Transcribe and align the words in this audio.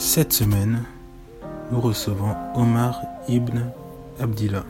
Cette 0.00 0.32
semaine, 0.32 0.82
nous 1.70 1.78
recevons 1.78 2.34
Omar 2.54 3.02
Ibn 3.28 3.70
Abdillah. 4.18 4.64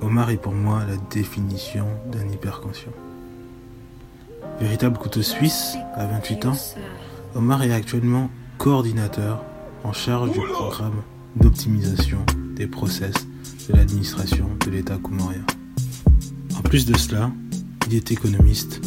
Omar 0.00 0.30
est 0.30 0.38
pour 0.38 0.54
moi 0.54 0.84
la 0.88 0.96
définition 1.10 1.86
d'un 2.10 2.26
hyperconscient. 2.30 2.94
Véritable 4.58 4.96
couteau 4.96 5.20
suisse 5.20 5.76
à 5.94 6.06
28 6.06 6.46
ans, 6.46 6.56
Omar 7.34 7.62
est 7.62 7.72
actuellement 7.72 8.30
coordinateur 8.56 9.44
en 9.84 9.92
charge 9.92 10.32
du 10.32 10.40
programme 10.40 11.02
d'optimisation 11.36 12.24
des 12.56 12.66
process 12.66 13.12
de 13.68 13.76
l'administration 13.76 14.48
de 14.64 14.70
l'État 14.70 14.96
comorien. 14.96 15.44
En 16.56 16.62
plus 16.62 16.86
de 16.86 16.96
cela, 16.96 17.30
il 17.86 17.94
est 17.94 18.12
économiste 18.12 18.80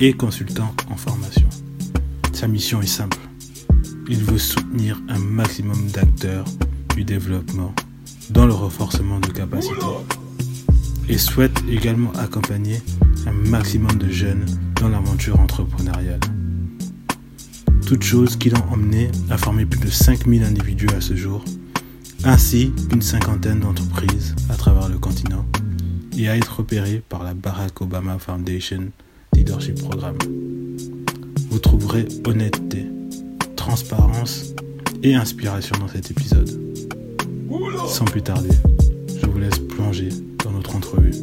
et 0.00 0.14
consultant 0.14 0.74
en 0.90 0.96
formation. 0.96 1.50
Sa 2.32 2.48
mission 2.48 2.80
est 2.80 2.86
simple. 2.86 3.21
Il 4.14 4.24
veut 4.24 4.36
soutenir 4.36 5.00
un 5.08 5.18
maximum 5.18 5.86
d'acteurs 5.86 6.44
du 6.94 7.02
développement 7.02 7.74
dans 8.28 8.44
le 8.44 8.52
renforcement 8.52 9.18
de 9.20 9.28
capacités 9.28 9.74
et 11.08 11.16
souhaite 11.16 11.58
également 11.66 12.12
accompagner 12.12 12.82
un 13.26 13.32
maximum 13.32 13.96
de 13.96 14.10
jeunes 14.10 14.44
dans 14.78 14.90
l'aventure 14.90 15.40
entrepreneuriale. 15.40 16.20
Toutes 17.86 18.02
choses 18.02 18.36
qui 18.36 18.50
l'ont 18.50 18.62
emmené 18.70 19.10
à 19.30 19.38
former 19.38 19.64
plus 19.64 19.80
de 19.80 19.88
5000 19.88 20.44
individus 20.44 20.90
à 20.94 21.00
ce 21.00 21.16
jour, 21.16 21.42
ainsi 22.24 22.70
qu'une 22.90 23.00
cinquantaine 23.00 23.60
d'entreprises 23.60 24.36
à 24.50 24.56
travers 24.56 24.90
le 24.90 24.98
continent, 24.98 25.46
et 26.18 26.28
à 26.28 26.36
être 26.36 26.58
repéré 26.58 27.02
par 27.08 27.24
la 27.24 27.32
Barack 27.32 27.80
Obama 27.80 28.18
Foundation 28.18 28.90
Leadership 29.34 29.80
Programme. 29.80 30.18
Vous 31.48 31.58
trouverez 31.58 32.06
honnêteté, 32.26 32.84
transparence 33.62 34.54
et 35.04 35.14
inspiration 35.14 35.76
dans 35.78 35.86
cet 35.86 36.10
épisode. 36.10 36.50
Sans 37.86 38.04
plus 38.04 38.20
tarder, 38.20 38.50
je 39.08 39.24
vous 39.24 39.38
laisse 39.38 39.60
plonger 39.60 40.08
dans 40.42 40.50
notre 40.50 40.74
entrevue. 40.74 41.14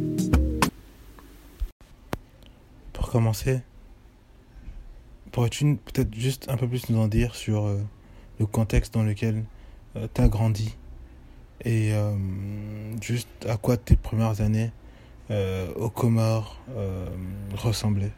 Pour 2.94 3.12
commencer, 3.12 3.60
pourrais-tu 5.34 5.76
peut-être 5.84 6.16
juste 6.16 6.48
un 6.50 6.56
peu 6.56 6.66
plus 6.66 6.90
nous 6.90 6.98
en 7.00 7.10
dire 7.10 7.36
sur 7.36 7.66
euh, 7.66 7.78
le 8.40 8.46
contexte 8.46 8.94
dans 8.94 9.04
lequel 9.04 9.44
euh, 9.98 10.08
tu 10.14 10.22
as 10.22 10.30
grandi 10.30 10.78
et 11.66 11.94
euh, 11.94 12.16
juste 13.02 13.28
à 13.50 13.58
quoi 13.58 13.76
tes 13.76 13.98
premières 13.98 14.40
années 14.40 14.72
aux 15.76 15.90
Comores 15.90 16.58
ressemblaient? 17.54 18.14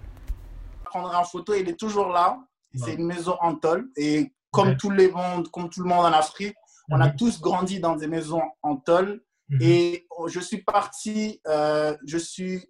Prendre 0.85 1.13
en 1.13 1.23
photo, 1.23 1.55
il 1.55 1.67
est 1.67 1.77
toujours 1.77 2.09
là. 2.09 2.39
C'est 2.73 2.95
une 2.95 3.05
maison 3.05 3.37
en 3.41 3.55
tôle 3.55 3.89
et 3.97 4.33
comme, 4.51 4.77
tout 4.77 4.89
le 4.89 5.09
monde, 5.09 5.49
comme 5.49 5.69
tout 5.69 5.81
le 5.81 5.89
monde 5.89 6.05
en 6.05 6.13
Afrique, 6.13 6.55
on 6.89 6.99
a 6.99 7.07
mhm. 7.07 7.15
tous 7.15 7.39
grandi 7.39 7.79
dans 7.79 7.95
des 7.95 8.07
maisons 8.07 8.43
en 8.61 8.77
tôle. 8.77 9.21
Mhm. 9.49 9.59
Et 9.61 10.07
je 10.27 10.39
suis 10.39 10.63
parti, 10.63 11.41
je 11.45 12.17
suis 12.17 12.65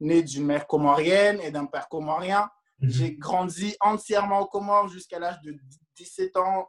né 0.00 0.22
d'une 0.22 0.46
mère 0.46 0.66
comorienne 0.66 1.40
et 1.40 1.50
d'un 1.50 1.66
père 1.66 1.88
comorien. 1.88 2.50
Mhm. 2.80 2.90
J'ai 2.90 3.16
grandi 3.16 3.76
entièrement 3.80 4.40
aux 4.40 4.46
Comores 4.46 4.88
jusqu'à 4.88 5.18
l'âge 5.18 5.40
de 5.42 5.54
17 5.96 6.36
ans 6.36 6.68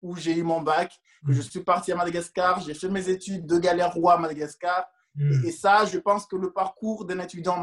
où 0.00 0.16
j'ai 0.16 0.36
eu 0.36 0.42
mon 0.42 0.60
bac. 0.60 0.92
Que 1.24 1.32
je 1.32 1.38
mhm. 1.38 1.50
suis 1.50 1.60
parti 1.60 1.92
à 1.92 1.96
Madagascar, 1.96 2.60
j'ai 2.60 2.74
fait 2.74 2.88
mes 2.88 3.08
études 3.08 3.46
de 3.46 3.58
Galère-Roi 3.58 4.14
à 4.14 4.18
Madagascar. 4.18 4.86
Mhm. 5.14 5.44
Et, 5.44 5.52
ça, 5.52 5.84
je 5.84 5.98
pense 5.98 6.26
que 6.26 6.36
le 6.36 6.52
parcours 6.52 7.04
d'un 7.04 7.20
étudiant 7.20 7.62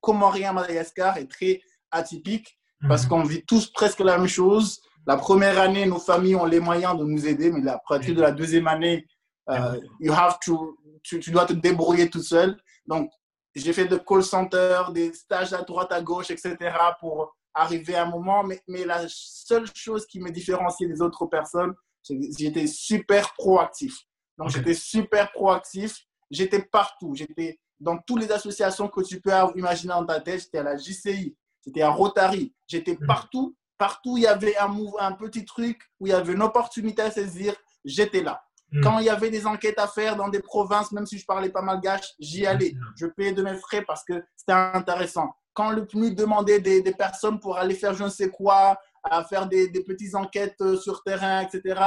comorien 0.00 0.50
à 0.50 0.52
Madagascar 0.52 1.16
est 1.16 1.30
très 1.30 1.60
atypique 1.90 2.58
parce 2.88 3.06
qu'on 3.06 3.22
vit 3.22 3.44
tous 3.44 3.70
presque 3.70 4.00
la 4.00 4.18
même 4.18 4.28
chose. 4.28 4.80
La 5.06 5.16
première 5.16 5.58
année, 5.58 5.86
nos 5.86 5.98
familles 5.98 6.36
ont 6.36 6.44
les 6.44 6.60
moyens 6.60 6.98
de 6.98 7.04
nous 7.04 7.26
aider, 7.26 7.50
mais 7.50 7.60
la 7.60 7.78
partir 7.86 8.14
de 8.14 8.20
la 8.20 8.32
deuxième 8.32 8.66
année, 8.66 9.06
euh, 9.50 9.78
you 10.00 10.12
have 10.12 10.38
to, 10.44 10.78
tu, 11.02 11.20
tu, 11.20 11.30
dois 11.30 11.44
te 11.44 11.52
débrouiller 11.52 12.08
tout 12.08 12.22
seul. 12.22 12.58
Donc, 12.86 13.10
j'ai 13.54 13.72
fait 13.72 13.84
de 13.84 13.96
call 13.96 14.22
center, 14.22 14.84
des 14.92 15.12
stages 15.12 15.52
à 15.52 15.62
droite, 15.62 15.92
à 15.92 16.00
gauche, 16.00 16.30
etc. 16.30 16.56
pour 17.00 17.36
arriver 17.52 17.94
à 17.94 18.04
un 18.04 18.10
moment. 18.10 18.42
Mais, 18.42 18.62
mais 18.66 18.84
la 18.84 19.04
seule 19.08 19.66
chose 19.74 20.06
qui 20.06 20.20
me 20.20 20.30
différenciait 20.30 20.88
des 20.88 21.02
autres 21.02 21.26
personnes, 21.26 21.74
c'est 22.02 22.16
que 22.16 22.24
j'étais 22.38 22.66
super 22.66 23.32
proactif. 23.34 23.94
Donc, 24.38 24.50
j'étais 24.50 24.74
super 24.74 25.30
proactif. 25.32 25.98
J'étais 26.30 26.62
partout. 26.62 27.14
J'étais 27.14 27.60
dans 27.78 27.98
toutes 27.98 28.22
les 28.22 28.32
associations 28.32 28.88
que 28.88 29.02
tu 29.02 29.20
peux 29.20 29.30
imaginer 29.54 29.92
dans 29.92 30.06
ta 30.06 30.20
tête. 30.20 30.40
J'étais 30.40 30.58
à 30.58 30.62
la 30.62 30.76
JCI, 30.76 31.36
j'étais 31.64 31.82
à 31.82 31.90
Rotary. 31.90 32.54
J'étais 32.66 32.96
mhm. 32.98 33.06
partout. 33.06 33.56
Partout, 33.78 34.16
il 34.16 34.22
y 34.22 34.26
avait 34.26 34.56
un, 34.56 34.72
un 35.00 35.12
petit 35.12 35.44
truc 35.44 35.82
où 35.98 36.06
il 36.06 36.10
y 36.10 36.12
avait 36.12 36.32
une 36.32 36.42
opportunité 36.42 37.02
à 37.02 37.10
saisir. 37.10 37.54
J'étais 37.84 38.22
là. 38.22 38.42
Hmm. 38.70 38.82
Quand 38.82 38.98
il 38.98 39.06
y 39.06 39.10
avait 39.10 39.30
des 39.30 39.46
enquêtes 39.46 39.78
à 39.78 39.88
faire 39.88 40.16
dans 40.16 40.28
des 40.28 40.40
provinces, 40.40 40.92
même 40.92 41.06
si 41.06 41.18
je 41.18 41.26
parlais 41.26 41.50
pas 41.50 41.60
malgache, 41.60 42.14
j'y 42.18 42.46
allais. 42.46 42.74
Je 42.96 43.06
payais 43.06 43.32
de 43.32 43.42
mes 43.42 43.56
frais 43.56 43.82
parce 43.82 44.04
que 44.04 44.24
c'était 44.36 44.52
intéressant. 44.52 45.34
Quand 45.52 45.70
le 45.70 45.86
PNUD 45.86 46.16
demandait 46.16 46.60
des, 46.60 46.82
des, 46.82 46.92
personnes 46.92 47.38
pour 47.38 47.56
aller 47.58 47.74
faire 47.74 47.94
je 47.94 48.04
ne 48.04 48.08
sais 48.08 48.30
quoi, 48.30 48.76
à 49.04 49.22
faire 49.24 49.46
des, 49.46 49.68
des 49.68 49.84
petites 49.84 50.14
enquêtes 50.14 50.60
euh, 50.60 50.76
sur 50.76 51.02
terrain, 51.02 51.42
etc., 51.42 51.80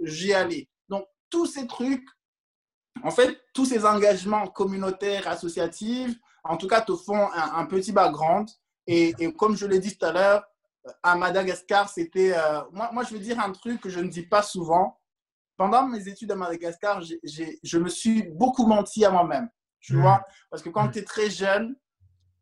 j'y 0.00 0.34
allais. 0.34 0.68
Donc, 0.88 1.06
tous 1.30 1.46
ces 1.46 1.66
trucs, 1.66 2.06
en 3.02 3.10
fait, 3.10 3.40
tous 3.54 3.64
ces 3.64 3.84
engagements 3.84 4.46
communautaires, 4.48 5.26
associatifs, 5.28 6.16
en 6.44 6.56
tout 6.56 6.68
cas, 6.68 6.82
te 6.82 6.94
font 6.94 7.28
un, 7.32 7.64
petit 7.66 7.92
background. 7.92 8.48
Et, 8.86 9.14
et, 9.18 9.32
comme 9.32 9.56
je 9.56 9.66
l'ai 9.66 9.78
dit 9.78 9.96
tout 9.96 10.04
à 10.06 10.12
l'heure, 10.12 10.44
à 11.02 11.16
Madagascar, 11.16 11.88
c'était... 11.88 12.32
Euh, 12.36 12.62
moi, 12.72 12.90
moi, 12.92 13.04
je 13.04 13.14
veux 13.14 13.20
dire 13.20 13.40
un 13.40 13.52
truc 13.52 13.80
que 13.80 13.88
je 13.88 14.00
ne 14.00 14.08
dis 14.08 14.26
pas 14.26 14.42
souvent 14.42 14.98
pendant 15.56 15.86
mes 15.86 16.08
études 16.08 16.32
à 16.32 16.36
Madagascar, 16.36 17.00
je 17.02 17.78
me 17.78 17.88
suis 17.88 18.22
beaucoup 18.22 18.66
menti 18.66 19.04
à 19.04 19.10
moi-même. 19.10 19.48
Tu 19.80 19.94
mmh. 19.94 20.00
vois 20.00 20.24
Parce 20.50 20.62
que 20.62 20.68
quand 20.68 20.86
mmh. 20.86 20.90
tu 20.92 20.98
es 20.98 21.04
très 21.04 21.30
jeune, 21.30 21.76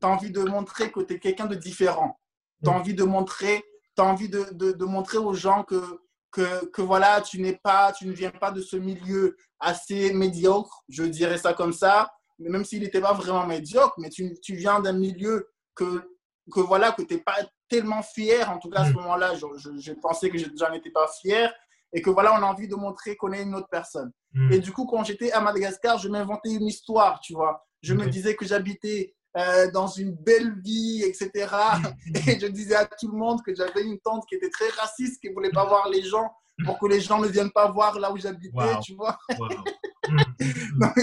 tu 0.01 0.07
as 0.07 0.11
envie 0.11 0.31
de 0.31 0.43
montrer 0.43 0.91
que 0.91 1.01
tu 1.01 1.15
es 1.15 1.19
quelqu'un 1.19 1.47
de 1.47 1.55
différent. 1.55 2.19
Tu 2.63 2.71
as 2.71 2.73
mmh. 2.73 2.77
envie 2.77 2.95
de 2.95 3.05
montrer, 3.05 3.65
as 3.99 4.03
envie 4.03 4.29
de, 4.29 4.51
de, 4.53 4.85
montrer 4.85 5.19
aux 5.19 5.35
gens 5.35 5.65
que, 5.65 6.01
que, 6.31 6.67
que 6.67 6.83
voilà, 6.83 7.21
tu 7.21 7.41
n'es 7.41 7.59
pas, 7.63 7.93
tu 7.93 8.07
ne 8.07 8.13
viens 8.13 8.31
pas 8.31 8.51
de 8.51 8.61
ce 8.61 8.77
milieu 8.77 9.37
assez 9.61 10.13
médiocre, 10.13 10.83
je 10.89 11.05
dirais 11.05 11.39
ça 11.39 11.53
comme 11.53 11.73
ça, 11.73 12.11
mais 12.39 12.49
même 12.49 12.65
s'il 12.65 12.83
n'était 12.83 13.01
pas 13.01 13.13
vraiment 13.13 13.47
médiocre, 13.47 13.95
mais 13.99 14.09
tu, 14.09 14.35
tu 14.41 14.57
viens 14.57 14.81
d'un 14.81 14.95
milieu 14.95 15.51
que, 15.75 16.12
que 16.51 16.61
voilà, 16.61 16.93
que 16.93 17.03
tu 17.03 17.15
n'es 17.15 17.21
pas 17.21 17.37
tellement 17.69 18.03
fier. 18.03 18.51
En 18.51 18.59
tout 18.59 18.71
cas, 18.71 18.81
à 18.81 18.89
ce 18.89 18.93
moment-là, 18.93 19.35
je, 19.35 19.47
je, 19.57 19.71
je, 19.79 19.93
pensais 19.93 20.31
que 20.31 20.39
j'en 20.39 20.73
étais 20.73 20.91
pas 20.91 21.09
fier 21.21 21.53
et 21.93 22.01
que 22.01 22.11
voilà, 22.11 22.33
on 22.35 22.43
a 22.43 22.47
envie 22.47 22.69
de 22.69 22.75
montrer 22.75 23.17
qu'on 23.17 23.33
est 23.33 23.43
une 23.43 23.55
autre 23.55 23.69
personne. 23.71 24.11
Hmm. 24.33 24.53
Et 24.53 24.59
du 24.59 24.73
coup, 24.73 24.87
quand 24.87 25.05
j'étais 25.05 25.31
à 25.33 25.41
Madagascar, 25.41 25.99
je 25.99 26.09
m'inventais 26.09 26.51
une 26.51 26.67
histoire, 26.67 27.21
tu 27.21 27.35
vois. 27.35 27.67
Je 27.83 27.95
me 27.95 28.07
disais 28.07 28.35
que 28.35 28.47
j'habitais 28.47 29.15
euh, 29.37 29.71
dans 29.71 29.87
une 29.87 30.13
belle 30.13 30.55
vie, 30.63 31.03
etc. 31.05 31.31
et 32.27 32.39
je 32.39 32.47
disais 32.47 32.77
à 32.77 32.87
tout 32.87 33.09
le 33.09 33.17
monde 33.17 33.43
que 33.43 33.55
j'avais 33.55 33.83
une 33.83 33.99
tante 34.01 34.25
qui 34.29 34.37
était 34.37 34.51
très 34.51 34.69
raciste, 34.71 35.21
qui 35.21 35.29
ne 35.29 35.35
voulait 35.35 35.51
pas 35.51 35.65
voir 35.65 35.89
les 35.89 36.03
gens 36.03 36.31
pour 36.65 36.79
que 36.79 36.87
les 36.87 37.01
gens 37.01 37.19
ne 37.19 37.29
viennent 37.29 37.51
pas 37.51 37.71
voir 37.71 37.99
là 37.99 38.13
où 38.13 38.17
j'habitais, 38.19 38.79
tu 38.83 38.95
vois. 38.95 39.19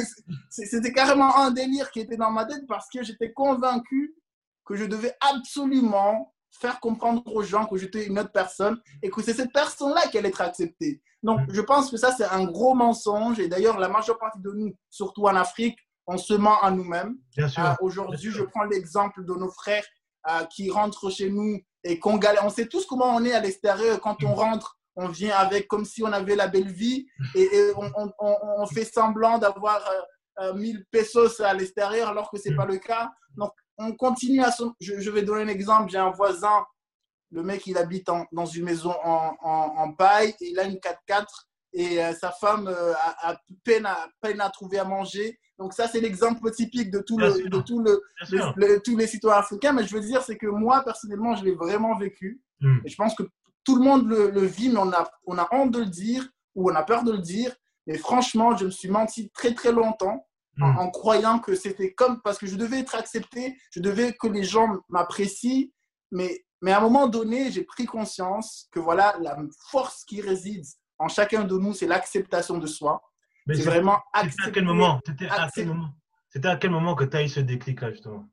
C'était 0.50 0.94
carrément 0.94 1.36
un 1.38 1.52
délire 1.52 1.90
qui 1.92 2.02
était 2.02 2.18
dans 2.18 2.32
ma 2.32 2.46
tête 2.46 2.66
parce 2.68 2.88
que 2.94 3.04
j'étais 3.04 3.34
convaincu 3.34 4.16
que 4.70 4.76
je 4.76 4.86
devais 4.86 5.16
absolument 5.20 6.32
faire 6.52 6.80
comprendre 6.80 7.24
aux 7.26 7.42
gens 7.42 7.66
que 7.66 7.76
j'étais 7.76 8.06
une 8.06 8.20
autre 8.20 8.32
personne 8.32 8.80
et 9.02 9.10
que 9.10 9.22
c'est 9.24 9.34
cette 9.34 9.52
personne-là 9.52 10.08
qui 10.12 10.20
allait 10.20 10.30
être 10.30 10.42
acceptée. 10.42 11.02
Donc, 11.24 11.42
mm. 11.42 11.48
je 11.50 11.62
pense 11.62 11.90
que 11.90 11.98
ça, 11.98 12.12
c'est 12.12 12.26
un 12.26 12.46
gros 12.46 12.76
mensonge. 12.76 13.40
Et 13.40 13.48
d'ailleurs, 13.48 13.80
la 13.80 13.90
majeure 13.90 14.20
partie 14.20 14.40
de 14.40 14.52
nous, 14.52 14.72
surtout 14.92 15.24
en 15.24 15.36
Afrique, 15.36 15.78
on 16.06 16.18
se 16.18 16.36
ment 16.36 16.62
à 16.62 16.70
nous-mêmes. 16.70 17.16
Euh, 17.40 17.76
Aujourd'hui, 17.82 18.30
je 18.32 18.44
prends 18.44 18.64
l'exemple 18.64 19.26
de 19.26 19.34
nos 19.34 19.50
frères 19.50 19.86
euh, 20.30 20.44
qui 20.46 20.70
rentrent 20.70 21.10
chez 21.10 21.32
nous 21.32 21.60
et 21.84 21.98
qu'on 21.98 22.18
galère. 22.18 22.46
On 22.46 22.50
sait 22.50 22.68
tous 22.68 22.86
comment 22.86 23.16
on 23.16 23.26
est 23.26 23.34
à 23.34 23.40
l'extérieur. 23.40 24.00
Quand 24.00 24.24
on 24.24 24.36
mm. 24.36 24.40
rentre, 24.40 24.78
on 24.96 25.08
vient 25.08 25.36
avec 25.36 25.68
comme 25.68 25.86
si 25.86 26.04
on 26.04 26.12
avait 26.12 26.36
la 26.36 26.48
belle 26.48 26.72
vie 26.72 27.08
et, 27.34 27.72
on, 27.76 27.92
on, 28.20 28.36
on, 28.58 28.66
fait 28.68 28.86
semblant 28.86 29.40
d'avoir 29.40 29.82
1000 30.56 30.78
euh, 30.78 30.84
pesos 30.92 31.42
à 31.42 31.54
l'extérieur 31.54 32.10
alors 32.10 32.30
que 32.30 32.38
ce 32.38 32.50
n'est 32.50 32.54
mm. 32.54 32.58
pas 32.58 32.66
le 32.66 32.78
cas. 32.78 33.12
Donc, 33.36 33.52
on 33.80 33.94
continue 33.94 34.44
à... 34.44 34.54
Je, 34.80 35.10
vais 35.10 35.24
donner 35.24 35.44
un 35.44 35.48
exemple. 35.48 35.90
J'ai 35.90 35.98
un 35.98 36.12
voisin, 36.12 36.66
le 37.32 37.42
mec, 37.42 37.66
il 37.66 37.78
habite 37.78 38.08
dans 38.32 38.46
une 38.46 38.66
maison 38.66 38.94
en, 39.04 39.94
paille, 39.94 40.36
et 40.42 40.52
il 40.52 40.60
a 40.60 40.66
une 40.66 40.76
4x4 40.76 41.26
et 41.74 42.04
euh, 42.04 42.14
sa 42.14 42.32
femme 42.32 42.68
euh, 42.68 42.94
a, 43.22 43.40
peine 43.64 43.86
à, 43.86 44.08
peine 44.22 44.42
à 44.42 44.50
trouver 44.50 44.80
à 44.80 44.86
manger. 44.86 45.40
Donc 45.58 45.74
ça, 45.74 45.88
c'est 45.88 46.00
l'exemple 46.00 46.50
typique 46.52 46.90
de, 46.90 47.00
tout 47.00 47.18
le, 47.18 47.48
de 47.48 47.62
tout 47.62 47.80
le, 47.80 48.82
tous 48.82 48.98
les 48.98 49.08
citoyens 49.08 49.40
africains. 49.40 49.74
Mais 49.74 49.86
je 49.86 49.94
veux 49.94 50.02
dire, 50.02 50.24
c'est 50.24 50.38
que 50.38 50.48
moi, 50.48 50.84
personnellement, 50.84 51.36
je 51.36 51.44
l'ai 51.44 51.54
vraiment 51.54 51.96
vécu. 51.98 52.42
Hmm. 52.62 52.80
Et 52.86 52.90
je 52.90 52.96
pense 52.96 53.14
que 53.14 53.24
tout 53.64 53.76
le 53.76 53.84
monde 53.84 54.08
le, 54.08 54.46
vit, 54.46 54.70
mais 54.70 54.80
on 54.80 54.92
a, 54.92 55.10
on 55.26 55.38
a 55.38 55.48
honte 55.52 55.72
de 55.72 55.80
le 55.80 55.86
dire 55.86 56.28
ou 56.56 56.72
on 56.72 56.76
a 56.76 56.84
peur 56.84 57.04
de 57.04 57.12
le 57.12 57.20
dire. 57.20 57.56
Mais 57.86 57.98
franchement, 57.98 58.56
je 58.56 58.66
me 58.66 58.72
suis 58.72 58.90
menti 58.90 59.30
très, 59.32 59.54
très 59.54 59.72
longtemps 59.72 60.28
en, 60.62 60.88
hmm. 60.88 60.92
croyant 60.92 61.40
que 61.40 61.56
c'était 61.56 61.94
comme 61.94 62.22
parce 62.22 62.38
que 62.38 62.48
je 62.48 62.56
devais 62.56 62.80
être 62.80 62.96
accepté, 62.96 63.58
je 63.72 63.80
devais 63.80 64.14
que 64.14 64.28
les 64.28 64.44
gens 64.44 64.68
m'apprécient, 64.90 65.68
mais 66.12 66.44
mais 66.62 66.72
à 66.72 66.80
un 66.80 66.82
moment 66.82 67.08
donné, 67.08 67.52
j'ai 67.52 67.64
pris 67.64 67.86
conscience 67.86 68.68
que 68.72 68.80
voilà, 68.80 69.16
la 69.22 69.38
force 69.70 70.04
qui 70.04 70.22
réside 70.22 70.66
en 70.98 71.08
chacun 71.08 71.46
de 71.46 71.58
nous, 71.58 71.74
c'est 71.74 71.88
l'acceptation 71.88 72.58
de 72.58 72.68
soi. 72.68 73.02
C'est 73.48 73.64
vraiment 73.64 74.00
C'était 74.14 74.44
à 74.44 74.52
quel 74.52 74.66
moment? 74.66 75.00
C'était 75.06 75.30
à 75.30 75.50
quel 75.54 75.68
moment? 75.68 75.90
C'était 76.30 76.48
à 76.48 76.58
quel 76.58 76.72
moment 76.72 76.96
que 76.96 77.06
tu 77.06 77.18
as 77.18 77.24
eu 77.24 77.30
ce 77.30 77.40
déclic-là, 77.40 77.92
justement? 77.92 78.28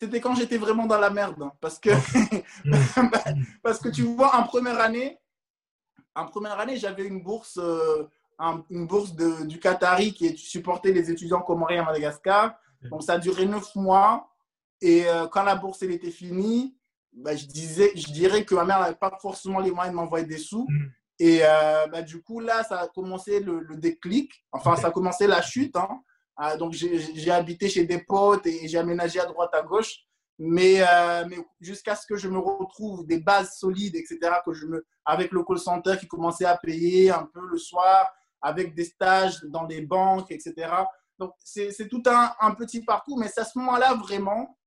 C'était 0.00 0.20
quand 0.20 0.34
j'étais 0.34 0.58
vraiment 0.58 0.86
dans 0.86 0.98
la 0.98 1.10
merde. 1.10 1.42
Hein, 1.42 1.52
parce 1.60 1.78
que, 1.78 1.90
parce 3.62 3.80
que 3.80 3.88
tu 3.88 4.02
vois, 4.02 4.36
en 4.36 4.44
première 4.44 4.78
année, 4.80 5.18
en 6.14 6.26
première 6.26 6.58
année, 6.58 6.76
j'avais 6.76 7.06
une 7.06 7.22
bourse, 7.22 7.58
euh, 7.58 8.08
une 8.38 8.86
bourse 8.86 9.14
de, 9.14 9.44
du 9.46 9.58
Qatari 9.58 10.12
qui 10.12 10.36
supportait 10.36 10.92
les 10.92 11.10
étudiants 11.10 11.40
comoriens 11.40 11.82
à 11.82 11.86
Madagascar. 11.86 12.56
Donc, 12.82 13.02
ça 13.02 13.14
a 13.14 13.18
duré 13.18 13.46
neuf 13.46 13.74
mois. 13.74 14.30
Et 14.80 15.06
euh, 15.08 15.26
quand 15.26 15.42
la 15.42 15.56
bourse 15.56 15.82
elle 15.82 15.92
était 15.92 16.10
finie, 16.10 16.76
bah, 17.12 17.34
je, 17.34 17.46
disais, 17.46 17.92
je 17.94 18.12
dirais 18.12 18.44
que 18.44 18.54
ma 18.54 18.64
mère 18.64 18.80
n'avait 18.80 18.94
pas 18.94 19.16
forcément 19.20 19.60
les 19.60 19.70
moyens 19.70 19.94
de 19.94 19.96
m'envoyer 19.96 20.26
des 20.26 20.38
sous. 20.38 20.66
Mm. 20.68 20.86
Et 21.18 21.40
euh, 21.42 21.86
bah, 21.86 22.02
du 22.02 22.22
coup, 22.22 22.40
là, 22.40 22.62
ça 22.64 22.80
a 22.80 22.88
commencé 22.88 23.40
le, 23.40 23.64
déclic. 23.76 24.30
Enfin, 24.52 24.76
ça 24.76 24.88
a 24.88 24.90
commencé 24.90 25.26
la 25.26 25.40
chute. 25.40 25.76
Hein. 25.76 26.02
Ah, 26.36 26.56
donc, 26.56 26.72
j'ai 26.72 27.30
habité 27.30 27.68
chez 27.68 27.84
des 27.84 27.98
potes 27.98 28.46
et 28.46 28.68
j'ai 28.68 28.78
aménagé 28.78 29.18
à 29.18 29.24
droite, 29.24 29.54
à 29.54 29.62
gauche. 29.62 30.02
Mais, 30.38 30.82
euh, 30.82 31.24
mais 31.28 31.38
jusqu'à 31.60 31.96
ce 31.96 32.06
que 32.06 32.16
je 32.16 32.28
me 32.28 32.38
retrouve 32.38 33.06
des 33.06 33.18
bases 33.18 33.56
solides, 33.56 33.96
etc., 33.96 34.18
que 34.44 34.52
je 34.52 34.66
me, 34.66 34.86
avec 35.06 35.32
le 35.32 35.42
call 35.42 35.58
center 35.58 35.96
qui 35.98 36.06
commençait 36.06 36.44
à 36.44 36.58
payer 36.58 37.10
un 37.10 37.24
peu 37.32 37.46
le 37.46 37.56
soir, 37.56 38.12
avec 38.40 38.74
des 38.74 38.84
stages 38.84 39.42
dans 39.44 39.64
des 39.64 39.80
banques, 39.80 40.30
etc. 40.30 40.54
Donc, 41.18 41.32
c'est 41.38 41.88
tout 41.88 42.02
un, 42.06 42.32
un, 42.40 42.54
petit 42.54 42.82
parcours, 42.82 43.18
mais 43.18 43.28
c'est 43.28 43.40
à 43.40 43.44
ce 43.44 43.58
moment-là 43.58 43.94
vraiment 43.94 44.58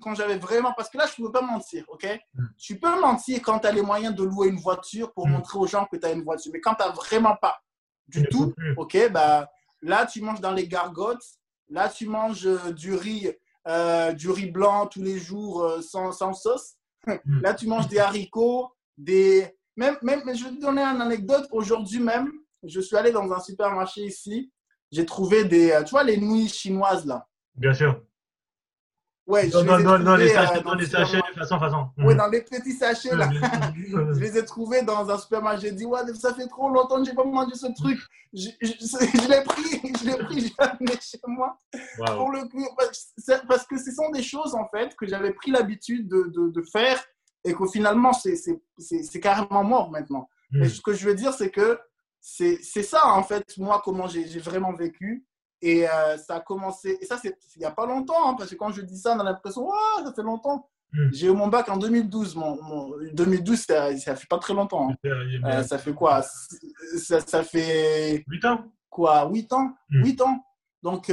quand 0.00 0.14
j'avais 0.14 0.38
vraiment. 0.38 0.72
Parce 0.76 0.88
que 0.88 0.98
là, 0.98 1.04
je 1.06 1.20
ne 1.20 1.26
peux 1.26 1.32
pas 1.32 1.42
mentir, 1.42 1.84
OK? 1.88 2.06
Mm. 2.34 2.44
Tu 2.56 2.78
peux 2.78 3.00
mentir 3.00 3.40
quand 3.42 3.58
tu 3.58 3.66
as 3.66 3.72
les 3.72 3.82
moyens 3.82 4.14
de 4.14 4.24
louer 4.24 4.48
une 4.48 4.58
voiture 4.58 5.12
pour 5.12 5.26
mm. 5.26 5.32
montrer 5.32 5.58
aux 5.58 5.66
gens 5.66 5.86
que 5.86 5.96
tu 5.96 6.06
as 6.06 6.12
une 6.12 6.22
voiture. 6.22 6.50
Mais 6.52 6.60
quand 6.60 6.74
tu 6.74 6.82
n'as 6.84 6.92
vraiment 6.92 7.36
pas 7.36 7.58
du 8.06 8.26
tout, 8.28 8.54
OK? 8.78 8.96
Bah, 9.10 9.48
Là, 9.82 10.06
tu 10.06 10.20
manges 10.20 10.40
dans 10.40 10.52
les 10.52 10.66
gargotes. 10.66 11.24
Là, 11.68 11.88
tu 11.88 12.06
manges 12.06 12.46
euh, 12.46 12.72
du 12.72 12.94
riz, 12.94 13.30
euh, 13.66 14.12
du 14.12 14.30
riz 14.30 14.50
blanc 14.50 14.86
tous 14.86 15.02
les 15.02 15.18
jours 15.18 15.62
euh, 15.62 15.80
sans, 15.82 16.12
sans, 16.12 16.32
sauce. 16.32 16.74
Mm. 17.06 17.40
là, 17.42 17.54
tu 17.54 17.66
manges 17.66 17.88
des 17.88 17.98
haricots, 17.98 18.72
des. 18.96 19.54
Même, 19.76 19.96
même, 20.02 20.22
je 20.34 20.44
vais 20.44 20.50
te 20.50 20.60
donner 20.60 20.82
une 20.82 21.00
anecdote. 21.00 21.46
Aujourd'hui 21.52 22.00
même, 22.00 22.32
je 22.62 22.80
suis 22.80 22.96
allé 22.96 23.12
dans 23.12 23.30
un 23.32 23.40
supermarché 23.40 24.02
ici. 24.02 24.52
J'ai 24.90 25.04
trouvé 25.04 25.44
des. 25.44 25.78
Tu 25.84 25.90
vois, 25.90 26.04
les 26.04 26.16
nouilles 26.16 26.48
chinoises 26.48 27.06
là. 27.06 27.26
Bien 27.54 27.74
sûr. 27.74 28.00
Ouais, 29.28 29.46
dans, 29.48 29.62
dans, 29.62 30.16
les 30.16 30.30
sachets, 30.30 30.62
dans 30.62 30.74
les 30.74 30.86
sachets, 30.86 31.20
façon, 31.36 31.58
façon. 31.58 31.88
Oui, 31.98 32.16
dans 32.16 32.28
les 32.28 32.40
petits 32.40 32.72
sachets, 32.72 33.14
là. 33.14 33.28
je 33.76 34.18
les 34.20 34.38
ai 34.38 34.44
trouvés 34.46 34.80
dans 34.80 35.10
un 35.10 35.18
supermarché. 35.18 35.68
J'ai 35.68 35.72
dit, 35.72 35.84
ouais, 35.84 36.00
ça 36.18 36.32
fait 36.32 36.46
trop 36.46 36.70
longtemps 36.70 36.96
que 36.96 37.04
je 37.04 37.10
n'ai 37.10 37.14
pas 37.14 37.24
mangé 37.24 37.54
ce 37.54 37.66
truc. 37.74 37.98
Je, 38.32 38.48
je, 38.62 39.28
l'ai 39.28 39.44
pris, 39.44 39.92
je 40.00 40.06
l'ai 40.06 40.16
pris, 40.24 40.40
je 40.40 40.46
l'ai 40.46 40.54
amené 40.56 40.94
chez 41.02 41.20
moi. 41.26 41.58
Pour 42.06 42.30
le 42.32 42.48
parce 43.46 43.66
que 43.66 43.76
ce 43.76 43.92
sont 43.92 44.10
des 44.12 44.22
choses, 44.22 44.54
en 44.54 44.66
fait, 44.68 44.96
que 44.96 45.06
j'avais 45.06 45.34
pris 45.34 45.50
l'habitude 45.50 46.08
de, 46.08 46.32
de, 46.34 46.48
de, 46.48 46.62
faire 46.62 46.98
et 47.44 47.52
que 47.52 47.66
finalement, 47.66 48.12
c'est 48.14 49.20
carrément 49.20 49.62
mort 49.62 49.90
maintenant. 49.90 50.26
Mais 50.52 50.68
hmm. 50.68 50.70
ce 50.70 50.80
que 50.80 50.94
je 50.94 51.06
veux 51.06 51.14
dire, 51.14 51.34
c'est 51.34 51.50
que 51.50 51.78
c'est 52.28 52.82
ça, 52.82 53.08
en 53.08 53.22
fait, 53.22 53.56
moi, 53.56 53.80
comment 53.84 54.06
j'ai 54.06 54.38
vraiment 54.38 54.72
vécu. 54.72 55.24
Et 55.60 55.88
euh, 55.88 56.16
ça 56.18 56.36
a 56.36 56.40
commencé, 56.40 56.98
et 57.00 57.04
ça, 57.04 57.18
c'est 57.20 57.36
il 57.56 57.58
n'y 57.58 57.64
a 57.64 57.72
pas 57.72 57.86
longtemps, 57.86 58.28
hein, 58.30 58.34
parce 58.38 58.50
que 58.50 58.54
quand 58.54 58.70
je 58.70 58.80
dis 58.82 58.96
ça, 58.96 59.16
on 59.16 59.20
a 59.20 59.24
l'impression, 59.24 59.68
ah, 59.72 60.04
ça 60.04 60.12
fait 60.12 60.22
longtemps. 60.22 60.68
Hmm. 60.92 61.08
J'ai 61.12 61.26
eu 61.26 61.32
mon 61.32 61.48
bac 61.48 61.68
en 61.68 61.76
2012. 61.76 62.36
Mon, 62.36 62.92
2012, 63.12 63.58
ça, 63.58 63.96
ça 63.96 64.14
fait 64.14 64.28
pas 64.28 64.38
très 64.38 64.54
longtemps. 64.54 64.90
Hein. 64.90 64.94
Euh, 65.04 65.62
ça 65.64 65.78
fait 65.78 65.92
quoi? 65.92 66.22
Ça, 66.22 67.20
ça, 67.20 67.42
fait. 67.42 68.24
8 68.28 68.44
ans 68.44 68.64
Quoi? 68.88 69.28
8 69.30 69.52
ans 69.52 69.74
8 69.90 70.20
hmm. 70.20 70.22
ans. 70.22 70.44
Donc, 70.82 71.12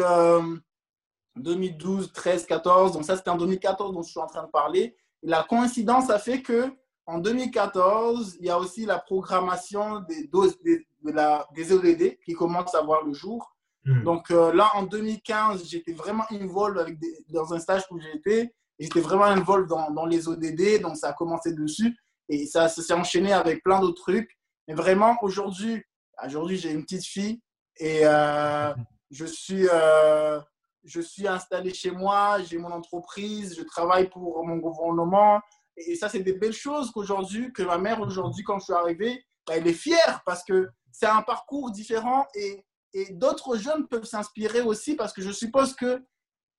2012, 1.37 2.13
13, 2.13 2.45
14. 2.45 2.93
Donc, 2.93 3.03
ça, 3.03 3.17
c'était 3.17 3.31
en 3.31 3.37
2014 3.37 3.93
dont 3.93 4.03
je 4.03 4.11
suis 4.11 4.19
en 4.19 4.27
train 4.27 4.43
de 4.43 4.51
parler. 4.51 4.95
Et 5.23 5.27
la 5.27 5.43
coïncidence 5.43 6.09
a 6.11 6.19
fait 6.19 6.43
que 6.43 6.71
en 7.07 7.19
2014, 7.19 8.37
il 8.39 8.47
y 8.47 8.49
a 8.49 8.57
aussi 8.57 8.85
la 8.85 8.99
programmation 8.99 9.99
des 10.01 10.27
doses 10.27 10.57
de 11.05 11.11
la, 11.11 11.47
des 11.53 11.71
ODD 11.71 12.17
qui 12.25 12.33
commence 12.33 12.73
à 12.75 12.81
voir 12.81 13.03
le 13.05 13.13
jour. 13.13 13.55
Hmm. 13.85 14.03
Donc 14.03 14.31
euh, 14.31 14.53
là, 14.53 14.71
en 14.73 14.83
2015, 14.83 15.67
j'étais 15.69 15.93
vraiment 15.93 16.25
involved 16.31 16.79
avec 16.79 16.97
dans 17.29 17.53
un 17.53 17.59
stage 17.59 17.83
où 17.91 17.99
j'étais. 17.99 18.53
J'étais 18.79 18.99
vraiment 18.99 19.25
involved 19.25 19.69
dans, 19.69 19.89
dans, 19.91 20.05
les 20.05 20.27
ODD, 20.27 20.81
donc 20.81 20.97
ça 20.97 21.09
a 21.09 21.13
commencé 21.13 21.53
dessus. 21.53 21.95
Et 22.27 22.45
ça, 22.45 22.67
s'est 22.67 22.93
enchaîné 22.93 23.31
avec 23.31 23.63
plein 23.63 23.79
d'autres 23.79 24.01
trucs. 24.01 24.29
Mais 24.67 24.73
vraiment, 24.73 25.15
aujourd'hui, 25.21 25.81
aujourd'hui 26.25 26.57
j'ai 26.57 26.71
une 26.71 26.81
petite 26.81 27.05
fille 27.05 27.39
et 27.77 28.01
euh, 28.03 28.73
je, 29.11 29.25
suis, 29.25 29.67
euh, 29.71 30.41
je 30.83 31.01
suis 31.01 31.27
installé 31.27 31.73
chez 31.73 31.91
moi, 31.91 32.39
j'ai 32.41 32.57
mon 32.57 32.71
entreprise, 32.71 33.55
je 33.57 33.63
travaille 33.63 34.09
pour 34.09 34.45
mon 34.45 34.57
gouvernement. 34.57 35.39
Et 35.77 35.95
ça, 35.95 36.09
c'est 36.09 36.21
des 36.21 36.33
belles 36.33 36.53
choses 36.53 36.91
qu'aujourd'hui, 36.91 37.51
que 37.53 37.63
ma 37.63 37.77
mère, 37.77 38.01
aujourd'hui, 38.01 38.43
quand 38.43 38.59
je 38.59 38.65
suis 38.65 38.73
arrivé, 38.73 39.23
bah, 39.45 39.53
elle 39.57 39.67
est 39.67 39.73
fière 39.73 40.21
parce 40.25 40.43
que 40.43 40.69
c'est 40.97 41.07
un 41.07 41.21
parcours 41.21 41.71
différent 41.71 42.25
et 42.35 42.63
d'autres 43.11 43.57
jeunes 43.57 43.85
peuvent 43.87 44.05
s'inspirer 44.05 44.61
aussi 44.61 44.95
parce 44.95 45.11
que 45.11 45.21
je 45.21 45.31
suppose 45.31 45.75
que 45.75 46.01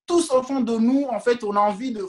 tous 0.06 0.30
au 0.30 0.42
fond 0.42 0.60
de 0.60 0.76
nous, 0.76 1.04
en 1.04 1.20
fait, 1.20 1.42
on 1.42 1.56
a 1.56 1.60
envie 1.60 1.92
de, 1.92 2.06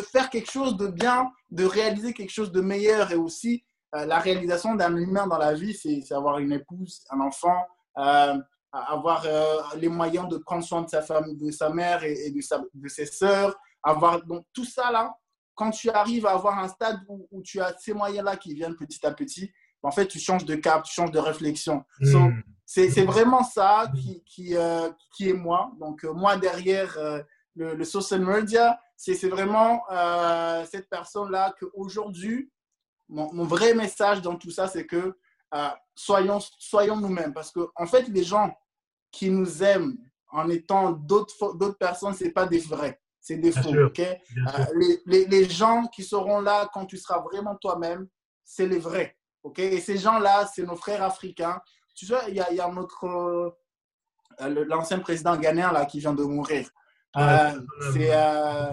faire 0.00 0.30
quelque 0.30 0.50
chose 0.50 0.76
de 0.76 0.86
bien, 0.86 1.30
de 1.50 1.64
réaliser 1.64 2.14
quelque 2.14 2.30
chose 2.30 2.52
de 2.52 2.60
meilleur 2.60 3.10
et 3.10 3.16
aussi 3.16 3.64
euh, 3.96 4.06
la 4.06 4.20
réalisation 4.20 4.76
d'un 4.76 4.96
humain 4.96 5.26
dans 5.26 5.38
la 5.38 5.54
vie, 5.54 5.74
c'est 5.74 6.12
avoir 6.12 6.38
une 6.38 6.52
épouse, 6.52 7.02
un 7.10 7.20
enfant, 7.20 7.66
euh, 7.98 8.36
avoir 8.72 9.24
euh, 9.26 9.56
les 9.76 9.88
moyens 9.88 10.28
de 10.28 10.36
prendre 10.38 10.62
soin 10.62 10.82
de 10.82 10.88
sa 10.88 11.02
femme, 11.02 11.36
de 11.36 11.50
sa 11.50 11.70
mère 11.70 12.04
et, 12.04 12.30
de, 12.30 12.88
ses 12.88 13.06
sœurs, 13.06 13.56
avoir 13.82 14.24
donc 14.24 14.44
tout 14.52 14.64
ça 14.64 14.92
là. 14.92 15.12
Quand 15.54 15.70
tu 15.70 15.88
arrives 15.90 16.26
à 16.26 16.32
avoir 16.32 16.58
un 16.58 16.68
stade 16.68 17.00
où 17.08 17.42
tu 17.42 17.60
as 17.60 17.74
ces 17.78 17.94
moyens-là 17.94 18.36
qui 18.36 18.52
viennent 18.52 18.76
petit 18.76 19.04
à 19.06 19.12
petit, 19.12 19.50
en 19.86 19.92
fait, 19.92 20.08
tu 20.08 20.18
changes 20.18 20.44
de 20.44 20.56
cap, 20.56 20.82
tu 20.82 20.92
changes 20.92 21.12
de 21.12 21.20
réflexion. 21.20 21.84
Hmm. 22.00 22.42
c'est 22.64 23.04
vraiment 23.04 23.44
ça 23.44 23.86
qui, 23.94 24.24
qui, 24.24 24.56
euh, 24.56 24.90
qui, 25.14 25.30
est 25.30 25.32
moi. 25.32 25.70
Donc, 25.78 26.04
euh, 26.04 26.12
moi, 26.12 26.36
derrière 26.36 26.98
euh, 26.98 27.22
le, 27.54 27.84
social 27.84 28.20
media, 28.20 28.80
c'est 28.96 29.28
vraiment 29.28 29.84
cette 30.68 30.88
personne-là 30.90 31.54
qu'aujourd'hui, 31.60 32.50
mon, 33.08 33.32
mon 33.32 33.44
vrai 33.44 33.74
message 33.74 34.22
dans 34.22 34.34
tout 34.34 34.50
ça, 34.50 34.66
c'est 34.66 34.86
que 34.86 35.16
soyons, 35.94 36.40
soyons 36.58 36.96
nous-mêmes. 36.96 37.32
Parce 37.32 37.52
que, 37.52 37.60
en 37.76 37.86
fait, 37.86 38.08
les 38.08 38.24
gens 38.24 38.52
qui 39.12 39.30
nous 39.30 39.62
aiment 39.62 39.96
en 40.32 40.48
étant 40.50 40.90
d'autres 40.90 41.78
personnes, 41.78 42.14
ce 42.14 42.28
pas 42.30 42.46
des 42.46 42.58
vrais, 42.58 43.00
c'est 43.20 43.36
des 43.36 43.52
faux. 43.52 43.72
les, 44.74 45.00
les, 45.06 45.26
les 45.26 45.48
gens 45.48 45.86
qui 45.86 46.02
seront 46.02 46.40
là 46.40 46.68
quand 46.74 46.86
tu 46.86 46.96
seras 46.96 47.20
vraiment 47.20 47.54
toi-même, 47.54 48.08
c'est 48.44 48.66
les 48.66 48.78
vrais. 48.78 49.16
Et 49.58 49.80
ces 49.80 49.98
gens-là, 49.98 50.46
c'est 50.52 50.62
nos 50.62 50.76
frères 50.76 51.02
africains. 51.02 51.60
Tu 51.94 52.06
vois, 52.06 52.22
il 52.28 52.34
y 52.34 52.40
a, 52.40 52.52
y 52.52 52.60
a, 52.60 52.68
notre 52.68 53.54
euh, 54.40 54.64
l'ancien 54.68 54.98
président 54.98 55.36
ghanéen 55.36 55.72
là 55.72 55.86
qui 55.86 55.98
vient 56.00 56.12
de 56.12 56.22
mourir. 56.22 56.68
Ah, 57.14 57.54
euh, 57.54 57.60
c'est 57.94 58.10
euh, 58.12 58.72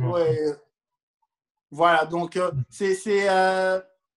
ouais, 0.00 0.56
voilà, 1.70 2.06
donc 2.06 2.36
mm. 2.36 2.64
c'est 2.70 3.28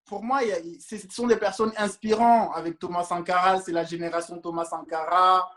pour 0.05 0.23
moi, 0.23 0.39
ce 0.79 0.97
sont 1.09 1.27
des 1.27 1.35
personnes 1.35 1.73
inspirantes 1.77 2.51
avec 2.55 2.79
Thomas 2.79 3.03
Sankara, 3.03 3.59
c'est 3.59 3.73
la 3.73 3.83
génération 3.83 4.39
Thomas 4.39 4.65
Sankara, 4.65 5.49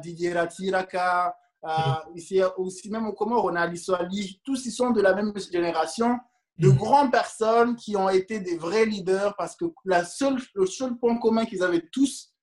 Didier 0.00 0.32
Ratiraka, 0.32 1.34
mm. 1.64 1.68
ici 2.14 2.40
aussi 2.56 2.88
même 2.90 3.08
au 3.08 3.12
Comores, 3.12 3.46
on 3.46 3.56
a 3.56 3.62
Ali 3.62 4.40
tous 4.44 4.66
ils 4.66 4.70
sont 4.70 4.90
de 4.90 5.00
la 5.00 5.14
même 5.14 5.32
génération 5.50 6.20
de 6.58 6.68
mm. 6.68 6.76
grandes 6.76 7.10
personnes 7.10 7.76
qui 7.76 7.96
ont 7.96 8.08
été 8.08 8.40
des 8.40 8.56
vrais 8.56 8.86
leaders 8.86 9.34
parce 9.36 9.56
que 9.56 9.64
la 9.84 10.04
seule, 10.04 10.38
le 10.54 10.66
seul 10.66 10.96
point 10.96 11.16
commun 11.18 11.46
qu'ils 11.46 11.62
avaient 11.62 11.86
tous, 11.92 12.34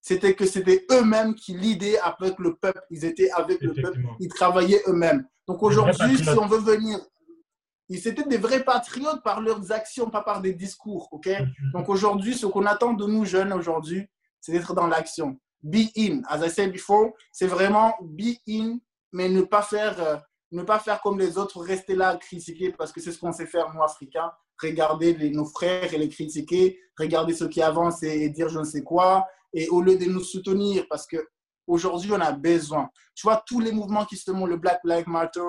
c'était 0.00 0.34
que 0.34 0.46
c'était 0.46 0.86
eux-mêmes 0.90 1.34
qui 1.34 1.54
leadaient 1.54 1.98
avec 1.98 2.38
le 2.38 2.56
peuple. 2.56 2.80
Ils 2.90 3.04
étaient 3.04 3.30
avec 3.32 3.60
le 3.60 3.74
peuple, 3.74 4.00
ils 4.18 4.28
travaillaient 4.28 4.82
eux-mêmes. 4.86 5.26
Donc 5.46 5.62
aujourd'hui, 5.62 6.16
si 6.16 6.28
on 6.30 6.46
veut 6.46 6.58
venir, 6.58 6.98
ils 7.88 8.06
étaient 8.06 8.26
des 8.26 8.38
vrais 8.38 8.62
patriotes 8.62 9.22
par 9.22 9.40
leurs 9.40 9.72
actions, 9.72 10.08
pas 10.08 10.22
par 10.22 10.40
des 10.40 10.54
discours. 10.54 11.08
ok? 11.10 11.28
Donc 11.74 11.88
aujourd'hui, 11.88 12.34
ce 12.34 12.46
qu'on 12.46 12.64
attend 12.64 12.94
de 12.94 13.04
nous 13.04 13.24
jeunes 13.24 13.52
aujourd'hui, 13.52 14.06
c'est 14.40 14.52
d'être 14.52 14.74
dans 14.74 14.86
l'action. 14.86 15.38
Be 15.62 15.90
in, 15.96 16.22
as 16.28 16.46
I 16.46 16.50
said 16.50 16.72
before, 16.72 17.12
c'est 17.32 17.48
vraiment 17.48 17.94
be 18.00 18.38
in, 18.48 18.78
mais 19.12 19.28
ne 19.28 19.42
pas 19.42 19.62
faire 19.62 20.00
euh, 20.00 20.16
ne 20.52 20.62
pas 20.62 20.78
faire 20.78 21.00
comme 21.00 21.18
les 21.18 21.38
autres, 21.38 21.60
rester 21.60 21.94
là 21.94 22.08
à 22.10 22.16
critiquer 22.16 22.72
parce 22.72 22.92
que 22.92 23.00
c'est 23.00 23.12
ce 23.12 23.18
qu'on 23.18 23.32
sait 23.32 23.46
faire, 23.46 23.72
nous, 23.74 23.82
Africains. 23.82 24.30
Regarder 24.60 25.30
nos 25.30 25.46
frères 25.46 25.92
et 25.94 25.96
les 25.96 26.08
critiquer, 26.08 26.78
regarder 26.98 27.32
ceux 27.32 27.48
qui 27.48 27.62
avancent 27.62 28.02
et, 28.02 28.28
dire 28.28 28.48
je 28.50 28.58
ne 28.58 28.64
sais 28.64 28.82
quoi, 28.82 29.26
et 29.54 29.68
au 29.68 29.80
lieu 29.80 29.96
de 29.96 30.04
nous 30.04 30.22
soutenir 30.22 30.84
parce 30.90 31.06
que 31.06 31.16
aujourd'hui 31.66 32.12
on 32.12 32.20
a 32.20 32.32
besoin. 32.32 32.90
Tu 33.14 33.22
vois, 33.22 33.42
tous 33.46 33.60
les 33.60 33.72
mouvements 33.72 34.04
qui 34.04 34.16
se 34.16 34.30
montrent, 34.30 34.48
le 34.48 34.58
Black 34.58 34.80
Lives 34.84 35.08
Matter, 35.08 35.40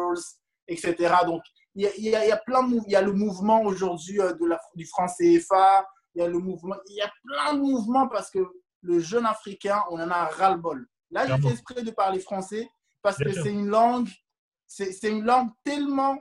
etc. 0.68 0.96
Donc, 1.26 1.42
il 1.76 1.84
y 1.84 2.16
a, 2.16 2.26
y 2.26 2.32
a, 2.32 2.38
plein 2.38 2.64
de, 2.68 2.78
il 2.86 2.92
y 2.92 2.96
a 2.96 3.02
le 3.02 3.12
mouvement 3.12 3.62
aujourd'hui 3.64 4.18
la, 4.18 4.60
du 4.76 4.86
franc 4.86 5.08
CFA, 5.08 5.86
il 6.16 6.22
y 6.22 6.22
a 6.22 6.28
le 6.28 6.40
mouvement, 6.40 6.76
il 6.88 6.96
y 6.96 7.02
a 7.02 7.12
plein 7.24 7.54
de 7.54 7.60
mouvements 7.60 8.08
parce 8.08 8.30
que 8.30 8.40
le 8.82 9.00
jeune 9.00 9.26
africain, 9.26 9.82
on 9.90 10.00
en 10.00 10.10
a 10.10 10.26
ras-le-bol. 10.26 10.88
Là, 11.12 11.28
j'ai 11.28 11.42
fait 11.42 11.54
exprès 11.54 11.84
de 11.84 11.92
parler 11.92 12.20
français 12.20 12.70
parce 13.02 13.18
que 13.18 13.32
c'est 13.32 13.52
une 13.52 13.68
langue, 13.68 14.08
c'est 14.72 15.10
une 15.10 15.24
langue 15.24 15.50
tellement 15.64 16.18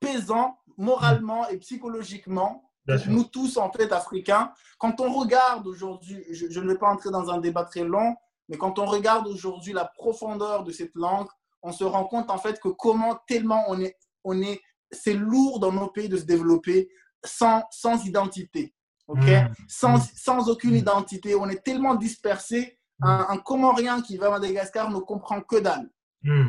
pesant 0.00 0.58
moralement 0.76 1.48
et 1.48 1.58
psychologiquement 1.58 2.64
nous 3.06 3.24
tous, 3.24 3.56
en 3.56 3.70
fait, 3.72 3.92
Africains. 3.92 4.52
Quand 4.78 5.00
on 5.00 5.12
regarde 5.12 5.66
aujourd'hui, 5.66 6.24
je, 6.30 6.46
je, 6.50 6.60
ne 6.60 6.68
vais 6.68 6.78
pas 6.78 6.90
entrer 6.90 7.10
dans 7.10 7.30
un 7.30 7.38
débat 7.38 7.64
très 7.64 7.84
long, 7.84 8.14
mais 8.48 8.56
quand 8.56 8.78
on 8.78 8.84
regarde 8.84 9.26
aujourd'hui 9.26 9.72
la 9.72 9.86
profondeur 9.86 10.64
de 10.64 10.70
cette 10.70 10.94
langue, 10.94 11.28
on 11.62 11.72
se 11.72 11.84
rend 11.84 12.04
compte, 12.04 12.30
en 12.30 12.38
fait, 12.38 12.60
que 12.60 12.68
comment 12.68 13.18
tellement 13.26 13.64
on 13.68 13.80
est, 13.80 13.96
on 14.22 14.40
est, 14.42 14.60
c'est 14.90 15.14
lourd 15.14 15.60
dans 15.60 15.72
nos 15.72 15.88
pays 15.88 16.08
de 16.08 16.18
se 16.18 16.24
développer 16.24 16.90
sans, 17.24 17.62
sans 17.70 18.04
identité. 18.04 18.74
ok? 19.08 19.18
Mmh. 19.18 19.54
sans, 19.66 19.98
sans 20.14 20.48
aucune 20.50 20.72
mmh. 20.72 20.76
identité. 20.76 21.34
On 21.34 21.48
est 21.48 21.64
tellement 21.64 21.94
dispersé. 21.94 22.78
Un, 23.02 23.26
un, 23.28 23.38
Comorien 23.38 24.02
qui 24.02 24.16
va 24.18 24.26
à 24.26 24.30
Madagascar 24.30 24.90
ne 24.90 24.98
comprend 24.98 25.40
que 25.40 25.56
dalle. 25.56 25.90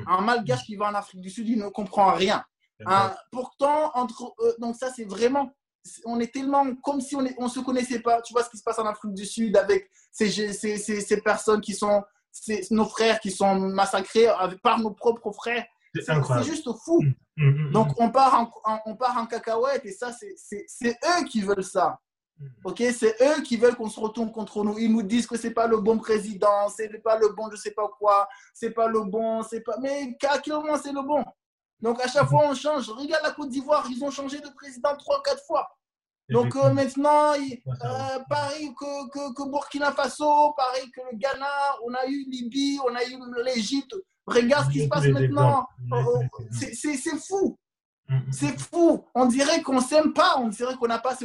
Un 0.07 0.21
Malgache 0.21 0.63
qui 0.63 0.75
va 0.75 0.89
en 0.89 0.95
Afrique 0.95 1.21
du 1.21 1.29
Sud, 1.29 1.47
il 1.49 1.59
ne 1.59 1.69
comprend 1.69 2.13
rien. 2.13 2.43
Un, 2.85 3.13
pourtant, 3.31 3.91
entre, 3.93 4.33
euh, 4.41 4.53
donc 4.59 4.75
ça, 4.75 4.91
c'est 4.93 5.05
vraiment 5.05 5.51
on 6.05 6.19
est 6.19 6.33
tellement 6.33 6.65
comme 6.77 6.99
si 6.99 7.15
on 7.15 7.21
ne 7.21 7.29
on 7.37 7.47
se 7.47 7.59
connaissait 7.59 7.99
pas. 7.99 8.21
Tu 8.21 8.33
vois 8.33 8.43
ce 8.43 8.49
qui 8.49 8.57
se 8.57 8.63
passe 8.63 8.79
en 8.79 8.85
Afrique 8.85 9.13
du 9.13 9.25
Sud 9.25 9.55
avec 9.55 9.89
ces, 10.11 10.29
ces, 10.29 10.77
ces, 10.77 11.01
ces 11.01 11.21
personnes 11.21 11.61
qui 11.61 11.73
sont 11.73 12.03
nos 12.71 12.85
frères 12.85 13.19
qui 13.19 13.31
sont 13.31 13.55
massacrés 13.55 14.27
par 14.61 14.79
nos 14.79 14.91
propres 14.91 15.31
frères. 15.31 15.65
C'est 16.43 16.43
juste 16.43 16.69
fou. 16.83 17.01
Mm, 17.01 17.13
mm, 17.37 17.67
mm, 17.67 17.71
Donc 17.71 17.89
on 17.97 18.09
part 18.09 18.51
en, 18.65 18.79
on 18.85 18.95
part 18.95 19.17
en 19.17 19.25
cacahuète 19.25 19.85
et 19.85 19.91
ça, 19.91 20.11
c'est 20.11 20.89
eux 20.89 21.23
qui 21.29 21.41
veulent 21.41 21.63
ça. 21.63 21.99
Ok, 22.63 22.83
c'est 22.93 23.15
eux 23.21 23.41
qui 23.41 23.57
veulent 23.57 23.75
qu'on 23.75 23.89
se 23.89 23.99
retourne 23.99 24.31
contre 24.31 24.63
nous. 24.63 24.77
Ils 24.77 24.91
nous 24.91 25.03
disent 25.03 25.27
que 25.27 25.37
c'est 25.37 25.51
pas 25.51 25.67
le 25.67 25.77
bon 25.77 25.97
président, 25.97 26.67
c'est 26.69 26.89
pas 27.01 27.17
le 27.17 27.29
bon, 27.29 27.49
je 27.49 27.55
sais 27.55 27.71
pas 27.71 27.87
quoi, 27.97 28.27
c'est 28.53 28.71
pas 28.71 28.87
le 28.87 29.01
bon, 29.01 29.41
c'est 29.43 29.61
pas. 29.61 29.77
Mais 29.81 30.17
à 30.29 30.39
quel 30.39 30.53
moment 30.55 30.77
c'est 30.77 30.91
le 30.91 31.01
bon? 31.01 31.23
Donc 31.81 32.01
à 32.01 32.07
chaque 32.07 32.27
fois, 32.27 32.47
on 32.49 32.55
change. 32.55 32.89
Regarde 32.89 33.23
la 33.23 33.31
Côte 33.31 33.49
d'Ivoire, 33.49 33.87
ils 33.89 34.03
ont 34.03 34.11
changé 34.11 34.39
de 34.39 34.49
président 34.49 34.95
trois, 34.97 35.21
quatre 35.23 35.45
fois. 35.45 35.67
Donc 36.29 36.55
euh, 36.55 36.73
maintenant, 36.73 37.33
euh, 37.33 38.19
pareil 38.27 38.73
que, 38.73 39.09
que, 39.09 39.33
que, 39.33 39.49
Burkina 39.49 39.91
Faso, 39.91 40.53
pareil 40.57 40.89
que 40.91 41.01
le 41.11 41.17
Ghana, 41.17 41.45
on 41.85 41.93
a 41.93 42.05
eu 42.07 42.25
Libye, 42.27 42.79
on 42.83 42.95
a 42.95 43.03
eu 43.03 43.17
l'Égypte. 43.43 43.95
Regarde 44.25 44.65
ce 44.67 44.71
qui 44.71 44.83
se 44.83 44.89
passe 44.89 45.05
maintenant. 45.05 45.67
Oh, 45.91 46.21
oh, 46.33 46.43
c'est 46.51 46.97
fou. 47.19 47.59
Mm, 48.09 48.15
mm. 48.15 48.31
C'est 48.31 48.59
fou. 48.59 49.05
On 49.13 49.27
dirait 49.27 49.61
qu'on 49.61 49.75
ne 49.75 49.81
s'aime 49.81 50.13
pas. 50.13 50.37
On 50.39 50.47
dirait 50.47 50.75
qu'on 50.75 50.87
n'a 50.87 50.97
pas. 50.97 51.15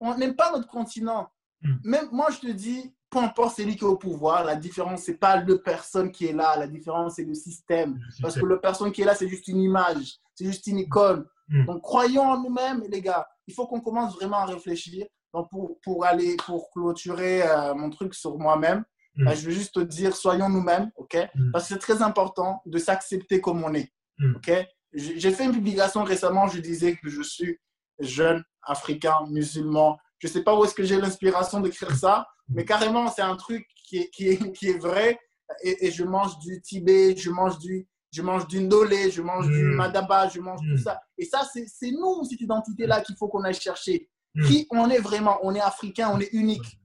On 0.00 0.16
n'aime 0.16 0.36
pas 0.36 0.52
notre 0.52 0.68
continent. 0.68 1.28
Mm. 1.62 1.74
Même 1.84 2.08
moi, 2.12 2.28
je 2.30 2.46
te 2.46 2.52
dis, 2.52 2.94
peu 3.10 3.18
importe 3.18 3.56
celui 3.56 3.76
qui 3.76 3.84
est 3.84 3.88
au 3.88 3.96
pouvoir, 3.96 4.44
la 4.44 4.56
différence, 4.56 5.04
ce 5.04 5.10
n'est 5.10 5.16
pas 5.16 5.36
le 5.36 5.58
personne 5.62 6.10
qui 6.10 6.26
est 6.26 6.32
là, 6.32 6.56
la 6.56 6.66
différence, 6.66 7.16
c'est 7.16 7.24
le 7.24 7.34
système. 7.34 7.98
Parce 8.20 8.34
que 8.34 8.44
le 8.44 8.60
personne 8.60 8.92
qui 8.92 9.02
est 9.02 9.04
là, 9.04 9.14
c'est 9.14 9.28
juste 9.28 9.48
une 9.48 9.60
image, 9.60 10.18
c'est 10.34 10.44
juste 10.44 10.66
une 10.66 10.78
icône. 10.78 11.24
Mm. 11.48 11.66
Donc, 11.66 11.82
croyons 11.82 12.22
en 12.22 12.42
nous-mêmes, 12.42 12.82
les 12.88 13.00
gars. 13.00 13.26
Il 13.46 13.54
faut 13.54 13.66
qu'on 13.66 13.80
commence 13.80 14.14
vraiment 14.16 14.38
à 14.38 14.46
réfléchir. 14.46 15.06
Donc, 15.32 15.50
pour, 15.50 15.78
pour 15.80 16.04
aller, 16.04 16.36
pour 16.46 16.70
clôturer 16.70 17.42
euh, 17.42 17.74
mon 17.74 17.90
truc 17.90 18.14
sur 18.14 18.38
moi-même, 18.38 18.84
mm. 19.16 19.24
bah, 19.24 19.34
je 19.34 19.46
veux 19.46 19.52
juste 19.52 19.74
te 19.74 19.80
dire, 19.80 20.14
soyons 20.16 20.48
nous-mêmes, 20.48 20.90
OK? 20.96 21.16
Parce 21.52 21.68
que 21.68 21.74
c'est 21.74 21.80
très 21.80 22.02
important 22.02 22.62
de 22.66 22.78
s'accepter 22.78 23.40
comme 23.40 23.62
on 23.64 23.74
est, 23.74 23.92
OK? 24.36 24.50
J'ai 24.92 25.32
fait 25.32 25.44
une 25.44 25.52
publication 25.52 26.04
récemment, 26.04 26.46
je 26.46 26.60
disais 26.60 26.94
que 26.94 27.08
je 27.08 27.20
suis 27.20 27.58
jeune, 27.98 28.42
africain, 28.62 29.26
musulman, 29.28 29.98
je 30.18 30.28
ne 30.28 30.32
sais 30.32 30.42
pas 30.42 30.58
où 30.58 30.64
est-ce 30.64 30.74
que 30.74 30.84
j'ai 30.84 30.98
l'inspiration 30.98 31.60
d'écrire 31.60 31.94
ça, 31.94 32.26
mais 32.48 32.64
carrément, 32.64 33.08
c'est 33.08 33.22
un 33.22 33.36
truc 33.36 33.66
qui 33.86 33.98
est, 33.98 34.10
qui 34.10 34.28
est, 34.28 34.52
qui 34.52 34.70
est 34.70 34.78
vrai. 34.78 35.18
Et, 35.62 35.90
je 35.90 36.04
mange 36.04 36.38
du 36.38 36.60
Tibet, 36.62 37.14
je 37.16 37.30
mange 37.30 37.58
du, 37.58 37.86
je 38.10 38.22
mange 38.22 38.46
du 38.46 38.60
Ndolé, 38.60 39.10
je 39.10 39.22
mange 39.22 39.46
du 39.46 39.64
hmm. 39.64 39.74
Madaba, 39.74 40.28
je 40.28 40.40
mange 40.40 40.60
tout 40.60 40.74
hmm. 40.74 40.84
ça. 40.84 41.00
Et 41.18 41.24
ça, 41.24 41.42
c'est 41.52 41.90
nous, 41.90 42.24
cette 42.24 42.40
identité-là, 42.40 43.02
qu'il 43.02 43.16
faut 43.16 43.28
qu'on 43.28 43.44
aille 43.44 43.54
chercher. 43.54 44.08
Hmm. 44.34 44.46
Qui 44.46 44.66
on 44.70 44.88
est 44.88 44.98
vraiment? 44.98 45.38
On 45.42 45.54
est 45.54 45.60
africain, 45.60 46.10
on 46.12 46.20
est 46.20 46.32
unique. 46.32 46.80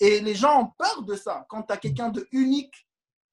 Et 0.00 0.20
les 0.20 0.34
gens 0.34 0.62
ont 0.62 0.70
peur 0.78 1.02
de 1.02 1.14
ça. 1.14 1.46
Quand 1.48 1.62
tu 1.62 1.72
as 1.72 1.76
quelqu'un 1.76 2.10
de 2.10 2.26
unique 2.32 2.74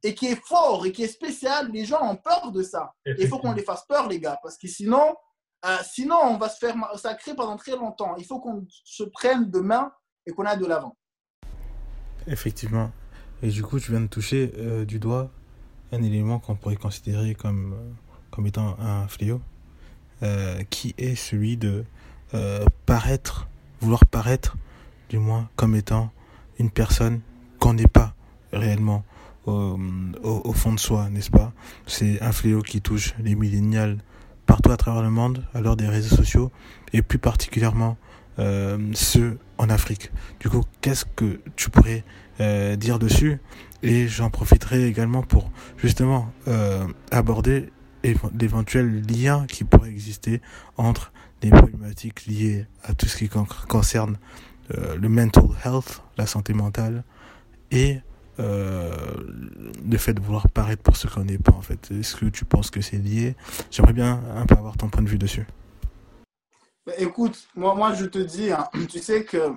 et 0.03 0.15
qui 0.15 0.27
est 0.27 0.41
fort 0.47 0.85
et 0.85 0.91
qui 0.91 1.03
est 1.03 1.07
spécial, 1.07 1.69
les 1.71 1.85
gens 1.85 2.01
ont 2.01 2.15
peur 2.15 2.51
de 2.51 2.63
ça. 2.63 2.93
Il 3.05 3.27
faut 3.27 3.39
qu'on 3.39 3.51
les 3.51 3.63
fasse 3.63 3.85
peur, 3.85 4.07
les 4.07 4.19
gars, 4.19 4.39
parce 4.41 4.57
que 4.57 4.67
sinon, 4.67 5.15
euh, 5.63 5.77
sinon, 5.83 6.17
on 6.23 6.37
va 6.37 6.49
se 6.49 6.57
faire 6.57 6.75
massacrer 6.75 7.35
pendant 7.35 7.55
très 7.55 7.75
longtemps. 7.75 8.15
Il 8.17 8.25
faut 8.25 8.39
qu'on 8.39 8.65
se 8.69 9.03
prenne 9.03 9.49
de 9.49 9.59
main 9.59 9.91
et 10.25 10.31
qu'on 10.31 10.45
aille 10.45 10.59
de 10.59 10.65
l'avant. 10.65 10.97
Effectivement. 12.27 12.91
Et 13.43 13.49
du 13.49 13.63
coup, 13.63 13.79
tu 13.79 13.91
viens 13.91 14.01
de 14.01 14.07
toucher 14.07 14.53
euh, 14.57 14.85
du 14.85 14.99
doigt 14.99 15.29
un 15.91 16.01
élément 16.01 16.39
qu'on 16.39 16.55
pourrait 16.55 16.77
considérer 16.77 17.35
comme, 17.35 17.73
euh, 17.73 17.91
comme 18.31 18.47
étant 18.47 18.79
un 18.79 19.07
fléau, 19.07 19.41
qui 20.69 20.93
est 20.99 21.15
celui 21.15 21.57
de 21.57 21.83
paraître, 22.85 23.47
vouloir 23.79 24.05
paraître, 24.05 24.55
du 25.09 25.17
moins, 25.17 25.49
comme 25.55 25.75
étant 25.75 26.11
une 26.59 26.69
personne 26.69 27.21
qu'on 27.57 27.73
n'est 27.73 27.87
pas 27.87 28.13
réellement 28.53 29.03
au, 29.47 29.79
au, 30.21 30.53
fond 30.53 30.73
de 30.73 30.79
soi, 30.79 31.09
n'est-ce 31.09 31.31
pas? 31.31 31.51
C'est 31.87 32.21
un 32.21 32.31
fléau 32.31 32.61
qui 32.61 32.81
touche 32.81 33.15
les 33.17 33.33
millénials 33.33 33.97
partout 34.51 34.71
à 34.73 34.75
travers 34.75 35.01
le 35.01 35.09
monde 35.09 35.45
à 35.53 35.61
l'heure 35.61 35.77
des 35.77 35.87
réseaux 35.87 36.13
sociaux 36.13 36.51
et 36.91 37.01
plus 37.01 37.19
particulièrement 37.19 37.95
euh, 38.37 38.77
ceux 38.93 39.39
en 39.57 39.69
Afrique. 39.69 40.11
Du 40.41 40.49
coup, 40.49 40.63
qu'est-ce 40.81 41.05
que 41.05 41.39
tu 41.55 41.69
pourrais 41.69 42.03
euh, 42.41 42.75
dire 42.75 42.99
dessus? 42.99 43.39
Et 43.81 44.09
j'en 44.09 44.29
profiterai 44.29 44.87
également 44.87 45.23
pour 45.23 45.49
justement 45.77 46.33
euh, 46.49 46.85
aborder 47.11 47.69
l'éventuel 48.03 49.01
lien 49.07 49.45
qui 49.47 49.63
pourrait 49.63 49.89
exister 49.89 50.41
entre 50.75 51.13
des 51.39 51.49
problématiques 51.49 52.25
liées 52.25 52.65
à 52.83 52.93
tout 52.93 53.05
ce 53.05 53.19
qui 53.19 53.29
concerne 53.29 54.17
le 54.69 55.07
mental 55.07 55.45
health, 55.63 56.01
la 56.17 56.25
santé 56.25 56.53
mentale, 56.53 57.05
et 57.71 58.01
euh, 58.41 58.91
le 59.89 59.97
fait 59.97 60.13
de 60.13 60.21
vouloir 60.21 60.49
paraître 60.49 60.81
pour 60.81 60.97
ce 60.97 61.07
qu'on 61.07 61.23
n'est 61.23 61.37
pas 61.37 61.53
en 61.53 61.61
fait. 61.61 61.91
Est-ce 61.91 62.15
que 62.15 62.25
tu 62.25 62.45
penses 62.45 62.69
que 62.71 62.81
c'est 62.81 62.97
lié? 62.97 63.35
J'aimerais 63.69 63.93
bien 63.93 64.21
un 64.35 64.45
peu 64.45 64.55
avoir 64.55 64.77
ton 64.77 64.89
point 64.89 65.01
de 65.01 65.09
vue 65.09 65.17
dessus. 65.17 65.47
Bah, 66.85 66.93
écoute, 66.97 67.47
moi, 67.55 67.75
moi 67.75 67.93
je 67.93 68.05
te 68.05 68.17
dis, 68.17 68.51
hein, 68.51 68.67
tu 68.89 68.99
sais 68.99 69.23
que 69.23 69.53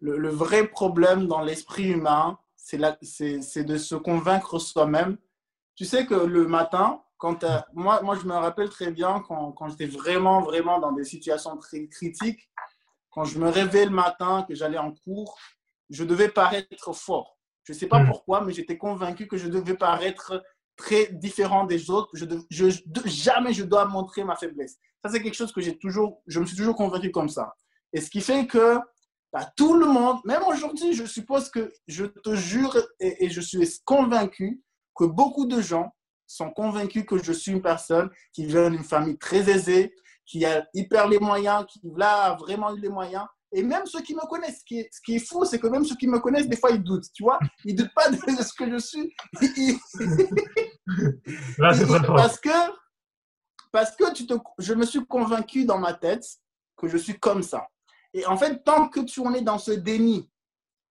le, 0.00 0.28
vrai 0.28 0.66
problème 0.66 1.26
dans 1.26 1.40
l'esprit 1.40 1.88
humain, 1.88 2.38
c'est 2.56 2.78
de 2.78 3.78
se 3.78 3.94
convaincre 3.94 4.58
soi-même. 4.58 5.16
Tu 5.74 5.84
sais 5.84 6.06
que 6.06 6.14
le 6.14 6.46
matin, 6.46 7.02
quand 7.18 7.44
moi, 7.72 8.02
moi, 8.02 8.16
je 8.20 8.26
me 8.26 8.34
rappelle 8.34 8.68
très 8.68 8.90
bien 8.90 9.22
quand, 9.26 9.52
quand 9.52 9.68
j'étais 9.68 9.86
vraiment, 9.86 10.42
vraiment 10.42 10.78
dans 10.78 10.92
des 10.92 11.04
situations 11.04 11.56
très 11.56 11.86
critiques, 11.86 12.50
quand 13.10 13.24
je 13.24 13.38
me 13.38 13.48
réveillais 13.48 13.86
le 13.86 13.90
matin, 13.90 14.44
que 14.46 14.54
j'allais 14.54 14.78
en 14.78 14.92
cours, 14.92 15.38
je 15.88 16.04
devais 16.04 16.28
paraître 16.28 16.92
fort. 16.94 17.35
Je 17.66 17.72
ne 17.72 17.78
sais 17.78 17.86
pas 17.88 18.00
hmm. 18.00 18.06
pourquoi, 18.06 18.40
mais 18.42 18.52
j'étais 18.52 18.78
convaincu 18.78 19.26
que 19.26 19.36
je 19.36 19.48
devais 19.48 19.74
paraître 19.74 20.42
très 20.76 21.06
différent 21.12 21.64
des 21.64 21.90
autres. 21.90 22.08
Je, 22.14 22.24
je, 22.48 22.70
jamais 23.06 23.52
je 23.52 23.64
dois 23.64 23.86
montrer 23.86 24.22
ma 24.24 24.36
faiblesse. 24.36 24.76
Ça, 25.04 25.10
c'est 25.10 25.22
quelque 25.22 25.34
chose 25.34 25.52
que 25.52 25.60
j'ai 25.60 25.76
toujours, 25.76 26.22
je 26.26 26.38
me 26.38 26.46
suis 26.46 26.56
toujours 26.56 26.76
convaincu 26.76 27.10
comme 27.10 27.28
ça. 27.28 27.54
Et 27.92 28.00
ce 28.00 28.08
qui 28.08 28.20
fait 28.20 28.46
que 28.46 28.78
bah, 29.32 29.50
tout 29.56 29.74
le 29.74 29.86
monde, 29.86 30.18
même 30.24 30.42
aujourd'hui, 30.44 30.92
je 30.92 31.04
suppose 31.04 31.50
que 31.50 31.72
je 31.88 32.04
te 32.04 32.34
jure 32.34 32.76
et, 33.00 33.28
je 33.28 33.40
suis 33.40 33.58
convaincu 33.84 34.62
que 34.94 35.04
beaucoup 35.04 35.46
de 35.46 35.60
gens 35.60 35.92
sont 36.26 36.50
convaincus 36.50 37.04
que 37.04 37.18
je 37.22 37.32
suis 37.32 37.52
une 37.52 37.62
personne 37.62 38.10
qui 38.32 38.46
vient 38.46 38.70
d'une 38.70 38.84
famille 38.84 39.18
très 39.18 39.50
aisée, 39.50 39.92
qui 40.24 40.44
a 40.44 40.66
hyper 40.74 41.08
les 41.08 41.18
moyens, 41.18 41.66
qui 41.66 41.80
là 41.96 42.24
a 42.24 42.36
vraiment 42.36 42.74
eu 42.74 42.80
les 42.80 42.88
moyens 42.88 43.26
et 43.56 43.62
même 43.62 43.86
ceux 43.86 44.02
qui 44.02 44.14
me 44.14 44.20
connaissent, 44.28 44.58
ce 44.58 44.64
qui 44.64 44.80
est, 44.80 44.88
ce 44.92 45.00
qui 45.00 45.16
est 45.16 45.18
fou, 45.18 45.46
c'est 45.46 45.58
que 45.58 45.66
même 45.66 45.82
ceux 45.82 45.96
qui 45.96 46.06
me 46.06 46.18
connaissent, 46.18 46.46
des 46.46 46.58
fois, 46.58 46.72
ils 46.72 46.82
doutent, 46.82 47.10
tu 47.14 47.22
vois. 47.22 47.38
Ils 47.64 47.74
ne 47.74 47.78
doutent 47.78 47.94
pas 47.94 48.10
de 48.10 48.16
ce 48.16 48.52
que 48.52 48.70
je 48.70 48.76
suis. 48.76 49.14
Là, 51.56 51.72
c'est 51.72 51.86
très 51.86 52.04
fort. 52.04 52.16
Parce 52.16 52.38
que, 52.38 52.50
parce 53.72 53.96
que 53.96 54.12
tu 54.12 54.26
te, 54.26 54.34
je 54.58 54.74
me 54.74 54.84
suis 54.84 55.06
convaincu 55.06 55.64
dans 55.64 55.78
ma 55.78 55.94
tête 55.94 56.26
que 56.76 56.86
je 56.86 56.98
suis 56.98 57.18
comme 57.18 57.42
ça. 57.42 57.66
Et 58.12 58.26
en 58.26 58.36
fait, 58.36 58.62
tant 58.62 58.88
que 58.88 59.00
tu 59.00 59.20
en 59.20 59.32
es 59.32 59.40
dans 59.40 59.58
ce 59.58 59.70
déni, 59.70 60.30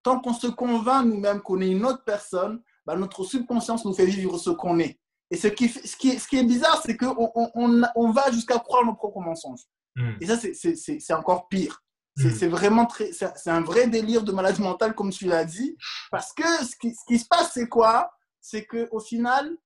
tant 0.01 0.19
qu'on 0.19 0.34
se 0.34 0.48
convainc 0.48 1.05
nous-mêmes 1.05 1.41
qu'on 1.41 1.62
est 1.62 1.69
une 1.69 1.86
autre 1.86 2.03
personne, 2.03 2.63
bah, 2.84 2.95
notre 2.95 3.24
subconscience 3.24 3.86
nous 3.86 3.93
fait 3.93 4.07
vivre 4.07 4.39
ce 4.39 4.50
qu'on 4.50 4.79
est. 4.79 5.00
Et 5.29 5.38
ce 5.38 5.50
qui, 5.50 5.69
ce 5.69 5.95
qui, 5.95 6.10
est, 6.10 6.17
ce 6.17 6.27
qui 6.27 6.38
est 6.38 6.43
bizarre, 6.43 6.81
c'est 6.84 6.98
qu'on 6.98 7.31
on, 7.36 7.84
on, 7.95 8.12
va 8.12 8.31
jusqu'à 8.31 8.57
croire 8.57 8.84
nos 8.84 8.95
propres 8.95 9.22
mensonges. 9.22 9.65
Hmm. 9.95 10.13
Et 10.19 10.25
ça, 10.25 10.36
c'est 10.36 11.13
encore 11.13 11.48
pire. 11.48 11.84
Mm. 12.17 12.29
C'est 12.31 12.48
vraiment 12.48 12.86
très, 12.86 13.12
c'est 13.12 13.50
un 13.50 13.62
vrai 13.62 13.88
délire 13.88 14.24
de 14.24 14.31
maladie 14.31 14.62
mentale, 14.62 14.95
comme 14.95 15.12
tu 15.12 15.25
l'as 15.25 15.45
dit. 15.45 15.77
Parce 16.12 16.34
que 16.34 16.48
ce 16.65 16.75
qui, 16.75 16.93
ce 16.93 17.05
qui 17.05 17.19
se 17.19 17.27
passe, 17.27 17.51
c'est 17.53 17.67
quoi? 17.67 18.12
C'est 18.39 18.65
qu'au 18.65 19.00
final, 19.00 19.57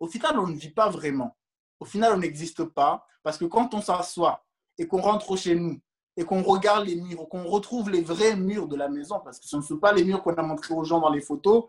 au 0.00 0.08
final, 0.08 0.38
on 0.38 0.46
ne 0.46 0.56
vit 0.56 0.70
pas 0.70 0.90
vraiment. 0.90 1.36
au 1.80 1.84
final, 1.84 2.12
on 2.12 2.18
n'existe 2.18 2.64
pas. 2.64 3.06
Parce 3.22 3.38
que 3.38 3.44
quand 3.44 3.72
on 3.74 3.80
s'assoit 3.80 4.44
et 4.78 4.86
qu'on 4.86 5.00
rentre 5.00 5.36
chez 5.36 5.54
nous 5.54 5.80
et 6.16 6.24
qu'on 6.24 6.42
regarde 6.42 6.86
les 6.86 6.96
murs, 6.96 7.28
qu'on 7.28 7.44
retrouve 7.44 7.88
les 7.88 8.02
vrais 8.02 8.36
murs 8.36 8.68
de 8.68 8.76
la 8.76 8.88
maison, 8.88 9.20
parce 9.20 9.38
que 9.38 9.46
ce 9.46 9.56
ne 9.56 9.62
sont 9.62 9.78
pas 9.78 9.92
les 9.92 10.04
murs 10.04 10.22
qu'on 10.22 10.34
a 10.34 10.42
montrés 10.42 10.74
aux 10.74 10.84
gens 10.84 11.00
dans 11.00 11.10
les 11.10 11.20
photos, 11.20 11.64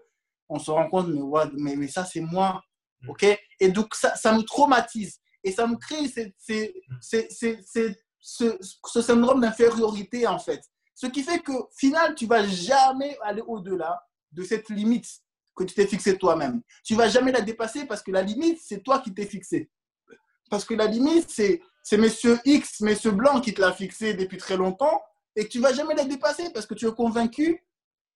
on 0.50 0.60
se 0.60 0.72
rend 0.72 0.89
compte, 0.89 1.08
mais, 1.08 1.22
mais, 1.53 1.75
mais 1.75 1.88
ça, 1.88 2.03
c'est 2.03 2.22
moi. 2.22 2.62
Mm. 3.01 3.10
OK? 3.10 3.39
Et 3.60 3.70
donc, 3.70 3.96
ça, 3.96 4.15
ça 4.15 4.34
me 4.34 4.41
traumatise. 4.41 5.20
Et 5.43 5.51
ça 5.51 5.67
me 5.67 5.75
crée 5.75 6.08
ce, 8.24 8.58
syndrome 9.01 9.42
d'infériorité, 9.42 10.25
en 10.25 10.39
fait. 10.39 10.62
Ce 10.96 11.08
qui 11.08 11.22
fait 11.24 11.39
que, 11.39 11.51
final, 11.75 12.15
tu 12.15 12.25
vas 12.25 12.48
jamais 12.48 13.18
aller 13.22 13.44
au-delà 13.46 14.01
de 14.32 14.44
cette 14.44 14.70
limite 14.70 15.08
que 15.56 15.65
tu 15.65 15.75
t'es 15.75 15.86
fixée 15.86 16.18
toi-même. 16.18 16.62
Tu 16.84 16.96
vas 16.96 17.10
jamais 17.10 17.32
la 17.32 17.42
dépasser 17.42 17.86
parce 17.86 18.01
que 18.01 18.12
la 18.12 18.22
limite, 18.22 18.60
c'est 18.63 18.82
toi 18.82 19.00
qui 19.00 19.13
t'es 19.13 19.25
fixé. 19.25 19.70
Parce 20.50 20.65
que 20.65 20.74
la 20.74 20.88
limite, 20.88 21.30
c'est 21.30 21.62
c'est 21.84 21.98
Monsieur 21.98 22.39
X, 22.46 22.80
Monsieur 22.80 23.12
Blanc 23.12 23.42
qui 23.42 23.53
te 23.53 23.60
l'a 23.60 23.74
fixé 23.74 24.13
depuis 24.13 24.38
très 24.38 24.56
longtemps 24.56 25.01
et 25.36 25.50
tu 25.50 25.60
vas 25.60 25.74
jamais 25.74 25.96
la 25.96 26.06
dépasser 26.06 26.50
parce 26.53 26.65
que 26.65 26.74
tu 26.74 26.88
es 26.88 26.92
convaincu 26.94 27.62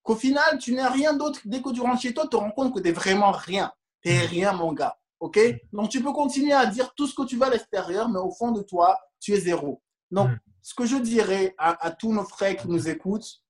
qu'au 0.04 0.16
final, 0.16 0.58
tu 0.58 0.74
n'es 0.74 0.88
rien 0.88 1.14
d'autre. 1.14 1.42
Dès 1.44 1.62
que 1.62 1.72
tu 1.72 1.82
rentres 1.82 2.02
chez 2.02 2.14
toi, 2.14 2.24
tu 2.24 2.30
te 2.30 2.36
rends 2.38 2.52
compte 2.52 2.74
que 2.74 2.80
tu 2.80 2.86
n'es 2.86 2.94
vraiment 2.94 3.32
rien. 3.32 3.72
Tu 4.02 4.10
n'es 4.10 4.26
rien, 4.26 4.54
mon 4.54 4.72
gars. 4.72 4.98
OK? 5.20 5.38
Donc, 5.74 5.90
tu 5.90 6.02
peux 6.02 6.14
continuer 6.14 6.54
à 6.54 6.66
dire 6.66 6.94
tout 6.96 7.08
ce 7.08 7.16
que 7.16 7.26
tu 7.26 7.36
veux 7.36 7.44
à 7.44 7.50
l'extérieur, 7.50 8.08
mais 8.08 8.20
au 8.20 8.32
fond 8.32 8.52
de 8.52 8.62
toi, 8.62 8.98
tu 9.20 9.34
es 9.34 9.40
zéro. 9.40 9.82
Donc, 10.12 10.30
mm. 10.30 10.40
ce 10.62 10.74
que 10.74 10.86
je 10.86 10.98
dirais 10.98 11.56
à, 11.58 11.92
tous 11.92 12.14
nos 12.14 12.26
frères 12.26 12.58
qui 12.58 12.68
nous 12.68 12.88
écoutent, 12.88 13.44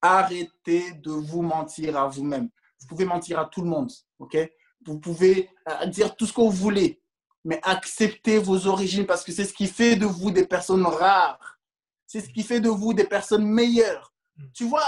arrêtez 0.00 0.92
de 0.94 1.10
vous 1.10 1.42
mentir 1.42 1.96
à 1.96 2.08
vous-même. 2.08 2.48
Vous 2.80 2.86
pouvez 2.86 3.04
mentir 3.04 3.38
à 3.38 3.44
tout 3.46 3.62
le 3.62 3.68
monde. 3.68 3.92
OK? 4.18 4.36
Vous 4.84 4.98
pouvez 4.98 5.48
euh, 5.68 5.86
dire 5.86 6.16
tout 6.16 6.26
ce 6.26 6.32
que 6.32 6.40
vous 6.40 6.50
voulez 6.50 7.02
mais 7.44 7.60
acceptez 7.62 8.38
vos 8.38 8.66
origines 8.66 9.06
parce 9.06 9.24
que 9.24 9.32
c'est 9.32 9.44
ce 9.44 9.52
qui 9.52 9.66
fait 9.66 9.96
de 9.96 10.06
vous 10.06 10.30
des 10.30 10.46
personnes 10.46 10.86
rares. 10.86 11.58
C'est 12.06 12.20
ce 12.20 12.28
qui 12.28 12.42
fait 12.42 12.60
de 12.60 12.68
vous 12.68 12.94
des 12.94 13.04
personnes 13.04 13.44
meilleures. 13.44 14.14
Mm. 14.36 14.44
Tu 14.54 14.64
vois, 14.64 14.84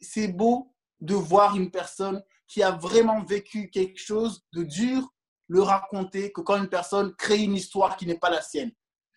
c'est 0.00 0.28
beau 0.28 0.72
de 1.00 1.14
voir 1.14 1.56
une 1.56 1.70
personne 1.70 2.22
qui 2.46 2.62
a 2.62 2.70
vraiment 2.70 3.22
vécu 3.24 3.70
quelque 3.70 3.98
chose 3.98 4.44
de 4.52 4.62
dur 4.62 5.08
le 5.48 5.60
raconter 5.60 6.32
que 6.32 6.40
quand 6.40 6.56
une 6.56 6.68
personne 6.68 7.14
crée 7.16 7.42
une 7.42 7.54
histoire 7.54 7.96
qui 7.96 8.06
n'est 8.06 8.18
pas 8.18 8.30
la 8.30 8.40
sienne. 8.40 8.72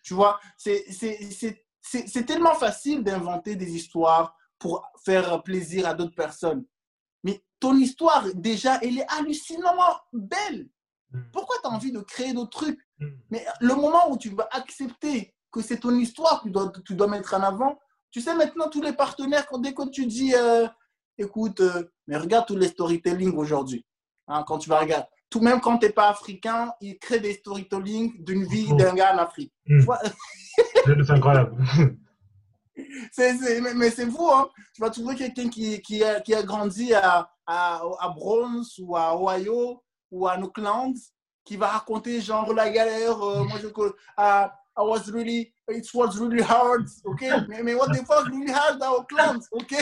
Tu 0.06 0.14
vois, 0.14 0.38
c'est 0.56 2.26
tellement 2.26 2.54
facile 2.54 3.02
d'inventer 3.02 3.56
des 3.56 3.74
histoires 3.74 4.36
pour 4.56 4.86
faire 5.04 5.42
plaisir 5.42 5.88
à 5.88 5.94
d'autres 5.94 6.14
personnes. 6.14 6.64
Mais 7.24 7.42
ton 7.58 7.74
histoire, 7.74 8.24
déjà, 8.34 8.78
elle 8.82 8.98
est 8.98 9.12
hallucinamment 9.18 9.98
belle. 10.12 10.68
Mm. 11.10 11.22
Pourquoi 11.32 11.56
tu 11.60 11.68
as 11.68 11.72
envie 11.72 11.90
de 11.90 11.98
créer 11.98 12.32
d'autres 12.32 12.56
trucs? 12.56 12.78
Mm. 13.00 13.06
Mais 13.30 13.44
le 13.60 13.74
moment 13.74 14.08
où 14.08 14.16
tu 14.16 14.30
vas 14.30 14.48
accepter 14.52 15.34
que 15.50 15.60
c'est 15.60 15.80
ton 15.80 15.96
histoire 15.96 16.38
que 16.38 16.44
tu 16.44 16.52
dois, 16.52 16.72
tu 16.86 16.94
dois 16.94 17.08
mettre 17.08 17.34
en 17.34 17.42
avant, 17.42 17.76
tu 18.12 18.20
sais 18.20 18.36
maintenant 18.36 18.70
tous 18.70 18.82
les 18.82 18.92
partenaires, 18.92 19.48
quand, 19.48 19.58
dès 19.58 19.74
que 19.74 19.90
tu 19.90 20.06
dis, 20.06 20.36
euh, 20.36 20.68
écoute, 21.18 21.58
euh, 21.58 21.82
mais 22.06 22.16
regarde 22.16 22.46
tous 22.46 22.56
les 22.56 22.68
storytelling 22.68 23.36
aujourd'hui, 23.36 23.84
hein, 24.28 24.44
quand 24.46 24.58
tu 24.58 24.68
vas 24.68 24.78
regarder, 24.78 25.08
tout 25.36 25.44
même 25.44 25.60
quand 25.60 25.78
tu 25.78 25.86
n'es 25.86 25.92
pas 25.92 26.08
africain, 26.08 26.72
ils 26.80 26.98
créent 26.98 27.20
des 27.20 27.34
storytelling 27.34 28.24
d'une 28.24 28.44
vie 28.44 28.74
d'un 28.74 28.94
gars 28.94 29.14
en 29.14 29.18
Afrique. 29.18 29.52
Mm. 29.66 29.84
c'est 30.86 31.10
incroyable. 31.10 31.56
mais, 33.76 33.90
c'est 33.90 34.10
fou, 34.10 34.30
hein? 34.32 34.48
tu 34.74 34.80
vas 34.80 34.90
trouver 34.90 35.14
quelqu'un 35.14 35.48
qui, 35.48 35.80
qui, 35.82 36.02
a, 36.02 36.20
qui 36.20 36.34
a 36.34 36.42
grandi 36.42 36.94
à, 36.94 37.28
à, 37.46 37.82
à 38.00 38.08
Bronx 38.10 38.78
ou 38.78 38.96
à 38.96 39.14
Ohio 39.16 39.82
ou 40.10 40.26
à 40.26 40.38
Oakland 40.38 40.94
qui 41.44 41.56
va 41.56 41.68
raconter 41.68 42.20
genre 42.20 42.52
la 42.52 42.70
galère. 42.70 43.22
Euh, 43.22 43.44
moi, 43.44 43.58
je 43.60 43.68
uh, 43.68 44.48
I 44.78 44.82
was 44.82 45.10
really, 45.10 45.52
it 45.68 45.86
was 45.94 46.18
really 46.18 46.42
hard, 46.42 46.86
ok? 47.04 47.22
mais, 47.48 47.62
mais 47.62 47.74
what 47.74 47.88
the 47.88 48.04
fuck, 48.06 48.26
really 48.26 48.52
hard 48.52 48.82
à 48.82 48.92
Oakland, 48.92 49.40
ok? 49.52 49.74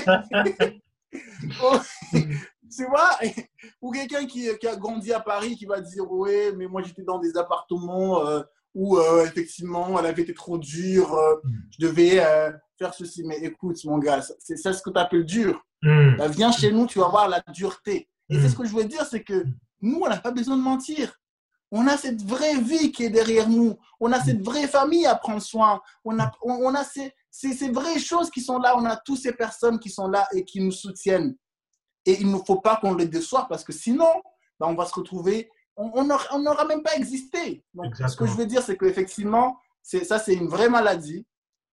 Tu 2.75 2.85
vois? 2.87 3.19
Ou 3.83 3.91
quelqu'un 3.91 4.27
qui, 4.27 4.49
qui, 4.59 4.67
a 4.67 4.77
grandi 4.77 5.13
à 5.13 5.21
Paris 5.21 5.57
qui 5.57 5.67
va 5.67 5.81
dire, 5.81 6.11
ouais, 6.11 6.53
mais 6.57 6.67
moi 6.67 6.83
j'étais 6.83 7.03
dans 7.03 7.19
des 7.19 7.37
appartements 7.37 8.27
euh, 8.27 8.41
où 8.75 8.99
euh, 8.99 9.25
effectivement 9.25 9.99
elle 9.99 10.07
avait 10.07 10.23
été 10.23 10.35
trop 10.35 10.59
dure, 10.59 11.15
mm. 11.45 11.51
je 11.71 11.87
devais 11.87 12.17
faire 12.79 12.95
ceci. 12.95 13.23
Mais 13.25 13.39
écoute, 13.39 13.77
mon 13.85 13.99
gars, 13.99 14.23
c'est 14.39 14.57
ça 14.57 14.73
ce 14.73 14.83
que 14.83 14.91
tu 14.91 14.99
appelles 14.99 15.25
dur. 15.25 15.65
Mm. 15.83 16.17
Bah, 16.17 16.29
viens 16.29 16.53
chez 16.53 16.73
nous, 16.73 16.87
tu 16.87 16.99
vas 16.99 17.09
voir 17.09 17.29
la 17.29 17.43
dureté. 17.53 18.09
Et 18.31 18.37
c'est 18.37 18.47
mm. 18.47 18.49
ce 18.49 18.57
que 18.57 18.65
je 18.65 18.75
veux 18.75 18.85
dire, 18.85 19.05
c'est 19.05 19.23
que 19.23 19.45
nous, 19.81 20.01
on 20.03 20.09
n'a 20.09 20.17
pas 20.17 20.33
besoin 20.33 20.57
de 20.57 20.63
mentir. 20.63 21.15
On 21.71 21.87
a 21.89 21.97
cette 21.97 22.23
vraie 22.23 22.57
vie 22.57 22.93
qui 22.93 23.05
est 23.05 23.11
derrière 23.11 23.49
nous. 23.49 23.77
On 23.99 24.13
a 24.13 24.21
cette 24.21 24.43
vraie 24.43 24.69
famille 24.69 25.07
à 25.07 25.17
prendre 25.17 25.43
soin. 25.43 25.81
On 26.05 26.19
a, 26.21 26.31
on, 26.43 26.75
a 26.75 26.85
ces, 26.85 27.13
ces, 27.31 27.71
vraies 27.71 27.99
choses 27.99 28.31
qui 28.31 28.41
sont 28.41 28.59
là. 28.59 28.77
On 28.79 28.85
a 28.85 28.97
toutes 28.97 29.19
ces 29.19 29.33
personnes 29.33 29.79
qui 29.79 29.91
sont 29.91 30.09
là 30.09 30.27
et 30.33 30.45
qui 30.45 30.61
nous 30.61 30.73
soutiennent. 30.73 31.35
Et 32.07 32.21
il 32.21 32.31
ne 32.31 32.39
faut 32.39 32.61
pas 32.61 32.77
qu'on 32.77 32.95
les 32.95 33.07
déçoive 33.07 33.47
parce 33.49 33.65
que 33.65 33.73
sinon, 33.73 34.11
ben, 34.61 34.67
on 34.69 34.75
va 34.75 34.85
se 34.87 34.95
retrouver, 34.95 35.51
on 35.77 36.05
n'aura 36.05 36.65
même 36.67 36.83
pas 36.83 36.97
existé. 36.97 37.65
Donc, 37.75 37.97
ce 37.97 38.17
que 38.17 38.27
je 38.27 38.33
veux 38.33 38.47
dire, 38.47 38.63
c'est 38.63 38.77
qu'effectivement, 38.77 39.59
ça, 39.83 40.19
c'est 40.19 40.35
une 40.35 40.49
vraie 40.49 40.69
maladie. 40.69 41.27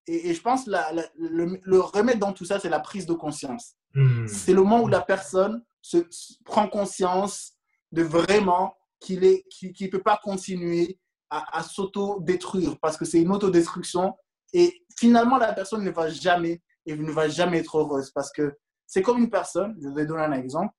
Et, 0.07 0.33
je 0.33 0.41
pense 0.41 0.65
que 0.65 0.71
le, 1.17 1.79
remède 1.79 2.19
dans 2.19 2.33
tout 2.33 2.45
ça, 2.45 2.59
c'est 2.59 2.69
la 2.69 2.79
prise 2.79 3.05
de 3.05 3.13
conscience. 3.13 3.75
Hmm. 3.93 4.25
C'est 4.27 4.53
le 4.53 4.61
moment 4.61 4.81
où 4.81 4.87
la 4.87 5.01
personne 5.01 5.63
se 5.81 5.97
prend 6.45 6.67
conscience 6.67 7.53
de 7.91 8.03
vraiment 8.03 8.75
qu'il 8.99 9.21
ne 9.21 9.69
qui, 9.71 9.87
peut 9.89 10.01
pas 10.01 10.19
continuer 10.23 10.99
à, 11.29 11.63
s'auto-détruire 11.63 12.77
parce 12.81 12.97
que 12.97 13.05
c'est 13.05 13.21
une 13.21 13.31
autodestruction 13.31 14.15
et 14.53 14.83
finalement 14.97 15.37
la 15.37 15.53
personne 15.53 15.81
ne 15.83 15.89
va 15.89 16.09
jamais 16.09 16.61
et 16.85 16.95
ne 16.95 17.11
va 17.11 17.29
jamais 17.29 17.59
être 17.59 17.77
heureuse 17.77 18.11
parce 18.11 18.31
que 18.31 18.57
c'est 18.91 19.01
comme 19.01 19.19
une 19.19 19.29
personne, 19.29 19.77
je 19.81 19.87
vais 19.87 20.05
donner 20.05 20.23
un 20.23 20.33
exemple, 20.33 20.73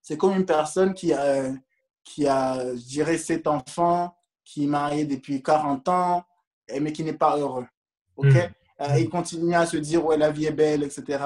c'est 0.00 0.16
comme 0.16 0.34
une 0.34 0.46
personne 0.46 0.94
qui 0.94 1.12
a, 1.12 1.52
qui 2.02 2.26
a, 2.26 2.74
je 2.74 2.82
dirais, 2.86 3.18
sept 3.18 3.46
enfants, 3.46 4.16
qui 4.42 4.64
est 4.64 4.66
marié 4.66 5.04
depuis 5.04 5.42
40 5.42 5.86
ans, 5.90 6.24
mais 6.80 6.94
qui 6.94 7.04
n'est 7.04 7.12
pas 7.12 7.36
heureux. 7.36 7.66
OK? 8.16 8.28
Mmh. 8.28 8.38
Euh, 8.80 8.98
il 8.98 9.10
continue 9.10 9.54
à 9.54 9.66
se 9.66 9.76
dire, 9.76 10.06
ouais, 10.06 10.16
la 10.16 10.30
vie 10.30 10.46
est 10.46 10.52
belle, 10.52 10.84
etc. 10.84 11.22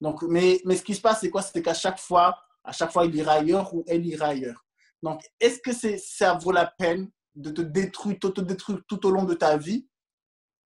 Donc, 0.00 0.22
mais, 0.22 0.62
mais 0.64 0.76
ce 0.76 0.82
qui 0.82 0.94
se 0.94 1.02
passe, 1.02 1.20
c'est 1.20 1.30
quoi? 1.30 1.42
C'est 1.42 1.60
qu'à 1.60 1.74
chaque 1.74 1.98
fois, 1.98 2.38
à 2.64 2.72
chaque 2.72 2.92
fois, 2.92 3.04
il 3.04 3.14
ira 3.14 3.34
ailleurs 3.34 3.74
ou 3.74 3.84
elle 3.86 4.06
ira 4.06 4.28
ailleurs. 4.28 4.64
Donc, 5.02 5.20
est-ce 5.38 5.58
que 5.58 5.98
ça 5.98 6.32
vaut 6.32 6.52
la 6.52 6.64
peine 6.64 7.10
de 7.34 7.50
te 7.50 7.60
détruire, 7.60 8.18
te 8.18 8.40
détruire 8.40 8.80
tout 8.88 9.04
au 9.06 9.10
long 9.10 9.24
de 9.24 9.34
ta 9.34 9.58
vie 9.58 9.86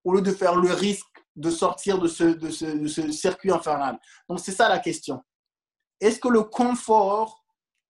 au 0.04 0.14
lieu 0.14 0.22
de 0.22 0.30
faire 0.30 0.54
le 0.54 0.72
risque 0.72 1.09
de 1.40 1.50
sortir 1.50 1.98
de 1.98 2.06
ce, 2.06 2.24
de 2.24 2.50
ce, 2.50 3.12
circuit 3.12 3.50
infernal 3.50 3.98
Donc, 4.28 4.40
c'est 4.40 4.52
ça 4.52 4.68
la 4.68 4.78
question. 4.78 5.22
Est-ce 6.00 6.20
que 6.20 6.28
le 6.28 6.42
confort 6.42 7.44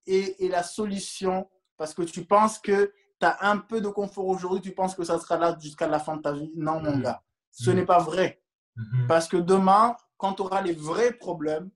est, 0.07 0.41
est, 0.41 0.49
la 0.49 0.63
solution? 0.63 1.49
Parce 1.77 1.93
que 1.95 2.03
tu 2.03 2.25
penses 2.25 2.59
que 2.59 2.93
tu 3.21 3.27
as 3.27 3.37
un 3.49 3.59
peu 3.59 3.81
de 3.81 3.89
confort 3.89 4.27
aujourd'hui, 4.27 4.61
tu 4.61 4.73
penses 4.75 4.95
que 4.95 5.05
ça 5.05 5.19
sera 5.19 5.37
là 5.37 5.57
jusqu'à 5.61 5.89
la 5.89 5.99
fin 5.99 6.17
de 6.17 6.23
ta 6.23 6.33
vie? 6.33 6.51
Non, 6.55 6.81
mon 6.81 6.93
mm-hmm. 6.93 7.03
gars, 7.03 7.23
ce 7.51 7.71
n'est 7.71 7.85
pas 7.85 7.99
vrai. 7.99 8.43
Mm-hmm. 8.77 9.07
Parce 9.07 9.29
que 9.29 9.37
demain, 9.37 9.97
quand 10.17 10.35
tu 10.35 10.43
auras 10.43 10.63
les 10.63 10.73
vrais 10.73 11.13
problèmes, 11.13 11.71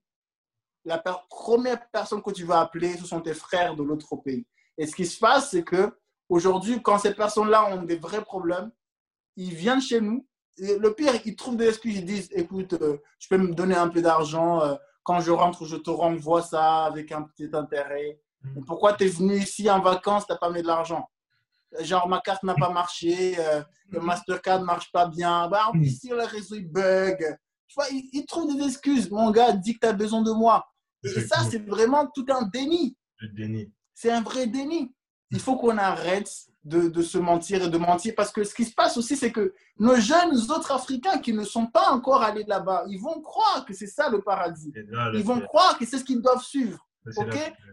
la 0.85 0.99
première 1.29 1.89
personne 1.89 2.21
que 2.21 2.31
tu 2.31 2.45
vas 2.45 2.61
appeler, 2.61 2.95
ce 2.97 3.05
sont 3.05 3.19
tes 3.19 3.33
frères 3.33 3.75
de 3.75 3.83
l'autre 3.83 4.15
pays. 4.17 4.45
Et 4.77 4.87
ce 4.87 4.95
qui 4.95 5.05
se 5.05 5.19
passe, 5.19 5.51
c'est 5.51 5.63
que 5.63 5.97
aujourd'hui, 6.29 6.81
quand 6.81 6.99
ces 6.99 7.13
personnes-là 7.13 7.65
ont 7.73 7.83
des 7.83 7.97
vrais 7.97 8.21
problèmes, 8.21 8.71
ils 9.35 9.53
viennent 9.53 9.81
chez 9.81 9.99
nous. 9.99 10.25
Le 10.57 10.89
pire, 10.89 11.13
ils 11.25 11.35
trouvent 11.35 11.57
des 11.57 11.67
excuses. 11.67 11.97
Ils 11.97 12.05
disent 12.05 12.29
Écoute, 12.31 12.73
euh, 12.73 12.97
je 13.19 13.27
peux 13.27 13.37
me 13.37 13.53
donner 13.53 13.75
un 13.75 13.89
peu 13.89 14.01
d'argent. 14.01 14.61
Euh, 14.61 14.75
quand 15.03 15.19
je 15.19 15.31
rentre, 15.31 15.65
je 15.65 15.75
te 15.75 15.89
renvoie 15.89 16.41
ça 16.41 16.85
avec 16.85 17.11
un 17.11 17.23
petit 17.23 17.49
intérêt. 17.53 18.19
Mm. 18.43 18.63
pourquoi 18.65 18.93
tu 18.93 19.05
es 19.05 19.07
venu 19.07 19.37
ici 19.37 19.69
en 19.69 19.79
vacances, 19.79 20.27
tu 20.27 20.33
n'as 20.33 20.37
pas 20.37 20.51
mis 20.51 20.61
de 20.61 20.67
l'argent? 20.67 21.09
Genre, 21.81 22.07
ma 22.07 22.21
carte 22.21 22.43
n'a 22.43 22.53
pas 22.53 22.69
marché, 22.69 23.35
euh, 23.39 23.61
le 23.89 23.99
mm. 23.99 24.03
Mastercard 24.03 24.59
ne 24.61 24.65
marche 24.65 24.91
pas 24.91 25.07
bien. 25.07 25.47
Bah, 25.49 25.71
ici, 25.81 26.09
le 26.09 26.23
réseau, 26.23 26.55
il 26.55 26.67
bug. 26.67 27.37
Tu 27.67 27.75
vois, 27.75 27.89
ils, 27.91 28.09
ils 28.13 28.25
trouvent 28.25 28.55
des 28.55 28.63
excuses. 28.63 29.09
Mon 29.11 29.31
gars, 29.31 29.51
dit 29.51 29.73
que 29.73 29.79
tu 29.79 29.87
as 29.87 29.93
besoin 29.93 30.21
de 30.21 30.31
moi. 30.31 30.65
Et 31.03 31.21
ça, 31.21 31.43
c'est 31.49 31.63
vraiment 31.67 32.07
tout 32.07 32.25
un 32.29 32.43
déni. 32.43 32.97
déni. 33.33 33.71
C'est 33.93 34.11
un 34.11 34.21
vrai 34.21 34.47
déni. 34.47 34.93
Il 35.31 35.39
faut 35.39 35.57
qu'on 35.57 35.77
arrête 35.77 36.31
de, 36.65 36.89
de, 36.89 37.01
se 37.03 37.17
mentir 37.17 37.63
et 37.63 37.69
de 37.69 37.77
mentir 37.77 38.13
parce 38.17 38.31
que 38.31 38.43
ce 38.43 38.53
qui 38.53 38.65
se 38.65 38.73
passe 38.73 38.97
aussi, 38.97 39.15
c'est 39.15 39.31
que 39.31 39.53
nos 39.77 39.95
jeunes 39.95 40.35
autres 40.49 40.71
Africains 40.71 41.19
qui 41.19 41.31
ne 41.31 41.43
sont 41.43 41.67
pas 41.67 41.91
encore 41.91 42.23
allés 42.23 42.43
là-bas, 42.47 42.85
ils 42.89 42.99
vont 42.99 43.21
croire 43.21 43.65
que 43.65 43.73
c'est 43.73 43.87
ça 43.87 44.09
le 44.09 44.21
paradis. 44.21 44.73
ils 45.13 45.23
vont 45.23 45.39
croire 45.41 45.77
que 45.77 45.85
c'est 45.85 45.99
ce 45.99 46.03
qu'ils 46.03 46.21
doivent 46.21 46.43
suivre. 46.43 46.79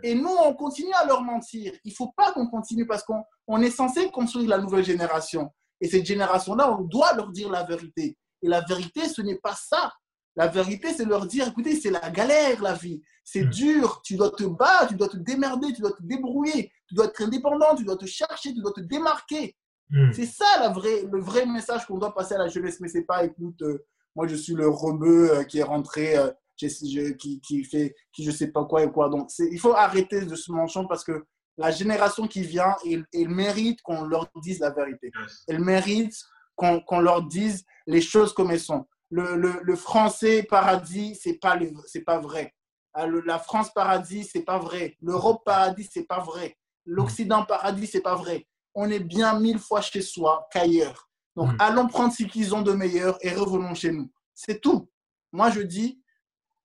et 0.03 0.15
nous, 0.15 0.37
on 0.45 0.53
continue 0.55 0.93
à 0.93 1.07
leur 1.07 1.23
mentir. 1.23 1.73
Il 1.85 1.91
ne 1.91 1.95
faut 1.95 2.13
pas 2.15 2.33
qu'on 2.33 2.47
continue 2.49 2.87
parce 2.87 3.03
qu'on 3.03 3.25
on 3.47 3.63
est 3.63 3.71
censé 3.71 4.11
construire 4.11 4.49
la 4.51 4.59
nouvelle 4.59 4.85
génération. 4.85 5.51
Et 5.81 5.89
cette 5.89 6.05
génération-là, 6.05 6.71
on 6.79 6.83
doit 6.83 7.15
leur 7.15 7.31
dire 7.31 7.51
la 7.51 7.65
vérité. 7.65 8.17
Et 8.43 8.49
la 8.49 8.61
vérité, 8.61 9.09
ce 9.09 9.23
n'est 9.23 9.39
pas 9.39 9.55
ça. 9.55 9.93
La 10.37 10.47
vérité, 10.49 10.93
c'est 10.95 11.05
leur 11.05 11.27
dire, 11.27 11.49
écoutez, 11.49 11.77
c'est 11.77 11.91
la 11.91 12.11
galère, 12.11 12.63
la 12.63 12.75
vie. 12.75 13.03
C'est 13.25 13.45
Mm. 13.45 13.51
dur, 13.51 14.01
tu 14.05 14.17
dois 14.17 14.31
te 14.31 14.45
battre, 14.45 14.89
tu 14.89 14.95
dois 14.97 15.09
te 15.09 15.17
démerder, 15.19 15.73
tu 15.73 15.81
dois 15.83 15.93
te 15.93 16.03
débrouiller, 16.03 16.73
tu 16.89 16.95
dois 16.95 17.05
être 17.07 17.21
indépendant, 17.23 17.75
tu 17.77 17.85
dois 17.85 17.97
te 17.97 18.07
chercher, 18.07 18.53
tu 18.55 18.61
dois 18.61 18.73
te 18.73 18.81
démarquer. 18.81 19.57
Hmm. 19.91 20.11
C'est 20.13 20.27
ça 20.27 20.47
la 20.59 20.71
vraie, 20.71 21.03
le 21.13 21.21
vrai 21.21 21.45
message 21.45 21.85
qu'on 21.87 21.99
doit 21.99 22.15
passer 22.15 22.35
à 22.35 22.39
la 22.39 22.49
jeunesse. 22.49 22.81
Mais 22.81 22.89
c'est 22.89 23.03
pas, 23.03 23.25
écoute, 23.25 23.61
euh, 23.63 23.85
moi 24.17 24.27
je 24.27 24.35
suis 24.37 24.55
le 24.55 24.67
rebeu 24.69 25.31
euh, 25.31 25.45
qui 25.45 25.59
est 25.59 25.63
rentré, 25.63 26.17
euh, 26.17 26.31
je- 26.57 26.67
je- 26.69 27.13
qui, 27.13 27.41
qui 27.43 27.63
fait, 27.65 27.95
qui 28.13 28.25
je 28.25 28.31
sais 28.31 28.49
pas 28.49 28.65
quoi 28.65 28.83
et 28.85 28.91
quoi. 28.91 29.11
Donc 29.11 29.29
il 29.39 29.59
faut 29.61 29.75
arrêter 29.75 30.25
de 30.25 30.35
se 30.35 30.51
manchon 30.51 30.87
parce 30.87 31.05
que 31.05 31.25
la 31.59 31.71
génération 31.71 32.27
qui 32.27 32.41
vient, 32.41 32.75
elle, 32.91 33.05
elle 33.13 33.29
mérite 33.29 33.83
qu'on 33.83 34.05
leur 34.05 34.29
dise 34.43 34.61
la 34.61 34.71
vérité. 34.71 35.13
Elle 35.47 35.61
mérite 35.61 36.15
qu'on 36.57 36.81
qu'on 36.81 37.01
leur 37.01 37.23
dise 37.23 37.65
les 37.87 38.01
choses 38.01 38.33
comme 38.33 38.51
elles 38.51 38.61
sont. 38.61 38.87
Le, 39.15 39.37
le, 39.37 39.61
le 39.63 39.77
français 39.77 40.43
paradis, 40.43 41.15
c'est 41.23 41.35
pas 41.35 41.55
le- 41.55 41.71
pas 42.07 42.19
vrai. 42.19 42.55
Ah, 42.95 43.07
La 43.07 43.39
France 43.39 43.71
paradis, 43.75 44.25
c'est 44.25 44.43
pas 44.43 44.59
vrai. 44.59 44.97
L'Europe 45.03 45.43
paradis, 45.45 45.87
c'est 45.93 46.05
pas 46.07 46.21
vrai. 46.21 46.57
L'Occident 46.87 47.45
paradis, 47.45 47.87
c'est 47.87 48.01
pas 48.01 48.15
vrai. 48.17 48.47
On 48.75 48.89
est 48.91 49.01
bien 49.01 49.39
mille 49.39 49.59
fois 49.59 49.83
chez 49.83 50.01
soi 50.01 50.49
qu'ailleurs. 50.51 51.11
Donc, 51.37 51.53
Mm. 51.53 51.57
allons 51.59 51.89
prendre 51.89 52.13
ce 52.15 52.23
qu'ils 52.25 52.55
ont 52.55 52.63
de 52.63 52.73
meilleur 52.73 53.19
et 53.21 53.35
revenons 53.35 53.75
chez 53.75 53.93
nous. 53.93 54.11
C'est 54.35 54.61
tout. 54.63 54.89
Moi, 55.31 55.51
je 55.51 55.61
dis, 55.61 56.03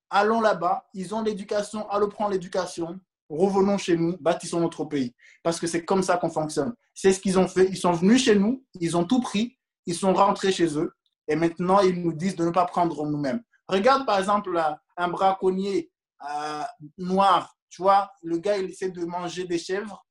allons 0.08 0.40
là-bas. 0.40 0.88
Ils 0.94 1.14
ont 1.14 1.22
l'éducation, 1.22 1.88
allons 1.90 2.08
prendre 2.08 2.30
l'éducation. 2.30 2.98
Revenons 3.28 3.76
chez 3.76 3.94
nous, 3.96 4.16
bâtissons 4.18 4.60
notre 4.60 4.86
pays. 4.86 5.14
Parce 5.42 5.60
que 5.60 5.66
c'est 5.66 5.84
comme 5.84 6.02
ça 6.02 6.16
qu'on 6.16 6.30
fonctionne. 6.30 6.72
C'est 6.94 7.12
ce 7.12 7.20
qu'ils 7.20 7.38
ont 7.38 7.46
fait. 7.46 7.66
Ils 7.68 7.76
sont 7.76 7.92
venus 7.92 8.24
chez 8.24 8.34
nous, 8.36 8.64
ils 8.80 8.96
ont 8.96 9.04
tout 9.04 9.20
pris, 9.20 9.58
ils 9.84 9.94
sont 9.94 10.14
rentrés 10.14 10.50
chez 10.52 10.78
eux. 10.78 10.94
Et 11.28 11.36
maintenant, 11.36 11.80
ils 11.80 12.02
nous 12.02 12.12
disent 12.12 12.36
de 12.36 12.44
ne 12.44 12.50
pas 12.50 12.64
prendre 12.64 13.06
nous-mêmes. 13.06 13.42
Regarde, 13.68 14.06
par 14.06 14.18
exemple, 14.18 14.58
un 14.96 15.08
braconnier 15.08 15.90
euh, 16.28 16.62
noir. 16.96 17.54
Tu 17.70 17.82
vois, 17.82 18.10
le 18.22 18.38
gars, 18.38 18.56
il 18.56 18.70
essaie 18.70 18.90
de 18.90 19.04
manger 19.04 19.44
des 19.44 19.58
chèvres. 19.58 20.04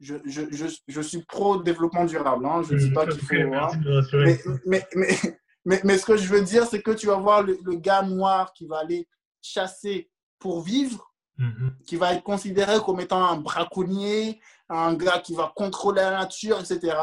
Je, 0.00 0.14
je, 0.24 0.42
je, 0.50 0.66
je 0.86 1.00
suis 1.00 1.22
pro-développement 1.24 2.04
durable. 2.04 2.46
hein. 2.46 2.62
Je 2.62 2.74
ne 2.74 2.78
dis 2.78 2.90
pas 2.92 3.06
qu'il 3.06 3.20
faut. 3.20 3.54
hein. 3.54 3.68
Mais, 4.24 4.38
mais, 4.64 4.86
mais, 4.94 5.08
mais, 5.64 5.80
mais 5.84 5.98
ce 5.98 6.06
que 6.06 6.16
je 6.16 6.28
veux 6.28 6.42
dire, 6.42 6.66
c'est 6.66 6.82
que 6.82 6.92
tu 6.92 7.06
vas 7.06 7.16
voir 7.16 7.42
le, 7.42 7.58
le 7.64 7.76
gars 7.76 8.02
noir 8.02 8.52
qui 8.52 8.66
va 8.66 8.78
aller 8.78 9.08
chasser 9.42 10.10
pour 10.38 10.62
vivre, 10.62 11.10
Mhm. 11.36 11.74
qui 11.84 11.96
va 11.96 12.12
être 12.14 12.22
considéré 12.22 12.78
comme 12.78 13.00
étant 13.00 13.24
un 13.26 13.36
braconnier, 13.38 14.40
un 14.68 14.94
gars 14.94 15.18
qui 15.18 15.34
va 15.34 15.52
contrôler 15.56 16.00
la 16.00 16.12
nature, 16.12 16.60
etc. 16.60 16.96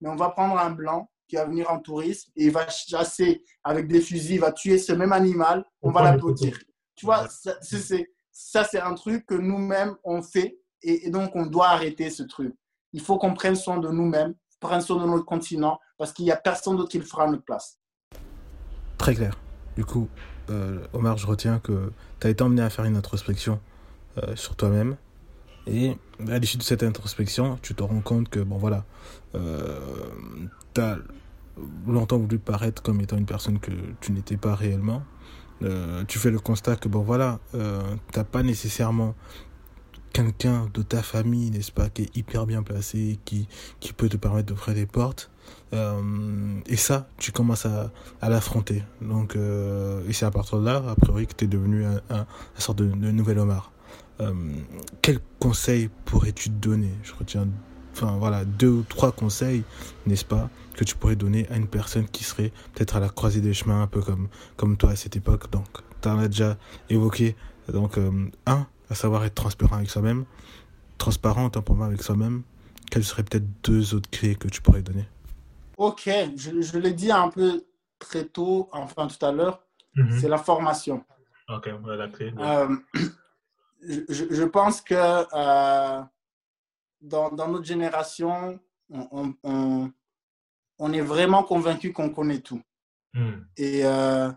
Mais 0.00 0.08
on 0.08 0.14
va 0.14 0.28
prendre 0.30 0.56
un 0.56 0.70
blanc 0.70 1.10
qui 1.32 1.36
va 1.36 1.46
venir 1.46 1.70
en 1.70 1.78
tourisme 1.78 2.30
et 2.36 2.44
il 2.44 2.50
va 2.50 2.68
chasser 2.68 3.42
avec 3.64 3.88
des 3.88 4.02
fusils, 4.02 4.32
il 4.34 4.40
va 4.40 4.52
tuer 4.52 4.76
ce 4.76 4.92
même 4.92 5.12
animal, 5.12 5.64
on 5.80 5.88
On 5.88 5.92
va 5.92 6.02
l'applaudir. 6.02 6.58
Tu 6.94 7.06
vois, 7.06 7.26
ça, 7.30 7.56
c'est- 7.62 7.78
c'est- 7.78 8.10
ça, 8.30 8.64
c'est 8.64 8.80
un 8.80 8.92
truc 8.92 9.24
que 9.24 9.34
nous-mêmes, 9.34 9.96
on 10.04 10.20
fait 10.20 10.58
et, 10.82 11.06
et 11.06 11.10
donc 11.10 11.34
on 11.34 11.46
doit 11.46 11.68
arrêter 11.70 12.10
ce 12.10 12.22
truc. 12.22 12.54
Il 12.92 13.00
faut 13.00 13.16
qu'on 13.16 13.32
prenne 13.32 13.56
soin 13.56 13.78
de 13.78 13.88
nous-mêmes, 13.88 14.34
prenne 14.60 14.82
soin 14.82 15.02
de 15.02 15.08
notre 15.08 15.24
continent 15.24 15.80
parce 15.96 16.12
qu'il 16.12 16.26
n'y 16.26 16.30
a 16.32 16.36
personne 16.36 16.76
d'autre 16.76 16.90
qui 16.90 16.98
le 16.98 17.04
fera 17.06 17.24
à 17.24 17.30
notre 17.30 17.44
place. 17.44 17.78
Très 18.98 19.14
clair. 19.14 19.38
Du 19.74 19.86
coup, 19.86 20.06
euh, 20.50 20.86
Omar, 20.92 21.16
je 21.16 21.26
retiens 21.26 21.60
que 21.60 21.90
tu 22.20 22.26
as 22.26 22.30
été 22.30 22.44
emmené 22.44 22.60
à 22.60 22.68
faire 22.68 22.84
une 22.84 22.96
introspection 22.96 23.58
euh, 24.18 24.36
sur 24.36 24.54
toi-même. 24.54 24.96
Et 25.66 25.96
à 26.28 26.38
l'issue 26.38 26.58
de 26.58 26.62
cette 26.64 26.82
introspection, 26.82 27.56
tu 27.62 27.74
te 27.74 27.82
rends 27.84 28.00
compte 28.00 28.28
que, 28.28 28.40
bon 28.40 28.58
voilà, 28.58 28.84
euh, 29.36 29.78
tu 30.74 30.80
as 30.80 30.98
longtemps 31.86 32.18
voulu 32.18 32.38
paraître 32.38 32.82
comme 32.82 33.00
étant 33.00 33.16
une 33.16 33.26
personne 33.26 33.58
que 33.58 33.72
tu 34.00 34.12
n'étais 34.12 34.36
pas 34.36 34.54
réellement. 34.54 35.02
Euh, 35.62 36.04
tu 36.08 36.18
fais 36.18 36.30
le 36.30 36.40
constat 36.40 36.76
que, 36.76 36.88
bon 36.88 37.02
voilà, 37.02 37.38
euh, 37.54 37.80
tu 38.12 38.18
n'as 38.18 38.24
pas 38.24 38.42
nécessairement 38.42 39.14
quelqu'un 40.12 40.68
de 40.74 40.82
ta 40.82 41.02
famille, 41.02 41.50
n'est-ce 41.50 41.72
pas, 41.72 41.88
qui 41.88 42.02
est 42.02 42.16
hyper 42.16 42.46
bien 42.46 42.62
placé, 42.62 43.18
qui, 43.24 43.48
qui 43.80 43.92
peut 43.92 44.08
te 44.08 44.16
permettre 44.16 44.48
d'ouvrir 44.48 44.74
des 44.74 44.86
portes. 44.86 45.30
Euh, 45.72 46.60
et 46.66 46.76
ça, 46.76 47.08
tu 47.16 47.32
commences 47.32 47.66
à, 47.66 47.90
à 48.20 48.28
l'affronter. 48.28 48.84
Donc, 49.00 49.36
euh, 49.36 50.06
et 50.08 50.12
c'est 50.12 50.26
à 50.26 50.30
partir 50.30 50.60
de 50.60 50.66
là, 50.66 50.82
a 50.86 50.94
priori, 50.96 51.26
que 51.26 51.34
tu 51.34 51.44
es 51.44 51.48
devenu 51.48 51.84
un, 51.84 52.00
un, 52.10 52.20
un 52.20 52.60
sorte 52.60 52.78
de, 52.78 52.84
nouvel 52.84 53.38
Omar. 53.38 53.72
Euh, 54.20 54.34
quel 55.00 55.18
conseil 55.38 55.88
pourrais-tu 56.04 56.50
donner? 56.50 56.92
Je 57.02 57.14
retiens, 57.14 57.48
enfin 57.92 58.16
voilà, 58.18 58.44
deux 58.44 58.68
ou 58.70 58.82
trois 58.82 59.12
conseils, 59.12 59.62
n'est-ce 60.06 60.24
pas, 60.24 60.48
que 60.74 60.84
tu 60.84 60.94
pourrais 60.96 61.16
donner 61.16 61.46
à 61.50 61.56
une 61.56 61.66
personne 61.68 62.06
qui 62.08 62.24
serait 62.24 62.52
peut-être 62.74 62.96
à 62.96 63.00
la 63.00 63.08
croisée 63.08 63.40
des 63.40 63.54
chemins, 63.54 63.82
un 63.82 63.86
peu 63.86 64.00
comme, 64.00 64.28
comme 64.56 64.76
toi 64.76 64.90
à 64.90 64.96
cette 64.96 65.16
époque. 65.16 65.50
Donc, 65.50 65.66
tu 66.00 66.08
en 66.08 66.18
as 66.18 66.28
déjà 66.28 66.56
évoqué. 66.88 67.36
Donc, 67.68 67.98
euh, 67.98 68.10
un, 68.46 68.66
à 68.90 68.94
savoir 68.94 69.24
être 69.24 69.34
transparent 69.34 69.76
avec 69.76 69.90
soi-même, 69.90 70.24
transparent 70.98 71.50
moi 71.70 71.86
avec 71.86 72.02
soi-même. 72.02 72.42
Quelles 72.90 73.04
seraient 73.04 73.22
peut-être 73.22 73.46
deux 73.64 73.94
autres 73.94 74.10
clés 74.10 74.34
que 74.34 74.48
tu 74.48 74.60
pourrais 74.60 74.82
donner? 74.82 75.06
Ok, 75.78 76.10
je, 76.36 76.60
je 76.60 76.78
l'ai 76.78 76.92
dit 76.92 77.10
un 77.10 77.28
peu 77.28 77.64
très 77.98 78.24
tôt, 78.24 78.68
enfin 78.72 79.06
tout 79.06 79.24
à 79.24 79.32
l'heure, 79.32 79.60
Mhm. 79.94 80.18
c'est 80.18 80.28
la 80.28 80.38
formation. 80.38 81.04
Ok, 81.48 81.68
voilà 81.82 82.06
la 82.06 82.12
clé. 82.12 82.32
Euh, 82.38 82.76
je, 83.82 84.24
je 84.30 84.42
pense 84.44 84.80
que 84.80 84.94
euh, 84.94 86.02
dans, 87.02 87.30
dans 87.30 87.48
notre 87.48 87.64
génération, 87.64 88.58
on, 88.90 89.34
on- 89.42 89.90
on- 90.78 90.92
est 90.92 91.00
vraiment 91.00 91.42
convaincu 91.42 91.92
qu'on 91.92 92.10
connaît 92.10 92.40
tout. 92.40 92.62
Mhm. 93.14 93.46
Et, 93.56 93.84
euh, 93.84 94.30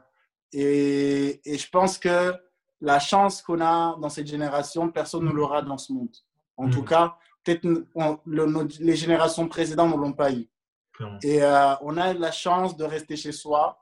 et, 0.51 1.41
et 1.45 1.57
je 1.57 1.69
pense 1.69 1.97
que 1.97 2.33
la 2.81 2.99
chance 2.99 3.41
qu'on 3.41 3.61
a 3.61 3.95
dans 3.99 4.09
cette 4.09 4.27
génération, 4.27 4.89
personne 4.91 5.25
ne 5.25 5.31
l'aura 5.31 5.61
dans 5.61 5.77
ce 5.77 5.93
monde. 5.93 6.15
En 6.57 6.67
Mm. 6.67 6.71
tout 6.71 6.83
cas, 6.83 7.15
peut-être 7.43 7.63
le- 7.65 8.67
les 8.79 8.95
générations 8.95 9.47
précédentes 9.47 9.91
ne 9.95 9.97
l'ont 10.01 10.13
pas 10.13 10.31
eu. 10.31 10.47
Clairement. 10.93 11.19
Et 11.23 11.41
euh, 11.43 11.75
on 11.81 11.97
a 11.97 12.13
la 12.13 12.31
chance 12.31 12.77
de 12.77 12.83
rester 12.85 13.15
chez 13.17 13.31
soi. 13.31 13.77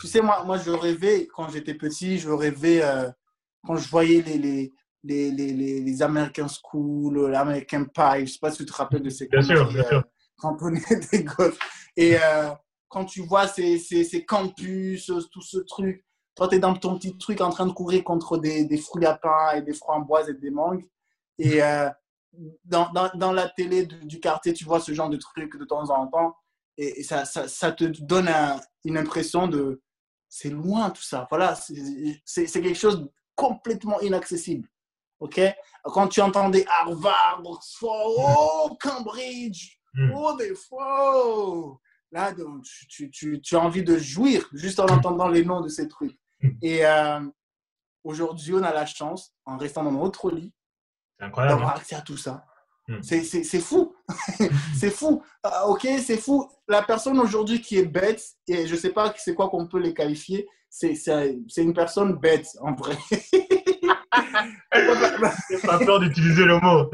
Tu 0.00 0.06
sais, 0.08 0.20
moi, 0.20 0.42
moi 0.44 0.58
je 0.58 0.70
rêvais, 0.70 1.26
quand 1.34 1.48
j'étais 1.48 1.74
petit, 1.74 2.18
je 2.18 2.28
rêvais, 2.30 2.82
euh, 2.82 3.10
quand 3.64 3.76
je 3.76 3.88
voyais 3.88 4.22
les, 4.22 4.38
les, 4.38 4.74
les, 5.06 5.30
les, 5.30 5.52
les, 5.52 5.80
les 5.80 6.02
American 6.02 6.46
School, 6.48 7.30
l'American 7.30 7.84
Pie, 7.84 8.16
je 8.18 8.20
ne 8.22 8.26
sais 8.26 8.38
pas 8.40 8.50
si 8.50 8.58
tu 8.58 8.66
te 8.66 8.72
rappelles 8.72 9.02
de 9.02 9.10
ces 9.10 9.28
Bien 9.28 9.42
sûr, 9.42 9.68
bien 9.72 9.82
euh, 9.84 9.88
sûr. 9.88 10.04
quand 10.36 10.56
on 10.60 10.74
était 10.74 11.24
gosses. 11.24 11.58
Et 11.96 12.16
euh, 12.16 12.50
quand 12.88 13.04
tu 13.04 13.22
vois 13.22 13.46
ces, 13.48 13.78
ces, 13.78 14.04
ces 14.04 14.24
campus, 14.24 15.06
tout 15.32 15.42
ce 15.42 15.58
truc, 15.58 16.04
toi, 16.34 16.48
tu 16.48 16.56
es 16.56 16.58
dans 16.58 16.74
ton 16.74 16.98
petit 16.98 17.16
truc 17.16 17.40
en 17.40 17.50
train 17.50 17.66
de 17.66 17.72
courir 17.72 18.04
contre 18.04 18.36
des, 18.38 18.64
des 18.64 18.76
fruits 18.76 19.06
à 19.06 19.14
pain 19.16 19.52
et 19.56 19.62
des 19.62 19.72
framboises 19.72 20.28
et 20.28 20.34
des 20.34 20.50
mangues. 20.50 20.84
Et 21.38 21.62
euh, 21.62 21.88
dans, 22.64 22.92
dans, 22.92 23.10
dans 23.14 23.32
la 23.32 23.48
télé 23.48 23.86
du, 23.86 24.04
du 24.04 24.20
quartier, 24.20 24.52
tu 24.52 24.64
vois 24.64 24.80
ce 24.80 24.92
genre 24.92 25.08
de 25.08 25.16
truc 25.16 25.56
de 25.58 25.64
temps 25.64 25.88
en 25.90 26.06
temps. 26.08 26.34
Et, 26.76 27.00
et 27.00 27.02
ça, 27.02 27.24
ça, 27.24 27.48
ça 27.48 27.72
te 27.72 27.84
donne 27.84 28.28
un- 28.28 28.60
une 28.84 28.98
impression 28.98 29.48
de 29.48 29.80
c'est 30.28 30.50
loin 30.50 30.90
tout 30.90 31.02
ça. 31.02 31.26
Voilà, 31.30 31.54
c'est 31.54 32.44
quelque 32.52 32.74
chose 32.74 33.00
de 33.00 33.10
complètement 33.34 34.00
inaccessible. 34.00 34.68
OK? 35.20 35.40
Quand 35.84 36.08
tu 36.08 36.20
entendais 36.20 36.64
Harvard, 36.68 37.42
Oxford, 37.44 38.14
oh, 38.18 38.76
Cambridge, 38.80 39.72
Mhm. 39.94 40.12
oh, 40.14 40.36
des 40.36 40.54
fois, 40.54 41.24
oh. 41.26 41.80
là, 42.12 42.30
donc, 42.32 42.64
tu, 42.64 42.86
tu, 42.86 43.10
tu, 43.10 43.40
tu 43.40 43.56
as 43.56 43.60
envie 43.60 43.82
de 43.82 43.96
jouir 43.96 44.46
juste 44.52 44.78
en 44.78 44.84
entendant 44.86 45.28
les 45.28 45.42
noms 45.44 45.62
de 45.62 45.68
ces 45.68 45.88
trucs. 45.88 46.18
Mhm. 46.42 46.58
Et 46.60 46.84
euh, 46.84 47.20
aujourd'hui, 48.04 48.54
on 48.54 48.62
a 48.62 48.72
la 48.74 48.84
chance, 48.84 49.32
en 49.46 49.56
restant 49.56 49.84
dans 49.84 49.92
notre 49.92 50.30
lit, 50.30 50.52
d'avoir 51.18 51.70
hein. 51.70 51.74
accès 51.76 51.94
à 51.96 52.02
tout 52.02 52.16
ça. 52.18 52.44
C'est- 53.02 53.24
fou. 53.60 53.96
c'est 54.78 54.90
fou. 54.90 55.22
Ah, 55.42 55.66
ok, 55.66 55.88
c'est 56.04 56.18
fou. 56.18 56.48
La 56.68 56.82
personne 56.82 57.18
aujourd'hui 57.18 57.60
qui 57.60 57.78
est 57.78 57.86
bête, 57.86 58.22
et 58.46 58.66
je 58.66 58.74
ne 58.74 58.78
sais 58.78 58.90
pas 58.90 59.12
c'est 59.16 59.34
quoi 59.34 59.48
qu'on 59.48 59.66
peut 59.66 59.80
les 59.80 59.92
qualifier, 59.94 60.46
c'est 60.68 60.94
une 61.56 61.74
personne 61.74 62.12
bête 62.14 62.46
en 62.60 62.74
vrai. 62.74 62.96
J'ai 65.50 65.58
pas 65.66 65.78
peur 65.78 66.00
d'utiliser 66.00 66.44
le 66.44 66.58
mot. 66.60 66.90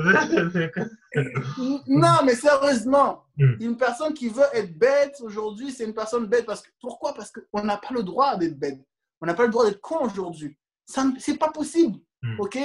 non, 1.89 2.25
mais 2.25 2.35
sérieusement, 2.35 3.25
Mm. 3.39 3.55
une 3.61 3.77
personne 3.79 4.13
qui 4.13 4.29
veut 4.29 4.45
être 4.53 4.77
bête 4.79 5.17
aujourd'hui, 5.23 5.73
c'est 5.73 5.85
une 5.85 5.95
personne 5.95 6.27
bête. 6.27 6.45
Parce 6.45 6.61
que, 6.63 6.69
pourquoi? 6.81 7.15
Parce 7.15 7.33
qu'on 7.33 7.65
n'a 7.65 7.79
pas 7.79 7.95
le 7.95 8.03
droit 8.03 8.37
d'être 8.37 8.59
bête. 8.59 8.79
On 9.23 9.27
n'a 9.27 9.33
pas 9.35 9.45
le 9.45 9.51
droit 9.51 9.65
d'être 9.65 9.81
con 9.81 10.01
aujourd'hui. 10.05 10.57
C'est 10.85 11.39
pas 11.39 11.51
possible. 11.51 11.99
Mm. 12.23 12.41
OK? 12.41 12.59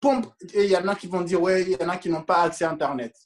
Pompe. 0.00 0.26
Et 0.54 0.64
il 0.64 0.70
y 0.70 0.76
en 0.76 0.86
a 0.86 0.94
qui 0.94 1.06
vont 1.08 1.22
dire, 1.22 1.40
ouais, 1.42 1.62
il 1.62 1.70
y 1.70 1.84
en 1.84 1.88
a 1.88 1.96
qui 1.96 2.08
n'ont 2.08 2.22
pas 2.22 2.42
accès 2.42 2.64
à 2.64 2.70
Internet. 2.70 3.16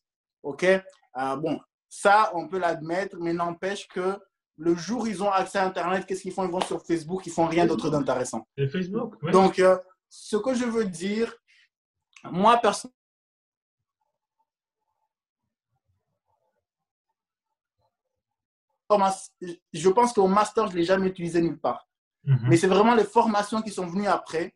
OK? 0.43 0.65
Euh, 0.65 1.37
Bon, 1.37 1.61
ça, 1.89 2.31
on 2.35 2.49
peut 2.49 2.59
l'admettre, 2.59 3.17
mais 3.21 3.33
n'empêche 3.35 3.87
que 3.89 4.17
le 4.59 4.75
jour 4.75 5.03
où 5.03 5.07
ils 5.07 5.23
ont 5.23 5.31
accès 5.31 5.59
à 5.59 5.67
Internet, 5.67 6.07
qu'est-ce 6.07 6.23
qu'ils 6.23 6.33
font? 6.33 6.45
Ils 6.45 6.51
vont 6.51 6.61
sur 6.63 6.83
Facebook, 6.83 7.27
ils 7.27 7.33
font 7.33 7.47
rien 7.47 7.67
d'autre 7.67 7.91
d'intéressant. 7.91 8.47
Facebook, 8.73 9.17
oui. 9.23 9.33
Donc, 9.33 9.59
euh, 9.59 9.77
ce 10.09 10.37
que 10.37 10.55
je 10.55 10.65
veux 10.65 10.85
dire, 10.87 11.35
moi, 12.25 12.57
personnellement, 12.59 12.95
je 19.73 19.89
pense 19.89 20.13
qu'au 20.13 20.29
master, 20.29 20.69
je 20.69 20.73
ne 20.73 20.79
l'ai 20.79 20.85
jamais 20.85 21.09
utilisé 21.09 21.41
nulle 21.41 21.59
part. 21.59 21.89
Mhm. 22.25 22.47
Mais 22.49 22.57
c'est 22.57 22.67
vraiment 22.67 22.95
les 22.95 23.05
formations 23.05 23.63
qui 23.63 23.71
sont 23.71 23.87
venues 23.87 24.07
après, 24.07 24.55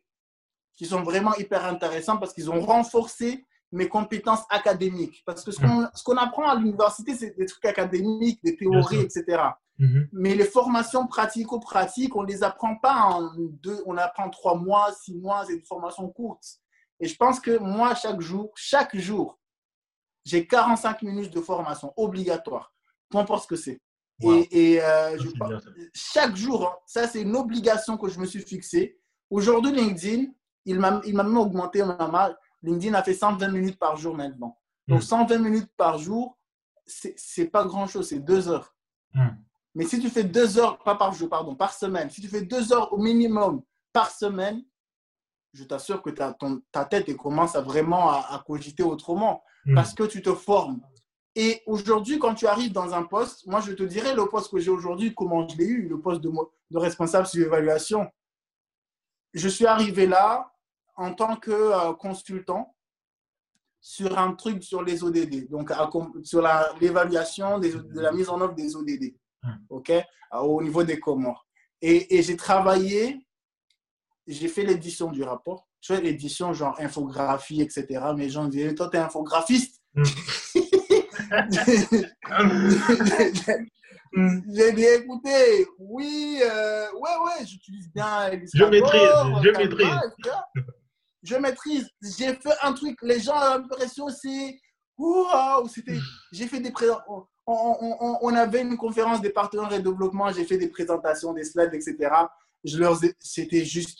qui 0.75 0.85
sont 0.85 1.03
vraiment 1.03 1.35
hyper 1.35 1.65
intéressantes 1.65 2.19
parce 2.19 2.33
qu'ils 2.33 2.49
ont 2.49 2.61
renforcé 2.61 3.45
mes 3.71 3.87
compétences 3.87 4.43
académiques. 4.49 5.23
Parce 5.25 5.43
que 5.43 5.51
ce 5.51 5.59
qu'on 5.59 5.87
qu'on 6.05 6.17
apprend 6.17 6.49
à 6.49 6.55
l'université, 6.55 7.15
c'est 7.15 7.37
des 7.37 7.45
trucs 7.45 7.65
académiques, 7.65 8.43
des 8.43 8.55
théories, 8.55 8.99
etc. 8.99 9.43
Mhm. 9.81 10.09
Mais 10.13 10.35
les 10.35 10.45
formations 10.45 11.07
pratico-pratiques, 11.07 12.15
on 12.15 12.21
ne 12.21 12.27
les 12.27 12.43
apprend 12.43 12.75
pas 12.75 12.93
en 12.97 13.33
deux, 13.35 13.81
on 13.87 13.97
apprend 13.97 14.29
trois 14.29 14.55
mois, 14.55 14.93
six 14.93 15.15
mois, 15.15 15.43
c'est 15.47 15.57
des 15.57 15.65
formations 15.65 16.07
courtes. 16.07 16.45
Et 16.99 17.07
je 17.07 17.15
pense 17.15 17.39
que 17.39 17.57
moi, 17.57 17.95
chaque 17.95 18.21
jour, 18.21 18.51
chaque 18.55 18.95
jour, 18.95 19.39
j'ai 20.23 20.45
45 20.45 21.01
minutes 21.01 21.33
de 21.33 21.41
formation 21.41 21.91
obligatoire, 21.97 22.75
peu 23.09 23.17
importe 23.17 23.43
ce 23.43 23.47
que 23.47 23.55
c'est. 23.55 23.81
Et, 24.51 24.79
euh, 24.79 25.17
chaque 25.95 26.35
jour, 26.35 26.67
hein, 26.67 26.75
ça 26.85 27.07
c'est 27.07 27.23
une 27.23 27.35
obligation 27.35 27.97
que 27.97 28.07
je 28.07 28.19
me 28.19 28.27
suis 28.27 28.41
fixée. 28.43 28.99
Aujourd'hui, 29.31 29.71
LinkedIn, 29.71 30.25
il 30.65 30.79
m'a 30.79 31.01
même 31.01 31.37
augmenté. 31.37 31.83
LinkedIn 32.61 32.93
a 32.93 33.01
fait 33.01 33.15
120 33.15 33.47
minutes 33.47 33.79
par 33.79 33.97
jour 33.97 34.15
maintenant. 34.15 34.59
Donc 34.87 35.01
120 35.01 35.39
hmm. 35.39 35.43
minutes 35.43 35.71
par 35.75 35.97
jour, 35.97 36.37
c'est 36.85 37.47
pas 37.47 37.65
grand-chose, 37.65 38.09
c'est 38.09 38.19
deux 38.19 38.47
heures. 38.47 38.75
Hmm. 39.15 39.29
Mais 39.75 39.85
si 39.85 39.99
tu 39.99 40.09
fais 40.09 40.23
deux 40.23 40.57
heures, 40.57 40.77
pas 40.79 40.95
par 40.95 41.13
jour, 41.13 41.29
pardon, 41.29 41.55
par 41.55 41.73
semaine, 41.73 42.09
si 42.09 42.21
tu 42.21 42.27
fais 42.27 42.41
deux 42.41 42.73
heures 42.73 42.91
au 42.93 42.97
minimum 42.97 43.61
par 43.93 44.11
semaine, 44.11 44.63
je 45.53 45.63
t'assure 45.63 46.01
que 46.01 46.09
ta, 46.09 46.35
ta 46.71 46.85
tête 46.85 47.15
commence 47.17 47.55
à 47.55 47.61
vraiment 47.61 48.09
à, 48.09 48.43
cogiter 48.45 48.83
autrement 48.83 49.43
hmm. 49.65 49.75
parce 49.75 49.93
que 49.93 50.03
tu 50.03 50.21
te 50.21 50.33
formes. 50.33 50.81
Et 51.35 51.61
aujourd'hui, 51.65 52.19
quand 52.19 52.35
tu 52.35 52.47
arrives 52.47 52.73
dans 52.73 52.93
un 52.93 53.03
poste, 53.03 53.47
moi 53.47 53.61
je 53.61 53.71
te 53.71 53.83
dirais 53.83 54.15
le 54.15 54.25
poste 54.25 54.51
que 54.51 54.59
j'ai 54.59 54.71
aujourd'hui, 54.71 55.13
comment 55.13 55.47
je 55.47 55.57
l'ai 55.57 55.65
eu, 55.65 55.87
le 55.87 55.99
poste 55.99 56.21
de, 56.21 56.29
de 56.29 56.77
responsable 56.77 57.27
sur 57.27 57.41
l'évaluation. 57.41 58.09
Je 59.33 59.47
suis 59.47 59.65
arrivé 59.65 60.07
là 60.07 60.51
en 60.97 61.13
tant 61.13 61.37
que 61.37 61.51
euh, 61.51 61.93
consultant 61.93 62.75
sur 63.79 64.17
un 64.17 64.33
truc 64.33 64.63
sur 64.63 64.83
les 64.83 65.03
ODD, 65.03 65.49
donc 65.49 65.71
sur 66.23 66.47
l'évaluation 66.79 67.57
de 67.57 67.99
la 67.99 68.11
mise 68.11 68.29
en 68.29 68.39
œuvre 68.39 68.53
des 68.53 68.75
ODD. 68.75 69.15
Ok, 69.69 69.91
au 70.33 70.61
niveau 70.61 70.83
des 70.83 70.99
Comores. 70.99 71.47
Et, 71.81 72.17
et 72.17 72.23
j'ai 72.23 72.37
travaillé, 72.37 73.25
j'ai 74.27 74.47
fait 74.47 74.63
l'édition 74.63 75.11
du 75.11 75.23
rapport, 75.23 75.67
tu 75.81 75.93
fais 75.93 76.01
l'édition 76.01 76.53
genre 76.53 76.79
infographie, 76.79 77.61
etc. 77.61 77.85
Mais 78.15 78.25
les 78.25 78.29
gens 78.29 78.45
disaient, 78.45 78.75
toi, 78.75 78.89
tu 78.89 78.97
es 78.97 78.99
infographiste. 78.99 79.81
Hmm. 84.13 84.41
J'ai 84.53 84.73
dit, 84.73 84.83
écoutez, 84.83 85.65
oui, 85.79 86.41
euh, 86.43 86.85
ouais, 86.91 87.17
ouais, 87.23 87.45
j'utilise 87.45 87.89
bien. 87.93 88.29
Je 88.53 88.65
maîtrise, 88.65 88.99
je 89.41 89.49
maîtrise 89.57 89.87
je 91.23 91.35
maîtrise. 91.35 91.89
J'ai 92.17 92.33
fait 92.35 92.53
un 92.61 92.73
truc, 92.73 92.97
les 93.01 93.19
gens 93.19 93.35
ont 93.35 93.59
l'impression 93.59 94.09
c'est 94.09 94.59
waouh, 94.97 95.67
c'était. 95.67 95.97
J'ai 96.31 96.47
fait 96.47 96.59
des 96.59 96.71
présentations. 96.71 97.27
On, 97.47 98.33
avait 98.35 98.61
une 98.61 98.77
conférence 98.77 99.19
des 99.21 99.31
partenaires 99.31 99.73
et 99.73 99.81
développement, 99.81 100.31
j'ai 100.31 100.45
fait 100.45 100.57
des 100.57 100.69
présentations, 100.69 101.33
des 101.33 101.43
slides, 101.43 101.73
etc. 101.73 101.97
Je 102.63 102.77
leur 102.77 102.99
c'était 103.19 103.65
juste, 103.65 103.99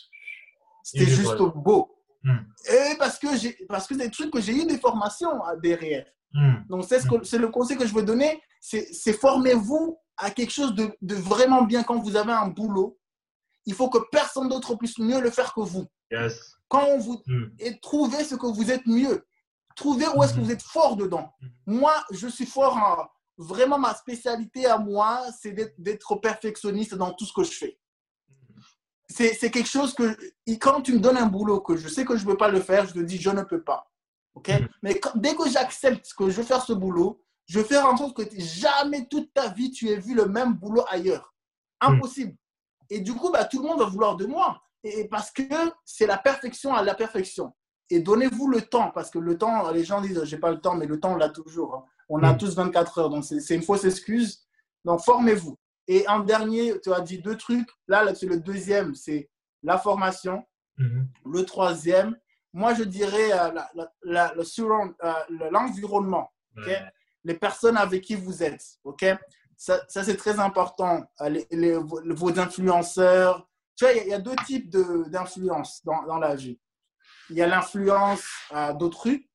c'était 0.82 1.10
juste 1.10 1.36
beau. 1.56 1.90
Hmm. 2.22 2.38
Et 2.70 2.96
parce 2.98 3.18
que 3.18 3.36
j'ai, 3.36 3.58
parce 3.68 3.86
que 3.86 3.94
des 3.94 4.10
trucs 4.10 4.30
que 4.30 4.40
j'ai 4.40 4.54
eu 4.54 4.64
des 4.64 4.78
formations 4.78 5.40
derrière. 5.62 6.06
Hmm. 6.32 6.62
Donc 6.68 6.84
c'est 6.88 7.00
ce 7.00 7.06
que, 7.06 7.24
c'est 7.24 7.38
le 7.38 7.48
conseil 7.48 7.76
que 7.76 7.86
je 7.86 7.92
veux 7.92 8.04
donner, 8.04 8.40
c'est 8.60 9.12
formez-vous 9.12 9.98
à 10.16 10.30
quelque 10.30 10.52
chose 10.52 10.74
de, 10.74 10.96
de, 11.02 11.14
vraiment 11.16 11.62
bien 11.62 11.82
quand 11.82 11.98
vous 11.98 12.16
avez 12.16 12.32
un 12.32 12.48
boulot. 12.48 12.98
Il 13.66 13.74
faut 13.74 13.88
que 13.88 13.98
personne 14.10 14.48
d'autre 14.48 14.74
puisse 14.76 14.98
mieux 14.98 15.20
le 15.20 15.30
faire 15.30 15.52
que 15.52 15.60
vous. 15.60 15.86
Yes. 16.10 16.56
Quand 16.68 16.84
on 16.86 16.98
vous 16.98 17.22
hmm. 17.26 17.50
et 17.58 17.78
trouvez 17.80 18.24
ce 18.24 18.34
que 18.34 18.46
vous 18.46 18.70
êtes 18.70 18.86
mieux, 18.86 19.26
trouvez 19.76 20.06
où 20.14 20.22
est-ce 20.22 20.34
que 20.34 20.40
hmm. 20.40 20.44
vous 20.44 20.50
êtes 20.52 20.62
fort 20.62 20.96
dedans. 20.96 21.32
Hmm. 21.40 21.78
Moi, 21.78 21.94
je 22.10 22.28
suis 22.28 22.46
fort 22.46 22.76
en 22.76 23.08
vraiment 23.38 23.78
ma 23.78 23.94
spécialité 23.94 24.66
à 24.66 24.78
moi, 24.78 25.22
c'est 25.40 25.52
d'être 25.78 26.16
perfectionniste 26.16 26.94
dans 26.94 27.12
tout 27.12 27.24
ce 27.24 27.32
que 27.32 27.44
je 27.44 27.52
fais. 27.52 27.78
C'est 29.08 29.50
quelque 29.50 29.68
chose 29.68 29.94
que 29.94 30.16
quand 30.58 30.80
tu 30.80 30.94
me 30.94 30.98
donnes 30.98 31.18
un 31.18 31.26
boulot 31.26 31.60
que 31.60 31.76
je 31.76 31.88
sais 31.88 32.04
que 32.04 32.16
je 32.16 32.24
ne 32.24 32.30
peux 32.30 32.36
pas 32.36 32.48
le 32.48 32.60
faire, 32.60 32.86
je 32.86 32.94
te 32.94 33.00
dis 33.00 33.18
je 33.18 33.30
ne 33.30 33.42
peux 33.42 33.62
pas. 33.62 33.90
ok? 34.34 34.50
Mais 34.82 34.98
dès 35.16 35.34
que 35.34 35.48
j'accepte 35.50 36.10
que 36.16 36.30
je 36.30 36.36
veux 36.40 36.46
faire 36.46 36.62
ce 36.62 36.72
boulot, 36.72 37.22
je 37.46 37.62
faire 37.62 37.86
en 37.86 37.96
sorte 37.96 38.16
que 38.16 38.22
jamais 38.38 39.06
toute 39.08 39.34
ta 39.34 39.48
vie 39.48 39.70
tu 39.70 39.88
aies 39.90 39.98
vu 39.98 40.14
le 40.14 40.26
même 40.26 40.54
boulot 40.54 40.84
ailleurs. 40.88 41.34
Impossible. 41.80 42.36
Et 42.88 43.00
du 43.00 43.14
coup, 43.14 43.30
bah, 43.30 43.44
tout 43.44 43.60
le 43.60 43.68
monde 43.68 43.80
va 43.80 43.86
vouloir 43.86 44.16
de 44.16 44.26
moi. 44.26 44.62
Et 44.84 45.08
parce 45.08 45.30
que 45.30 45.42
c'est 45.84 46.06
la 46.06 46.18
perfection 46.18 46.74
à 46.74 46.82
la 46.82 46.94
perfection. 46.94 47.52
Et 47.90 48.00
donnez-vous 48.00 48.48
le 48.48 48.62
temps, 48.62 48.90
parce 48.90 49.10
que 49.10 49.18
le 49.18 49.36
temps, 49.36 49.70
les 49.70 49.84
gens 49.84 50.00
disent, 50.00 50.24
j'ai 50.24 50.38
pas 50.38 50.50
le 50.50 50.60
temps, 50.60 50.76
mais 50.76 50.86
le 50.86 50.98
temps, 50.98 51.12
on 51.12 51.16
l'a 51.16 51.28
toujours. 51.28 51.74
Hein. 51.74 51.84
On 52.14 52.22
a 52.22 52.34
mm. 52.34 52.38
tous 52.38 52.54
24 52.54 52.98
heures, 52.98 53.10
donc 53.10 53.24
c'est 53.24 53.54
une 53.54 53.62
fausse 53.62 53.84
excuse. 53.84 54.46
Donc, 54.84 55.00
formez-vous. 55.00 55.58
Et 55.88 56.06
en 56.08 56.20
dernier, 56.20 56.78
tu 56.80 56.92
as 56.92 57.00
dit 57.00 57.18
deux 57.18 57.36
trucs. 57.36 57.68
Là, 57.88 58.04
là 58.04 58.14
c'est 58.14 58.26
le 58.26 58.38
deuxième, 58.38 58.94
c'est 58.94 59.30
la 59.62 59.78
formation. 59.78 60.44
Mm-hmm. 60.78 61.06
Le 61.32 61.44
troisième, 61.44 62.16
moi, 62.52 62.74
je 62.74 62.84
dirais 62.84 63.32
euh, 63.32 63.50
euh, 64.06 65.48
l'environnement. 65.50 66.30
Les 67.24 67.34
personnes 67.34 67.78
avec 67.78 68.02
qui 68.02 68.14
vous 68.14 68.42
êtes. 68.42 68.78
ok? 68.84 69.06
Ça, 69.56 69.80
ça 69.88 70.04
c'est 70.04 70.16
très 70.16 70.38
important. 70.38 71.04
Euh, 71.22 71.40
les, 71.50 71.76
vos 71.76 72.38
influenceurs, 72.38 73.48
tu 73.74 73.84
vois, 73.84 73.94
il 73.94 74.08
y, 74.08 74.12
a 74.12 74.18
deux 74.18 74.36
types 74.44 74.68
d'influence 74.68 75.82
dans, 75.82 76.02
dans, 76.02 76.18
la 76.18 76.34
vie. 76.34 76.60
Il 77.30 77.36
y 77.36 77.42
a 77.42 77.46
l'influence 77.46 78.22
euh, 78.54 78.74
d'autrui 78.74 79.30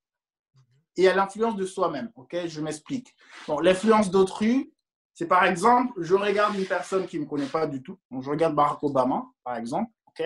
et 0.98 1.08
a 1.08 1.16
l'influence 1.16 1.56
de 1.56 1.66
soi-même. 1.66 2.12
Ok, 2.16 2.36
je 2.48 2.62
m'explique. 2.62 3.16
Bon, 3.48 3.60
l'influence 3.60 4.12
d'autrui, 4.12 4.74
c'est 5.14 5.28
par 5.28 5.46
exemple, 5.46 5.94
je 6.02 6.16
regarde 6.16 6.56
une 6.56 6.66
personne 6.66 7.08
qui 7.08 7.18
ne 7.18 7.24
me 7.24 7.30
connaît 7.30 7.46
pas 7.46 7.68
du 7.68 7.82
tout. 7.82 7.98
je 8.12 8.30
regarde 8.30 8.56
Barack 8.56 8.84
Obama, 8.84 9.26
par 9.44 9.58
exemple. 9.58 9.92
Ok, 10.08 10.22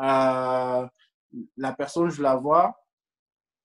euh, 0.00 0.88
la 1.56 1.72
personne, 1.72 2.10
je 2.10 2.22
la 2.22 2.36
vois, 2.36 2.82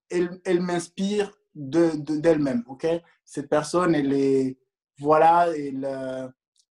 elle, 0.10 0.40
elle 0.46 0.62
m'inspire 0.62 1.32
d'elle-même. 1.56 2.64
ok, 2.68 2.88
cette 3.26 3.50
personne, 3.50 3.96
elle 3.96 4.14
est, 4.14 4.58
voilà, 5.00 5.48
elle, 5.56 5.86
euh, 5.86 6.28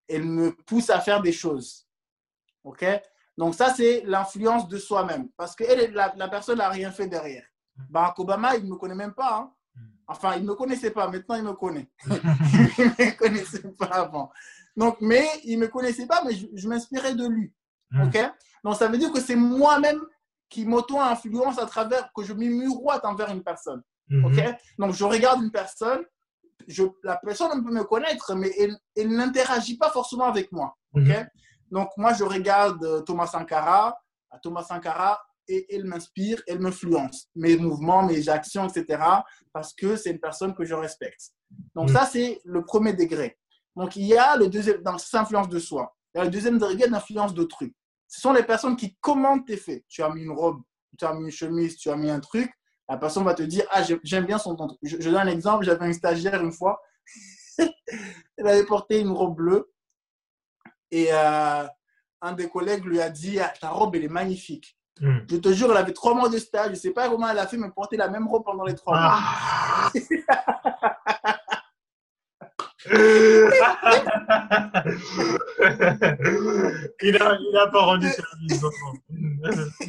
elle 0.09 0.25
me 0.25 0.53
pousse 0.53 0.91
à 0.91 1.01
faire 1.01 1.23
des 1.23 1.33
choses. 1.33 1.87
OK? 2.65 2.85
Donc, 3.37 3.55
ça, 3.55 3.73
c'est 3.73 4.03
l'influence 4.05 4.69
de 4.69 4.79
soi-même. 4.79 5.29
Parce 5.37 5.55
que 5.55 5.65
la, 5.93 6.13
la 6.17 6.29
personne 6.29 6.59
n'a 6.59 6.69
rien 6.69 6.91
fait 6.91 7.07
derrière. 7.07 7.47
Barack 7.89 8.19
Obama, 8.19 8.57
il 8.57 8.65
ne 8.65 8.71
me 8.71 8.77
connaît 8.77 8.95
même 8.95 9.15
pas. 9.15 9.39
Hein. 9.39 9.55
Enfin, 10.09 10.37
il 10.37 10.43
ne 10.43 10.49
me 10.49 10.55
connaissait 10.55 10.91
pas. 10.91 11.07
Maintenant, 11.09 11.37
il 11.37 11.45
me 11.45 11.53
connaît. 11.53 11.89
il 12.07 12.11
ne 12.11 13.05
me 13.05 13.17
connaissait 13.17 13.69
pas 13.79 13.87
avant. 13.87 14.33
Donc, 14.75 14.97
mais 15.01 15.27
il 15.45 15.59
ne 15.59 15.65
me 15.65 15.69
connaissait 15.69 16.07
pas, 16.07 16.25
mais 16.25 16.33
je, 16.33 16.69
m'inspirais 16.69 17.15
de 17.15 17.27
lui. 17.27 17.53
Hmm. 17.91 18.05
OK? 18.05 18.19
Donc, 18.65 18.77
ça 18.77 18.89
veut 18.89 18.97
dire 18.97 19.13
que 19.13 19.21
c'est 19.21 19.37
moi-même 19.37 20.01
qui 20.49 20.65
m'auto-influence 20.65 21.59
à 21.59 21.67
travers, 21.67 22.11
que 22.15 22.25
je 22.25 22.33
miroite 22.33 23.05
envers 23.05 23.31
une 23.31 23.43
personne. 23.43 23.83
Hmm. 24.09 24.25
OK? 24.25 24.43
Donc, 24.79 24.95
je 24.95 25.05
regarde 25.05 25.43
une 25.43 25.51
personne, 25.51 26.01
je, 26.67 26.85
la 27.05 27.17
personne 27.17 27.63
peut 27.63 27.73
me 27.73 27.85
connaître, 27.85 28.35
mais 28.35 28.51
elle, 28.59 28.77
elle 28.97 29.11
n'interagit 29.11 29.77
pas 29.77 29.91
forcément 29.91 30.25
avec 30.25 30.51
moi. 30.53 30.75
OK? 30.95 31.03
Hmm. 31.03 31.27
Donc, 31.71 31.91
moi, 31.99 32.15
je 32.15 32.25
regarde 32.25 32.83
euh, 32.83 33.01
Thomas 33.03 33.27
Sankara. 33.27 34.01
Thomas 34.43 34.63
Sankara, 34.63 35.21
et 35.49 35.75
elle 35.75 35.85
m'inspire, 35.85 36.43
elle 36.47 36.61
m'influence. 36.61 37.29
Mes 37.35 37.57
mouvements, 37.57 38.03
mes 38.03 38.29
actions, 38.29 38.69
etc. 38.69 39.03
Parce 39.53 39.73
que 39.75 39.97
c'est 39.97 40.11
une 40.11 40.21
personne 40.21 40.55
que 40.55 40.65
je 40.65 40.75
respecte. 40.75 41.33
Donc, 41.75 41.91
mm. 41.91 41.93
ça, 41.95 42.07
c'est 42.07 42.41
le 42.45 42.65
premier 42.65 42.93
degré. 42.93 43.39
Donc, 43.77 43.97
il 43.97 44.05
y 44.05 44.17
a 44.17 44.37
le 44.37 44.49
deuxième, 44.49 44.83
dans 44.83 44.99
cette 44.99 45.15
influence 45.15 45.49
de 45.49 45.59
soi. 45.59 45.97
Il 46.15 46.19
y 46.19 46.21
a 46.21 46.25
le 46.25 46.31
deuxième 46.31 46.59
degré 46.59 46.89
d'influence 46.89 47.35
d'autrui. 47.35 47.75
Ce 48.07 48.21
sont 48.21 48.33
les 48.33 48.43
personnes 48.43 48.77
qui 48.77 48.97
commentent 49.01 49.47
tes 49.47 49.57
faits. 49.57 49.85
Tu 49.89 50.03
as 50.03 50.09
mis 50.11 50.23
une 50.23 50.33
robe, 50.33 50.63
tu 50.99 51.05
as 51.05 51.15
mis 51.15 51.25
une 51.25 51.31
chemise, 51.31 51.77
tu 51.77 51.91
as 51.91 51.97
mis 51.97 52.11
un 52.11 52.21
truc. 52.21 52.51
La 52.89 52.97
personne 52.97 53.25
va 53.25 53.35
te 53.35 53.43
dire 53.43 53.65
Ah, 53.71 53.83
j'aime 54.03 54.25
bien 54.25 54.39
son 54.39 54.57
ton. 54.57 54.69
Je, 54.83 54.97
je 54.99 55.11
donne 55.11 55.21
un 55.21 55.27
exemple. 55.27 55.65
J'avais 55.65 55.87
un 55.87 55.93
stagiaire 55.93 56.43
une 56.43 56.53
fois. 56.53 56.81
elle 57.59 58.47
avait 58.47 58.65
porté 58.65 59.01
une 59.01 59.11
robe 59.11 59.37
bleue. 59.37 59.71
Et 60.91 61.09
euh, 61.13 61.67
un 62.23 62.33
des 62.33 62.49
collègues 62.49 62.85
lui 62.85 63.01
a 63.01 63.11
dit 63.11 63.39
ah, 63.39 63.53
Ta 63.61 63.71
robe, 63.71 63.95
elle 63.95 64.05
est 64.05 64.09
magnifique. 64.09 64.78
Hmm. 65.01 65.19
Je 65.31 65.37
te 65.37 65.53
jure, 65.53 65.71
elle 65.71 65.77
avait 65.77 65.93
trois 65.93 66.15
mois 66.15 66.29
de 66.29 66.39
stage. 66.39 66.67
Je 66.67 66.71
ne 66.73 66.77
sais 66.77 66.91
pas 66.91 67.09
comment 67.09 67.29
elle 67.29 67.39
a 67.39 67.47
fait, 67.47 67.57
mais 67.57 67.71
porter 67.71 67.97
la 67.97 68.09
même 68.09 68.27
robe 68.27 68.45
pendant 68.45 68.65
les 68.65 68.75
trois 68.75 68.99
mois. 68.99 69.11
Ah. 69.13 69.91
il 77.03 77.19
n'a 77.53 77.67
pas 77.67 77.81
rendu 77.81 78.09
service. 78.09 78.63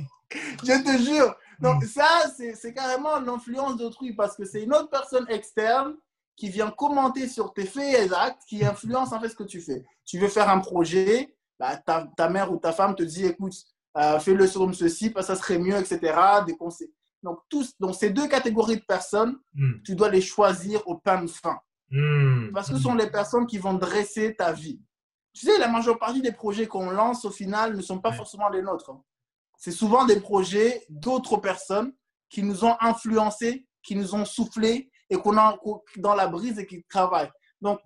je 0.63 0.83
te 0.83 1.03
jure. 1.03 1.35
Donc, 1.59 1.83
hmm. 1.83 1.87
ça, 1.87 2.07
c'est 2.55 2.73
carrément 2.73 3.19
l'influence 3.19 3.77
d'autrui 3.77 4.13
parce 4.13 4.35
que 4.35 4.45
c'est 4.45 4.63
une 4.63 4.73
autre 4.73 4.89
personne 4.89 5.25
externe 5.29 5.95
qui 6.35 6.49
vient 6.49 6.71
commenter 6.71 7.27
sur 7.27 7.53
tes 7.53 7.65
faits 7.65 8.11
et 8.11 8.13
actes 8.13 8.43
qui 8.47 8.63
influence 8.63 9.11
en 9.11 9.19
fait 9.19 9.29
ce 9.29 9.35
que 9.35 9.43
tu 9.43 9.59
fais. 9.59 9.85
Tu 10.05 10.17
veux 10.17 10.29
faire 10.29 10.49
un 10.49 10.59
projet, 10.59 11.35
bah, 11.59 11.75
ta, 11.75 12.07
ta, 12.15 12.29
mère 12.29 12.51
ou 12.51 12.57
ta 12.57 12.71
femme 12.71 12.95
te 12.95 13.03
dit, 13.03 13.25
écoute, 13.25 13.53
euh, 13.97 14.19
fais-le 14.19 14.47
comme 14.47 14.73
ceci, 14.73 15.09
parce 15.09 15.27
que 15.27 15.33
ça 15.33 15.39
serait 15.39 15.59
mieux, 15.59 15.75
etc. 15.75 16.13
Des 16.45 16.55
conseils. 16.55 16.93
Donc, 17.23 17.39
tous, 17.49 17.73
donc, 17.79 17.95
ces 17.95 18.11
deux 18.11 18.27
catégories 18.27 18.77
de 18.77 18.85
personnes, 18.85 19.37
mm. 19.53 19.81
tu 19.83 19.95
dois 19.95 20.09
les 20.09 20.21
choisir 20.21 20.85
au 20.87 20.95
pain 20.95 21.21
de 21.21 21.29
fin. 21.29 21.57
Mm. 21.89 22.51
Parce 22.53 22.69
que 22.69 22.75
ce 22.75 22.81
sont 22.81 22.95
les 22.95 23.09
personnes 23.09 23.45
qui 23.45 23.57
vont 23.57 23.73
dresser 23.73 24.35
ta 24.35 24.53
vie. 24.53 24.81
Tu 25.33 25.45
sais, 25.45 25.57
la 25.57 25.67
majeure 25.67 25.99
partie 25.99 26.21
des 26.21 26.31
projets 26.31 26.67
qu'on 26.67 26.89
lance, 26.89 27.25
au 27.25 27.31
final, 27.31 27.75
ne 27.75 27.81
sont 27.81 27.99
pas 27.99 28.13
forcément 28.13 28.49
les 28.49 28.61
nôtres. 28.61 28.89
Hein. 28.89 29.01
C'est 29.57 29.71
souvent 29.71 30.05
des 30.05 30.19
projets 30.19 30.85
d'autres 30.89 31.37
personnes 31.37 31.93
qui 32.29 32.43
nous 32.43 32.63
ont 32.63 32.75
influencés, 32.79 33.67
qui 33.83 33.95
nous 33.95 34.15
ont 34.15 34.25
soufflé 34.25 34.89
et 35.09 35.17
qu'on 35.17 35.37
a 35.37 35.57
dans 35.97 36.15
la 36.15 36.27
brise 36.27 36.59
et 36.59 36.65
qui 36.65 36.83
travaillent. 36.83 37.31
Donc, 37.61 37.81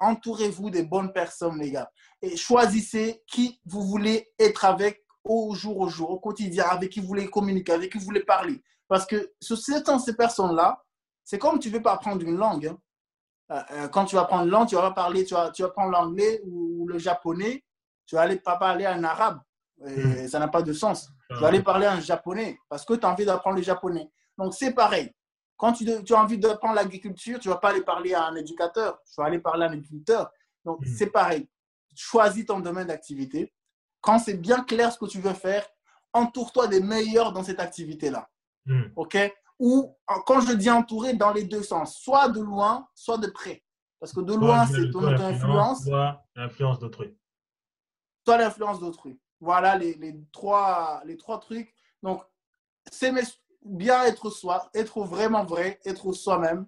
entourez-vous 0.00 0.70
des 0.70 0.82
bonnes 0.82 1.12
personnes, 1.12 1.58
les 1.58 1.70
gars. 1.70 1.90
Et 2.20 2.36
choisissez 2.36 3.22
qui 3.26 3.60
vous 3.64 3.82
voulez 3.82 4.30
être 4.38 4.64
avec 4.64 5.02
au 5.24 5.54
jour 5.54 5.78
au 5.78 5.88
jour, 5.88 6.10
au 6.10 6.18
quotidien, 6.18 6.66
avec 6.66 6.90
qui 6.90 7.00
vous 7.00 7.06
voulez 7.06 7.28
communiquer, 7.28 7.72
avec 7.72 7.92
qui 7.92 7.98
vous 7.98 8.04
voulez 8.04 8.24
parler. 8.24 8.62
Parce 8.88 9.06
que 9.06 9.32
sur 9.40 9.56
ces 9.56 10.16
personnes-là, 10.16 10.82
c'est 11.24 11.38
comme 11.38 11.58
tu 11.58 11.68
ne 11.68 11.74
veux 11.74 11.82
pas 11.82 11.92
apprendre 11.92 12.22
une 12.22 12.36
langue. 12.36 12.66
Hein. 12.66 12.78
Euh, 13.50 13.62
euh, 13.72 13.88
quand 13.88 14.04
tu 14.04 14.16
vas 14.16 14.22
apprendre 14.22 14.44
une 14.44 14.50
langue, 14.50 14.68
tu 14.68 14.74
vas 14.74 14.90
parler, 14.90 15.24
tu 15.24 15.34
vas, 15.34 15.50
tu 15.50 15.62
vas 15.62 15.70
prendre 15.70 15.92
l'anglais 15.92 16.40
ou 16.44 16.86
le 16.88 16.98
japonais, 16.98 17.64
tu 18.06 18.16
vas 18.16 18.22
aller 18.22 18.36
pas 18.36 18.56
parler 18.56 18.86
un 18.86 19.04
arabe. 19.04 19.40
Et 19.86 20.24
hmm. 20.24 20.28
Ça 20.28 20.38
n'a 20.38 20.48
pas 20.48 20.62
de 20.62 20.72
sens. 20.72 21.10
Tu 21.30 21.40
vas 21.40 21.48
aller 21.48 21.62
parler 21.62 21.86
un 21.86 22.00
japonais 22.00 22.58
parce 22.68 22.84
que 22.84 22.94
tu 22.94 23.06
as 23.06 23.10
envie 23.10 23.24
d'apprendre 23.24 23.56
le 23.56 23.62
japonais. 23.62 24.10
Donc 24.36 24.54
c'est 24.54 24.72
pareil. 24.72 25.12
Quand 25.56 25.72
tu, 25.72 25.86
tu 26.04 26.14
as 26.14 26.20
envie 26.20 26.38
d'apprendre 26.38 26.74
l'agriculture, 26.74 27.38
tu 27.38 27.48
ne 27.48 27.54
vas 27.54 27.60
pas 27.60 27.70
aller 27.70 27.82
parler 27.82 28.14
à 28.14 28.26
un 28.26 28.34
éducateur, 28.34 29.00
tu 29.06 29.14
vas 29.16 29.26
aller 29.26 29.38
parler 29.38 29.64
à 29.64 29.68
un 29.68 29.72
agriculteur. 29.72 30.30
Donc 30.64 30.80
hmm. 30.80 30.94
c'est 30.96 31.10
pareil. 31.10 31.48
Choisis 31.94 32.46
ton 32.46 32.60
domaine 32.60 32.88
d'activité. 32.88 33.52
Quand 34.02 34.18
c'est 34.18 34.34
bien 34.34 34.62
clair 34.62 34.92
ce 34.92 34.98
que 34.98 35.06
tu 35.06 35.20
veux 35.20 35.32
faire, 35.32 35.66
entoure-toi 36.12 36.66
des 36.66 36.80
meilleurs 36.80 37.32
dans 37.32 37.42
cette 37.42 37.60
activité-là. 37.60 38.28
Hmm. 38.66 38.82
OK? 38.96 39.16
Ou 39.58 39.96
quand 40.26 40.40
je 40.40 40.52
dis 40.52 40.70
entourer, 40.70 41.14
dans 41.14 41.32
les 41.32 41.44
deux 41.44 41.62
sens, 41.62 41.96
soit 41.96 42.28
de 42.28 42.40
loin, 42.40 42.86
soit 42.94 43.16
de 43.16 43.28
près. 43.28 43.62
Parce 44.00 44.12
que 44.12 44.20
de 44.20 44.34
loin, 44.34 44.66
c'est 44.66 44.90
ton, 44.90 45.06
influence. 45.06 45.84
Soit 45.84 46.20
l'influence 46.34 46.80
d'autrui. 46.80 47.16
Soit 48.26 48.38
l'influence 48.38 48.80
d'autrui. 48.80 49.18
Voilà 49.40 49.78
les, 49.78 49.94
les, 49.94 50.20
trois, 50.32 51.00
les 51.04 51.16
trois 51.16 51.38
trucs. 51.38 51.72
Donc, 52.02 52.22
c'est 52.90 53.12
bien 53.64 54.04
être 54.04 54.30
soi, 54.30 54.68
être 54.74 55.04
vraiment 55.04 55.44
vrai, 55.44 55.80
être 55.84 56.12
soi-même, 56.12 56.66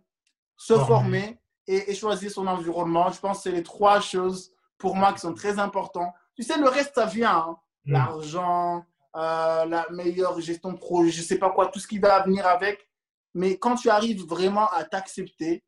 se 0.57 0.75
former 0.75 1.41
et, 1.67 1.95
choisir 1.95 2.31
son 2.31 2.47
environnement. 2.47 3.11
Je 3.11 3.21
pense 3.21 3.39
que 3.39 3.43
c'est 3.45 3.53
les 3.53 3.63
trois 3.63 4.01
choses 4.01 4.53
pour 4.79 4.95
moi 4.95 5.13
qui 5.13 5.21
sont 5.21 5.35
très 5.35 5.59
importantes. 5.59 6.13
Tu 6.37 6.43
sais, 6.43 6.59
le 6.59 6.69
reste, 6.69 6.95
ça 6.95 7.07
vient. 7.07 7.37
Hein. 7.37 7.57
Mm. 7.87 7.93
L'argent, 7.93 8.85
euh, 9.17 9.65
la 9.65 9.87
meilleure 9.91 10.41
gestion 10.41 10.73
de 10.73 10.79
projet, 10.79 11.11
je 11.11 11.21
ne 11.21 11.27
sais 11.27 11.39
pas 11.39 11.51
quoi, 11.51 11.69
tout 11.69 11.79
ce 11.79 11.87
qui 11.87 11.99
va 11.99 12.23
venir 12.23 12.47
avec. 12.47 12.89
Mais 13.35 13.59
quand 13.59 13.75
tu 13.77 13.91
arrives 13.91 14.25
vraiment 14.27 14.69
à 14.71 14.85
t'accepter, 14.85 15.65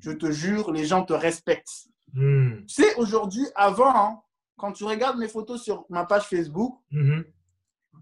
je 0.00 0.10
te 0.10 0.30
jure, 0.30 0.72
les 0.72 0.84
gens 0.84 1.04
te 1.04 1.12
respectent. 1.12 1.88
Mm. 2.12 2.66
Tu 2.66 2.82
sais, 2.82 2.94
aujourd'hui, 2.96 3.46
avant, 3.54 3.94
hein, 3.94 4.20
quand 4.56 4.72
tu 4.72 4.84
regardes 4.84 5.18
mes 5.18 5.28
photos 5.28 5.62
sur 5.62 5.84
ma 5.88 6.04
page 6.04 6.24
Facebook, 6.24 6.78
mm-hmm. 6.92 7.24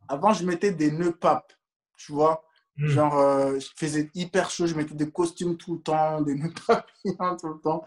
avant, 0.09 0.33
je 0.33 0.45
mettais 0.45 0.73
des 0.73 0.91
nœuds 0.91 1.17
papes, 1.17 1.53
tu 1.97 2.13
vois. 2.13 2.45
Mm. 2.79 2.87
Genre, 2.89 3.19
euh, 3.19 3.59
je 3.59 3.69
faisais 3.77 4.11
hyper 4.15 4.51
chaud, 4.51 4.67
je 4.67 4.75
mettais 4.75 4.95
des 4.95 5.11
costumes 5.11 5.57
tout 5.57 5.75
le 5.75 5.81
temps, 5.81 6.21
des 6.21 6.35
nœuds 6.37 6.53
papillons 6.67 7.37
tout 7.37 7.49
le 7.49 7.61
temps. 7.61 7.85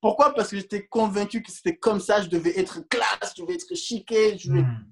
Pourquoi? 0.00 0.34
Parce 0.34 0.50
que 0.50 0.56
j'étais 0.56 0.86
convaincu 0.86 1.42
que 1.42 1.50
c'était 1.50 1.76
comme 1.76 1.98
ça, 1.98 2.20
je 2.20 2.28
devais 2.28 2.58
être 2.58 2.86
classe, 2.88 3.34
je 3.36 3.42
devais 3.42 3.54
être 3.54 3.74
chiqué. 3.74 4.36
Je 4.38 4.52
mm. 4.52 4.86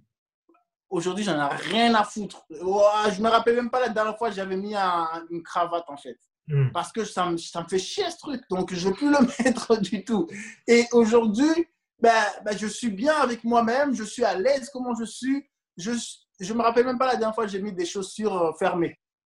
Aujourd'hui, 0.88 1.24
j'en 1.24 1.36
ai 1.36 1.54
rien 1.54 1.94
à 1.94 2.04
foutre. 2.04 2.44
je 2.50 3.22
me 3.22 3.28
rappelle 3.28 3.56
même 3.56 3.70
pas 3.70 3.80
la 3.80 3.88
dernière 3.88 4.18
fois 4.18 4.30
j'avais 4.30 4.56
mis 4.56 4.74
une 4.74 5.42
cravate 5.42 5.88
en 5.88 5.96
fait. 5.96 6.18
Mm. 6.48 6.70
Parce 6.72 6.92
que 6.92 7.04
ça 7.04 7.30
me, 7.30 7.36
ça 7.36 7.62
me 7.62 7.68
fait 7.68 7.78
chier 7.78 8.10
ce 8.10 8.18
truc. 8.18 8.42
Donc, 8.50 8.74
je 8.74 8.88
ne 8.88 8.90
veux 8.90 8.96
plus 8.96 9.10
le 9.10 9.18
mettre 9.44 9.76
du 9.76 10.04
tout. 10.04 10.28
Et 10.66 10.86
aujourd'hui, 10.92 11.66
ben, 12.00 12.24
ben, 12.44 12.56
je 12.56 12.66
suis 12.66 12.90
bien 12.90 13.14
avec 13.14 13.44
moi-même, 13.44 13.94
je 13.94 14.02
suis 14.02 14.24
à 14.24 14.36
l'aise 14.36 14.70
comment 14.72 14.94
je 14.94 15.04
suis. 15.04 15.46
Je 15.76 15.92
ne 15.92 16.54
me 16.54 16.62
rappelle 16.62 16.84
même 16.84 16.98
pas 16.98 17.06
la 17.06 17.16
dernière 17.16 17.34
fois 17.34 17.46
j'ai 17.46 17.62
mis 17.62 17.72
des 17.72 17.86
chaussures 17.86 18.36
euh, 18.36 18.52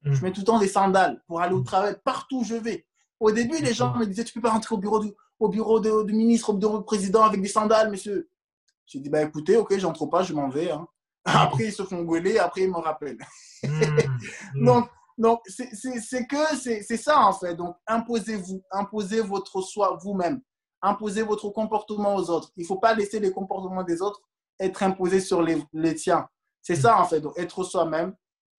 Je 0.04 0.12
mm. 0.12 0.24
mets 0.24 0.32
tout 0.32 0.42
le 0.42 0.46
temps 0.46 0.60
des 0.60 0.68
sandales 0.68 1.22
pour 1.28 1.42
aller 1.42 1.54
au 1.54 1.60
mm. 1.60 1.66
travail, 1.66 1.96
partout 2.04 2.40
où 2.40 2.44
je 2.44 2.56
vais. 2.56 2.86
Au 3.20 3.32
début, 3.32 3.58
les 3.60 3.74
gens 3.74 3.96
me 3.96 4.06
disaient, 4.06 4.24
tu 4.24 4.38
ne 4.38 4.42
peux 4.42 4.48
pas 4.48 4.54
rentrer 4.54 4.76
au 4.76 4.78
bureau 4.78 5.00
du, 5.00 5.12
au 5.40 5.50
bureau 5.50 5.80
de, 5.80 6.12
ministre, 6.12 6.50
au 6.50 6.54
bureau 6.54 6.80
du 6.80 6.86
président 6.86 7.24
avec 7.24 7.42
des 7.42 7.48
sandales, 7.48 7.90
monsieur. 7.90 8.30
J'ai 8.86 9.00
dit, 9.00 9.10
bah, 9.10 9.22
écoutez, 9.22 9.58
ok, 9.58 9.78
j'entre 9.78 10.06
pas, 10.06 10.22
je 10.22 10.34
m'en 10.34 10.50
vais. 10.50 10.72
Hein. 10.72 10.88
Après, 11.26 11.66
ils 11.66 11.74
se 11.74 11.84
font 11.84 12.04
gueuler, 12.04 12.38
après, 12.38 12.62
ils 12.62 12.70
me 12.70 12.78
rappellent. 12.78 13.18
Mm. 13.64 13.96
donc, 14.66 14.90
donc 15.18 15.40
c'est 15.48 16.28
que 16.28 16.56
c'est 16.56 16.98
ça, 16.98 17.20
en 17.20 17.34
fait. 17.34 17.56
Donc, 17.56 17.76
imposez-vous, 17.88 18.62
imposez 18.72 19.22
votre 19.22 19.62
soi 19.62 19.98
vous-même 20.02 20.42
imposer 20.86 21.24
votre 21.24 21.50
comportement 21.50 22.16
aux 22.16 22.30
autres. 22.30 22.52
Il 22.56 22.62
ne 22.62 22.68
faut 22.68 22.78
pas 22.78 22.94
laisser 22.94 23.20
les 23.20 23.32
comportements 23.32 23.84
des 23.84 24.02
autres 24.02 24.22
être 24.60 24.84
imposés 24.84 25.20
sur 25.20 25.42
les, 25.42 25.62
les 25.74 25.96
tiens. 25.96 26.28
C'est 26.62 26.76
ça, 26.76 27.00
en 27.00 27.06
fait. 27.06 27.20
Donc, 27.20 27.38
être 27.38 27.64
soi-même, 27.64 28.16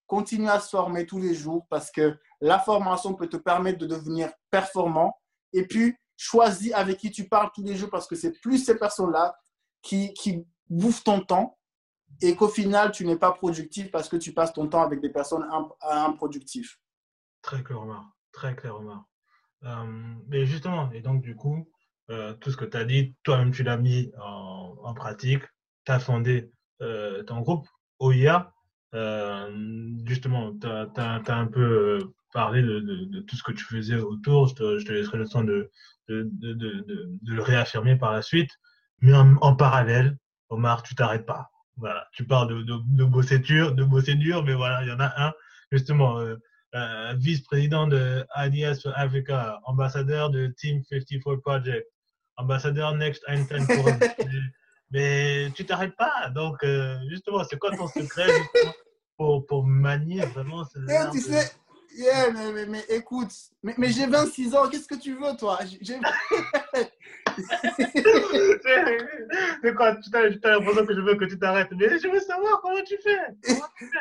continuer 0.06 0.48
à 0.48 0.60
se 0.60 0.70
former 0.70 1.06
tous 1.06 1.18
les 1.18 1.34
jours 1.34 1.66
parce 1.68 1.90
que 1.90 2.16
la 2.40 2.58
formation 2.58 3.14
peut 3.14 3.28
te 3.28 3.36
permettre 3.36 3.78
de 3.78 3.86
devenir 3.86 4.30
performant. 4.50 5.16
Et 5.52 5.66
puis, 5.66 5.96
choisis 6.16 6.72
avec 6.72 6.98
qui 6.98 7.10
tu 7.10 7.28
parles 7.28 7.50
tous 7.54 7.62
les 7.62 7.76
jours 7.76 7.90
parce 7.90 8.06
que 8.06 8.16
c'est 8.16 8.40
plus 8.40 8.58
ces 8.58 8.78
personnes-là 8.78 9.36
qui, 9.82 10.12
qui 10.14 10.46
bouffent 10.68 11.04
ton 11.04 11.20
temps 11.20 11.58
et 12.22 12.34
qu'au 12.34 12.48
final, 12.48 12.92
tu 12.92 13.04
n'es 13.04 13.16
pas 13.16 13.32
productif 13.32 13.90
parce 13.90 14.08
que 14.08 14.16
tu 14.16 14.32
passes 14.32 14.52
ton 14.52 14.68
temps 14.68 14.82
avec 14.82 15.00
des 15.00 15.10
personnes 15.10 15.46
improductives. 15.82 16.70
Très 17.42 17.62
clairement, 17.62 18.04
très 18.32 18.56
clairement. 18.56 19.04
Euh, 19.64 20.14
mais 20.28 20.46
justement, 20.46 20.90
et 20.92 21.00
donc 21.00 21.22
du 21.22 21.36
coup, 21.36 21.68
euh, 22.10 22.34
tout 22.34 22.50
ce 22.50 22.56
que 22.56 22.64
tu 22.64 22.76
as 22.76 22.84
dit, 22.84 23.16
toi-même 23.22 23.50
tu 23.50 23.62
l'as 23.62 23.76
mis 23.76 24.12
en, 24.20 24.76
en 24.82 24.94
pratique, 24.94 25.42
tu 25.84 25.92
as 25.92 25.98
fondé 25.98 26.52
euh, 26.82 27.22
ton 27.24 27.40
groupe 27.40 27.66
OIA. 27.98 28.52
Euh, 28.96 29.50
justement, 30.06 30.52
tu 30.58 30.66
as, 30.66 31.22
un 31.28 31.46
peu 31.46 31.60
euh, 31.60 32.14
parlé 32.32 32.62
de, 32.62 32.80
de, 32.80 33.04
de, 33.04 33.20
tout 33.20 33.36
ce 33.36 33.42
que 33.42 33.52
tu 33.52 33.64
faisais 33.64 33.96
autour. 33.96 34.48
Je 34.48 34.54
te, 34.54 34.78
je 34.78 34.86
te 34.86 34.92
laisserai 34.92 35.18
le 35.18 35.28
temps 35.28 35.44
de, 35.44 35.70
de, 36.08 36.24
le 37.24 37.42
réaffirmer 37.42 37.96
par 37.96 38.12
la 38.12 38.22
suite. 38.22 38.50
Mais 39.00 39.14
en, 39.14 39.36
en 39.36 39.54
parallèle, 39.54 40.16
Omar, 40.48 40.82
tu 40.82 40.94
t'arrêtes 40.94 41.26
pas. 41.26 41.50
Voilà, 41.76 42.06
tu 42.12 42.24
parles 42.24 42.48
de, 42.48 42.62
de, 42.62 43.04
bosser 43.04 43.38
dur, 43.38 43.74
de 43.74 43.84
bosser 43.84 44.14
dur, 44.14 44.42
mais 44.42 44.54
voilà, 44.54 44.82
il 44.82 44.88
y 44.88 44.92
en 44.92 45.00
a 45.00 45.12
un, 45.26 45.32
justement, 45.70 46.18
euh, 46.18 46.36
euh, 46.74 47.14
vice-président 47.18 47.86
de 47.86 48.24
IDS 48.34 48.88
Africa, 48.94 49.60
ambassadeur 49.64 50.30
de 50.30 50.46
Team 50.56 50.82
54 50.84 51.36
Project, 51.42 51.86
ambassadeur 52.36 52.94
Next 52.94 53.22
Einstein 53.28 53.66
Forum. 53.66 53.98
mais 54.90 55.50
tu 55.54 55.66
t'arrêtes 55.66 55.96
pas. 55.96 56.30
Donc, 56.34 56.62
euh, 56.64 56.98
justement, 57.10 57.44
c'est 57.44 57.58
quoi 57.58 57.76
ton 57.76 57.88
secret 57.88 58.28
pour, 59.16 59.46
pour 59.46 59.64
manier 59.64 60.20
vraiment 60.26 60.64
ce 60.64 60.78
yeah, 60.86 61.10
tu 61.10 61.20
sais, 61.20 61.50
yeah, 61.96 62.30
mais, 62.30 62.52
mais, 62.52 62.66
mais, 62.66 62.84
écoute, 62.88 63.32
mais, 63.62 63.74
mais 63.78 63.90
j'ai 63.90 64.06
26 64.06 64.54
ans, 64.54 64.68
qu'est-ce 64.68 64.86
que 64.86 64.96
tu 64.96 65.14
veux, 65.14 65.34
toi? 65.38 65.58
C'est 65.62 65.98
quoi 69.76 69.96
Tu 69.96 70.14
as, 70.14 70.28
l'impression 70.50 70.86
que 70.86 70.94
je 70.94 71.00
veux 71.00 71.16
que 71.16 71.24
tu 71.24 71.36
t'arrêtes, 71.38 71.72
mais 71.72 71.98
je 71.98 72.08
veux 72.08 72.20
savoir 72.20 72.60
comment 72.60 72.84
tu 72.84 72.98
fais. 73.02 73.18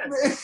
mais, 0.09 0.35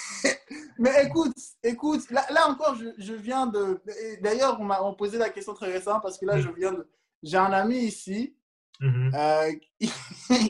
mais, 0.80 1.06
écoute, 1.06 1.36
écoute, 1.64 2.10
là, 2.12 2.26
là 2.32 2.50
encore, 2.50 2.76
je, 2.76 2.88
je, 2.98 3.14
viens 3.14 3.48
de. 3.48 3.82
D'ailleurs, 4.22 4.58
on 4.60 4.66
m'a 4.66 4.80
posé 4.98 5.18
la 5.18 5.30
question 5.30 5.54
très 5.54 5.72
récemment 5.72 6.00
parce 6.00 6.18
que 6.18 6.26
là, 6.26 6.40
je 6.40 6.50
viens 6.50 6.72
de 6.72 6.88
j'ai 7.24 7.38
un 7.38 7.54
ami 7.54 7.78
ici. 7.80 8.36
Mm-hmm. 8.82 9.16
Euh, 9.16 9.52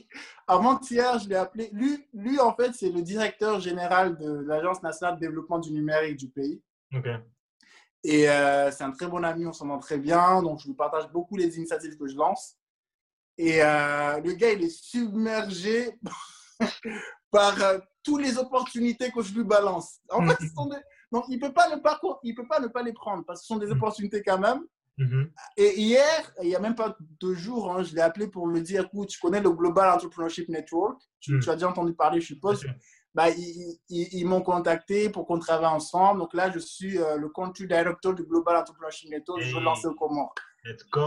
Avant-hier, 0.51 1.17
je 1.17 1.29
l'ai 1.29 1.37
appelé. 1.37 1.69
Lui, 1.71 2.05
lui, 2.13 2.37
en 2.37 2.53
fait, 2.53 2.73
c'est 2.73 2.89
le 2.89 3.01
directeur 3.01 3.61
général 3.61 4.17
de 4.17 4.41
l'Agence 4.41 4.83
nationale 4.83 5.15
de 5.15 5.21
développement 5.21 5.59
du 5.59 5.71
numérique 5.71 6.17
du 6.17 6.27
pays. 6.27 6.61
Et 8.03 8.29
euh, 8.29 8.69
c'est 8.69 8.83
un 8.83 8.91
très 8.91 9.07
bon 9.07 9.23
ami, 9.23 9.45
on 9.45 9.53
s'entend 9.53 9.79
très 9.79 9.97
bien. 9.97 10.43
Donc, 10.43 10.59
je 10.59 10.67
lui 10.67 10.73
partage 10.73 11.09
beaucoup 11.09 11.37
les 11.37 11.55
initiatives 11.55 11.97
que 11.97 12.05
je 12.05 12.17
lance. 12.17 12.57
Et 13.37 13.63
euh, 13.63 14.19
le 14.19 14.33
gars, 14.33 14.51
il 14.51 14.65
est 14.65 14.77
submergé 14.77 15.97
par 17.31 17.55
toutes 18.03 18.21
les 18.21 18.37
opportunités 18.37 19.09
que 19.09 19.21
je 19.21 19.33
lui 19.33 19.45
balance. 19.45 19.99
En 20.09 20.27
fait, 20.27 20.33
mm-hmm. 20.33 20.81
donc, 21.13 21.25
il 21.29 21.39
ne 21.39 21.47
peut, 21.47 21.53
pas 21.53 21.73
ne 21.73 21.79
pas, 21.79 21.97
il 22.23 22.35
peut 22.35 22.47
pas 22.47 22.59
ne 22.59 22.67
pas 22.67 22.83
les 22.83 22.91
prendre 22.91 23.23
parce 23.23 23.39
que 23.39 23.43
ce 23.45 23.53
sont 23.53 23.59
des 23.59 23.67
mm. 23.67 23.77
opportunités 23.77 24.21
quand 24.21 24.39
même. 24.39 24.65
Mm-hmm. 24.97 25.31
Et 25.57 25.79
hier, 25.79 26.33
il 26.41 26.49
n'y 26.49 26.55
a 26.55 26.59
même 26.59 26.75
pas 26.75 26.95
deux 27.19 27.33
jours, 27.33 27.71
hein, 27.71 27.83
je 27.83 27.95
l'ai 27.95 28.01
appelé 28.01 28.27
pour 28.27 28.47
lui 28.47 28.61
dire 28.61 28.85
écoute, 28.85 29.09
tu 29.09 29.19
connais 29.19 29.41
le 29.41 29.51
Global 29.51 29.89
Entrepreneurship 29.89 30.49
Network, 30.49 31.01
tu, 31.19 31.33
mm. 31.33 31.49
as 31.49 31.53
déjà 31.53 31.69
entendu 31.69 31.93
parler, 31.93 32.21
je 32.21 32.27
suppose. 32.27 32.65
Bah, 33.13 33.27
ils, 33.29 34.25
m'ont 34.25 34.41
contacté 34.41 35.09
pour 35.09 35.27
qu'on 35.27 35.37
travaille 35.37 35.67
ensemble. 35.67 36.21
Donc 36.21 36.33
là, 36.33 36.49
je 36.49 36.59
suis 36.59 36.97
euh, 36.97 37.17
le 37.17 37.27
country 37.27 37.67
director 37.67 38.13
du 38.13 38.23
Global 38.23 38.55
Entrepreneurship 38.55 39.09
Network. 39.09 39.41
Je 39.41 39.53
veux 39.53 39.61
lancer 39.61 39.89
comment 39.99 40.31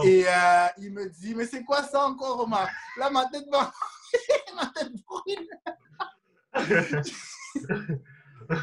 Et 0.03 0.23
euh, 0.27 0.67
il 0.77 0.93
me 0.93 1.09
dit, 1.09 1.33
mais 1.33 1.47
c'est 1.47 1.63
quoi 1.63 1.81
ça 1.81 2.05
encore, 2.05 2.41
Omar? 2.41 2.69
Là, 2.99 3.09
ma 3.09 3.25
tête 3.25 3.45
va... 3.51 3.71
ma 4.55 4.67
tête 4.67 4.93
brûle. 5.03 5.49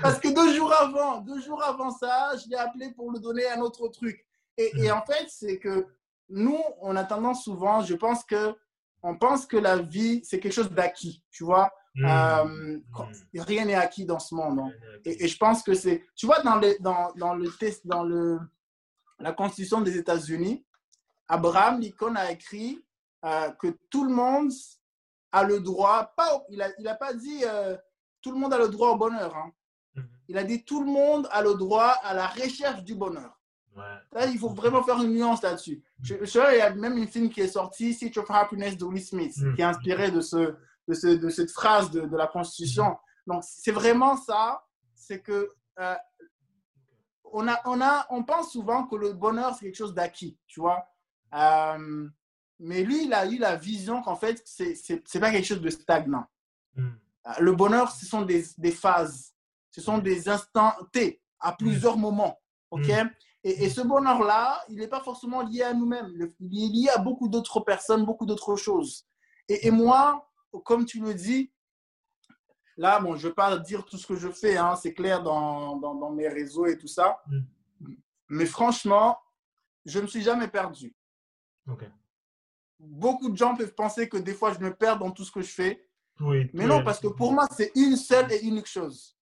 Parce 0.01 0.21
que 0.21 0.29
deux 0.29 0.55
jours 0.55 0.73
avant, 0.73 1.21
deux 1.21 1.41
jours 1.41 1.63
avant 1.63 1.91
ça, 1.91 2.35
je 2.37 2.49
l'ai 2.49 2.57
appelé 2.57 2.93
pour 2.93 3.11
lui 3.11 3.21
donner 3.21 3.49
un 3.49 3.61
autre 3.61 3.89
truc. 3.89 4.25
Et, 4.57 4.73
et 4.77 4.91
en 4.91 5.03
fait, 5.03 5.27
c'est 5.29 5.59
que 5.59 5.87
nous, 6.29 6.61
on 6.81 6.97
a 6.97 7.05
tendance 7.05 7.45
souvent, 7.45 7.83
je 7.83 7.95
pense 7.95 8.25
que 8.25 8.55
on 9.03 9.17
pense 9.17 9.47
que 9.47 9.57
la 9.57 9.79
vie, 9.79 10.21
c'est 10.25 10.39
quelque 10.39 10.53
chose 10.53 10.71
d'acquis, 10.71 11.25
tu 11.31 11.45
vois. 11.45 11.73
Mmh. 11.95 12.07
Euh, 12.07 12.79
rien 13.35 13.65
n'est 13.65 13.75
acquis 13.75 14.07
dans 14.07 14.21
ce 14.21 14.35
monde. 14.35 14.61
Hein. 14.61 14.71
Et, 15.05 15.25
et, 15.25 15.29
je 15.29 15.37
pense 15.37 15.63
que 15.63 15.75
c'est, 15.75 16.07
tu 16.15 16.27
vois, 16.27 16.41
dans, 16.41 16.57
les, 16.57 16.79
dans, 16.79 17.13
dans, 17.17 17.35
le 17.35 17.51
test, 17.51 17.87
dans 17.87 18.05
le, 18.05 18.39
la 19.19 19.33
Constitution 19.33 19.81
des 19.81 19.99
États-Unis, 19.99 20.65
Abraham 21.29 21.81
Lincoln 21.81 22.15
a 22.17 22.31
écrit 22.31 22.83
euh, 23.25 23.51
que 23.53 23.77
tout 23.91 24.05
le 24.05 24.15
monde 24.15 24.53
a 25.33 25.45
le 25.45 25.61
droit, 25.61 26.13
pas, 26.17 26.45
il 26.49 26.59
n'a 26.59 26.69
il 26.79 26.87
a 26.89 26.95
pas 26.95 27.13
dit 27.13 27.43
euh, 27.45 27.77
tout 28.21 28.33
le 28.33 28.39
monde 28.39 28.55
a 28.55 28.59
le 28.59 28.69
droit 28.69 28.91
au 28.91 28.97
bonheur. 28.97 29.37
Hein. 29.37 29.53
Il 30.29 30.39
a 30.39 30.45
dit 30.45 30.65
tout 30.65 30.83
le 30.83 30.91
monde 30.91 31.29
a 31.31 31.43
le 31.43 31.55
droit 31.55 31.91
à 32.03 32.15
la 32.15 32.27
recherche 32.27 32.85
du 32.85 32.95
bonheur. 32.95 33.39
Là, 33.77 34.27
il 34.27 34.39
faut 34.39 34.51
vraiment 34.51 34.83
faire 34.83 35.01
une 35.03 35.15
nuance 35.15 35.43
là-dessus. 35.43 35.83
Je, 36.03 36.17
je, 36.23 36.55
il 36.55 36.59
y 36.59 36.61
a 36.61 36.71
même 36.75 36.99
une 36.99 37.09
film 37.09 37.31
qui 37.31 37.41
est 37.41 37.49
sorti, 37.49 37.95
City 37.95 38.19
of 38.19 38.31
Happiness 38.31 38.77
de 38.77 38.85
Will 38.85 39.03
Smith, 39.03 39.35
mm. 39.37 39.55
qui 39.55 39.61
est 39.61 39.65
inspiré 39.65 40.11
de, 40.11 40.21
ce, 40.21 40.55
de, 40.89 40.95
ce, 40.95 41.07
de 41.07 41.29
cette 41.31 41.51
phrase 41.51 41.91
de, 41.91 42.03
de 42.03 42.17
la 42.17 42.27
Constitution. 42.27 42.91
Mm. 42.91 43.33
Donc, 43.33 43.45
c'est 43.47 43.73
vraiment 43.73 44.17
ça. 44.17 44.65
C'est 44.95 45.21
que 45.21 45.49
euh, 45.79 45.95
on, 47.25 47.49
a, 47.49 47.61
on, 47.65 47.81
a, 47.81 48.07
on 48.11 48.23
pense 48.25 48.53
souvent 48.53 48.87
que 48.87 48.97
le 48.97 49.13
bonheur, 49.13 49.55
c'est 49.55 49.67
quelque 49.67 49.77
chose 49.77 49.95
d'acquis, 49.95 50.39
tu 50.47 50.61
vois. 50.61 50.85
Euh, 51.35 52.09
mais 52.59 52.83
lui, 52.85 53.05
il 53.05 53.15
a 53.15 53.27
eu 53.27 53.39
la 53.39 53.57
vision 53.57 54.03
qu'en 54.03 54.17
fait, 54.17 54.43
c'est 54.45 54.75
n'est 54.91 55.21
pas 55.21 55.31
quelque 55.31 55.47
chose 55.47 55.63
de 55.63 55.71
stagnant. 55.71 56.27
Mm. 56.77 56.89
Euh, 57.27 57.31
le 57.41 57.53
bonheur, 57.53 57.91
ce 57.91 58.05
sont 58.05 58.23
des, 58.23 58.45
des, 58.59 58.73
phases. 58.73 59.33
Ce 59.71 59.81
sont 59.81 59.99
des 59.99 60.29
instants 60.29 60.75
T 60.93 61.23
à 61.41 61.53
plusieurs 61.53 61.97
moments. 61.97 62.39
OK? 62.71 62.91
Et, 63.45 63.69
ce 63.69 63.81
bonheur-là, 63.81 64.63
il 64.69 64.77
n'est 64.77 64.89
pas 64.89 65.03
forcément 65.03 65.43
lié 65.43 65.63
à 65.63 65.75
nous-mêmes. 65.75 66.13
Il 66.41 66.65
est 66.65 66.69
lié 66.69 66.89
à 66.91 66.99
beaucoup 66.99 67.29
d'autres 67.29 67.61
personnes, 67.61 68.05
beaucoup 68.05 68.27
d'autres 68.27 68.55
choses. 68.57 69.05
Et, 69.49 69.71
moi, 69.71 70.31
comme 70.65 70.85
tu 70.85 71.01
le 71.01 71.13
dis, 71.13 71.53
là, 72.77 73.01
bon, 73.01 73.17
je 73.17 73.27
ne 73.27 73.31
vais 73.31 73.35
pas 73.35 73.59
dire 73.59 73.85
tout 73.85 73.99
ce 73.99 74.07
que 74.07 74.15
je 74.15 74.29
fais, 74.29 74.57
hein, 74.57 74.77
c'est 74.77 74.95
clair 74.95 75.23
dans, 75.23 75.77
dans, 75.77 76.11
mes 76.11 76.29
réseaux 76.29 76.67
et 76.67 76.79
tout 76.79 76.87
ça. 76.87 77.21
Mm. 77.27 77.41
Mais 78.29 78.47
franchement, 78.47 79.19
je 79.85 79.99
ne 79.99 80.05
me 80.05 80.09
suis 80.09 80.23
jamais 80.23 80.49
perdu. 80.49 80.95
Beaucoup 82.79 83.29
de 83.29 83.37
gens 83.37 83.57
peuvent 83.57 83.75
penser 83.75 84.09
que 84.09 84.17
des 84.17 84.35
fois, 84.35 84.53
je 84.53 84.61
me 84.61 84.75
perds 84.75 84.99
dans 84.99 85.11
tout 85.11 85.25
ce 85.25 85.33
que 85.33 85.43
je 85.43 85.53
fais. 85.53 85.89
Oui, 86.21 86.49
mais 86.53 86.67
non, 86.67 86.85
parce 86.85 87.01
que 87.01 87.09
pour 87.09 87.33
moi, 87.33 87.47
c'est 87.51 87.73
une 87.75 87.97
seule 87.97 88.31
et 88.33 88.45
unique 88.45 88.67
chose. 88.67 89.17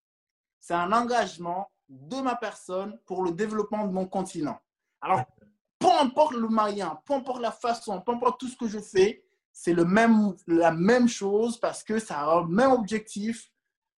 C'est 0.59 0.75
un 0.75 0.93
engagement 0.93 1.71
de 1.91 2.21
ma 2.21 2.37
personne 2.37 2.99
pour 3.05 3.23
le 3.25 3.33
développement 3.33 3.87
de 3.87 3.93
mon 3.93 4.07
continent. 4.07 4.59
Alors, 5.01 5.25
peu 5.79 5.91
importe 6.01 6.35
le 6.35 6.49
moyen, 6.49 6.99
peu 7.05 7.15
importe 7.15 7.41
la 7.41 7.51
façon, 7.51 8.01
peu 8.01 8.13
importe 8.13 8.39
tout 8.39 8.49
ce 8.49 8.57
que 8.57 8.69
je 8.69 8.79
fais, 8.79 9.25
c'est 9.53 9.73
le 9.73 9.85
même, 9.85 10.35
la 10.47 10.71
même 10.71 11.09
chose 11.09 11.59
parce 11.59 11.83
que 11.83 11.99
ça 11.99 12.21
a 12.21 12.41
le 12.43 12.47
même 12.47 12.71
objectif. 12.71 13.51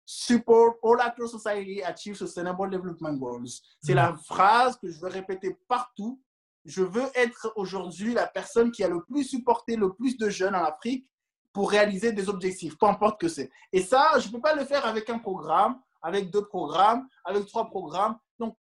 Support 0.05 0.77
all 0.83 1.01
across 1.01 1.31
society 1.31 1.83
achieve 1.83 2.17
sustainable 2.17 2.71
development 2.71 3.19
goals. 3.19 3.49
C'est 3.83 3.95
la 3.95 4.15
phrase 4.15 4.77
que 4.77 4.91
je 4.91 4.99
veux 5.01 5.09
répéter 5.09 5.57
partout. 5.69 6.21
Je 6.65 6.83
veux 6.83 7.07
être 7.15 7.53
aujourd'hui 7.57 8.15
la 8.15 8.27
personne 8.27 8.73
qui 8.73 8.83
a 8.83 8.89
le 8.89 9.03
plus 9.05 9.25
supporté 9.25 9.77
le 9.77 9.93
plus 9.93 10.17
de 10.17 10.29
jeunes 10.29 10.55
en 10.55 10.65
Afrique 10.65 11.07
pour 11.53 11.71
réaliser 11.71 12.13
des 12.13 12.29
objectifs, 12.29 12.79
peu 12.79 12.87
importe 12.87 13.21
que 13.21 13.29
c'est. 13.29 13.51
Et 13.73 13.83
ça, 13.83 14.19
je 14.19 14.29
ne 14.29 14.33
peux 14.33 14.41
pas 14.41 14.55
le 14.55 14.65
faire 14.65 14.87
avec 14.87 15.11
un 15.11 15.19
programme, 15.19 15.79
avec 16.03 16.31
deux 16.31 16.45
programmes, 16.45 17.09
avec 17.25 17.47
trois 17.47 17.69
programmes. 17.69 18.19
Donc, 18.39 18.57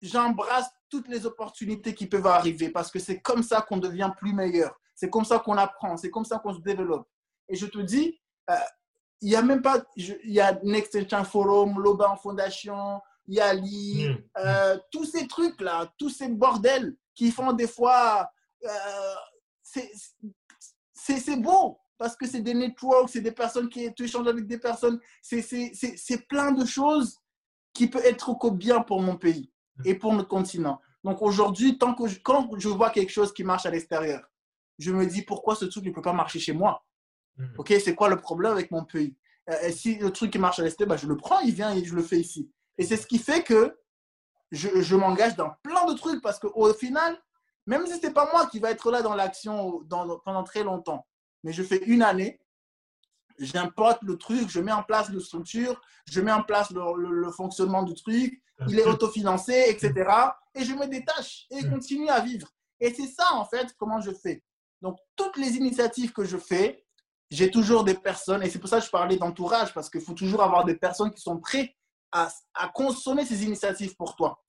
j'embrasse 0.00 0.70
toutes 0.88 1.08
les 1.08 1.26
opportunités 1.26 1.94
qui 1.94 2.06
peuvent 2.06 2.26
arriver 2.26 2.70
parce 2.70 2.90
que 2.90 2.98
c'est 2.98 3.20
comme 3.20 3.42
ça 3.42 3.60
qu'on 3.62 3.78
devient 3.78 4.10
plus 4.16 4.32
meilleur. 4.32 4.78
C'est 4.94 5.10
comme 5.10 5.24
ça 5.24 5.38
qu'on 5.38 5.58
apprend. 5.58 5.96
C'est 5.96 6.10
comme 6.10 6.24
ça 6.24 6.38
qu'on 6.38 6.54
se 6.54 6.60
développe. 6.60 7.08
Et 7.48 7.56
je 7.56 7.66
te 7.66 7.78
dis, 7.78 8.18
euh, 8.50 8.54
il 9.20 9.30
y 9.30 9.36
a 9.36 9.42
même 9.42 9.62
pas, 9.62 9.82
il 9.96 10.18
y 10.24 10.40
a 10.40 10.58
Next 10.62 10.94
Extension 10.94 11.24
Forum, 11.24 11.80
Loban 11.80 12.16
Foundation, 12.16 13.00
Yali, 13.28 14.08
mmh. 14.08 14.38
euh, 14.38 14.78
tous 14.90 15.04
ces 15.04 15.26
trucs-là, 15.26 15.92
tous 15.98 16.10
ces 16.10 16.28
bordels 16.28 16.96
qui 17.14 17.30
font 17.30 17.52
des 17.52 17.66
fois, 17.66 18.30
euh, 18.64 19.14
c'est 20.92 21.36
beau, 21.36 21.78
parce 21.98 22.16
que 22.16 22.26
c'est 22.26 22.40
des 22.40 22.54
networks, 22.54 23.10
c'est 23.10 23.20
des 23.20 23.32
personnes 23.32 23.68
qui 23.68 23.92
tu 23.94 24.04
échanges 24.04 24.26
avec 24.26 24.46
des 24.46 24.58
personnes, 24.58 25.00
c'est 25.22 26.26
plein 26.28 26.52
de 26.52 26.64
choses 26.64 27.18
qui 27.72 27.88
peuvent 27.88 28.04
être 28.04 28.34
qu'au 28.34 28.50
bien 28.50 28.80
pour 28.80 29.00
mon 29.00 29.16
pays 29.16 29.50
et 29.84 29.94
pour 29.94 30.12
notre 30.12 30.28
continent. 30.28 30.80
Donc 31.04 31.22
aujourd'hui, 31.22 31.78
tant 31.78 31.94
que 31.94 32.06
je, 32.06 32.18
quand 32.20 32.50
je 32.58 32.68
vois 32.68 32.90
quelque 32.90 33.12
chose 33.12 33.32
qui 33.32 33.44
marche 33.44 33.66
à 33.66 33.70
l'extérieur, 33.70 34.22
je 34.78 34.92
me 34.92 35.06
dis 35.06 35.22
pourquoi 35.22 35.54
ce 35.54 35.64
truc 35.64 35.84
ne 35.84 35.90
peut 35.90 36.02
pas 36.02 36.12
marcher 36.12 36.38
chez 36.38 36.52
moi? 36.52 36.84
Hmm. 37.36 37.46
Ok, 37.58 37.74
c'est 37.82 37.94
quoi 37.94 38.08
le 38.08 38.16
problème 38.16 38.52
avec 38.52 38.70
mon 38.70 38.84
pays? 38.84 39.16
Euh, 39.50 39.70
Si 39.70 39.96
le 39.96 40.10
truc 40.10 40.32
qui 40.32 40.38
marche 40.38 40.58
à 40.58 40.62
l'extérieur, 40.62 40.96
bah, 40.96 41.00
je 41.00 41.06
le 41.06 41.16
prends, 41.16 41.40
il 41.40 41.54
vient 41.54 41.74
et 41.74 41.84
je 41.84 41.94
le 41.94 42.02
fais 42.02 42.18
ici. 42.18 42.50
Et 42.78 42.84
c'est 42.84 42.96
ce 42.96 43.06
qui 43.06 43.18
fait 43.18 43.42
que 43.42 43.78
je, 44.50 44.80
je 44.80 44.96
m'engage 44.96 45.36
dans 45.36 45.50
plein 45.62 45.86
de 45.86 45.94
trucs 45.94 46.22
parce 46.22 46.38
qu'au 46.38 46.72
final, 46.74 47.18
même 47.66 47.86
si 47.86 47.98
ce 47.98 48.06
n'est 48.06 48.12
pas 48.12 48.30
moi 48.32 48.46
qui 48.46 48.58
va 48.58 48.70
être 48.70 48.90
là 48.90 49.02
dans 49.02 49.14
l'action 49.14 49.82
pendant 50.24 50.44
très 50.44 50.62
longtemps, 50.62 51.06
mais 51.44 51.52
je 51.52 51.62
fais 51.62 51.82
une 51.84 52.02
année, 52.02 52.40
j'importe 53.38 54.02
le 54.02 54.16
truc, 54.16 54.48
je 54.48 54.60
mets 54.60 54.72
en 54.72 54.82
place 54.82 55.10
la 55.10 55.20
structure, 55.20 55.80
je 56.06 56.20
mets 56.20 56.32
en 56.32 56.42
place 56.42 56.70
le, 56.70 57.30
fonctionnement 57.30 57.82
du 57.82 57.94
truc, 57.94 58.42
il 58.68 58.78
est 58.78 58.86
autofinancé, 58.86 59.64
etc. 59.68 60.10
Et 60.54 60.64
je 60.64 60.72
me 60.72 60.86
détache 60.86 61.46
et 61.50 61.68
continue 61.68 62.08
à 62.08 62.20
vivre. 62.20 62.48
Et 62.80 62.92
c'est 62.92 63.06
ça, 63.06 63.34
en 63.34 63.44
fait, 63.44 63.74
comment 63.78 64.00
je 64.00 64.10
fais. 64.10 64.42
Donc, 64.82 64.98
toutes 65.14 65.36
les 65.36 65.56
initiatives 65.56 66.12
que 66.12 66.24
je 66.24 66.36
fais, 66.36 66.84
j'ai 67.30 67.50
toujours 67.50 67.84
des 67.84 67.94
personnes, 67.94 68.42
et 68.42 68.50
c'est 68.50 68.58
pour 68.58 68.68
ça 68.68 68.78
que 68.78 68.86
je 68.86 68.90
parlais 68.90 69.16
d'entourage, 69.16 69.74
parce 69.74 69.90
qu'il 69.90 70.00
faut 70.00 70.12
toujours 70.12 70.42
avoir 70.42 70.64
des 70.64 70.76
personnes 70.76 71.10
qui 71.10 71.20
sont 71.20 71.38
prêtes 71.38 71.72
à, 72.12 72.28
à 72.54 72.68
consommer 72.68 73.24
ces 73.24 73.44
initiatives 73.44 73.96
pour 73.96 74.14
toi, 74.16 74.42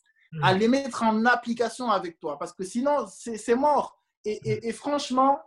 à 0.43 0.53
les 0.53 0.67
mettre 0.67 1.03
en 1.03 1.25
application 1.25 1.89
avec 1.89 2.19
toi, 2.19 2.37
parce 2.37 2.53
que 2.53 2.63
sinon, 2.63 3.07
c'est 3.07 3.55
mort. 3.55 4.01
et, 4.25 4.67
et 4.67 4.73
franchement, 4.73 5.39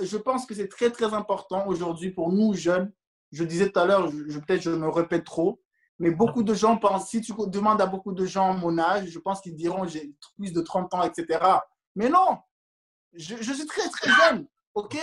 je 0.00 0.16
pense 0.16 0.46
que 0.46 0.54
c'est 0.54 0.68
très, 0.68 0.90
très 0.90 1.12
important 1.14 1.66
aujourd'hui 1.66 2.10
pour 2.10 2.32
nous 2.32 2.54
jeunes. 2.54 2.92
Je 3.32 3.44
disais 3.44 3.70
tout 3.70 3.80
à 3.80 3.84
l'heure, 3.84 4.10
je, 4.10 4.38
peut-être 4.38 4.62
je 4.62 4.70
me 4.70 4.88
répète 4.88 5.24
trop, 5.24 5.60
mais 5.98 6.10
beaucoup 6.10 6.42
de 6.42 6.54
gens 6.54 6.76
pensent, 6.76 7.08
si 7.08 7.20
tu 7.20 7.32
demandes 7.48 7.80
à 7.80 7.86
beaucoup 7.86 8.12
de 8.12 8.24
gens 8.24 8.54
mon 8.54 8.78
âge, 8.78 9.08
je 9.08 9.18
pense 9.18 9.40
qu'ils 9.40 9.56
diront 9.56 9.86
j'ai 9.86 10.14
plus 10.36 10.52
de 10.52 10.60
30 10.60 10.94
ans, 10.94 11.02
etc. 11.02 11.40
Mais 11.96 12.08
non, 12.08 12.38
je, 13.12 13.52
suis 13.52 13.66
très, 13.66 13.88
très 13.88 14.10
jeune, 14.10 14.46
OK? 14.74 14.96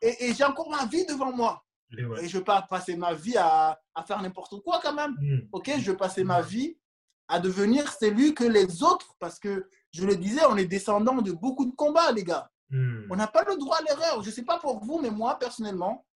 Et, 0.00 0.32
j'ai 0.32 0.44
encore 0.44 0.70
ma 0.70 0.86
vie 0.86 1.04
devant 1.06 1.32
moi. 1.32 1.64
Et, 1.96 2.02
je 2.02 2.06
ne 2.06 2.26
vais 2.38 2.44
pas 2.44 2.62
passer 2.62 2.96
ma 2.96 3.14
vie 3.14 3.36
à, 3.36 3.80
à 3.94 4.02
faire 4.04 4.20
n'importe 4.22 4.60
quoi 4.62 4.80
quand 4.82 4.94
même, 4.94 5.16
hmm. 5.20 5.48
OK? 5.52 5.70
Je 5.78 5.90
vais 5.90 5.96
passer 5.96 6.24
ma 6.24 6.42
vie 6.42 6.76
à 7.28 7.40
devenir 7.40 7.92
celui 7.92 8.34
que 8.34 8.44
les 8.44 8.82
autres, 8.82 9.14
parce 9.18 9.38
que 9.38 9.68
je 9.92 10.06
le 10.06 10.16
disais, 10.16 10.44
on 10.48 10.56
est 10.56 10.66
descendant 10.66 11.20
de 11.20 11.32
beaucoup 11.32 11.66
de 11.66 11.74
combats, 11.74 12.12
les 12.12 12.24
gars. 12.24 12.50
Hmm. 12.70 13.06
On 13.10 13.16
n'a 13.16 13.26
pas 13.26 13.44
le 13.44 13.56
droit 13.56 13.78
à 13.78 13.82
l'erreur. 13.82 14.22
Je 14.22 14.28
ne 14.28 14.34
sais 14.34 14.44
pas 14.44 14.58
pour 14.58 14.82
vous, 14.84 14.98
mais 15.00 15.10
moi, 15.10 15.38
personnellement, 15.38 16.06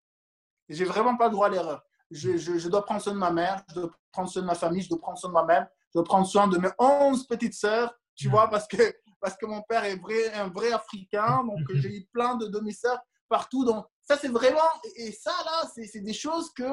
j'ai 0.69 0.85
vraiment 0.85 1.17
pas 1.17 1.27
le 1.27 1.33
droit 1.33 1.47
à 1.47 1.51
l'erreur. 1.51 1.83
Je, 2.11 2.69
dois 2.69 2.85
prendre 2.85 3.01
soin 3.01 3.15
de 3.15 3.19
ma 3.19 3.31
mère, 3.31 3.63
je 3.71 3.75
dois 3.75 3.91
prendre 4.13 4.29
soin 4.29 4.43
de 4.43 4.47
ma 4.47 4.55
famille, 4.55 4.83
je 4.83 4.89
dois 4.91 5.01
prendre 5.01 5.19
soin 5.19 5.31
de 5.31 5.33
moi-même, 5.33 5.67
je 5.89 5.99
dois 5.99 6.05
prendre 6.05 6.27
soin 6.27 6.47
de 6.47 6.59
mes 6.59 6.69
11 6.79 7.27
petites 7.27 7.55
sœurs, 7.55 7.95
tu 8.15 8.29
vois, 8.29 8.51
parce 8.51 8.69
que, 8.69 8.95
parce 9.21 9.37
que 9.37 9.47
mon 9.47 9.63
père 9.63 9.85
est 9.85 9.97
vrai, 9.97 10.33
un 10.35 10.49
vrai 10.49 10.73
Africain, 10.73 11.43
donc 11.45 11.61
j'ai 11.75 11.97
eu 11.97 12.07
plein 12.13 12.37
de 12.37 12.47
demi-sœurs 12.47 13.01
partout. 13.29 13.65
Donc, 13.65 13.87
ça, 14.03 14.19
c'est 14.19 14.29
vraiment. 14.29 14.61
Et 14.97 15.13
ça, 15.13 15.33
là, 15.45 15.71
c'est 15.75 16.01
des 16.01 16.13
choses 16.13 16.53
que. 16.53 16.65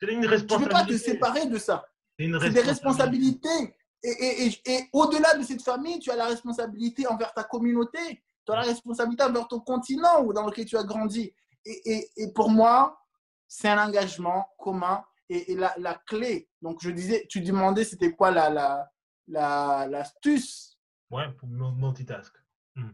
Une 0.00 0.22
tu 0.22 0.28
ne 0.28 0.58
peux 0.58 0.68
pas 0.68 0.84
te 0.84 0.96
séparer 0.96 1.46
de 1.46 1.58
ça. 1.58 1.84
C'est 2.18 2.50
des 2.50 2.60
responsabilités. 2.60 3.76
Et, 4.04 4.46
et, 4.46 4.60
et 4.64 4.88
au-delà 4.92 5.36
de 5.36 5.42
cette 5.42 5.62
famille, 5.62 5.98
tu 5.98 6.10
as 6.10 6.16
la 6.16 6.26
responsabilité 6.26 7.06
envers 7.08 7.34
ta 7.34 7.42
communauté 7.42 8.22
tu 8.48 8.52
as 8.52 8.56
la 8.56 8.62
responsabilité 8.62 9.22
envers 9.24 9.46
ton 9.46 9.60
continent 9.60 10.24
dans 10.32 10.46
lequel 10.46 10.64
tu 10.64 10.76
as 10.78 10.82
grandi. 10.82 11.34
Et, 11.66 12.08
et, 12.16 12.32
pour 12.32 12.48
moi, 12.48 12.98
c'est 13.46 13.68
un 13.68 13.86
engagement 13.86 14.48
commun. 14.58 15.04
Et, 15.28 15.54
la, 15.54 15.74
la, 15.76 15.94
clé, 15.94 16.48
donc 16.62 16.78
je 16.80 16.88
disais, 16.88 17.26
tu 17.28 17.42
demandais 17.42 17.84
c'était 17.84 18.12
quoi 18.12 18.30
la, 18.30 18.88
la, 19.26 19.86
l'astuce? 19.86 20.78
Ouais, 21.10 21.30
pour 21.32 21.46
multitask. 21.48 22.34
Hmm. 22.74 22.92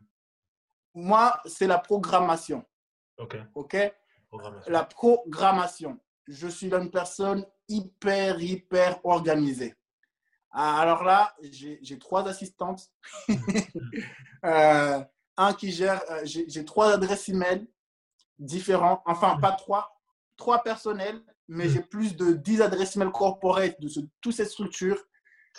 Moi, 0.95 1.41
c'est 1.47 1.69
la 1.69 1.79
programmation. 1.79 2.65
OK. 3.19 3.37
OK? 3.55 3.77
La 4.67 4.83
programmation. 4.83 6.01
Je 6.27 6.49
suis 6.49 6.75
une 6.75 6.91
personne 6.91 7.47
hyper, 7.69 8.41
hyper 8.41 8.99
organisée. 9.07 9.77
Alors 10.51 11.05
là, 11.05 11.33
j'ai, 11.41 11.79
j'ai 11.83 11.99
trois 12.01 12.27
assistantes. 12.27 12.91
euh, 14.45 15.05
un 15.37 15.53
qui 15.53 15.73
gère, 15.73 16.03
euh, 16.11 16.23
j'ai 16.25 16.65
trois 16.65 16.93
adresses 16.93 17.29
email 17.29 17.67
différents, 18.39 19.03
enfin 19.07 19.37
pas 19.41 19.53
trois, 19.53 20.01
trois 20.37 20.63
personnels, 20.63 21.23
mais 21.49 21.69
j'ai 21.69 21.81
plus 21.81 22.17
de 22.17 22.33
10 22.33 22.63
adresses 22.63 22.97
email 22.97 23.11
corporate 23.13 23.81
de 23.81 23.89
toutes 24.21 24.35
ces 24.35 24.45
structures. 24.45 25.03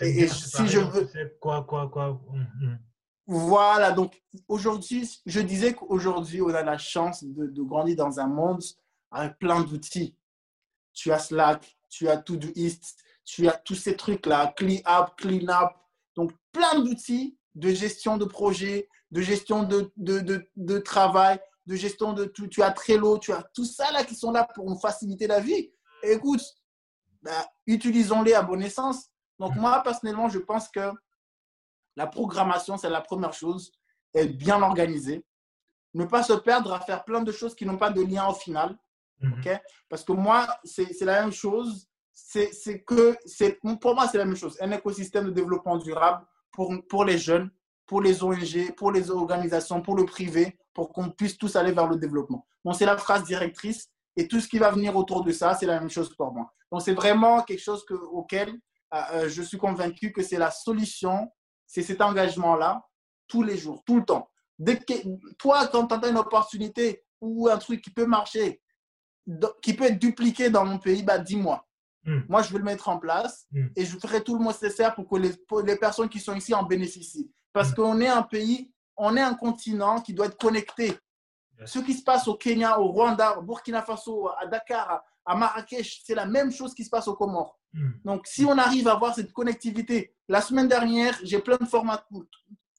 Et, 0.02 0.28
si 0.28 0.68
je 0.68 0.80
veux. 0.80 1.10
Quoi, 1.40 1.64
quoi, 1.64 1.90
quoi. 1.90 2.22
Hum. 2.30 2.78
Voilà, 3.28 3.92
donc 3.92 4.22
aujourd'hui, 4.48 5.10
je 5.26 5.40
disais 5.40 5.74
qu'aujourd'hui, 5.74 6.42
on 6.42 6.50
a 6.50 6.62
la 6.62 6.78
chance 6.78 7.24
de, 7.24 7.48
de, 7.48 7.62
grandir 7.64 7.96
dans 7.96 8.20
un 8.20 8.28
monde 8.28 8.62
avec 9.10 9.40
plein 9.40 9.62
d'outils. 9.62 10.16
Tu 10.94 11.12
as 11.12 11.20
Slack, 11.20 11.76
tu 11.90 12.08
as 12.08 12.18
Todoist, 12.18 13.04
tu 13.24 13.48
as 13.48 13.54
tous 13.54 13.76
ces 13.76 13.96
trucs-là, 13.96 14.54
CleanUp, 14.56 15.16
CleanUp. 15.18 15.72
Donc, 16.16 16.34
plein 16.52 16.80
d'outils 16.80 17.36
de 17.56 17.70
gestion 17.70 18.18
de 18.18 18.26
projet, 18.26 18.90
de 19.12 19.22
gestion 19.22 19.64
de, 19.64 19.92
de, 19.98 20.20
de, 20.20 20.48
de, 20.56 20.78
travail, 20.78 21.40
de 21.66 21.76
gestion 21.76 22.14
de 22.14 22.26
tout. 22.26 22.48
Tu 22.48 22.62
as 22.62 22.72
Trello, 22.72 23.18
tu 23.18 23.32
as 23.32 23.44
tout 23.54 23.66
ça 23.66 23.92
là 23.92 24.04
qui 24.04 24.16
sont 24.16 24.32
là 24.32 24.48
pour 24.54 24.70
nous 24.70 24.78
faciliter 24.78 25.26
la 25.28 25.40
vie. 25.40 25.72
écoute, 26.04 26.44
bah, 27.22 27.48
utilisons-les 27.66 28.34
à 28.34 28.44
bon 28.44 28.62
essence. 28.62 29.10
Donc, 29.40 29.56
moi, 29.56 29.82
personnellement, 29.84 30.30
je 30.30 30.40
pense 30.40 30.70
que 30.70 30.92
la 31.96 32.08
programmation, 32.08 32.78
c'est 32.78 32.90
la 32.90 33.02
première 33.02 33.34
chose. 33.34 33.72
Être 34.14 34.38
bien 34.38 34.62
organisé. 34.62 35.26
Ne 35.94 36.06
pas 36.06 36.24
se 36.24 36.34
perdre 36.34 36.74
à 36.74 36.80
faire 36.82 37.04
plein 37.04 37.22
de 37.22 37.32
choses 37.32 37.56
qui 37.56 37.66
n'ont 37.66 37.78
pas 37.78 37.90
de 37.90 38.02
lien 38.02 38.28
au 38.28 38.34
final. 38.34 38.78
Mhm. 39.22 39.60
Parce 39.90 40.04
que 40.04 40.12
moi, 40.12 40.48
c'est 40.64 41.02
la 41.02 41.22
même 41.22 41.32
chose. 41.32 41.88
C'est 42.14 42.84
que, 42.84 43.18
pour 43.76 43.96
moi, 43.96 44.08
c'est 44.08 44.18
la 44.18 44.26
même 44.26 44.36
chose. 44.36 44.58
Un 44.62 44.72
écosystème 44.72 45.26
de 45.26 45.32
développement 45.32 45.78
durable 45.78 46.26
pour, 46.56 47.06
les 47.06 47.18
jeunes, 47.18 47.50
pour 47.86 48.02
les 48.02 48.24
ONG, 48.24 48.74
pour 48.76 48.92
les 48.92 49.12
organisations, 49.12 49.82
pour 49.82 49.96
le 49.96 50.06
privé, 50.06 50.58
pour 50.74 50.92
qu'on 50.92 51.10
puisse 51.10 51.38
tous 51.38 51.56
aller 51.56 51.72
vers 51.72 51.88
le 51.88 51.98
développement. 51.98 52.46
Donc, 52.64 52.76
c'est 52.76 52.86
la 52.86 52.98
phrase 52.98 53.24
directrice. 53.24 53.90
Et 54.18 54.28
tout 54.28 54.40
ce 54.40 54.48
qui 54.48 54.60
va 54.60 54.72
venir 54.72 54.96
autour 54.96 55.24
de 55.24 55.32
ça, 55.32 55.56
c'est 55.56 55.66
la 55.66 55.80
même 55.80 55.90
chose 55.90 56.16
pour 56.16 56.34
moi. 56.34 56.54
Donc, 56.72 56.82
c'est 56.82 56.94
vraiment 56.94 57.42
quelque 57.42 57.62
chose 57.62 57.84
que, 57.86 57.94
auquel 57.94 58.50
euh, 58.94 59.02
euh, 59.14 59.30
je 59.30 59.42
suis 59.42 59.58
convaincu 59.58 60.12
que 60.12 60.24
c'est 60.24 60.38
la 60.38 60.52
solution 60.52 61.30
c'est 61.68 61.84
cet 61.84 62.02
engagement-là 62.02 62.86
tous 63.28 63.44
les 63.44 63.58
jours, 63.58 63.84
tout 63.86 63.98
le 63.98 64.06
temps. 64.06 64.30
Dès 64.60 64.78
que, 64.78 64.94
toi, 65.38 65.68
quand 65.68 65.88
tu 65.88 66.06
as 66.06 66.10
une 66.10 66.18
opportunité 66.18 67.04
ou 67.20 67.50
un 67.50 67.58
truc 67.58 67.82
qui 67.82 67.90
peut 67.90 68.06
marcher, 68.06 68.62
qui 69.62 69.74
peut 69.74 69.86
être 69.86 70.00
dupliqué 70.00 70.50
dans 70.50 70.66
mon 70.66 70.78
pays, 70.78 71.04
bah, 71.04 71.18
dis-moi. 71.18 71.65
Hmm. 72.06 72.22
Moi, 72.30 72.42
je 72.44 72.52
vais 72.52 72.60
le 72.60 72.64
mettre 72.64 72.88
en 72.88 72.98
place 72.98 73.48
hmm. 73.52 73.68
et 73.76 73.86
je 73.86 73.98
ferai 73.98 74.24
tout 74.24 74.38
le 74.38 74.46
nécessaire 74.46 74.94
pour 74.94 75.08
que 75.10 75.16
les, 75.16 75.32
les 75.66 75.76
personnes 75.76 76.10
qui 76.10 76.20
sont 76.20 76.36
ici 76.36 76.54
en 76.54 76.64
bénéficient. 76.64 77.32
Parce 77.52 77.72
hmm. 77.72 77.76
qu'on 77.76 78.00
est 78.02 78.08
un 78.08 78.22
pays, 78.22 78.72
on 78.96 79.18
est 79.18 79.22
un 79.22 79.34
continent 79.34 80.02
qui 80.02 80.14
doit 80.14 80.28
être 80.28 80.38
connecté. 80.38 80.98
Ce 81.64 81.80
qui 81.80 81.94
se 81.94 82.04
passe 82.04 82.28
au 82.28 82.36
Kenya, 82.36 82.80
au 82.80 82.92
Rwanda, 82.92 83.40
au 83.40 83.42
Burkina 83.42 83.82
Faso, 83.82 84.28
à 84.28 84.46
Dakar, 84.46 85.02
à 85.26 85.36
Marrakech, 85.36 86.02
c'est 86.06 86.14
la 86.14 86.26
même 86.26 86.52
chose 86.52 86.74
qui 86.74 86.84
se 86.84 86.90
passe 86.90 87.08
au 87.08 87.16
Comores. 87.16 87.58
Donc, 88.04 88.26
si 88.28 88.46
on 88.46 88.58
arrive 88.58 88.88
à 88.88 88.94
avoir 88.94 89.14
cette 89.14 89.34
connectivité, 89.34 90.16
la 90.30 90.42
semaine 90.42 90.68
dernière, 90.68 91.18
j'ai 91.24 91.40
plein 91.40 91.58
de 91.58 91.66
formateurs. 91.66 92.06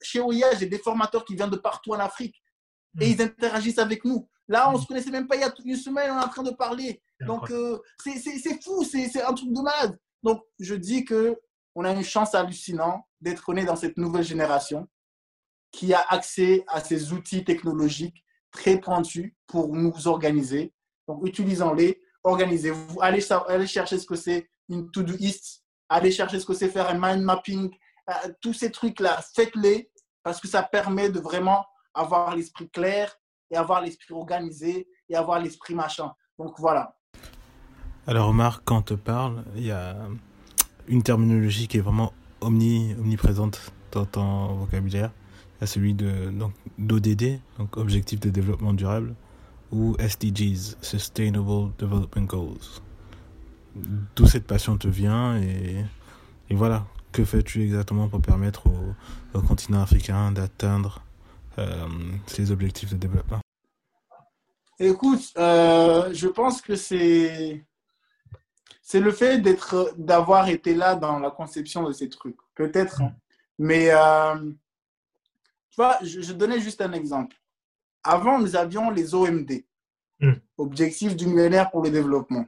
Chez 0.00 0.20
OIA, 0.20 0.54
j'ai 0.56 0.66
des 0.66 0.78
formateurs 0.78 1.24
qui 1.24 1.34
viennent 1.34 1.50
de 1.50 1.56
partout 1.56 1.92
en 1.92 1.98
Afrique 1.98 2.42
et 3.00 3.10
ils 3.10 3.20
interagissent 3.20 3.78
avec 3.78 4.04
nous. 4.04 4.28
Là, 4.48 4.68
on 4.68 4.72
ne 4.72 4.78
hmm. 4.78 4.80
se 4.80 4.86
connaissait 4.86 5.10
même 5.10 5.26
pas 5.26 5.36
il 5.36 5.40
y 5.40 5.44
a 5.44 5.52
une 5.64 5.76
semaine, 5.76 6.10
on 6.10 6.20
est 6.20 6.24
en 6.24 6.28
train 6.28 6.42
de 6.42 6.50
parler. 6.50 7.02
Donc, 7.20 7.50
euh, 7.50 7.78
c'est 8.04 8.62
fou, 8.62 8.84
c'est 8.84 9.22
un 9.22 9.32
truc 9.32 9.52
de 9.52 9.60
malade. 9.60 9.98
Donc, 10.22 10.42
je 10.58 10.74
dis 10.74 11.04
que 11.04 11.36
on 11.74 11.84
a 11.84 11.92
une 11.92 12.04
chance 12.04 12.34
hallucinante 12.34 13.02
d'être 13.20 13.52
né 13.52 13.64
dans 13.64 13.76
cette 13.76 13.96
nouvelle 13.96 14.24
génération 14.24 14.88
qui 15.72 15.92
a 15.92 16.00
accès 16.08 16.64
à 16.68 16.80
ces 16.80 17.12
outils 17.12 17.44
technologiques 17.44 18.24
très 18.50 18.78
pointus 18.80 19.34
pour 19.46 19.74
nous 19.74 20.08
organiser. 20.08 20.72
Donc, 21.06 21.26
utilisons-les 21.26 22.00
organisez-vous, 22.24 23.00
allez, 23.00 23.24
allez 23.48 23.66
chercher 23.66 23.98
ce 23.98 24.06
que 24.06 24.16
c'est 24.16 24.48
une 24.68 24.90
to-do-ist, 24.90 25.62
allez 25.88 26.10
chercher 26.10 26.40
ce 26.40 26.46
que 26.46 26.54
c'est 26.54 26.68
faire 26.68 26.88
un 26.88 26.98
mind 26.98 27.24
mapping, 27.24 27.70
euh, 28.10 28.32
tous 28.40 28.52
ces 28.52 28.70
trucs-là, 28.70 29.20
faites-les 29.34 29.90
parce 30.22 30.40
que 30.40 30.48
ça 30.48 30.62
permet 30.62 31.08
de 31.08 31.20
vraiment 31.20 31.64
avoir 31.94 32.34
l'esprit 32.34 32.68
clair 32.70 33.16
et 33.50 33.56
avoir 33.56 33.80
l'esprit 33.80 34.14
organisé 34.14 34.88
et 35.08 35.16
avoir 35.16 35.40
l'esprit 35.40 35.74
machin. 35.74 36.12
Donc 36.38 36.54
voilà. 36.58 36.96
Alors 38.06 38.28
Omar, 38.28 38.62
quand 38.64 38.78
on 38.78 38.82
te 38.82 38.94
parle, 38.94 39.44
il 39.56 39.66
y 39.66 39.70
a 39.70 39.96
une 40.88 41.02
terminologie 41.02 41.68
qui 41.68 41.78
est 41.78 41.80
vraiment 41.80 42.12
omni, 42.40 42.94
omniprésente 42.98 43.72
dans 43.92 44.04
ton 44.04 44.54
vocabulaire. 44.54 45.10
Il 45.58 45.62
y 45.62 45.64
a 45.64 45.66
celui 45.66 45.94
de 45.94 46.30
donc 46.30 46.52
d'ODD, 46.78 47.40
donc 47.58 47.76
objectif 47.76 48.20
de 48.20 48.30
développement 48.30 48.74
durable 48.74 49.14
ou 49.72 49.96
SDGs, 49.98 50.76
Sustainable 50.80 51.72
Development 51.78 52.26
Goals. 52.26 52.80
D'où 53.74 54.26
cette 54.26 54.46
passion 54.46 54.78
te 54.78 54.88
vient 54.88 55.36
et, 55.38 55.84
et 56.48 56.54
voilà, 56.54 56.86
que 57.16 57.24
fais-tu 57.24 57.62
exactement 57.62 58.08
pour 58.08 58.20
permettre 58.20 58.64
au, 58.66 59.40
continent 59.40 59.80
africain 59.80 60.32
d'atteindre 60.32 61.02
ses 62.26 62.50
objectifs 62.50 62.90
de 62.90 62.96
développement 62.96 63.40
Écoute, 64.78 65.32
euh, 65.38 66.12
je 66.12 66.28
pense 66.28 66.60
que 66.60 66.76
c'est 66.76 67.64
c'est 68.82 69.00
le 69.00 69.10
fait 69.10 69.38
d'être 69.38 69.94
d'avoir 69.96 70.48
été 70.48 70.74
là 70.74 70.94
dans 70.94 71.18
la 71.18 71.30
conception 71.30 71.82
de 71.84 71.92
ces 71.92 72.08
trucs, 72.08 72.36
peut-être. 72.54 73.00
Hein. 73.00 73.14
Mais 73.58 73.88
euh, 73.90 74.36
tu 75.70 75.76
vois, 75.76 75.98
je, 76.02 76.20
je 76.20 76.32
donnais 76.32 76.60
juste 76.60 76.82
un 76.82 76.92
exemple. 76.92 77.36
Avant, 78.04 78.38
nous 78.38 78.54
avions 78.54 78.90
les 78.90 79.14
OMD, 79.14 79.64
hmm. 80.20 80.32
Objectifs 80.58 81.16
du 81.16 81.26
millénaire 81.26 81.70
pour 81.70 81.82
le 81.82 81.90
développement, 81.90 82.46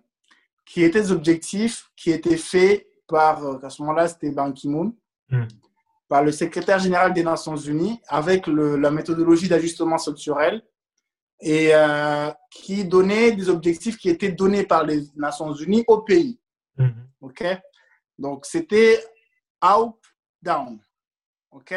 qui 0.67 0.83
étaient 0.83 1.01
des 1.01 1.13
objectifs 1.13 1.91
qui 1.97 2.11
étaient 2.11 2.37
faits 2.37 2.87
par, 3.09 3.45
euh, 3.45 3.59
à 3.63 3.71
ce 3.71 3.81
moment-là, 3.83 4.07
c'était 4.07 4.31
Ban 4.31 4.53
Ki-moon, 4.53 4.95
hmm. 5.31 5.45
Par 6.09 6.25
le 6.25 6.33
secrétaire 6.33 6.79
général 6.79 7.13
des 7.13 7.23
Nations 7.23 7.57
Unies, 7.57 8.01
avec 8.09 8.47
la 8.47 8.91
méthodologie 8.91 9.49
d'ajustement 9.49 9.99
structurel, 9.99 10.63
et 11.41 11.71
euh, 11.73 12.31
qui 12.51 12.85
donnait 12.85 13.33
des 13.33 13.49
objectifs 13.49 13.97
qui 13.97 14.09
étaient 14.09 14.33
donnés 14.33 14.65
par 14.65 14.85
les 14.85 15.05
Nations 15.15 15.53
Unies 15.55 15.85
au 15.87 15.99
pays. 15.99 16.41
Hmm. 16.77 16.89
OK? 17.21 17.45
Donc, 18.19 18.47
c'était 18.47 19.05
up, 19.63 19.95
down. 20.43 20.81
OK? 21.53 21.75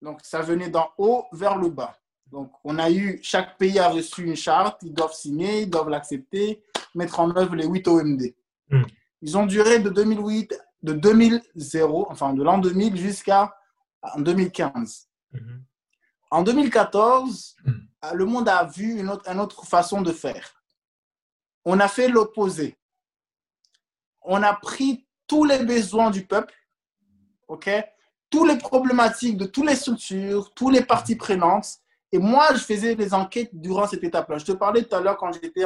Donc, 0.00 0.20
ça 0.22 0.40
venait 0.40 0.70
d'en 0.70 0.88
haut 0.96 1.24
vers 1.32 1.58
le 1.58 1.68
bas. 1.68 1.98
Donc, 2.30 2.50
on 2.64 2.78
a 2.78 2.90
eu, 2.90 3.18
chaque 3.22 3.58
pays 3.58 3.78
a 3.78 3.88
reçu 3.88 4.24
une 4.24 4.36
charte, 4.36 4.82
ils 4.82 4.94
doivent 4.94 5.12
signer, 5.12 5.62
ils 5.62 5.70
doivent 5.70 5.90
l'accepter, 5.90 6.62
mettre 6.94 7.20
en 7.20 7.34
œuvre 7.36 7.54
les 7.54 7.66
8 7.66 7.88
OMD. 7.88 8.34
Hmm. 8.70 8.82
Ils 9.20 9.36
ont 9.36 9.46
duré 9.46 9.80
de 9.80 9.90
2008, 9.90 10.58
de 10.82 10.92
2000, 10.92 11.42
enfin 12.08 12.32
de 12.32 12.42
l'an 12.42 12.58
2000 12.58 12.96
jusqu'à 12.96 13.54
2015. 14.18 15.08
Hmm. 15.32 15.38
En 16.30 16.42
2014, 16.42 17.56
hmm. 17.64 17.72
le 18.14 18.24
monde 18.24 18.48
a 18.48 18.64
vu 18.64 18.98
une 18.98 19.08
autre, 19.08 19.28
une 19.30 19.40
autre 19.40 19.64
façon 19.64 20.02
de 20.02 20.12
faire. 20.12 20.62
On 21.64 21.80
a 21.80 21.88
fait 21.88 22.08
l'opposé. 22.08 22.76
On 24.22 24.42
a 24.42 24.54
pris 24.54 25.06
tous 25.26 25.44
les 25.44 25.64
besoins 25.64 26.10
du 26.10 26.26
peuple, 26.26 26.54
ok, 27.48 27.70
toutes 28.30 28.48
les 28.48 28.58
problématiques 28.58 29.36
de 29.36 29.46
toutes 29.46 29.66
les 29.66 29.76
structures, 29.76 30.52
toutes 30.54 30.72
les 30.72 30.84
parties 30.84 31.16
prenantes, 31.16 31.78
et 32.12 32.18
moi, 32.18 32.48
je 32.52 32.58
faisais 32.58 32.94
des 32.94 33.12
enquêtes 33.12 33.50
durant 33.52 33.88
cette 33.88 34.04
étape-là. 34.04 34.38
Je 34.38 34.44
te 34.44 34.52
parlais 34.52 34.84
tout 34.84 34.94
à 34.94 35.00
l'heure 35.00 35.16
quand 35.16 35.32
j'étais 35.32 35.64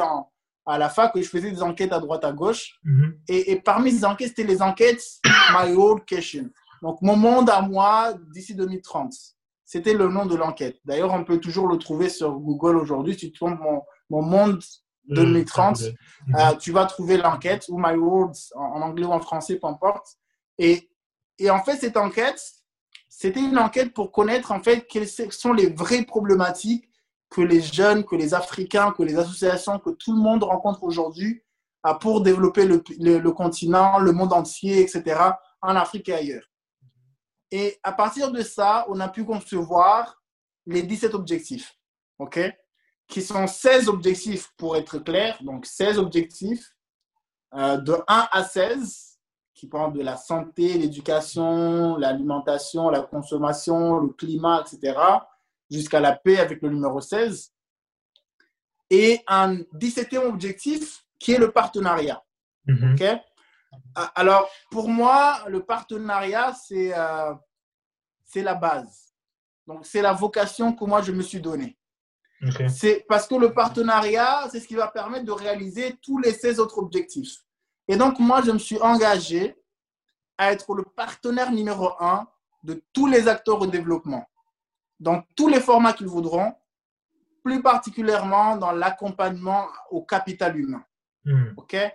à 0.65 0.77
la 0.77 0.89
fac, 0.89 1.13
que 1.13 1.21
je 1.21 1.29
faisais 1.29 1.51
des 1.51 1.61
enquêtes 1.61 1.93
à 1.93 1.99
droite, 1.99 2.23
à 2.23 2.31
gauche. 2.31 2.79
Mhm. 2.83 3.19
et, 3.27 3.61
parmi 3.61 3.91
ces 3.91 4.03
enquêtes, 4.03 4.29
c'était 4.29 4.43
les 4.43 4.61
enquêtes 4.61 5.03
My 5.53 5.73
Old 5.73 6.05
Question. 6.05 6.49
Donc, 6.81 7.01
mon 7.01 7.15
monde 7.15 7.49
à 7.49 7.61
moi 7.61 8.13
d'ici 8.33 8.55
2030. 8.55 9.13
C'était 9.65 9.93
le 9.93 10.07
nom 10.07 10.25
de 10.25 10.35
l'enquête. 10.35 10.77
D'ailleurs, 10.85 11.13
on 11.13 11.23
peut 11.23 11.39
toujours 11.39 11.67
le 11.67 11.77
trouver 11.77 12.09
sur 12.09 12.31
Google 12.39 12.77
aujourd'hui. 12.77 13.13
Si 13.13 13.31
tu 13.31 13.39
tombes 13.39 13.59
mon, 13.59 13.83
mon 14.09 14.21
monde 14.21 14.59
2030, 15.09 15.81
mhm. 15.81 16.35
euh, 16.35 16.55
tu 16.55 16.71
vas 16.71 16.85
trouver 16.85 17.17
l'enquête 17.17 17.65
ou 17.69 17.77
My 17.77 17.95
World 17.95 18.35
en, 18.55 18.81
anglais 18.81 19.05
ou 19.05 19.11
en 19.11 19.19
français, 19.19 19.57
peu 19.57 19.67
importe. 19.67 20.17
Et, 20.57 20.89
et 21.37 21.49
en 21.49 21.63
fait, 21.63 21.77
cette 21.77 21.97
enquête, 21.97 22.41
c'était 23.07 23.39
une 23.41 23.57
enquête 23.57 23.93
pour 23.93 24.11
connaître 24.11 24.51
en 24.51 24.59
fait 24.59 24.87
quelles 24.87 25.07
sont 25.07 25.53
les 25.53 25.69
vraies 25.69 26.03
problématiques 26.03 26.89
que 27.29 27.41
les 27.41 27.61
jeunes, 27.61 28.03
que 28.03 28.15
les 28.15 28.33
Africains, 28.33 28.91
que 28.91 29.03
les 29.03 29.17
associations, 29.17 29.79
que 29.79 29.91
tout 29.91 30.13
le 30.13 30.21
monde 30.21 30.43
rencontre 30.43 30.83
aujourd'hui 30.83 31.43
ah, 31.83 31.95
pour 31.95 32.21
développer 32.21 32.65
le, 32.65 32.83
le, 32.99 33.31
continent, 33.31 33.99
le 33.99 34.11
monde 34.11 34.33
entier, 34.33 34.81
etc., 34.81 35.21
en 35.61 35.75
Afrique 35.75 36.09
et 36.09 36.13
ailleurs. 36.13 36.43
Et 37.51 37.79
à 37.83 37.91
partir 37.91 38.31
de 38.31 38.41
ça, 38.41 38.85
on 38.89 38.99
a 38.99 39.09
pu 39.09 39.25
concevoir 39.25 40.21
les 40.65 40.83
17 40.83 41.13
objectifs, 41.15 41.75
OK? 42.19 42.39
Qui 43.07 43.21
sont 43.21 43.47
16 43.47 43.89
objectifs 43.89 44.51
pour 44.55 44.77
être 44.77 44.99
clair, 44.99 45.37
donc 45.41 45.65
16 45.65 45.97
objectifs 45.97 46.75
euh, 47.55 47.77
de 47.77 47.93
1 48.07 48.27
à 48.31 48.43
16 48.43 49.09
qui 49.59 49.67
parle 49.67 49.93
de 49.93 50.01
la 50.01 50.15
santé, 50.15 50.77
l'éducation, 50.77 51.97
l'alimentation, 51.97 52.89
la 52.89 53.01
consommation, 53.01 53.97
le 53.99 54.09
climat, 54.09 54.63
etc. 54.65 54.97
jusqu'à 55.69 55.99
la 55.99 56.15
paix 56.15 56.37
avec 56.37 56.61
le 56.61 56.69
numéro 56.69 57.01
16. 57.01 57.51
Et 58.89 59.19
un 59.27 59.55
17e 59.75 60.25
objectif 60.25 61.03
qui 61.19 61.33
est 61.33 61.37
le 61.37 61.51
partenariat. 61.51 62.23
Mhm. 62.65 62.93
OK? 62.93 63.03
Alors, 64.15 64.49
pour 64.71 64.89
moi, 64.89 65.43
le 65.47 65.63
partenariat, 65.63 66.53
c'est 66.53 66.97
euh, 66.97 67.33
c'est 68.25 68.43
la 68.43 68.55
base. 68.55 69.13
Donc, 69.67 69.85
c'est 69.85 70.01
la 70.01 70.13
vocation 70.13 70.73
que 70.73 70.85
moi, 70.85 71.01
je 71.01 71.11
me 71.11 71.21
suis 71.21 71.41
donnée. 71.41 71.77
C'est 72.69 73.05
parce 73.09 73.27
que 73.27 73.35
le 73.35 73.53
partenariat, 73.53 74.47
c'est 74.49 74.61
ce 74.61 74.67
qui 74.67 74.75
va 74.75 74.87
permettre 74.87 75.25
de 75.25 75.31
réaliser 75.31 75.97
tous 76.01 76.19
les 76.19 76.31
16 76.31 76.59
autres 76.59 76.77
objectifs. 76.77 77.43
Et 77.87 77.97
donc, 77.97 78.19
moi, 78.19 78.41
je 78.41 78.51
me 78.51 78.57
suis 78.59 78.79
engagé 78.79 79.55
à 80.37 80.53
être 80.53 80.73
le 80.73 80.83
partenaire 80.83 81.51
numéro 81.51 81.91
un 81.99 82.27
de 82.63 82.81
tous 82.93 83.07
les 83.07 83.27
acteurs 83.27 83.61
au 83.61 83.67
développement, 83.67 84.25
dans 84.99 85.21
tous 85.35 85.49
les 85.49 85.59
formats 85.59 85.93
qu'ils 85.93 86.07
voudront, 86.07 86.53
plus 87.43 87.61
particulièrement 87.61 88.55
dans 88.57 88.71
l'accompagnement 88.71 89.67
au 89.91 90.03
capital 90.03 90.57
humain. 90.57 90.83
OK? 91.57 91.73
Mhm. 91.73 91.91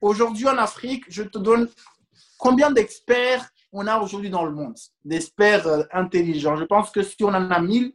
Aujourd'hui 0.00 0.48
en 0.48 0.58
Afrique, 0.58 1.04
je 1.08 1.22
te 1.22 1.38
donne 1.38 1.68
combien 2.38 2.70
d'experts 2.70 3.48
on 3.72 3.86
a 3.86 4.00
aujourd'hui 4.00 4.30
dans 4.30 4.44
le 4.44 4.52
monde, 4.52 4.76
d'experts 5.04 5.66
euh, 5.66 5.84
intelligents. 5.92 6.56
Je 6.56 6.64
pense 6.64 6.90
que 6.90 7.02
si 7.02 7.22
on 7.22 7.28
en 7.28 7.50
a 7.50 7.60
1000, 7.60 7.92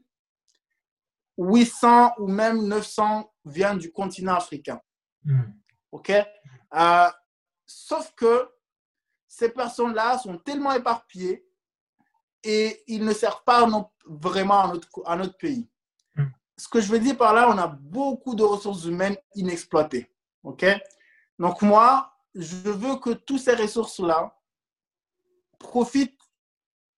800 1.38 2.14
ou 2.20 2.28
même 2.28 2.66
900 2.66 3.30
viennent 3.44 3.78
du 3.78 3.92
continent 3.92 4.36
africain. 4.36 4.80
Mhm. 5.26 5.54
OK? 5.92 6.12
Euh, 6.12 7.10
Sauf 7.66 8.14
que 8.16 8.50
ces 9.28 9.50
personnes-là 9.50 10.18
sont 10.20 10.38
tellement 10.38 10.72
éparpillées 10.74 11.46
et 12.44 12.84
ils 12.88 13.04
ne 13.04 13.14
servent 13.14 13.44
pas 13.44 13.68
vraiment 14.06 14.60
à 14.60 14.68
notre, 14.68 14.90
à 15.06 15.16
notre 15.16 15.38
pays. 15.38 15.68
Mm. 16.16 16.26
Ce 16.58 16.68
que 16.68 16.80
je 16.80 16.92
veux 16.92 17.00
dire 17.00 17.18
par 17.18 17.34
là, 17.34 17.50
on 17.50 17.58
a 17.58 17.68
beaucoup 17.68 18.36
de 18.36 18.44
ressources 18.44 18.86
humaines 18.86 19.18
inexploitées. 19.34 20.12
OK? 20.44 20.66
Donc 21.40 21.62
moi, 21.62 22.12
je 22.34 22.70
veux 22.70 22.96
que 22.98 23.12
toutes 23.12 23.40
ces 23.40 23.56
ressources-là 23.56 24.36
profitent 25.60 26.20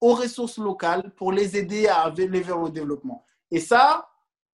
aux 0.01 0.13
ressources 0.13 0.57
locales 0.57 1.13
pour 1.15 1.31
les 1.31 1.57
aider 1.57 1.87
à 1.87 2.03
aller 2.03 2.27
vers 2.41 2.57
le 2.59 2.69
développement. 2.69 3.25
Et 3.49 3.59
ça, 3.59 4.09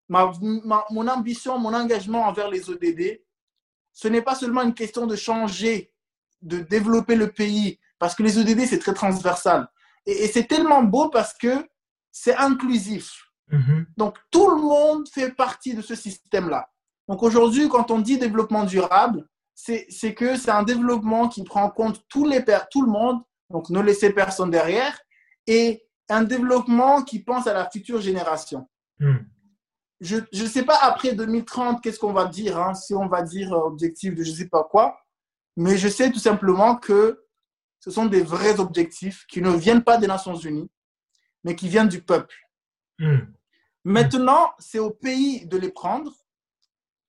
ma, 0.07 0.31
ma- 0.41 0.85
mon 0.89 1.07
ambition, 1.07 1.57
mon 1.57 1.73
engagement 1.73 2.25
envers 2.27 2.49
les 2.49 2.69
ODD, 2.69 3.21
ce 3.91 4.07
n'est 4.07 4.21
pas 4.21 4.35
seulement 4.35 4.61
une 4.61 4.73
question 4.73 5.05
de 5.05 5.15
changer, 5.15 5.93
de 6.41 6.59
développer 6.59 7.15
le 7.15 7.31
pays, 7.31 7.79
parce 7.99 8.15
que 8.15 8.23
les 8.23 8.37
ODD, 8.37 8.65
c'est 8.65 8.79
très 8.79 8.93
transversal. 8.93 9.67
Et, 10.05 10.23
et 10.23 10.27
c'est 10.27 10.45
tellement 10.45 10.83
beau 10.83 11.09
parce 11.09 11.33
que 11.33 11.67
c'est 12.11 12.35
inclusif. 12.35 13.29
Mhm. 13.51 13.85
Donc, 13.97 14.17
tout 14.31 14.49
le 14.49 14.61
monde 14.61 15.07
fait 15.09 15.31
partie 15.31 15.73
de 15.73 15.81
ce 15.81 15.95
système-là. 15.95 16.69
Donc, 17.07 17.21
aujourd'hui, 17.23 17.67
quand 17.69 17.91
on 17.91 17.99
dit 17.99 18.17
développement 18.17 18.63
durable, 18.63 19.27
c'est 19.55 20.13
que 20.13 20.35
c'est 20.35 20.51
un 20.51 20.63
développement 20.63 21.27
qui 21.27 21.43
prend 21.43 21.63
en 21.63 21.69
compte 21.69 22.03
tous 22.09 22.25
les, 22.25 22.43
tout 22.71 22.81
le 22.81 22.91
monde, 22.91 23.21
donc 23.49 23.69
ne 23.69 23.79
laisser 23.79 24.11
personne 24.11 24.51
derrière, 24.51 24.99
et 25.47 25.85
un 26.09 26.23
développement 26.23 27.03
qui 27.03 27.19
pense 27.23 27.47
à 27.47 27.53
la 27.53 27.69
future 27.69 28.01
génération 28.01 28.67
Mhm. 28.99 29.25
je 30.01 30.17
ne 30.17 30.47
sais 30.47 30.63
pas 30.63 30.77
après 30.81 31.13
2030 31.13 31.81
qu'est-ce 31.81 31.99
qu'on 31.99 32.13
va 32.13 32.25
dire, 32.25 32.57
hein, 32.59 32.73
si 32.73 32.93
on 32.93 33.07
va 33.07 33.21
dire 33.21 33.53
euh, 33.53 33.67
objectif 33.67 34.13
de 34.15 34.23
je 34.23 34.31
ne 34.31 34.35
sais 34.35 34.49
pas 34.49 34.63
quoi, 34.63 34.99
mais 35.57 35.77
je 35.77 35.87
sais 35.87 36.11
tout 36.11 36.19
simplement 36.19 36.75
que 36.75 37.25
ce 37.79 37.91
sont 37.91 38.05
des 38.05 38.21
vrais 38.21 38.59
objectifs 38.59 39.25
qui 39.27 39.41
ne 39.41 39.49
viennent 39.51 39.83
pas 39.83 39.97
des 39.97 40.07
Nations 40.07 40.35
Unies, 40.35 40.69
mais 41.43 41.55
qui 41.55 41.67
viennent 41.67 41.89
du 41.89 42.01
peuple. 42.01 42.35
Mhm. 42.99 43.33
Maintenant, 43.85 44.53
c'est 44.59 44.79
au 44.79 44.91
pays 44.91 45.45
de 45.45 45.57
les 45.57 45.71
prendre, 45.71 46.13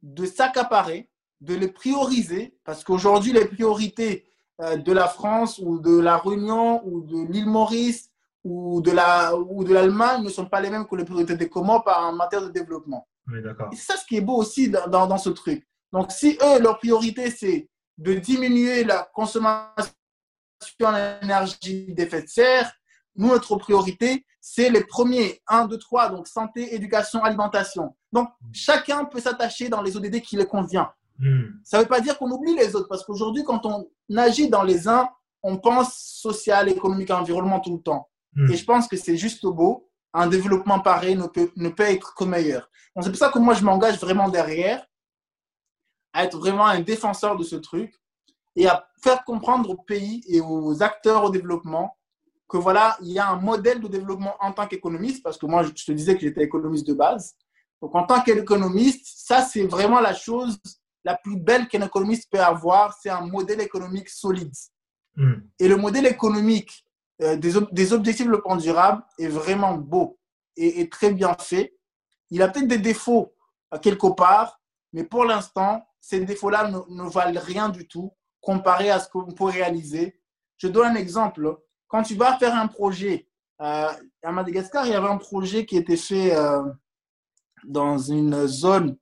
de 0.02 0.26
s'accaparer, 0.26 1.08
de 1.44 1.54
les 1.54 1.68
prioriser, 1.68 2.56
parce 2.64 2.84
qu'aujourd'hui, 2.84 3.32
les 3.32 3.44
priorités 3.44 4.24
euh, 4.60 4.76
de 4.76 4.92
la 4.92 5.08
France 5.08 5.60
ou 5.62 5.78
de 5.78 5.98
la 5.98 6.16
Réunion 6.16 6.80
ou 6.86 7.02
de 7.02 7.32
l'île 7.32 7.46
Maurice 7.46 8.10
ou 8.44 8.80
de 8.82 8.90
la 8.90 9.32
l'Allemagne 9.68 10.22
ne 10.22 10.28
sont 10.28 10.46
pas 10.46 10.60
les 10.60 10.70
mêmes 10.70 10.86
que 10.86 10.96
les 10.96 11.04
priorités 11.04 11.36
des 11.36 11.48
Comores 11.48 11.84
en 11.86 12.12
matière 12.12 12.42
de 12.42 12.50
développement. 12.50 13.08
Oui, 13.26 13.38
c'est 13.72 13.92
ça 13.92 13.96
ce 13.96 14.04
qui 14.04 14.16
est 14.16 14.20
beau 14.20 14.36
aussi 14.36 14.68
dans, 14.68 14.86
dans, 14.86 15.06
dans 15.06 15.18
ce 15.18 15.30
truc. 15.30 15.66
Donc, 15.92 16.12
si 16.12 16.38
eux, 16.42 16.60
leur 16.60 16.78
priorité, 16.78 17.30
c'est 17.30 17.68
de 17.96 18.14
diminuer 18.14 18.84
la 18.84 19.08
consommation 19.14 19.94
en 20.82 21.18
énergie 21.22 21.94
d'effet 21.94 22.22
de 22.22 22.28
serre, 22.28 22.70
nous, 23.16 23.28
notre 23.28 23.56
priorité, 23.56 24.26
c'est 24.40 24.70
les 24.70 24.84
premiers, 24.84 25.40
1, 25.46 25.66
2, 25.66 25.78
3, 25.78 26.10
donc 26.10 26.26
santé, 26.26 26.74
éducation, 26.74 27.22
alimentation. 27.22 27.94
Donc, 28.12 28.28
chacun 28.52 29.04
peut 29.04 29.20
s'attacher 29.20 29.68
dans 29.68 29.82
les 29.82 29.96
ODD 29.96 30.20
qui 30.20 30.36
les 30.36 30.46
convient. 30.46 30.92
Mhm. 31.18 31.60
Ça 31.64 31.78
ne 31.78 31.82
veut 31.82 31.88
pas 31.88 32.00
dire 32.00 32.18
qu'on 32.18 32.30
oublie 32.30 32.54
les 32.54 32.74
autres, 32.74 32.88
parce 32.88 33.04
qu'aujourd'hui, 33.04 33.44
quand 33.44 33.64
on 33.66 33.88
agit 34.16 34.48
dans 34.48 34.62
les 34.62 34.88
uns, 34.88 35.08
on 35.42 35.58
pense 35.58 35.94
social, 35.96 36.68
économique, 36.68 37.10
environnement 37.10 37.60
tout 37.60 37.76
le 37.76 37.82
temps. 37.82 38.08
Mhm. 38.34 38.50
Et 38.50 38.56
je 38.56 38.64
pense 38.64 38.88
que 38.88 38.96
c'est 38.96 39.16
juste 39.16 39.46
beau. 39.46 39.88
Un 40.12 40.26
développement 40.28 40.80
pareil 40.80 41.16
ne 41.16 41.26
peut, 41.26 41.50
ne 41.56 41.68
peut 41.68 41.84
être 41.84 42.14
que 42.14 42.24
meilleur. 42.24 42.70
C'est 43.00 43.10
pour 43.10 43.18
ça 43.18 43.30
que 43.30 43.38
moi, 43.38 43.54
je 43.54 43.64
m'engage 43.64 43.98
vraiment 43.98 44.28
derrière 44.28 44.86
à 46.12 46.24
être 46.24 46.38
vraiment 46.38 46.66
un 46.66 46.80
défenseur 46.80 47.36
de 47.36 47.42
ce 47.42 47.56
truc 47.56 47.92
et 48.54 48.68
à 48.68 48.86
faire 49.02 49.24
comprendre 49.24 49.70
au 49.70 49.76
pays 49.76 50.22
et 50.28 50.40
aux 50.40 50.80
acteurs 50.80 51.24
au 51.24 51.30
développement 51.30 51.98
que 52.48 52.56
voilà, 52.56 52.96
il 53.02 53.10
y 53.10 53.18
a 53.18 53.28
un 53.28 53.40
modèle 53.40 53.80
de 53.80 53.88
développement 53.88 54.36
en 54.38 54.52
tant 54.52 54.68
qu'économiste, 54.68 55.22
parce 55.24 55.36
que 55.36 55.46
moi, 55.46 55.64
je 55.64 55.84
te 55.84 55.90
disais 55.90 56.14
que 56.14 56.20
j'étais 56.20 56.44
économiste 56.44 56.86
de 56.86 56.94
base. 56.94 57.34
Donc, 57.82 57.94
en 57.96 58.06
tant 58.06 58.20
qu'économiste, 58.20 59.04
ça, 59.04 59.42
c'est 59.42 59.64
vraiment 59.64 60.00
la 60.00 60.14
chose 60.14 60.60
la 61.04 61.16
plus 61.16 61.36
belle 61.36 61.68
qu'un 61.68 61.82
économiste 61.82 62.30
peut 62.30 62.40
avoir, 62.40 62.96
c'est 63.00 63.10
un 63.10 63.20
modèle 63.22 63.60
économique 63.60 64.08
solide. 64.08 64.52
Mhm. 65.16 65.48
Et 65.58 65.68
le 65.68 65.76
modèle 65.76 66.06
économique 66.06 66.86
euh, 67.22 67.36
des, 67.36 67.56
ob- 67.56 67.72
des 67.72 67.92
objectifs 67.92 68.26
de 68.26 68.30
développement 68.30 68.56
durable 68.56 69.02
est 69.18 69.28
vraiment 69.28 69.74
beau 69.74 70.18
et, 70.56 70.80
et 70.80 70.88
très 70.88 71.12
bien 71.12 71.34
fait. 71.38 71.76
Il 72.30 72.42
a 72.42 72.48
peut-être 72.48 72.66
des 72.68 72.78
défauts 72.78 73.34
à 73.70 73.78
quelque 73.78 74.08
part, 74.14 74.60
mais 74.92 75.04
pour 75.04 75.24
l'instant, 75.24 75.86
ces 76.00 76.20
défauts-là 76.20 76.68
ne, 76.68 76.78
ne 76.88 77.08
valent 77.08 77.40
rien 77.40 77.68
du 77.68 77.86
tout 77.86 78.12
comparé 78.40 78.90
à 78.90 78.98
ce 78.98 79.08
qu'on 79.08 79.32
peut 79.32 79.44
réaliser. 79.44 80.20
Je 80.56 80.68
donne 80.68 80.88
un 80.88 80.94
exemple. 80.96 81.58
Quand 81.86 82.02
tu 82.02 82.14
vas 82.14 82.36
faire 82.38 82.54
un 82.54 82.66
projet, 82.66 83.28
euh, 83.60 83.88
à 84.22 84.32
Madagascar, 84.32 84.86
il 84.86 84.92
y 84.92 84.96
avait 84.96 85.08
un 85.08 85.18
projet 85.18 85.64
qui 85.64 85.76
était 85.76 85.96
fait 85.96 86.34
euh, 86.34 86.62
dans 87.64 87.98
une 87.98 88.46
zone 88.46 88.96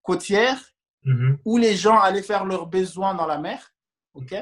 euh, 0.00 0.02
côtière 0.02 0.66
Mhm. 1.04 1.38
où 1.46 1.56
les 1.56 1.76
gens 1.76 1.98
allaient 1.98 2.22
faire 2.22 2.44
leurs 2.44 2.66
besoins 2.66 3.14
dans 3.14 3.26
la 3.26 3.38
mer. 3.38 3.72
ok? 4.12 4.34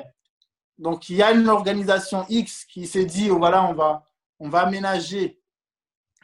Donc, 0.77 1.09
il 1.09 1.17
y 1.17 1.23
a 1.23 1.31
une 1.33 1.49
organisation 1.49 2.25
X 2.29 2.65
qui 2.65 2.87
s'est 2.87 3.05
dit, 3.05 3.31
oh, 3.31 3.39
voilà, 3.39 3.65
on 3.65 3.75
va, 3.75 4.05
on 4.41 4.49
va 4.49 4.63
aménager 4.63 5.41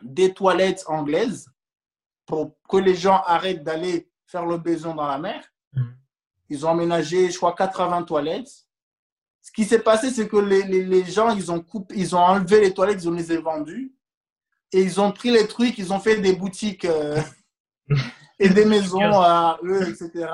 des 0.03 0.33
toilettes 0.35 0.85
anglaises 0.89 1.49
pour 2.27 2.57
que 2.69 2.77
les 2.79 2.95
gens 2.97 3.23
arrêtent 3.27 3.63
d'aller 3.63 4.11
faire 4.27 4.45
leurs 4.45 4.59
besoins 4.61 4.95
dans 4.95 5.07
la 5.07 5.19
mer. 5.19 5.45
Mhm. 5.73 5.97
Ils 6.49 6.67
ont 6.67 6.71
aménagé, 6.71 7.31
je 7.31 7.37
crois, 7.37 7.55
80 7.55 8.03
toilettes. 8.03 8.67
Ce 9.41 9.53
qui 9.53 9.65
s'est 9.65 9.83
passé, 9.83 10.11
c'est 10.11 10.27
que 10.27 10.37
les, 10.39 10.63
les, 10.65 10.85
les 10.85 11.05
gens, 11.05 11.31
ils 11.31 11.53
ont, 11.53 11.61
coupé, 11.61 11.95
ils 11.97 12.17
ont 12.17 12.21
enlevé 12.21 12.61
les 12.61 12.75
toilettes, 12.75 13.03
ils 13.03 13.09
ont 13.09 13.13
les 13.13 13.37
vendus. 13.39 13.93
Et 14.73 14.81
ils 14.83 15.01
ont 15.01 15.13
pris 15.13 15.31
les 15.31 15.47
trucs, 15.47 15.79
ils 15.79 15.93
ont 15.93 16.01
fait 16.01 16.17
des 16.21 16.35
boutiques 16.35 16.87
euh, 16.87 17.21
et 18.39 18.49
des 18.49 18.65
maisons 18.65 19.21
à 19.21 19.59
eux, 19.63 19.89
etc. 19.89 20.29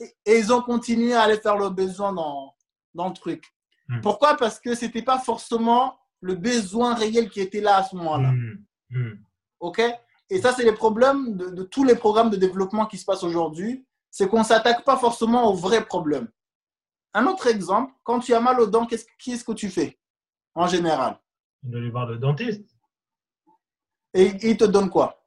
Et, 0.00 0.14
et 0.26 0.38
ils 0.38 0.52
ont 0.52 0.62
continué 0.62 1.14
à 1.14 1.22
aller 1.22 1.38
faire 1.38 1.56
leurs 1.56 1.70
besoins 1.72 2.12
dans, 2.12 2.54
dans 2.94 3.08
le 3.08 3.14
truc. 3.14 3.44
Mm. 3.88 4.00
Pourquoi? 4.00 4.36
Parce 4.36 4.58
que 4.60 4.74
ce 4.74 4.84
n'était 4.84 5.02
pas 5.02 5.18
forcément 5.18 5.98
le 6.20 6.34
besoin 6.36 6.94
réel 6.94 7.28
qui 7.28 7.40
était 7.40 7.60
là 7.60 7.76
à 7.76 7.82
ce 7.82 7.96
moment-là. 7.96 8.30
Mhm. 8.30 8.64
Mhm. 8.90 9.24
OK? 9.60 9.82
Et 10.30 10.40
ça, 10.40 10.52
c'est 10.52 10.64
les 10.64 10.72
problèmes 10.72 11.36
de, 11.36 11.50
de 11.50 11.62
tous 11.64 11.84
les 11.84 11.96
programmes 11.96 12.30
de 12.30 12.36
développement 12.36 12.86
qui 12.86 12.96
se 12.96 13.04
passent 13.04 13.24
aujourd'hui. 13.24 13.84
C'est 14.10 14.28
qu'on 14.28 14.38
ne 14.38 14.44
s'attaque 14.44 14.84
pas 14.84 14.96
forcément 14.96 15.50
aux 15.50 15.54
vrais 15.54 15.84
problèmes. 15.84 16.28
Un 17.14 17.26
autre 17.26 17.46
exemple, 17.48 17.92
quand 18.04 18.20
tu 18.20 18.32
as 18.34 18.40
mal 18.40 18.60
aux 18.60 18.66
dents, 18.66 18.86
qu'est-ce 18.86 19.04
qu'est-ce 19.18 19.44
que 19.44 19.52
tu 19.52 19.68
fais 19.68 19.98
en 20.54 20.66
général? 20.66 21.18
De 21.62 21.76
aller 21.76 21.90
voir 21.90 22.06
le 22.06 22.18
dentiste. 22.18 22.64
Et 24.14 24.32
il 24.48 24.56
te 24.56 24.64
donne 24.64 24.90
quoi? 24.90 25.21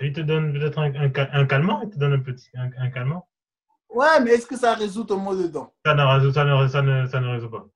Il 0.00 0.12
te 0.12 0.20
donne 0.20 0.52
peut-être 0.52 0.78
un, 0.78 0.94
un, 0.94 1.08
cal- 1.10 1.30
un 1.32 1.46
calmant, 1.46 1.82
il 1.82 1.90
te 1.90 1.98
donne 1.98 2.12
un 2.14 2.20
petit 2.20 2.48
un, 2.54 2.70
un 2.78 2.90
calmant. 2.90 3.28
Ouais, 3.90 4.20
mais 4.22 4.32
est-ce 4.32 4.46
que 4.46 4.56
ça 4.56 4.74
résout 4.74 5.04
ton 5.04 5.16
mot 5.18 5.34
de 5.36 5.46
dents 5.48 5.72
Ça 5.84 5.94
ne, 5.94 6.02
résout- 6.02 6.32
ça 6.32 6.44
ne, 6.44 6.68
ça 6.68 6.82
ne, 6.82 7.06
ça 7.06 7.20
ne 7.20 7.28
résout 7.28 7.50
pas. 7.50 7.66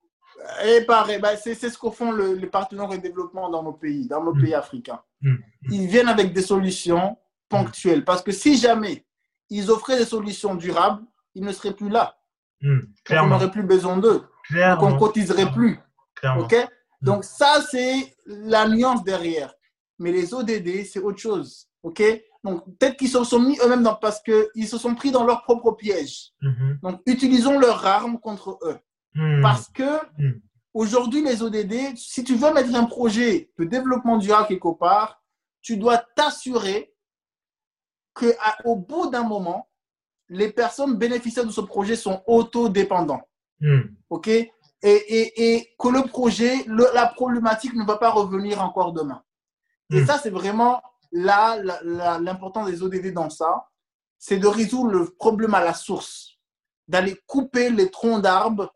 Et 0.65 0.83
pareil, 0.83 1.21
ben, 1.21 1.37
c'est 1.41 1.55
ce 1.55 1.77
que 1.79 1.91
font 1.91 2.13
le- 2.13 2.35
les 2.35 2.47
partenaires 2.47 2.89
de 2.89 2.97
développement 2.97 3.49
dans 3.51 3.63
nos 3.63 3.73
pays, 3.73 4.07
dans 4.09 4.23
nos 4.23 4.35
Mm. 4.35 4.41
pays 4.41 4.55
africains. 4.55 5.01
Mm. 5.21 5.35
Ils 5.71 5.87
viennent 5.89 6.09
avec 6.09 6.33
des 6.33 6.43
solutions 6.43 7.17
ponctuelles. 7.49 8.05
Parce 8.05 8.23
que 8.23 8.33
si 8.33 8.57
jamais 8.57 9.05
ils 9.51 9.71
offraient 9.71 9.99
des 9.99 10.05
solutions 10.05 10.55
durables, 10.55 11.03
ils 11.35 11.45
ne 11.45 11.53
seraient 11.53 11.75
plus 11.75 11.89
là. 11.89 12.17
On 13.11 13.27
n'aurait 13.29 13.51
plus 13.51 13.63
besoin 13.63 13.97
d'eux. 13.97 14.25
Donc, 14.51 14.83
on 14.83 14.99
cotiserait 14.99 15.51
plus. 15.53 15.79
Clairement. 16.17 16.49
Donc, 17.01 17.25
ça, 17.25 17.61
c'est 17.71 18.17
la 18.27 18.69
nuance 18.69 19.03
derrière. 19.05 19.53
mais 20.01 20.13
les 20.13 20.33
ODD, 20.33 20.85
c'est 20.85 21.01
autre 21.01 21.19
chose. 21.19 21.69
OK? 21.83 22.03
Donc, 22.45 22.65
peut-être 22.79 22.97
qu'ils 22.97 23.09
se 23.09 23.23
sont 23.25 23.41
mis 23.41 23.59
eux-mêmes 23.65 23.83
dans, 23.83 23.95
parce 23.95 24.21
qu'ils 24.23 24.69
se 24.69 24.79
sont 24.79 24.95
pris 24.95 25.11
dans 25.11 25.25
leur 25.25 25.43
propre 25.43 25.73
piège. 25.73 26.31
Mhm. 26.43 26.79
Donc, 26.83 27.01
utilisons 27.07 27.59
leur 27.59 27.85
arme 27.87 28.19
contre 28.21 28.59
eux. 28.63 28.79
Mhm. 29.15 29.43
Parce 29.43 29.69
que 29.69 29.99
Mhm. 30.19 30.41
aujourd'hui, 30.75 31.23
les 31.23 31.43
ODD, 31.43 31.97
si 31.97 32.25
tu 32.25 32.35
veux 32.37 32.53
mettre 32.53 32.75
un 32.75 32.85
projet 32.85 33.51
de 33.59 33.65
développement 33.65 34.19
durable 34.19 34.49
quelque 34.49 34.73
part, 34.79 35.23
tu 35.61 35.77
dois 35.77 35.99
t'assurer 35.99 36.95
qu'au 38.15 38.77
bout 38.77 39.11
d'un 39.11 39.23
moment, 39.25 39.69
les 40.29 40.51
personnes 40.53 40.95
bénéficiaires 40.97 41.47
de 41.47 41.51
ce 41.53 41.61
projet 41.61 41.97
sont 41.97 42.23
autodépendants. 42.27 43.23
Mhm. 43.61 43.95
OK? 44.11 44.29
Et, 44.29 44.51
et, 44.83 45.55
et 45.57 45.75
que 45.79 45.89
le 45.89 46.03
projet, 46.03 46.55
le- 46.67 46.91
la 46.95 47.07
problématique 47.07 47.75
ne 47.75 47.85
va 47.85 47.97
pas 47.97 48.11
revenir 48.11 48.63
encore 48.63 48.93
demain. 48.93 49.23
Et 49.93 50.03
Mm. 50.03 50.07
ça, 50.07 50.19
c'est 50.23 50.31
vraiment 50.31 50.81
là 51.13 51.59
l'important 52.21 52.65
des 52.65 52.83
ODD 52.83 53.13
dans 53.13 53.31
ça, 53.31 53.69
c'est 54.19 54.39
de 54.39 54.47
résoudre 54.47 54.91
le 54.93 55.05
problème 55.11 55.55
à 55.55 55.63
la 55.65 55.75
source, 55.75 56.39
d'aller 56.89 57.21
couper 57.27 57.71
les 57.71 57.91
troncs 57.91 58.21
d'arbres, 58.23 58.75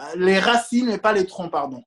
euh, 0.00 0.04
les 0.16 0.38
racines, 0.38 0.86
mais 0.86 0.98
pas 0.98 1.12
les 1.12 1.26
troncs, 1.26 1.50
pardon. 1.50 1.82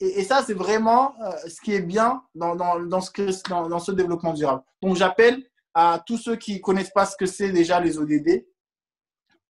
Et, 0.00 0.20
et 0.20 0.24
ça, 0.24 0.42
c'est 0.46 0.54
vraiment 0.54 1.14
euh, 1.22 1.30
ce 1.48 1.60
qui 1.60 1.72
est 1.74 1.80
bien 1.82 2.22
dans, 2.34 2.56
dans, 2.56 2.80
dans 2.80 3.00
ce, 3.00 3.10
que- 3.10 3.48
dans, 3.48 3.68
dans 3.68 3.78
ce 3.78 3.92
développement 3.92 4.32
durable. 4.32 4.62
Donc, 4.82 4.96
j'appelle 4.96 5.44
à 5.74 6.02
tous 6.04 6.16
ceux 6.18 6.36
qui 6.36 6.60
connaissent 6.60 6.90
pas 6.92 7.06
ce 7.06 7.16
que 7.16 7.26
c'est 7.26 7.50
déjà 7.52 7.78
les 7.80 7.98
ODD 7.98 8.46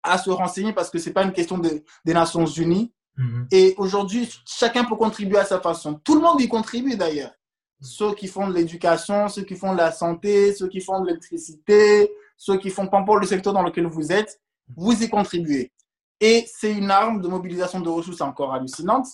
à 0.03 0.18
se 0.18 0.30
renseigner 0.30 0.72
parce 0.72 0.90
que 0.90 0.99
c'est 0.99 1.12
pas 1.12 1.22
une 1.22 1.32
question 1.32 1.59
de- 1.59 1.82
des 2.05 2.14
Nations 2.14 2.46
Unies. 2.46 2.92
Mhm. 3.16 3.49
Et 3.51 3.74
aujourd'hui, 3.78 4.30
chacun 4.46 4.84
peut 4.84 4.96
contribuer 4.96 5.38
à 5.38 5.44
sa 5.44 5.61
façon. 5.61 5.94
Tout 6.05 6.14
le 6.14 6.20
monde 6.20 6.40
y 6.40 6.49
contribue 6.49 6.96
d'ailleurs. 6.96 7.32
Ceux 7.81 8.14
qui 8.14 8.26
font 8.26 8.49
de 8.49 8.55
l'éducation, 8.55 9.29
ceux 9.29 9.43
qui 9.43 9.55
font 9.55 9.72
de 9.72 9.79
la 9.79 9.93
santé, 9.93 10.53
ceux 10.55 10.68
qui 10.68 10.81
font 10.81 11.01
de 11.01 11.07
l'électricité, 11.07 12.11
ceux 12.37 12.59
qui 12.59 12.70
font 12.70 12.93
importe 12.93 13.20
le 13.20 13.26
secteur 13.26 13.53
dans 13.53 13.62
lequel 13.62 13.87
vous 13.87 14.12
êtes, 14.12 14.41
vous 14.76 15.03
y 15.03 15.09
contribuez. 15.09 15.72
Et 16.20 16.45
c'est 16.53 16.72
une 16.72 16.91
arme 16.91 17.20
de 17.20 17.29
mobilisation 17.29 17.81
de 17.81 17.89
ressources 17.89 18.20
encore 18.20 18.53
hallucinante 18.53 19.07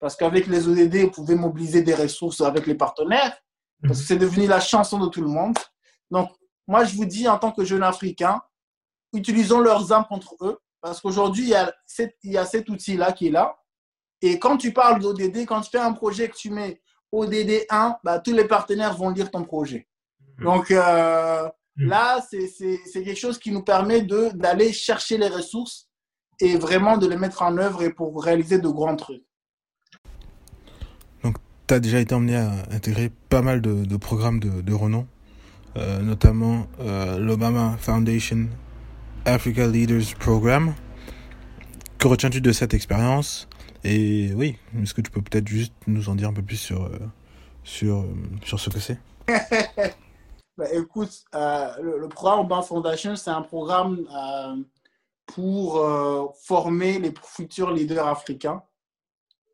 parce 0.00 0.16
qu'avec 0.16 0.46
les 0.48 0.66
ODD, 0.68 0.96
vous 1.04 1.10
pouvez 1.10 1.34
mobiliser 1.36 1.82
des 1.82 1.94
ressources 1.94 2.40
avec 2.40 2.66
les 2.66 2.74
partenaires 2.74 3.36
parce 3.82 4.00
que 4.00 4.06
c'est 4.06 4.18
devenu 4.18 4.46
la 4.46 4.58
chanson 4.60 4.98
de 4.98 5.08
tout 5.08 5.20
le 5.20 5.28
monde. 5.28 5.56
Donc, 6.10 6.30
moi, 6.66 6.84
je 6.84 6.96
vous 6.96 7.04
dis 7.04 7.28
en 7.28 7.38
tant 7.38 7.52
que 7.52 7.64
jeune 7.64 7.84
Africain, 7.84 8.40
utilisons 9.12 9.60
leurs 9.60 9.92
armes 9.92 10.06
contre 10.08 10.34
eux 10.40 10.60
parce 10.80 11.00
qu'aujourd'hui, 11.00 11.44
il 11.44 12.30
y 12.32 12.36
a 12.36 12.44
cet 12.44 12.68
outil-là 12.68 13.12
qui 13.12 13.28
est 13.28 13.30
là. 13.30 13.56
Et 14.20 14.40
quand 14.40 14.56
tu 14.56 14.72
parles 14.72 15.00
d'ODD, 15.00 15.46
quand 15.46 15.60
tu 15.60 15.70
fais 15.70 15.78
un 15.78 15.92
projet 15.92 16.28
que 16.28 16.36
tu 16.36 16.50
mets 16.50 16.80
ODD 17.12 17.66
1, 17.70 17.96
bah, 18.04 18.18
tous 18.18 18.32
les 18.32 18.44
partenaires 18.44 18.96
vont 18.96 19.10
lire 19.10 19.30
ton 19.30 19.44
projet. 19.44 19.86
Mhm. 20.38 20.44
Donc 20.44 20.70
euh, 20.70 21.48
Mhm. 21.76 21.88
là, 21.88 22.20
c'est 22.28 23.02
quelque 23.04 23.14
chose 23.14 23.38
qui 23.38 23.50
nous 23.52 23.62
permet 23.62 24.02
de- 24.02 24.30
d'aller 24.34 24.72
chercher 24.72 25.16
les 25.16 25.28
ressources 25.28 25.86
et 26.40 26.56
vraiment 26.56 26.96
de 26.98 27.06
les 27.06 27.16
mettre 27.16 27.42
en 27.42 27.56
œuvre 27.58 27.82
et 27.82 27.90
pour 27.92 28.22
réaliser 28.22 28.58
de 28.58 28.68
grands 28.68 28.96
trucs. 28.96 29.22
Tu 31.66 31.74
as 31.74 31.80
déjà 31.80 32.00
été 32.00 32.14
emmené 32.14 32.34
à 32.36 32.50
intégrer 32.70 33.10
pas 33.28 33.42
mal 33.42 33.60
de, 33.60 33.84
de 33.84 33.96
programmes 33.98 34.40
de, 34.40 34.62
de 34.62 34.72
renom, 34.72 35.06
euh, 35.76 36.00
notamment 36.00 36.66
euh, 36.80 37.18
l'Obama 37.18 37.76
Foundation 37.78 38.48
Africa 39.26 39.66
Leaders 39.66 40.14
Program. 40.18 40.72
Que 41.98 42.08
retiens-tu 42.08 42.40
de 42.40 42.52
cette 42.52 42.72
expérience? 42.72 43.48
Et 43.84 44.32
oui, 44.34 44.56
est-ce 44.80 44.94
que 44.94 45.00
tu 45.00 45.10
peux 45.10 45.22
peut-être 45.22 45.48
juste 45.48 45.72
nous 45.86 46.08
en 46.08 46.14
dire 46.14 46.28
un 46.28 46.32
peu 46.32 46.42
plus 46.42 46.56
sur, 46.56 46.84
euh, 46.84 46.98
sur, 47.62 47.98
euh, 47.98 48.14
sur 48.44 48.58
ce 48.60 48.70
que 48.70 48.80
c'est? 48.80 48.98
Bah, 50.58 50.66
écoute, 50.72 51.24
euh, 51.36 51.70
le, 51.80 51.98
le 52.00 52.08
programme 52.08 52.40
Obama 52.40 52.62
Foundation, 52.62 53.14
c'est 53.14 53.30
un 53.30 53.42
programme 53.42 54.04
euh, 54.12 54.56
pour 55.24 55.76
euh, 55.76 56.26
former 56.42 56.98
les 56.98 57.14
futurs 57.22 57.70
leaders 57.70 58.08
africains 58.08 58.64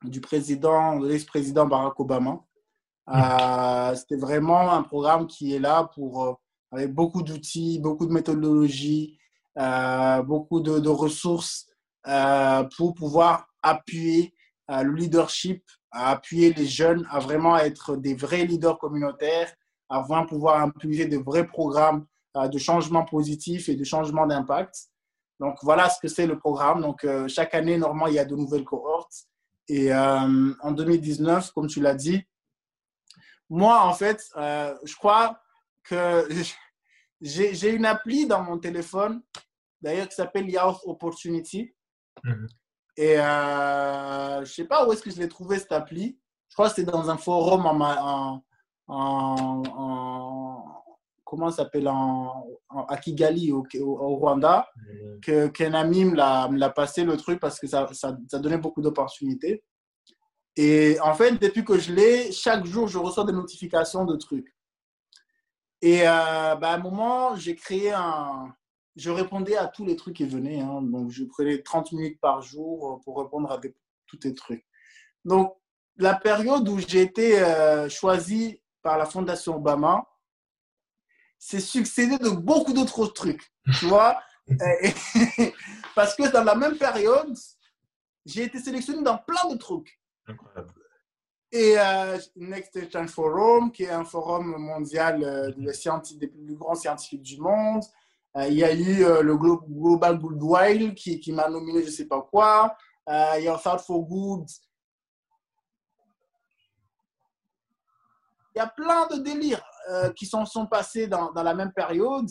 du 0.03 0.23
président, 0.23 0.99
de 0.99 1.07
l'ex-président 1.07 1.67
Barack 1.67 2.01
Obama. 2.01 2.41
C'était 3.97 4.17
vraiment 4.17 4.73
un 4.73 4.83
programme 4.83 5.27
qui 5.27 5.55
est 5.55 5.59
là 5.59 5.91
pour, 5.95 6.41
avec 6.73 6.95
beaucoup 6.95 7.23
d'outils, 7.23 7.79
beaucoup 7.81 8.07
de 8.07 8.13
méthodologies, 8.13 9.19
beaucoup 10.25 10.61
de, 10.61 10.79
de 10.79 10.89
ressources 10.89 11.67
pour 12.77 12.95
pouvoir 12.95 13.47
appuyer 13.65 14.35
euh, 14.71 14.83
le 14.83 14.95
leadership, 14.95 15.63
à 15.91 16.11
appuyer 16.11 16.53
les 16.53 16.67
jeunes 16.67 17.07
à 17.11 17.19
vraiment 17.19 17.57
être 17.57 17.97
des 17.97 18.15
vrais 18.15 18.45
leaders 18.45 18.79
communautaires, 18.79 19.53
à 19.89 20.01
vraiment 20.01 20.27
pouvoir 20.27 20.61
impulser 20.63 21.07
de 21.07 21.19
vrais 21.19 21.47
programmes 21.47 22.07
euh, 22.37 22.49
de 22.49 22.59
changement 22.59 23.05
positif 23.05 23.69
et 23.69 23.77
de 23.77 23.85
changement 23.85 24.27
d'impact. 24.27 24.89
Donc 25.41 25.57
voilà 25.63 25.91
ce 25.91 26.01
que 26.01 26.09
c'est 26.09 26.27
le 26.27 26.39
programme. 26.39 26.81
Donc 26.81 27.05
euh, 27.05 27.29
chaque 27.29 27.55
année, 27.55 27.77
normalement, 27.77 28.07
il 28.07 28.15
y 28.15 28.19
a 28.19 28.25
de 28.25 28.37
nouvelles 28.37 28.65
cohortes. 28.65 29.27
Et 29.67 29.95
en 29.95 30.73
2019, 30.73 31.53
comme 31.53 31.69
tu 31.69 31.81
l'as 31.81 31.95
dit, 31.95 32.23
moi, 33.49 33.87
en 33.87 33.95
fait, 33.95 34.23
je 34.37 34.95
crois 34.95 35.41
que 35.85 36.29
j'ai 37.23 37.71
une 37.71 37.87
appli 37.87 38.27
dans 38.27 38.43
mon 38.43 38.59
téléphone, 38.59 39.23
d'ailleurs, 39.81 40.07
qui 40.07 40.17
s'appelle 40.17 40.51
Youth 40.51 40.81
Opportunity. 40.85 41.75
Mhm. 42.25 42.47
Et 42.97 43.19
euh, 43.19 44.37
je 44.37 44.41
ne 44.41 44.45
sais 44.45 44.65
pas 44.65 44.87
où 44.87 44.93
est-ce 44.93 45.03
que 45.03 45.11
je 45.11 45.19
l'ai 45.19 45.29
trouvé, 45.29 45.59
cette 45.59 45.73
appli. 45.73 46.19
Je 46.49 46.55
crois 46.55 46.69
que 46.69 46.77
c'était 46.77 46.91
dans 46.93 47.11
un 47.11 47.17
forum 47.17 47.67
en, 47.67 47.81
en, 47.81 48.43
en, 48.87 49.63
en- 49.77 50.85
comment 51.25 51.51
ça 51.51 51.65
s'appelle 51.65 51.89
à 51.89 52.97
Kigali 52.99 53.51
au, 53.51 53.65
Rwanda 53.83 54.69
que 55.23 55.49
qu'un 55.49 55.75
ami 55.75 56.05
me 56.05 56.15
l'a 56.15 56.49
me 56.49 56.59
l'a 56.59 56.71
passé 56.71 57.03
le 57.03 57.17
truc 57.17 57.41
parce 57.41 57.59
que 57.59 57.67
ça, 57.67 57.89
ça, 57.93 58.17
ça 58.31 58.39
donnait 58.39 58.59
beaucoup 58.59 58.83
d'opportunités. 58.83 59.65
Et 60.57 60.97
en 61.01 61.15
fait, 61.15 61.33
depuis 61.43 61.65
que 61.65 61.77
je 61.79 61.93
l'ai, 61.93 62.31
chaque 62.31 62.65
jour, 62.65 62.87
je 62.87 62.99
reçois 62.99 63.25
des 63.25 63.33
notifications 63.33 64.05
de 64.05 64.15
trucs. 64.17 64.55
Et 65.83 66.03
euh, 66.03 66.55
bah, 66.55 66.71
à 66.71 66.75
un 66.75 66.79
moment, 66.79 67.35
j'ai 67.35 67.57
créé 67.57 67.93
un. 67.93 68.55
Je 68.97 69.11
répondais 69.11 69.57
à 69.57 69.67
tous 69.67 69.85
les 69.85 69.97
trucs 69.97 70.17
qui 70.17 70.25
venaient. 70.25 70.61
hein. 70.61 70.81
Donc, 70.83 71.11
je 71.11 71.25
prenais 71.25 71.61
30 71.63 71.93
minutes 71.93 72.21
par 72.21 72.43
jour 72.43 73.01
pour 73.05 73.21
répondre 73.23 73.51
à 73.51 73.59
des- 73.59 73.75
tous 74.07 74.19
les 74.23 74.35
trucs. 74.35 74.65
Donc, 75.25 75.57
la 75.97 76.15
période 76.15 76.69
où 76.69 76.79
j'ai 76.79 77.03
été 77.03 77.41
euh, 77.41 77.89
choisi 77.89 78.61
par 78.83 78.99
la 78.99 79.07
Fondation 79.07 79.57
Obama, 79.57 80.07
c'est 81.39 81.61
succédé 81.61 82.19
de 82.19 82.31
beaucoup 82.31 82.73
d'autres 82.73 83.07
trucs. 83.09 83.53
Tu 83.79 83.87
vois 83.87 84.21
Parce 85.95 86.15
que 86.15 86.31
dans 86.33 86.45
la 86.45 86.55
même 86.55 86.77
période, 86.77 87.35
j'ai 88.27 88.45
été 88.45 88.59
sélectionné 88.59 89.03
dans 89.03 89.19
plein 89.19 89.49
de 89.51 89.57
trucs. 89.57 90.01
Incroyable. 90.27 90.73
Et 91.53 91.79
euh, 91.79 92.19
Next 92.37 92.75
Generation 92.75 93.07
Forum, 93.07 93.71
qui 93.73 93.85
est 93.85 93.91
un 93.91 94.05
forum 94.05 94.57
mondial 94.59 95.23
euh, 95.23 95.53
des 96.19 96.27
plus 96.29 96.55
grands 96.57 96.75
scientifiques 96.75 97.23
du 97.23 97.41
monde. 97.41 97.83
Euh, 98.37 98.49
il 98.49 98.55
y 98.55 98.65
a 98.65 98.73
eu 98.75 99.05
euh, 99.05 99.23
le 99.23 99.37
Glo- 99.37 99.65
Global 99.69 100.19
Goodwill 100.19 100.95
qui, 100.95 101.21
qui 101.21 101.33
m'a 101.33 101.49
nominé 101.49 101.81
je 101.83 101.87
ne 101.87 101.91
sais 101.93 102.07
pas 102.07 102.21
quoi. 102.23 102.77
Euh, 103.09 103.35
il 103.39 103.45
y 103.45 103.49
a 103.49 103.57
Thought 103.57 103.81
for 103.83 104.03
Good. 104.03 104.47
Il 108.55 108.59
y 108.59 108.61
a 108.61 108.67
plein 108.69 109.07
de 109.09 109.17
délires 109.23 109.65
qui 110.17 110.27
sont, 110.27 110.47
sont 110.47 110.67
passés 110.67 111.07
dans, 111.09 111.33
dans 111.33 111.43
la 111.43 111.55
même 111.55 111.73
période. 111.73 112.27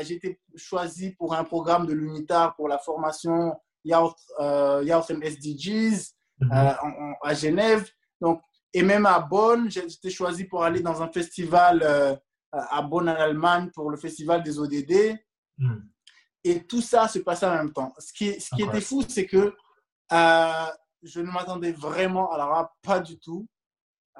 J'ai 0.00 0.14
été 0.14 0.40
choisi 0.56 1.10
pour 1.12 1.34
un 1.34 1.44
programme 1.44 1.86
de 1.86 1.92
l'UNITAR 1.92 2.56
pour 2.56 2.66
la 2.68 2.78
formation 2.78 3.54
Youth, 3.84 4.16
Youth 4.40 5.10
and 5.10 5.20
SDGs 5.22 6.14
Mhm. 6.40 6.50
euh, 6.50 6.72
en- 6.82 6.88
en- 6.88 7.14
à 7.22 7.32
Genève. 7.34 7.88
Donc, 8.20 8.40
et 8.72 8.82
même 8.82 9.06
à 9.06 9.20
Bonn, 9.20 9.70
j'ai 9.70 9.84
été 9.84 10.10
choisi 10.10 10.44
pour 10.46 10.64
aller 10.64 10.80
dans 10.80 11.00
un 11.00 11.08
festival 11.08 11.80
à 12.70 12.82
Bonn 12.82 13.08
en 13.08 13.14
Allemagne 13.14 13.70
pour 13.74 13.90
le 13.90 13.96
festival 13.96 14.42
des 14.42 14.58
ODD. 14.58 15.18
Mhm. 15.58 15.88
Et 16.44 16.66
tout 16.66 16.82
ça 16.82 17.08
se 17.08 17.18
passait 17.20 17.46
en 17.46 17.54
même 17.54 17.72
temps. 17.72 17.92
Ce 17.98 18.12
qui, 18.12 18.38
ce 18.40 18.48
qui 18.50 18.56
était 18.56 18.62
Incroyable. 18.64 18.80
fou, 18.84 19.02
c'est 19.08 19.26
que 19.26 19.54
euh, 20.12 20.66
je 21.02 21.20
ne 21.20 21.30
m'attendais 21.30 21.72
vraiment, 21.72 22.30
alors 22.32 22.50
là, 22.50 22.72
pas 22.82 23.00
du 23.00 23.18
tout, 23.18 23.46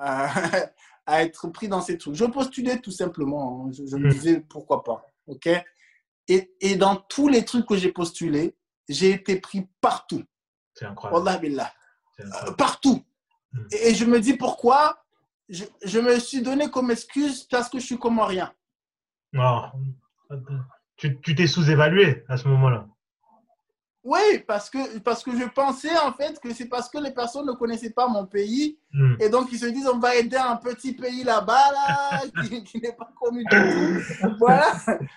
euh, 0.00 0.26
à 1.06 1.22
être 1.22 1.48
pris 1.48 1.68
dans 1.68 1.82
ces 1.82 1.98
trucs. 1.98 2.14
Je 2.14 2.24
postulais 2.24 2.78
tout 2.80 2.90
simplement. 2.90 3.66
hein. 3.66 3.70
Je, 3.72 3.84
je 3.86 3.96
me 3.96 4.06
Mm. 4.06 4.10
disais 4.10 4.40
pourquoi 4.40 4.82
pas. 4.82 5.04
OK? 5.26 5.48
Et, 6.28 6.54
et 6.60 6.76
dans 6.76 6.96
tous 6.96 7.28
les 7.28 7.44
trucs 7.44 7.66
que 7.66 7.76
j'ai 7.76 7.92
postulés, 7.92 8.56
j'ai 8.88 9.10
été 9.10 9.38
pris 9.38 9.68
partout. 9.82 10.22
C'est 10.72 10.86
incroyable. 10.86 11.40
Billah. 11.42 11.72
C'est 12.16 12.22
Euh, 12.22 12.26
incroyable. 12.28 12.56
partout. 12.56 13.04
Mm. 13.52 13.66
Et, 13.72 13.88
et 13.90 13.94
je 13.94 14.04
me 14.06 14.18
dis 14.18 14.34
pourquoi? 14.34 15.03
Je, 15.48 15.64
je 15.84 15.98
me 15.98 16.18
suis 16.18 16.42
donné 16.42 16.70
comme 16.70 16.90
excuse 16.90 17.44
parce 17.44 17.68
que 17.68 17.78
je 17.78 17.86
suis 17.86 17.98
comorien. 17.98 18.52
Non. 19.32 19.70
Attends. 20.30 20.60
Tu 20.96 21.34
t'es 21.34 21.46
sous-évalué 21.46 22.24
à 22.28 22.36
ce 22.36 22.48
moment-là. 22.48 22.86
Oui, 24.04 24.20
parce 24.46 24.68
que, 24.68 24.98
parce 24.98 25.24
que 25.24 25.36
je 25.36 25.44
pensais 25.46 25.96
en 25.98 26.12
fait 26.12 26.38
que 26.38 26.52
c'est 26.52 26.68
parce 26.68 26.90
que 26.90 26.98
les 26.98 27.10
personnes 27.10 27.46
ne 27.46 27.52
connaissaient 27.52 27.90
pas 27.90 28.06
mon 28.06 28.26
pays. 28.26 28.78
Hmm. 28.92 29.14
Et 29.18 29.30
donc 29.30 29.50
ils 29.50 29.58
se 29.58 29.66
disent 29.66 29.88
on 29.88 29.98
va 29.98 30.14
aider 30.14 30.36
un 30.36 30.56
petit 30.56 30.92
pays 30.92 31.24
là-bas 31.24 31.72
là, 31.72 32.22
qui, 32.66 32.80
n'est 32.80 32.92
pas 32.92 33.10
connu 33.18 33.44
du 33.44 33.56
tout. 33.56 34.28
Voilà. 34.38 34.72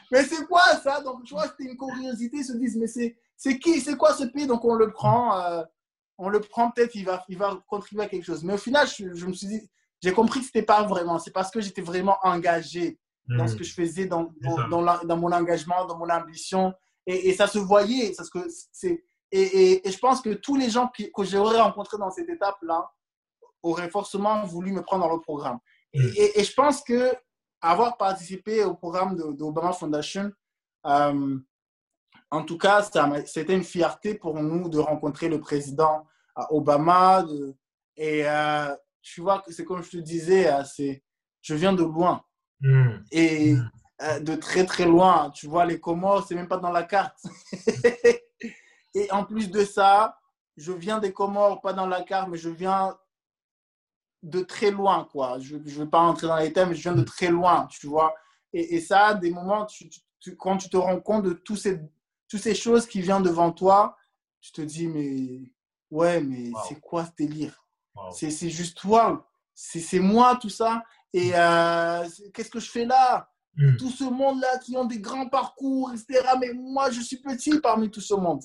Mais 0.10 0.24
c'est 0.24 0.46
quoi 0.48 0.62
ça? 0.82 1.02
Donc 1.02 1.26
tu 1.26 1.34
vois, 1.34 1.48
c'était 1.48 1.70
une 1.70 1.78
curiosité. 1.78 2.38
Ils 2.38 2.46
se 2.46 2.54
disent 2.54 2.78
mais 2.78 2.88
c'est 2.88 3.60
qui 3.60 3.82
C'est 3.82 3.98
quoi 3.98 4.14
ce 4.14 4.24
pays? 4.24 4.48
Donc 4.48 4.64
on 4.64 4.76
le 4.76 4.90
prend. 4.92 5.38
Euh, 5.38 5.64
on 6.18 6.30
le 6.30 6.40
prend 6.40 6.72
peut-être, 6.72 6.96
il 6.96 7.06
va, 7.06 7.24
il 7.30 7.38
va 7.38 7.60
contribuer 7.68 8.06
à 8.06 8.08
quelque 8.08 8.26
chose. 8.26 8.44
Mais 8.44 8.54
au 8.54 8.58
final, 8.58 8.88
je, 8.88 9.14
je 9.14 9.26
me 9.28 9.34
suis 9.34 9.46
dit, 9.46 9.70
j'ai 10.02 10.14
compris 10.14 10.40
que 10.40 10.46
ce 10.46 10.52
n'était 10.54 10.66
pas 10.66 10.84
vraiment. 10.84 11.20
C'est 11.20 11.32
parce 11.32 11.52
que 11.52 11.62
j'étais 11.62 11.82
vraiment 11.82 12.18
engagé 12.24 13.00
dans 13.28 13.48
ce 13.48 13.56
hmm. 13.56 13.58
que 13.58 13.64
je 13.64 13.74
faisais, 13.74 14.06
dans, 14.06 14.32
dans, 14.42 15.04
dans, 15.04 15.18
mon 15.18 15.32
engagement, 15.32 15.86
dans 15.86 15.98
mon 15.98 16.10
ambition. 16.10 16.74
Et, 17.06 17.34
ça 17.34 17.48
se 17.48 17.58
voyait. 17.58 18.14
Parce 18.16 18.30
que 18.30 18.40
c'est, 18.72 19.04
et, 19.32 19.88
et, 19.88 19.92
je 19.92 19.98
pense 19.98 20.22
que 20.22 20.34
tous 20.34 20.56
les 20.56 20.70
gens 20.70 20.90
que 20.96 21.24
j'aurais 21.24 21.60
rencontrés 21.60 21.98
dans 21.98 22.12
cette 22.12 22.30
étape-là 22.30 22.90
auraient 23.64 23.90
forcément 23.90 24.44
voulu 24.46 24.72
me 24.72 24.82
prendre 24.82 25.08
dans 25.08 25.14
le 25.14 25.22
programme. 25.22 25.60
Hmm. 25.94 26.08
Et, 26.16 26.44
je 26.44 26.54
pense 26.54 26.82
que 26.84 27.14
avoir 27.62 27.98
participé 27.98 28.64
au 28.64 28.76
programme 28.76 29.16
de, 29.16 29.32
de 29.34 29.44
Obama 29.44 29.74
Foundation, 29.74 30.32
euh, 30.86 31.38
en 32.30 32.44
tout 32.44 32.58
cas, 32.58 32.88
c'était 33.26 33.56
une 33.56 33.64
fierté 33.64 34.16
pour 34.16 34.42
nous 34.42 34.70
de 34.70 34.80
rencontrer 34.80 35.30
le 35.30 35.40
président 35.40 36.06
euh, 36.38 36.44
Obama. 36.50 37.26
et 37.96 38.28
euh, 38.28 38.76
tu 39.14 39.22
vois, 39.22 39.44
c'est 39.48 39.66
comme 39.66 39.84
je 39.84 39.92
te 39.92 39.98
disais, 39.98 40.50
c'est, 40.66 41.04
je 41.42 41.56
viens 41.56 41.74
de 41.74 41.84
loin. 41.84 42.24
Hmm. 42.62 42.98
Et 43.12 43.54
hmm. 43.54 43.70
Euh, 44.04 44.20
de 44.20 44.36
très 44.36 44.64
très 44.66 44.86
loin. 44.86 45.32
Tu 45.32 45.48
vois, 45.48 45.66
les 45.66 45.80
Comores, 45.80 46.28
c'est 46.28 46.36
même 46.36 46.48
pas 46.48 46.58
dans 46.58 46.72
la 46.72 46.84
carte. 46.84 47.18
et 48.94 49.12
en 49.12 49.24
plus 49.24 49.50
de 49.50 49.66
ça, 49.66 50.20
je 50.56 50.72
viens 50.72 51.00
des 51.00 51.12
Comores, 51.12 51.62
pas 51.62 51.74
dans 51.74 51.88
la 51.88 52.04
carte, 52.04 52.30
mais 52.30 52.38
je 52.38 52.50
viens 52.50 52.96
de 54.22 54.42
très 54.42 54.70
loin, 54.70 55.08
quoi. 55.12 55.40
Je 55.40 55.56
ne 55.56 55.62
vais 55.62 55.88
pas 55.88 56.00
rentrer 56.00 56.28
dans 56.28 56.38
les 56.38 56.54
thèmes, 56.54 56.70
mais 56.70 56.76
je 56.76 56.84
viens 56.84 56.96
de 56.96 57.04
très 57.04 57.30
loin, 57.30 57.66
tu 57.72 57.88
vois. 57.88 58.14
Et, 58.54 58.76
et 58.76 58.82
ça, 58.82 59.16
des 59.16 59.32
moments, 59.32 59.66
tu, 59.66 59.90
quand 60.38 60.58
tu 60.58 60.70
te 60.70 60.78
rends 60.78 61.00
compte 61.00 61.26
de 61.26 61.34
tous 61.34 61.56
ces, 61.56 61.80
toutes 62.30 62.42
ces 62.42 62.56
choses 62.56 62.86
qui 62.86 63.02
viennent 63.02 63.24
devant 63.24 63.52
toi, 63.52 63.98
tu 64.42 64.52
te 64.52 64.62
dis, 64.62 64.88
mais 64.88 65.52
ouais, 65.90 66.22
mais 66.22 66.52
c'est 66.68 66.80
quoi 66.80 67.06
ce 67.06 67.12
délire? 67.18 67.67
C'est 68.12 68.50
juste 68.50 68.78
toi, 68.78 69.28
c'est 69.54 70.00
moi, 70.00 70.38
tout 70.40 70.50
ça. 70.50 70.84
Et 71.14 71.32
euh, 71.34 72.06
qu'est-ce 72.34 72.50
que 72.50 72.60
je 72.60 72.70
fais 72.70 72.86
là? 72.86 73.30
Hmm. 73.56 73.76
Tout 73.78 73.90
ce 73.90 74.04
monde-là 74.04 74.60
qui 74.60 74.78
ont 74.78 74.86
des 74.86 75.00
grands 75.00 75.28
parcours, 75.30 75.92
etc. 75.92 76.28
Mais 76.40 76.54
moi, 76.54 76.92
je 76.92 77.02
suis 77.02 77.18
petit 77.18 77.60
parmi 77.60 77.90
tout 77.90 78.02
ce 78.02 78.14
monde. 78.14 78.44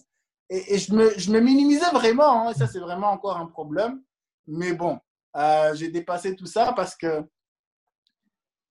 Et, 0.49 0.79
je, 0.79 0.93
me, 0.95 1.19
je, 1.19 1.31
me, 1.31 1.41
minimisais 1.41 1.91
vraiment. 1.93 2.47
Hein, 2.47 2.51
et 2.51 2.55
ça, 2.55 2.67
c'est 2.67 2.79
vraiment 2.79 3.11
encore 3.11 3.37
un 3.37 3.47
problème. 3.47 4.03
Mais 4.47 4.73
bon, 4.73 4.99
euh, 5.37 5.75
j'ai 5.75 5.89
dépassé 5.89 6.35
tout 6.35 6.47
ça 6.47 6.73
parce 6.73 6.97
que 6.97 7.27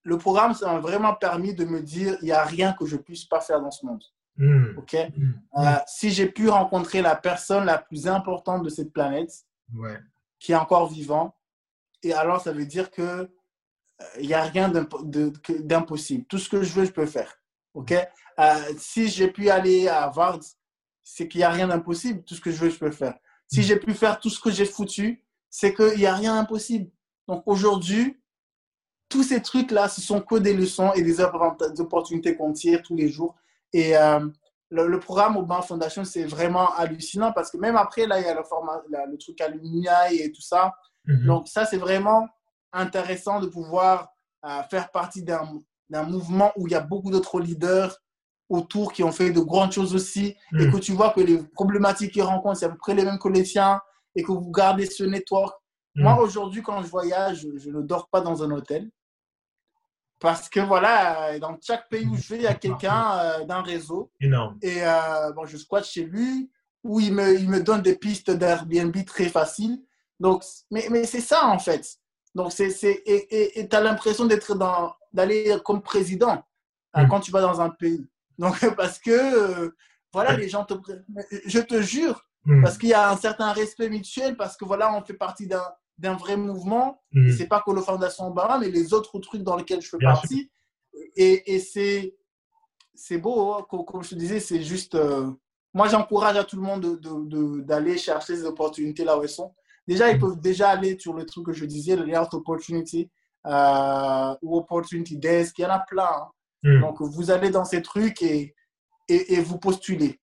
le 0.03 0.17
programme, 0.17 0.53
ça 0.53 0.71
m'a 0.71 0.79
vraiment 0.79 1.13
permis 1.13 1.53
de 1.53 1.65
me 1.65 1.81
dire, 1.81 2.17
il 2.21 2.25
n'y 2.25 2.31
a 2.31 2.43
rien 2.43 2.73
que 2.73 2.85
je 2.85 2.95
ne 2.95 3.01
puisse 3.01 3.25
pas 3.25 3.41
faire 3.41 3.61
dans 3.61 3.71
ce 3.71 3.85
monde. 3.85 4.03
Hmm. 4.37 4.77
OK? 4.77 4.95
Hmm. 5.15 5.33
Euh, 5.57 5.75
Si 5.85 6.09
j'ai 6.09 6.27
pu 6.27 6.49
rencontrer 6.49 7.01
la 7.01 7.15
personne 7.15 7.65
la 7.65 7.77
plus 7.77 8.07
importante 8.07 8.63
de 8.63 8.69
cette 8.69 8.91
planète, 8.91 9.31
qui 10.41 10.51
est 10.51 10.55
encore 10.55 10.89
vivant, 10.89 11.37
et 12.03 12.13
alors 12.13 12.41
ça 12.41 12.51
veut 12.51 12.65
dire 12.65 12.91
que 12.91 13.29
il 14.19 14.27
n'y 14.27 14.33
a 14.33 14.41
rien 14.41 14.67
d'impossible. 14.69 16.25
Tout 16.25 16.39
ce 16.39 16.49
que 16.49 16.63
je 16.63 16.73
veux, 16.73 16.85
je 16.85 16.91
peux 16.91 17.05
faire. 17.05 17.31
OK? 17.75 17.93
Euh, 18.39 18.73
Si 18.79 19.07
j'ai 19.09 19.29
pu 19.29 19.49
aller 19.49 19.87
à 19.87 20.03
Harvard, 20.03 20.39
c'est 21.03 21.27
qu'il 21.27 21.39
n'y 21.39 21.45
a 21.45 21.51
rien 21.51 21.67
d'impossible. 21.67 22.23
Tout 22.23 22.33
ce 22.33 22.41
que 22.41 22.51
je 22.51 22.57
veux, 22.57 22.71
je 22.71 22.79
peux 22.79 22.91
faire. 22.91 23.13
Si 23.47 23.59
mm. 23.59 23.63
j'ai 23.63 23.75
pu 23.77 23.93
faire 23.93 24.19
tout 24.19 24.31
ce 24.31 24.39
que 24.39 24.49
j'ai 24.49 24.65
foutu, 24.65 25.23
c'est 25.51 25.73
qu'il 25.73 25.97
n'y 25.97 26.07
a 26.07 26.15
rien 26.15 26.35
d'impossible. 26.35 26.89
Donc 27.27 27.43
aujourd'hui, 27.45 28.19
tous 29.09 29.23
ces 29.23 29.41
trucs-là, 29.41 29.89
ce 29.89 30.01
sont 30.01 30.21
que 30.21 30.35
des 30.35 30.53
leçons 30.53 30.93
et 30.93 31.03
des 31.03 31.19
opportunités 31.21 32.35
qu'on 32.35 32.53
tire 32.53 32.81
tous 32.81 32.95
les 32.95 33.09
jours. 33.09 33.35
Et 33.73 33.95
euh, 33.95 34.27
le, 34.71 34.99
programme 34.99 35.37
Obama 35.37 35.61
Foundation, 35.61 36.03
c'est 36.05 36.23
vraiment 36.23 36.73
hallucinant 36.75 37.33
parce 37.33 37.51
que 37.51 37.57
même 37.57 37.75
après, 37.75 38.07
là, 38.07 38.19
il 38.19 38.25
y 38.25 38.29
a 38.29 38.33
le, 38.33 38.43
format, 38.43 38.81
le 38.89 39.17
truc 39.17 39.39
alumni 39.41 39.85
et 40.11 40.31
tout 40.31 40.41
ça. 40.41 40.73
Mm-hmm. 41.07 41.25
Donc 41.25 41.47
ça, 41.47 41.65
c'est 41.65 41.77
vraiment 41.77 42.27
intéressant 42.73 43.39
de 43.39 43.47
pouvoir 43.47 44.09
euh, 44.45 44.63
faire 44.69 44.89
partie 44.91 45.23
d'un 45.23 46.03
mouvement 46.03 46.51
où 46.55 46.67
il 46.67 46.71
y 46.71 46.75
a 46.75 46.79
beaucoup 46.79 47.11
d'autres 47.11 47.39
leaders 47.39 47.95
autour 48.49 48.91
qui 48.91 49.03
ont 49.03 49.11
fait 49.11 49.31
de 49.31 49.39
grandes 49.39 49.71
choses 49.71 49.95
aussi 49.95 50.35
et 50.59 50.65
hmm. 50.65 50.71
que 50.71 50.77
tu 50.77 50.91
vois 50.91 51.11
que 51.11 51.21
les 51.21 51.37
problématiques 51.37 52.11
qu'ils 52.13 52.23
rencontrent, 52.23 52.57
c'est 52.57 52.65
à 52.65 52.69
peu 52.69 52.77
près 52.77 52.93
les 52.93 53.05
mêmes 53.05 53.19
que 53.19 53.29
les 53.29 53.43
tiens 53.43 53.79
et 54.15 54.23
que 54.23 54.31
vous 54.31 54.51
gardez 54.51 54.85
ce 54.85 55.03
network. 55.03 55.55
Moi, 55.95 56.19
aujourd'hui, 56.21 56.61
quand 56.61 56.81
je 56.81 56.87
voyage, 56.87 57.45
je, 57.57 57.69
ne 57.69 57.81
dors 57.81 58.09
pas 58.09 58.21
dans 58.21 58.43
un 58.43 58.51
hôtel 58.51 58.89
parce 60.21 60.49
que 60.49 60.59
voilà, 60.59 61.39
dans 61.39 61.57
chaque 61.61 61.89
pays 61.89 62.07
où 62.07 62.15
je 62.15 62.29
vais, 62.29 62.35
il 62.37 62.43
y 62.43 62.47
a 62.47 62.53
quelqu'un 62.53 63.17
euh, 63.17 63.45
d'un 63.45 63.63
réseau. 63.63 64.11
Énorme. 64.21 64.57
Et 64.61 64.83
euh, 64.83 65.33
bon, 65.33 65.45
je 65.45 65.57
squatte 65.57 65.85
chez 65.85 66.03
lui 66.03 66.51
où 66.83 66.99
il 66.99 67.13
me, 67.13 67.39
il 67.39 67.49
me 67.49 67.61
donne 67.61 67.81
des 67.81 67.95
pistes 67.95 68.29
d'Airbnb 68.29 68.95
très 69.05 69.29
faciles. 69.29 69.83
Donc, 70.19 70.43
mais, 70.69 70.87
mais 70.91 71.05
c'est 71.05 71.21
ça 71.21 71.47
en 71.47 71.57
fait. 71.57 71.97
Donc, 72.35 72.51
c'est, 72.51 72.71
et 72.85 73.67
tu 73.67 73.75
as 73.75 73.81
l'impression 73.81 74.25
d'être 74.25 74.55
dans, 74.55 74.93
d'aller 75.11 75.57
comme 75.65 75.81
président 75.81 76.45
hein, 76.93 77.05
mm. 77.05 77.09
quand 77.09 77.19
tu 77.19 77.31
vas 77.31 77.41
dans 77.41 77.59
un 77.59 77.71
pays. 77.71 78.07
Donc, 78.37 78.55
parce 78.77 78.99
que, 78.99 79.09
euh, 79.11 79.75
voilà, 80.13 80.37
les 80.37 80.49
gens 80.49 80.65
te. 80.65 80.75
Je 81.45 81.59
te 81.59 81.81
jure, 81.81 82.27
mm. 82.45 82.61
parce 82.61 82.77
qu'il 82.77 82.89
y 82.89 82.93
a 82.93 83.09
un 83.09 83.17
certain 83.17 83.51
respect 83.53 83.89
mutuel, 83.89 84.37
parce 84.37 84.55
que, 84.55 84.65
voilà, 84.65 84.93
on 84.95 85.03
fait 85.03 85.15
partie 85.15 85.47
d'un, 85.47 85.65
d'un 86.01 86.15
vrai 86.15 86.35
mouvement. 86.35 87.01
Mm. 87.11 87.31
C'est 87.31 87.47
pas 87.47 87.61
que 87.65 87.71
le 87.71 87.81
Fondation 87.81 88.27
Obama, 88.27 88.57
mais 88.59 88.69
les 88.69 88.93
autres 88.93 89.19
trucs 89.19 89.43
dans 89.43 89.55
lesquels 89.55 89.81
je 89.81 89.89
fais 89.89 89.99
partie. 89.99 90.51
Et, 91.15 91.53
et 91.53 91.59
c'est, 91.59 92.15
c'est 92.95 93.17
beau, 93.17 93.53
hein, 93.53 93.65
comme, 93.69 94.03
je 94.03 94.09
te 94.09 94.15
disais, 94.15 94.39
c'est 94.39 94.61
juste. 94.61 94.95
Euh, 94.95 95.31
moi, 95.73 95.87
j'encourage 95.87 96.35
à 96.35 96.43
tout 96.43 96.57
le 96.57 96.63
monde 96.63 96.81
de, 96.81 96.95
de, 96.95 97.61
d'aller 97.61 97.97
chercher 97.97 98.35
ces 98.35 98.45
opportunités 98.45 99.05
là 99.05 99.17
où 99.17 99.23
elles 99.23 99.29
sont. 99.29 99.53
Déjà, 99.87 100.11
ils 100.11 100.19
peuvent 100.19 100.39
déjà 100.39 100.69
aller 100.69 100.97
sur 100.99 101.13
le 101.13 101.25
truc 101.25 101.45
que 101.45 101.53
je 101.53 101.65
disais, 101.65 101.95
le 101.95 102.09
Health 102.09 102.33
Opportunity 102.33 103.09
euh, 103.47 104.35
ou 104.41 104.57
Opportunity 104.57 105.17
Desk. 105.17 105.57
Il 105.59 105.61
y 105.61 105.65
en 105.65 105.69
a 105.69 105.79
plein. 105.79 106.03
Hein. 106.03 106.31
Hmm. 106.63 106.81
Donc, 106.81 107.01
vous 107.01 107.31
allez 107.31 107.51
dans 107.51 107.65
ces 107.65 107.81
trucs 107.81 108.21
et, 108.21 108.53
et, 109.07 109.39
vous 109.39 109.57
postulez. 109.57 110.19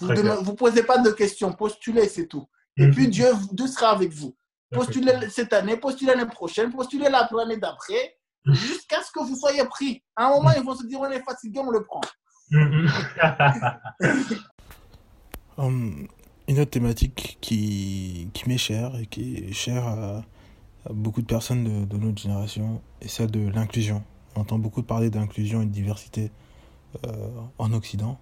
Vous 0.00 0.08
ne 0.08 0.52
posez 0.52 0.84
pas 0.84 0.98
de 0.98 1.10
questions, 1.10 1.52
postulez, 1.52 2.08
c'est 2.08 2.26
tout. 2.26 2.46
Et 2.76 2.86
hmm. 2.86 2.92
puis, 2.92 3.08
Dieu, 3.08 3.26
Dieu 3.52 3.66
sera 3.66 3.90
avec 3.90 4.10
vous. 4.12 4.34
Postulez 4.70 5.30
cette 5.30 5.52
année, 5.52 5.76
postulez 5.76 6.14
l'année 6.14 6.30
prochaine, 6.30 6.70
postulez 6.70 7.08
l'année 7.08 7.56
d'après, 7.56 8.16
jusqu'à 8.46 9.02
ce 9.02 9.10
que 9.10 9.20
vous 9.20 9.36
soyez 9.36 9.64
pris. 9.64 10.02
À 10.14 10.26
un 10.26 10.30
moment, 10.30 10.50
ils 10.56 10.62
vont 10.62 10.76
se 10.76 10.86
dire 10.86 11.00
on 11.00 11.10
est 11.10 11.22
fatigué, 11.22 11.60
on 11.60 11.70
le 11.70 11.84
prend. 11.84 12.00
um, 15.58 16.08
une 16.48 16.60
autre 16.60 16.70
thématique 16.70 17.38
qui, 17.40 18.30
qui 18.32 18.48
m'est 18.48 18.58
chère 18.58 18.96
et 18.96 19.06
qui 19.06 19.36
est 19.36 19.52
chère 19.52 19.86
à, 19.86 20.22
beaucoup 20.90 21.20
de 21.20 21.26
personnes 21.26 21.64
de, 21.64 21.84
de, 21.84 21.96
notre 21.98 22.22
génération 22.22 22.80
est 23.00 23.08
celle 23.08 23.30
de 23.30 23.48
l'inclusion. 23.50 24.02
On 24.34 24.40
entend 24.40 24.58
beaucoup 24.58 24.82
parler 24.82 25.10
d'inclusion 25.10 25.62
et 25.62 25.66
de 25.66 25.70
diversité 25.70 26.30
euh, 27.06 27.10
en 27.58 27.72
Occident. 27.72 28.18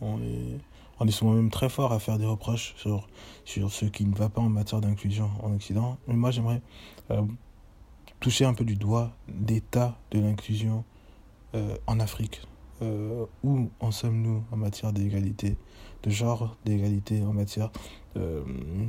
On 0.00 0.20
est, 0.20 0.58
on 1.00 1.06
est 1.06 1.10
souvent 1.10 1.32
même 1.32 1.50
très 1.50 1.68
fort 1.68 1.92
à 1.92 1.98
faire 1.98 2.18
des 2.18 2.26
reproches 2.26 2.74
sur, 2.76 3.08
sur 3.44 3.72
ce 3.72 3.86
qui 3.86 4.04
ne 4.04 4.14
va 4.14 4.28
pas 4.28 4.40
en 4.40 4.48
matière 4.48 4.80
d'inclusion 4.80 5.30
en 5.42 5.52
Occident. 5.54 5.98
Mais 6.06 6.14
moi, 6.14 6.30
j'aimerais 6.30 6.62
euh, 7.10 7.22
toucher 8.20 8.44
un 8.44 8.54
peu 8.54 8.64
du 8.64 8.76
doigt 8.76 9.12
l'état 9.46 9.98
de 10.10 10.20
l'inclusion 10.20 10.84
euh, 11.54 11.76
en 11.86 11.98
Afrique. 12.00 12.42
où 13.42 13.70
en 13.80 13.90
sommes-nous 13.90 14.44
en 14.52 14.56
matière 14.56 14.92
d'égalité 14.92 15.56
de 16.02 16.10
genre, 16.10 16.56
d'égalité 16.64 17.22
en 17.22 17.32
matière 17.32 17.70
euh, 18.16 18.42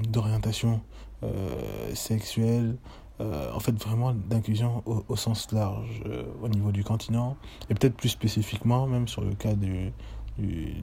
d'orientation 0.10 0.82
euh, 1.24 1.94
sexuelle, 1.94 2.78
euh, 3.20 3.52
en 3.54 3.60
fait 3.60 3.74
vraiment 3.74 4.14
d'inclusion 4.14 4.82
au, 4.86 5.16
sens 5.16 5.52
large 5.52 6.02
au 6.42 6.48
niveau 6.48 6.72
du 6.72 6.84
continent 6.84 7.38
et 7.70 7.76
peut-être 7.76 7.96
plus 7.96 8.10
spécifiquement 8.10 8.88
même 8.88 9.08
sur 9.08 9.22
le 9.22 9.36
cas 9.36 9.54
du, 9.54 9.92
du, 10.40 10.74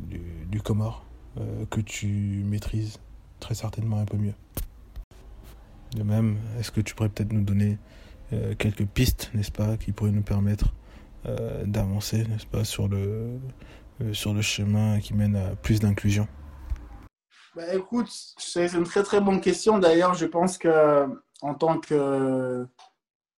du, 0.49 0.61
Comore 0.61 1.05
que 1.71 1.81
tu 1.81 2.43
maîtrises 2.45 2.99
très 3.41 3.55
certainement 3.55 3.99
un 3.99 4.05
peu 4.05 4.17
mieux. 4.17 4.35
De 5.95 6.03
même, 6.03 6.37
est-ce 6.59 6.71
que 6.71 6.81
tu 6.81 6.95
pourrais 6.95 7.09
peut-être 7.09 7.33
nous 7.33 7.45
donner 7.45 7.79
quelques 8.59 8.87
pistes, 8.87 9.31
n'est-ce 9.35 9.53
pas, 9.53 9.77
qui 9.77 9.93
pourraient 9.93 10.11
nous 10.11 10.23
permettre 10.23 10.75
d'avancer, 11.65 12.25
n'est-ce 12.27 12.47
pas, 12.47 12.65
sur 12.65 12.89
le, 12.89 13.39
euh, 14.01 14.13
sur 14.15 14.33
le 14.33 14.43
chemin 14.43 15.01
qui 15.01 15.15
mène 15.15 15.37
à 15.37 15.57
plus 15.57 15.81
d'inclusion? 15.81 16.29
Bah, 17.57 17.75
Écoute, 17.75 18.09
c'est 18.37 18.73
une 18.73 18.85
très 18.85 19.03
très 19.03 19.21
bonne 19.21 19.41
question. 19.41 19.79
D'ailleurs, 19.79 20.15
je 20.15 20.27
pense 20.27 20.57
que 20.59 21.07
en 21.43 21.55
tant 21.55 21.79
que, 21.79 22.67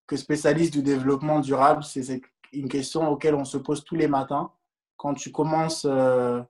que 0.06 0.16
spécialiste 0.16 0.72
du 0.72 0.82
développement 0.82 1.40
durable, 1.40 1.82
c'est 1.84 2.20
une 2.52 2.68
question 2.68 3.08
auquel 3.08 3.34
on 3.34 3.44
se 3.44 3.56
pose 3.56 3.84
tous 3.84 3.96
les 3.96 4.08
matins. 4.08 4.50
Quand 4.96 5.14
tu 5.14 5.32
commences 5.32 5.86
euh, 5.88 6.42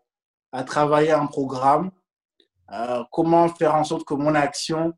à 0.52 0.64
travailler 0.64 1.12
un 1.12 1.26
programme, 1.26 1.90
comment 3.10 3.48
faire 3.48 3.74
en 3.74 3.84
sorte 3.84 4.04
que 4.04 4.14
mon 4.14 4.34
action 4.34 4.92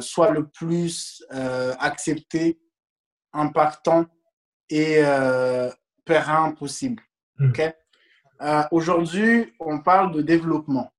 soit 0.00 0.30
le 0.30 0.48
plus 0.48 1.24
acceptée, 1.78 2.60
impactant 3.32 4.06
et 4.68 5.02
périn 6.04 6.52
possible. 6.52 7.02
Hmm. 7.38 7.52
Aujourd'hui, 8.70 9.52
on 9.60 9.80
parle 9.80 10.12
de 10.12 10.22
développement. 10.22 10.92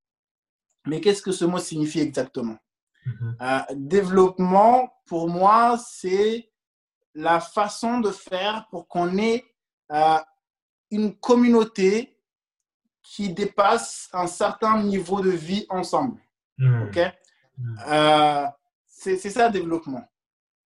Mais 0.88 1.00
qu'est-ce 1.00 1.22
que 1.22 1.32
ce 1.32 1.46
mot 1.46 1.60
signifie 1.60 2.00
exactement? 2.00 2.58
Euh, 3.42 3.60
développement, 3.76 4.94
pour 5.06 5.28
moi, 5.30 5.78
c'est 5.78 6.52
la 7.14 7.40
façon 7.40 8.00
de 8.00 8.12
faire 8.12 8.68
pour 8.70 8.88
qu'on 8.88 9.18
ait 9.18 9.44
euh, 9.92 10.18
une 10.92 11.18
communauté 11.18 12.18
qui 13.04 13.34
dépasse 13.34 14.10
un 14.14 14.28
certain 14.28 14.82
niveau 14.84 15.22
de 15.22 15.30
vie 15.32 15.66
ensemble. 15.70 16.20
OK? 16.88 17.00
Mhm. 17.58 17.80
euh, 17.88 18.46
C'est 18.88 19.18
ça 19.18 19.48
le 19.48 19.54
développement. 19.54 20.04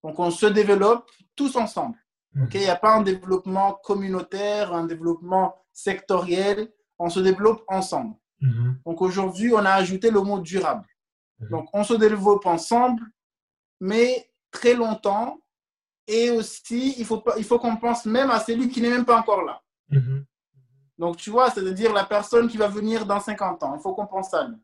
Donc, 0.03 0.19
on 0.19 0.29
se 0.29 0.45
développe 0.45 1.09
tous 1.35 1.55
ensemble. 1.55 1.97
OK? 2.43 2.53
Il 2.55 2.59
n'y 2.61 2.67
a 2.69 2.75
pas 2.75 2.95
un 2.95 3.01
développement 3.01 3.73
communautaire, 3.83 4.73
un 4.73 4.85
développement 4.85 5.55
sectoriel. 5.71 6.69
On 6.99 7.09
se 7.09 7.19
développe 7.21 7.63
ensemble. 7.67 8.15
Donc, 8.85 9.01
aujourd'hui, 9.01 9.53
on 9.53 9.65
a 9.65 9.71
ajouté 9.71 10.11
le 10.11 10.21
mot 10.21 10.39
durable. 10.39 10.85
Donc, 11.49 11.69
on 11.73 11.83
se 11.83 11.93
développe 11.93 12.45
ensemble, 12.45 13.03
mais 13.79 14.29
très 14.51 14.73
longtemps. 14.73 15.39
Et 16.07 16.29
aussi, 16.29 16.93
il 16.99 17.05
faut, 17.05 17.23
il 17.37 17.43
faut 17.43 17.57
qu'on 17.57 17.77
pense 17.77 18.05
même 18.05 18.29
à 18.29 18.39
celui 18.39 18.69
qui 18.69 18.79
n'est 18.81 18.89
même 18.91 19.05
pas 19.05 19.17
encore 19.19 19.41
là. 19.43 19.61
Donc, 20.97 21.17
tu 21.17 21.29
vois, 21.29 21.51
c'est-à-dire 21.51 21.93
la 21.93 22.05
personne 22.05 22.47
qui 22.47 22.57
va 22.57 22.67
venir 22.67 23.05
dans 23.05 23.19
50 23.19 23.63
ans. 23.63 23.75
Il 23.75 23.81
faut 23.81 23.93
qu'on 23.93 24.07
pense 24.07 24.33
à 24.33 24.47
lui. 24.47 24.57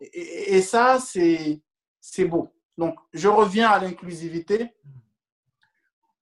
Et, 0.00 0.60
ça, 0.62 0.98
c'est 1.00 2.24
beau. 2.24 2.52
Donc, 2.76 2.96
je 3.12 3.28
reviens 3.28 3.70
à 3.70 3.78
l'inclusivité. 3.78 4.74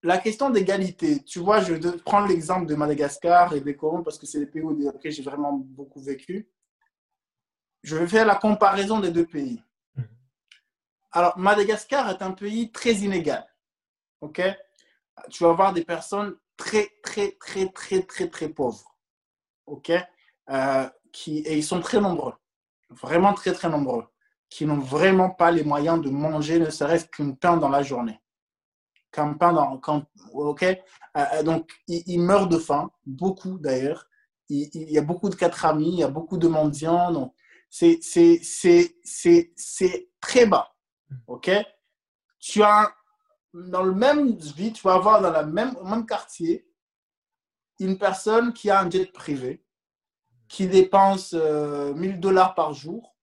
La 0.03 0.19
question 0.19 0.51
d'égalité, 0.51 1.23
tu 1.23 1.39
vois, 1.39 1.61
je 1.61 1.75
vais 1.75 1.99
prendre 1.99 2.29
l'exemple 2.29 2.67
de 2.67 2.75
Madagascar 2.75 3.55
et 3.55 3.61
des 3.61 3.77
Corons 3.77 4.03
parce 4.03 4.19
que 4.19 4.27
c'est 4.27 4.41
des 4.41 4.47
pays 4.47 4.63
où 4.63 4.77
j'ai 5.05 5.23
vraiment 5.23 5.53
beaucoup 5.53 6.01
vécu 6.01 6.51
je 7.83 7.97
vais 7.97 8.07
faire 8.07 8.27
la 8.27 8.37
comparaison 8.37 9.01
des 9.01 9.11
deux 9.11 9.27
pays. 9.27 9.63
Mhm. 9.97 10.09
Alors, 11.13 11.39
Madagascar 11.39 12.09
est 12.11 12.23
un 12.23 12.33
pays 12.33 12.71
très 12.71 12.95
inégal. 12.95 13.47
OK? 14.21 14.41
Tu 15.31 15.45
vas 15.45 15.51
avoir 15.51 15.73
des 15.73 15.85
personnes 15.85 16.37
très, 16.57 16.89
très, 17.03 17.33
très, 17.33 17.69
très, 17.71 18.03
très, 18.03 18.29
très 18.29 18.49
pauvres. 18.49 18.92
OK 19.67 19.93
euh, 20.51 20.89
qui, 21.13 21.39
Et 21.41 21.57
ils 21.59 21.65
sont 21.65 21.81
très 21.81 22.01
nombreux. 22.01 22.35
Vraiment 22.91 23.33
très, 23.35 23.53
très 23.53 23.69
nombreux. 23.69 24.05
Qui 24.49 24.67
n'ont 24.67 24.79
vraiment 24.79 25.31
pas 25.31 25.51
les 25.51 25.65
moyens 25.65 26.01
de 26.01 26.11
manger 26.11 26.59
ne 26.59 26.71
serait-ce 26.71 27.07
qu'une 27.07 27.37
pain 27.37 27.57
dans 27.57 27.69
la 27.69 27.83
journée. 27.83 28.21
Qu'un 29.11 29.35
pain 29.35 29.53
dans. 29.53 29.81
OK 30.33 30.63
euh, 30.65 31.43
Donc, 31.43 31.71
ils, 31.87 32.21
meurent 32.21 32.49
de 32.49 32.59
faim. 32.59 32.91
Beaucoup 33.07 33.59
d'ailleurs. 33.59 34.07
Il, 34.49 34.91
y 34.91 34.99
a 34.99 35.03
beaucoup 35.03 35.31
de 35.31 35.35
quatre 35.35 35.65
amis, 35.65 35.93
il 35.95 35.99
y 36.01 36.05
a 36.05 36.09
beaucoup 36.09 36.37
de 36.37 36.49
mendiants. 36.49 37.11
Donc, 37.11 37.35
c'est 37.71 38.01
très 40.21 40.47
bas. 40.47 40.75
OK 41.27 41.51
Tu 42.39 42.63
as 42.63 42.93
dans 43.55 43.83
le 43.83 43.95
même 43.95 44.33
vie, 44.37 44.73
tu 44.73 44.83
vas 44.83 44.95
avoir 44.95 45.21
dans 45.21 45.31
le 45.31 45.47
même, 45.47 45.75
même 45.85 46.07
quartier 46.07 46.67
une 47.79 47.99
personne 47.99 48.53
qui 48.53 48.71
a 48.71 48.81
un 48.81 48.91
jet 48.91 49.13
privé, 49.13 49.65
qui 50.49 50.69
dépense 50.69 51.33
1000 51.33 51.43
euh, 51.43 52.17
dollars 52.17 52.55
par 52.55 52.73
jour, 52.75 53.17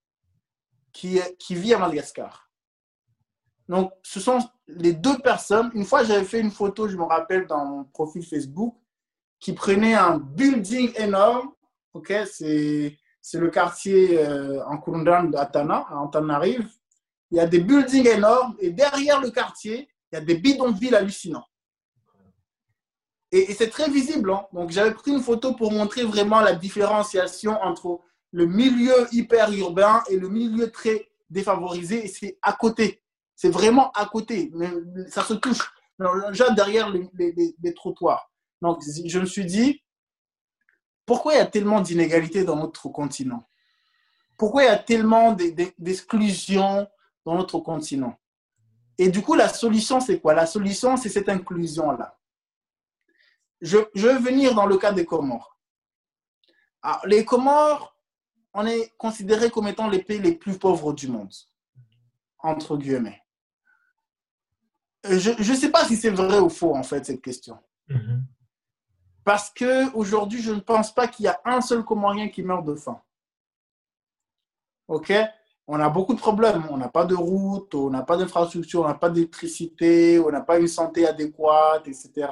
qui, 0.91 1.19
qui 1.37 1.55
vit 1.55 1.73
à 1.73 1.77
Madagascar. 1.77 2.51
Donc, 3.67 3.91
ce 4.01 4.19
sont 4.19 4.39
les 4.67 4.93
deux 4.93 5.19
personnes. 5.19 5.69
Une 5.75 5.85
fois, 5.85 6.03
j'avais 6.03 6.25
fait 6.25 6.39
une 6.39 6.51
photo, 6.51 6.87
je 6.87 6.97
me 6.97 7.03
rappelle, 7.03 7.45
dans 7.45 7.65
mon 7.65 7.83
profil 7.83 8.23
Facebook, 8.23 8.75
qui 9.39 9.53
prenait 9.53 9.93
un 9.93 10.17
building 10.17 10.91
énorme. 10.97 11.51
OK 11.93 12.11
C'est 12.25 12.97
c'est 13.21 13.39
le 13.39 13.49
quartier 13.49 14.17
euh, 14.17 14.65
en 14.65 14.77
Kurundan 14.77 15.29
d'Atana, 15.29 15.85
à 15.89 15.97
Antananarive. 15.97 16.69
Il 17.31 17.37
y 17.37 17.39
a 17.39 17.45
des 17.45 17.59
buildings 17.59 18.07
énormes 18.07 18.55
et 18.59 18.71
derrière 18.71 19.21
le 19.21 19.29
quartier, 19.29 19.87
il 20.11 20.15
y 20.15 20.17
a 20.17 20.21
des 20.21 20.35
bidonvilles 20.35 20.95
hallucinants. 20.95 21.45
Et, 23.31 23.53
c'est 23.53 23.69
très 23.69 23.89
visible. 23.89 24.31
Hein. 24.31 24.45
Donc, 24.53 24.71
j'avais 24.71 24.93
pris 24.93 25.11
une 25.11 25.21
photo 25.21 25.53
pour 25.53 25.71
montrer 25.71 26.03
vraiment 26.03 26.39
la 26.39 26.53
différenciation 26.53 27.61
entre 27.61 28.01
le 28.31 28.45
milieu 28.45 29.07
hyper 29.11 29.51
urbain 29.53 30.03
et 30.09 30.17
le 30.17 30.29
milieu 30.29 30.71
très 30.71 31.09
défavorisé. 31.29 32.07
C'est 32.07 32.37
à 32.41 32.53
côté. 32.53 33.01
C'est 33.35 33.49
vraiment 33.49 33.91
à 33.91 34.05
côté. 34.05 34.51
Mais 34.53 34.69
ça 35.07 35.23
se 35.23 35.33
touche. 35.33 35.71
Genre 36.31 36.53
derrière 36.53 36.89
les, 36.89 37.55
les 37.61 37.73
trottoirs. 37.73 38.31
Donc, 38.61 38.81
je 39.05 39.19
me 39.19 39.25
suis 39.25 39.45
dit, 39.45 39.83
pourquoi 41.05 41.33
il 41.33 41.37
y 41.37 41.41
a 41.41 41.45
tellement 41.45 41.81
d'inégalités 41.81 42.43
dans 42.43 42.55
notre 42.55 42.89
continent? 42.89 43.43
Pourquoi 44.37 44.63
il 44.63 44.67
y 44.67 44.69
a 44.69 44.77
tellement 44.77 45.35
d'exclusion 45.77 46.87
dans 47.25 47.35
notre 47.35 47.59
continent? 47.59 48.17
Et 48.97 49.09
du 49.09 49.21
coup, 49.21 49.33
la 49.35 49.49
solution, 49.49 49.99
c'est 50.01 50.19
quoi? 50.19 50.33
La 50.33 50.45
solution, 50.45 50.97
c'est 50.97 51.09
cette 51.09 51.29
inclusion-là. 51.29 52.18
Je, 53.61 53.77
vais 53.95 54.19
venir 54.19 54.55
dans 54.55 54.65
le 54.65 54.77
cas 54.77 54.91
des 54.91 55.05
Comores. 55.05 55.57
les 57.05 57.25
Comores, 57.25 57.95
on 58.53 58.65
est 58.65 58.93
considéré 58.97 59.49
comme 59.49 59.67
étant 59.67 59.89
les 59.89 60.03
pays 60.03 60.19
les 60.19 60.35
plus 60.35 60.57
pauvres 60.57 60.93
du 60.93 61.07
monde, 61.07 61.33
entre 62.39 62.77
guillemets. 62.77 63.21
Je 65.03 65.31
ne 65.31 65.57
sais 65.57 65.71
pas 65.71 65.85
si 65.85 65.95
c'est 65.95 66.09
vrai 66.09 66.39
ou 66.39 66.49
faux, 66.49 66.75
en 66.75 66.83
fait, 66.83 67.05
cette 67.05 67.21
question. 67.21 67.57
Mm-hmm. 67.89 68.21
Parce 69.23 69.51
qu'aujourd'hui, 69.51 70.41
je 70.41 70.51
ne 70.51 70.59
pense 70.59 70.93
pas 70.93 71.07
qu'il 71.07 71.25
y 71.25 71.27
a 71.27 71.39
un 71.45 71.61
seul 71.61 71.83
Comorien 71.83 72.29
qui 72.29 72.41
meurt 72.41 72.65
de 72.65 72.75
faim. 72.75 73.01
OK? 74.87 75.13
On 75.67 75.79
a 75.79 75.87
beaucoup 75.87 76.15
de 76.15 76.19
problèmes. 76.19 76.65
On 76.71 76.77
n'a 76.77 76.89
pas 76.89 77.05
de 77.05 77.13
route, 77.13 77.75
on 77.75 77.91
n'a 77.91 78.01
pas 78.01 78.17
d'infrastructure, 78.17 78.81
on 78.81 78.87
n'a 78.87 78.95
pas 78.95 79.09
d'électricité, 79.09 80.19
on 80.19 80.31
n'a 80.31 80.41
pas 80.41 80.57
une 80.57 80.67
santé 80.67 81.07
adéquate, 81.07 81.87
etc. 81.87 82.27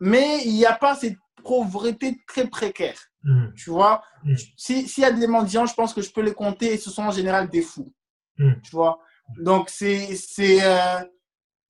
Mais 0.00 0.42
il 0.44 0.54
n'y 0.54 0.66
a 0.66 0.74
pas 0.74 0.94
cette 0.94 1.16
pauvreté 1.44 2.22
très 2.26 2.46
précaire. 2.48 2.98
Hmm. 3.22 3.52
Tu 3.56 3.70
vois 3.70 4.02
hmm. 4.24 4.34
S'il 4.56 4.98
y 4.98 5.04
a 5.04 5.12
des 5.12 5.26
mendiants, 5.26 5.66
je 5.66 5.74
pense 5.74 5.94
que 5.94 6.02
je 6.02 6.10
peux 6.10 6.22
les 6.22 6.34
compter 6.34 6.74
et 6.74 6.78
ce 6.78 6.90
sont 6.90 7.02
en 7.02 7.10
général 7.10 7.48
des 7.48 7.62
fous. 7.62 7.92
Hmm. 8.38 8.54
Tu 8.62 8.70
vois 8.72 8.98
Donc, 9.38 9.70
c'est. 9.70 10.10
Euh, 10.40 11.04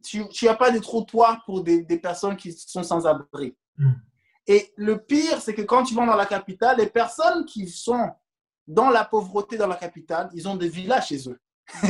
tu 0.02 0.24
n'as 0.42 0.54
pas 0.54 0.70
de 0.70 0.78
trottoirs 0.78 1.42
pour 1.44 1.64
des, 1.64 1.82
des, 1.82 1.98
personnes 1.98 2.36
qui 2.36 2.52
sont 2.52 2.84
sans 2.84 3.06
abri. 3.06 3.56
Et 4.46 4.72
le 4.76 4.98
pire, 4.98 5.40
c'est 5.40 5.52
que 5.52 5.62
quand 5.62 5.82
tu 5.82 5.94
vas 5.94 6.06
dans 6.06 6.14
la 6.14 6.26
capitale, 6.26 6.76
les 6.78 6.86
personnes 6.86 7.44
qui 7.44 7.68
sont 7.68 8.12
dans 8.68 8.90
la 8.90 9.04
pauvreté 9.04 9.56
dans 9.56 9.66
la 9.66 9.74
capitale, 9.74 10.30
ils 10.32 10.46
ont 10.46 10.54
des 10.54 10.68
villas 10.68 11.04
chez 11.04 11.28
eux. 11.28 11.40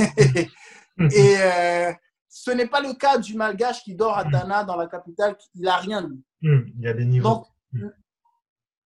et 1.12 1.36
euh, 1.38 1.92
ce 2.36 2.50
n'est 2.50 2.66
pas 2.66 2.82
le 2.82 2.92
cas 2.92 3.16
du 3.16 3.34
malgache 3.34 3.82
qui 3.82 3.94
dort 3.94 4.18
à 4.18 4.24
Tana 4.24 4.62
dans 4.62 4.76
la 4.76 4.86
capitale, 4.88 5.38
il 5.54 5.62
n'a 5.62 5.78
rien 5.78 6.02
lui. 6.02 6.22
Hmm, 6.42 6.68
il 6.76 6.82
y 6.82 6.86
a 6.86 6.92
des 6.92 7.06
niveaux. 7.06 7.46
Donc, 7.72 7.92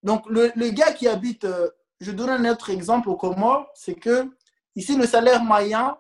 donc 0.05 0.31
le, 0.31 0.53
le, 0.55 0.71
gars 0.71 0.93
qui 0.93 1.09
habite, 1.09 1.45
euh, 1.45 1.69
je 1.99 2.13
donne 2.13 2.31
un 2.31 2.49
autre 2.49 2.71
exemple 2.71 3.09
au 3.09 3.17
Comores, 3.17 3.69
c'est 3.75 3.97
que 3.97 4.31
ici 4.77 4.97
le 4.97 5.05
salaire 5.05 5.43
moyen, 5.43 5.99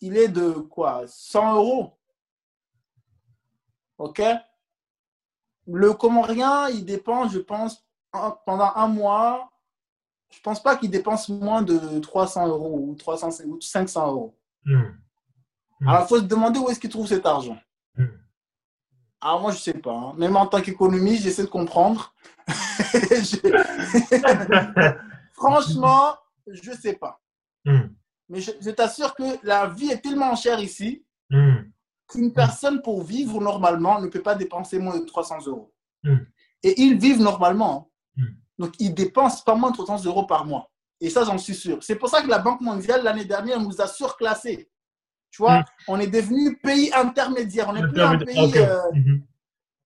il 0.00 0.16
est 0.16 0.26
de 0.26 0.50
quoi? 0.50 1.04
100 1.06 1.54
euros. 1.54 1.96
OK? 3.98 4.20
Le 5.68 5.92
Comorien, 5.94 6.68
il 6.70 6.84
dépense, 6.84 7.32
je 7.32 7.38
pense, 7.38 7.86
pendant 8.44 8.72
un 8.74 8.88
mois, 8.88 9.52
je 10.30 10.40
pense 10.40 10.60
pas 10.60 10.76
qu'il 10.76 10.90
dépense 10.90 11.28
moins 11.28 11.62
de 11.62 12.00
300 12.00 12.48
euros 12.48 12.80
ou, 12.80 12.96
300, 12.96 13.30
500 13.60 14.08
euros. 14.08 14.36
Hmm. 15.80 15.88
Alors, 15.88 16.04
il 16.04 16.08
faut 16.08 16.18
se 16.18 16.24
demander 16.24 16.58
où 16.58 16.68
est-ce 16.68 16.80
qu'il 16.80 16.90
trouve 16.90 17.06
cet 17.06 17.26
argent. 17.26 17.58
Hmm. 17.96 18.06
Alors, 19.20 19.40
moi, 19.40 19.52
je 19.52 19.58
sais 19.58 19.74
pas. 19.74 19.92
Hein. 19.92 20.14
Même 20.16 20.36
en 20.36 20.46
tant 20.46 20.60
qu'économiste, 20.60 21.24
j'essaie 21.24 21.44
de 21.44 21.48
comprendre. 21.48 22.14
Franchement, 25.34 26.14
je 26.46 26.72
sais 26.72 26.94
pas. 26.94 27.20
Mais 27.64 28.40
je, 28.40 28.52
je 28.60 28.70
t'assure 28.70 29.14
que 29.14 29.24
la 29.42 29.66
vie 29.66 29.90
est 29.90 30.00
tellement 30.00 30.36
chère 30.36 30.60
ici 30.60 31.04
qu'une 32.10 32.28
mm. 32.28 32.32
personne 32.32 32.82
pour 32.82 33.02
vivre 33.02 33.40
normalement 33.40 34.00
ne 34.00 34.08
peut 34.08 34.22
pas 34.22 34.34
dépenser 34.34 34.78
moins 34.78 34.98
de 34.98 35.04
300 35.04 35.46
euros. 35.46 35.72
Mm. 36.02 36.16
Et 36.62 36.82
ils 36.82 36.98
vivent 36.98 37.20
normalement. 37.20 37.90
Hein. 38.18 38.22
Mm. 38.22 38.26
Donc, 38.58 38.74
ils 38.78 38.94
dépensent 38.94 39.42
pas 39.44 39.54
moins 39.54 39.70
de 39.70 39.76
300 39.76 40.04
euros 40.04 40.26
par 40.26 40.44
mois. 40.44 40.70
Et 41.00 41.08
ça, 41.08 41.24
j'en 41.24 41.38
suis 41.38 41.54
sûr. 41.54 41.82
C'est 41.82 41.96
pour 41.96 42.10
ça 42.10 42.22
que 42.22 42.28
la 42.28 42.38
Banque 42.38 42.60
mondiale, 42.60 43.02
l'année 43.02 43.24
dernière, 43.24 43.60
nous 43.60 43.80
a 43.80 43.86
surclassés. 43.86 44.68
Tu 45.30 45.42
vois, 45.42 45.64
on 45.86 45.98
est 46.00 46.08
devenu 46.08 46.56
pays 46.56 46.92
intermédiaire. 46.92 47.68
On 47.68 47.72
n'est 47.72 47.86
plus 47.86 48.00
un 48.00 48.18
pays. 48.18 48.52
Euh. 48.56 49.18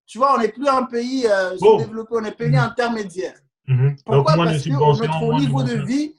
Tu 0.07 0.19
vois, 0.19 0.35
on 0.35 0.39
n'est 0.39 0.49
plus 0.49 0.69
un 0.69 0.85
pays 0.85 1.27
euh, 1.27 1.57
sous-développé, 1.59 2.15
on 2.15 2.25
est 2.25 2.33
pays 2.33 2.51
mm-hmm. 2.51 2.65
intermédiaire. 2.65 3.35
Mm-hmm. 3.69 4.03
Pourquoi 4.05 4.37
Parce 4.37 4.65
que 4.65 4.71
notre 4.71 5.41
niveau 5.41 5.63
de 5.63 5.75
vie, 5.85 6.15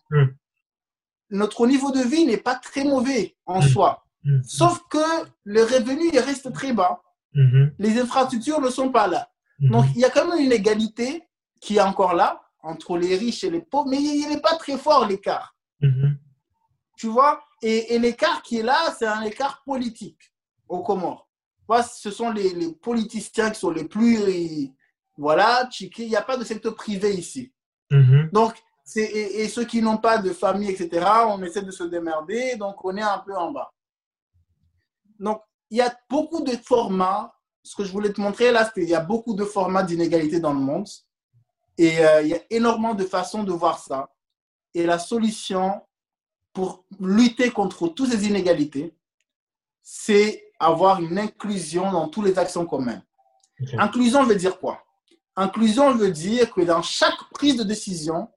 notre 1.29 1.67
niveau 1.67 1.91
de 1.91 2.01
vie 2.01 2.25
n'est 2.25 2.37
pas 2.37 2.55
très 2.55 2.83
mauvais 2.83 3.35
en 3.45 3.59
Mm. 3.59 3.67
soi. 3.67 4.05
Mhm. 4.25 4.43
Sauf 4.43 4.81
que 4.89 4.97
le 5.43 5.63
revenu 5.63 6.09
il 6.11 6.19
reste 6.19 6.51
très 6.51 6.73
bas. 6.73 7.01
Mhm. 7.33 7.73
Les 7.77 7.99
infrastructures 7.99 8.59
ne 8.59 8.69
sont 8.69 8.91
pas 8.91 9.07
là. 9.07 9.29
Mhm. 9.59 9.71
Donc, 9.71 9.85
il 9.95 10.01
y 10.01 10.05
a 10.05 10.09
quand 10.09 10.27
même 10.27 10.43
une 10.43 10.51
égalité 10.51 11.23
qui 11.61 11.77
est 11.77 11.81
encore 11.81 12.13
là 12.13 12.41
entre 12.63 12.97
les 12.97 13.15
riches 13.15 13.43
et 13.43 13.49
les 13.49 13.61
pauvres, 13.61 13.87
mais 13.87 14.01
il 14.01 14.27
n'est 14.27 14.41
pas 14.41 14.55
très 14.55 14.77
fort 14.77 15.05
l'écart. 15.07 15.55
Mhm. 15.81 16.17
Tu 16.97 17.07
vois 17.07 17.43
Et, 17.61 17.95
et 17.95 17.99
l'écart 17.99 18.41
qui 18.41 18.59
est 18.59 18.63
là, 18.63 18.93
c'est 18.97 19.07
un 19.07 19.21
écart 19.21 19.63
politique 19.63 20.33
aux 20.67 20.83
Comores. 20.83 21.29
Ce 22.01 22.11
sont 22.11 22.31
les, 22.31 22.53
les 22.53 22.73
politiciens 22.73 23.49
qui 23.49 23.59
sont 23.59 23.71
les 23.71 23.85
plus. 23.85 24.71
Voilà. 25.17 25.67
Il 25.79 26.07
n'y 26.07 26.15
a 26.15 26.21
pas 26.21 26.37
de 26.37 26.43
secteur 26.43 26.75
privé 26.75 27.13
ici. 27.15 27.53
Mhm. 27.91 28.29
Donc, 28.31 28.53
et, 28.95 29.41
et 29.41 29.49
ceux 29.49 29.65
qui 29.65 29.81
n'ont 29.81 29.97
pas 29.97 30.19
de 30.19 30.31
famille, 30.31 30.69
etc., 30.69 31.05
on 31.27 31.41
essaie 31.43 31.63
de 31.63 31.71
se 31.71 31.83
démerder, 31.83 32.55
donc 32.55 32.83
on 32.85 32.95
est 32.95 33.01
un 33.01 33.19
peu 33.19 33.35
en 33.35 33.51
bas. 33.51 33.71
Donc, 35.19 35.41
il 35.71 35.77
y 35.77 35.81
a 35.81 35.95
beaucoup 36.09 36.41
de 36.43 36.51
formats. 36.51 37.33
Ce 37.63 37.75
que 37.75 37.83
je 37.83 37.91
voulais 37.91 38.13
te 38.13 38.21
montrer 38.21 38.51
là, 38.51 38.65
c'est 38.65 38.73
qu'il 38.73 38.89
y 38.89 38.95
a 38.95 38.99
beaucoup 38.99 39.33
de 39.33 39.43
formats 39.43 39.81
d'inégalité 39.81 40.39
dans 40.39 40.53
le 40.53 40.59
monde. 40.59 40.87
Et 41.77 42.05
euh, 42.05 42.21
il 42.21 42.27
y 42.27 42.35
a 42.35 42.39
énormément 42.51 42.93
de 42.93 43.03
façons 43.05 43.43
de 43.43 43.51
voir 43.51 43.79
ça. 43.79 44.09
Et 44.73 44.85
la 44.85 44.99
solution 44.99 45.81
pour 46.55 46.85
lutter 47.01 47.51
contre 47.51 47.89
toutes 47.89 48.09
ces 48.11 48.25
inégalités, 48.27 48.95
c'est 49.83 50.51
avoir 50.59 51.01
une 51.01 51.19
inclusion 51.19 51.91
dans 51.91 52.07
toutes 52.07 52.25
les 52.25 52.39
actions 52.39 52.65
communes. 52.65 53.03
Inclusion 53.77 54.23
veut 54.23 54.35
dire 54.37 54.57
quoi? 54.57 54.81
Inclusion 55.35 55.93
veut 55.93 56.11
dire 56.11 56.51
que 56.53 56.61
dans 56.61 56.81
chaque 56.81 57.19
prise 57.33 57.57
de 57.57 57.63
décision, 57.63 58.29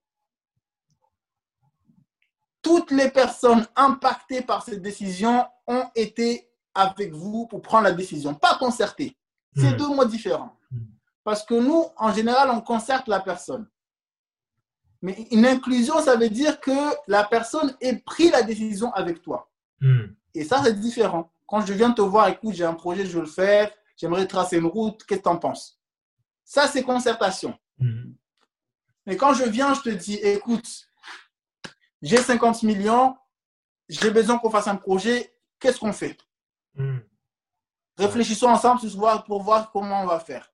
toutes 2.61 2.91
les 2.91 3.09
personnes 3.11 3.65
impactées 3.77 4.43
par 4.43 4.65
cette 4.65 4.83
décision 4.83 5.47
ont 5.69 5.85
été 5.95 6.51
avec 6.75 7.13
vous 7.15 7.47
pour 7.47 7.63
prendre 7.63 7.85
la 7.85 7.93
décision, 7.93 8.35
pas 8.35 8.57
concertée. 8.59 9.17
C'est 9.57 9.71
Mhm. 9.71 9.77
deux 9.77 9.89
mots 9.89 10.05
différents. 10.05 10.57
Mhm. 10.73 10.87
Parce 11.23 11.45
que 11.45 11.55
nous, 11.55 11.85
en 11.97 12.13
général, 12.13 12.51
on 12.51 12.61
concerte 12.61 13.07
la 13.07 13.21
personne. 13.21 13.69
Mais 15.01 15.29
une 15.31 15.47
inclusion, 15.47 16.01
ça 16.01 16.17
veut 16.17 16.29
dire 16.29 16.61
que 16.61 16.73
la 17.07 17.25
personne 17.25 17.77
ait 17.81 17.97
pris 17.97 18.31
la 18.31 18.43
décision 18.43 18.93
avec 18.93 19.23
toi. 19.23 19.51
Mhm. 19.81 20.15
Et 20.35 20.45
ça, 20.45 20.63
c'est 20.63 20.79
différent. 20.79 21.33
Quand 21.47 21.65
je 21.65 21.73
viens 21.73 21.93
te 21.93 22.03
voir, 22.03 22.29
écoute, 22.29 22.55
j'ai 22.55 22.65
un 22.65 22.75
projet, 22.75 23.07
je 23.07 23.13
veux 23.13 23.25
le 23.25 23.27
faire, 23.27 23.71
j'aimerais 23.97 24.27
tracer 24.27 24.59
une 24.59 24.67
route, 24.67 25.05
qu'est-ce 25.05 25.21
que 25.21 25.25
tu 25.25 25.29
en 25.29 25.39
penses? 25.39 25.81
Ça, 26.45 26.67
c'est 26.67 26.83
concertation. 26.83 27.57
Mhm. 27.79 28.15
Mais 29.07 29.17
quand 29.17 29.35
je 29.35 29.45
viens, 29.45 29.73
je 29.75 29.83
te 29.83 29.89
dis, 29.89 30.15
écoute, 30.17 30.69
j'ai 32.03 32.19
50 32.19 32.63
millions, 32.65 33.17
j'ai 33.89 34.11
besoin 34.11 34.39
qu'on 34.39 34.51
fasse 34.51 34.69
un 34.69 34.77
projet, 34.77 35.35
qu'est-ce 35.59 35.79
qu'on 35.79 35.93
fait? 35.93 36.19
Mhm. 36.75 37.03
Réfléchissons 37.97 38.49
ensemble 38.49 38.81
pour 38.81 38.91
voir, 38.91 39.25
pour 39.25 39.43
voir 39.43 39.71
comment 39.73 40.03
on 40.03 40.07
va 40.07 40.21
faire. 40.21 40.53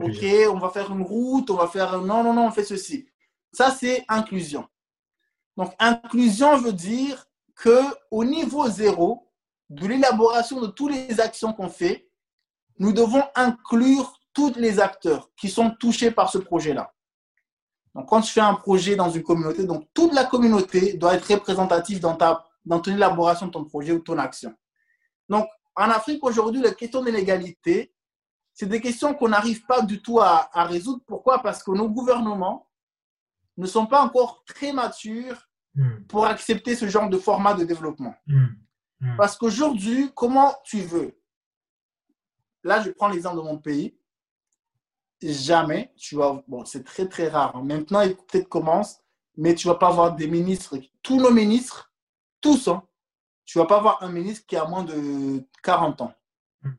Ok, 0.00 0.24
on 0.52 0.58
va 0.58 0.70
faire 0.70 0.90
une 0.92 1.02
route, 1.02 1.50
on 1.50 1.56
va 1.56 1.66
faire... 1.66 2.00
Non, 2.00 2.22
non, 2.22 2.32
non, 2.32 2.46
on 2.46 2.50
fait 2.50 2.64
ceci. 2.64 3.08
Ça, 3.52 3.70
c'est 3.70 4.04
inclusion. 4.08 4.66
Donc, 5.56 5.74
inclusion 5.78 6.56
veut 6.56 6.72
dire 6.72 7.26
que 7.54 7.82
au 8.10 8.24
niveau 8.24 8.68
zéro 8.68 9.30
de 9.68 9.86
l'élaboration 9.86 10.60
de 10.60 10.68
toutes 10.68 10.92
les 10.92 11.20
actions 11.20 11.52
qu'on 11.52 11.68
fait, 11.68 12.08
nous 12.78 12.92
devons 12.92 13.22
inclure 13.34 14.18
tous 14.32 14.54
les 14.56 14.80
acteurs 14.80 15.30
qui 15.36 15.48
sont 15.48 15.70
touchés 15.70 16.10
par 16.10 16.30
ce 16.30 16.38
projet-là. 16.38 16.92
Donc, 17.94 18.08
quand 18.08 18.20
tu 18.20 18.32
fais 18.32 18.40
un 18.40 18.54
projet 18.54 18.96
dans 18.96 19.10
une 19.10 19.22
communauté, 19.22 19.64
donc 19.64 19.88
toute 19.92 20.14
la 20.14 20.24
communauté 20.24 20.94
doit 20.94 21.14
être 21.14 21.30
représentative 21.30 22.00
dans, 22.00 22.14
ta, 22.16 22.46
dans 22.64 22.80
ton 22.80 22.92
élaboration 22.92 23.46
de 23.46 23.50
ton 23.50 23.64
projet 23.64 23.92
ou 23.92 23.98
ton 23.98 24.16
action. 24.18 24.54
Donc, 25.28 25.48
en 25.74 25.90
Afrique 25.90 26.24
aujourd'hui, 26.24 26.62
les 26.62 26.74
questions 26.74 27.02
d'inégalité, 27.02 27.92
c'est 28.54 28.66
des 28.66 28.80
questions 28.80 29.14
qu'on 29.14 29.28
n'arrive 29.28 29.64
pas 29.66 29.82
du 29.82 30.00
tout 30.00 30.20
à 30.20 30.48
résoudre. 30.64 31.02
Pourquoi? 31.06 31.42
Parce 31.42 31.62
que 31.62 31.70
nos 31.72 31.88
gouvernements 31.88 32.69
ne 33.60 33.66
sont 33.66 33.86
pas 33.86 34.02
encore 34.02 34.42
très 34.44 34.72
matures 34.72 35.46
Mhm. 35.76 36.04
pour 36.08 36.26
accepter 36.26 36.74
ce 36.74 36.88
genre 36.88 37.08
de 37.08 37.16
format 37.16 37.54
de 37.54 37.62
développement. 37.64 38.14
Mhm. 38.26 38.56
Mhm. 39.00 39.16
Parce 39.16 39.36
qu'aujourd'hui, 39.36 40.10
comment 40.16 40.52
tu 40.64 40.80
veux? 40.80 41.16
Là, 42.64 42.82
je 42.82 42.90
prends 42.90 43.08
l'exemple 43.08 43.36
de 43.36 43.42
mon 43.42 43.56
pays. 43.58 43.96
Jamais, 45.22 45.92
tu 45.96 46.16
vas, 46.16 46.42
bon, 46.48 46.64
c'est 46.64 46.82
très 46.82 47.06
très 47.06 47.28
rare. 47.28 47.54
hein. 47.54 47.62
Maintenant, 47.62 48.00
il 48.00 48.16
peut-être 48.16 48.48
commence, 48.48 49.00
mais 49.36 49.54
tu 49.54 49.68
vas 49.68 49.74
pas 49.76 49.88
avoir 49.88 50.14
des 50.16 50.26
ministres. 50.26 50.76
Tous 51.02 51.18
nos 51.20 51.30
ministres, 51.30 51.92
tous, 52.40 52.68
hein, 52.68 52.82
tu 53.44 53.58
vas 53.58 53.66
pas 53.66 53.76
avoir 53.76 54.02
un 54.02 54.10
ministre 54.10 54.46
qui 54.46 54.56
a 54.56 54.64
moins 54.64 54.82
de 54.82 55.44
40 55.62 56.00
ans. 56.00 56.14
Hmm. 56.62 56.70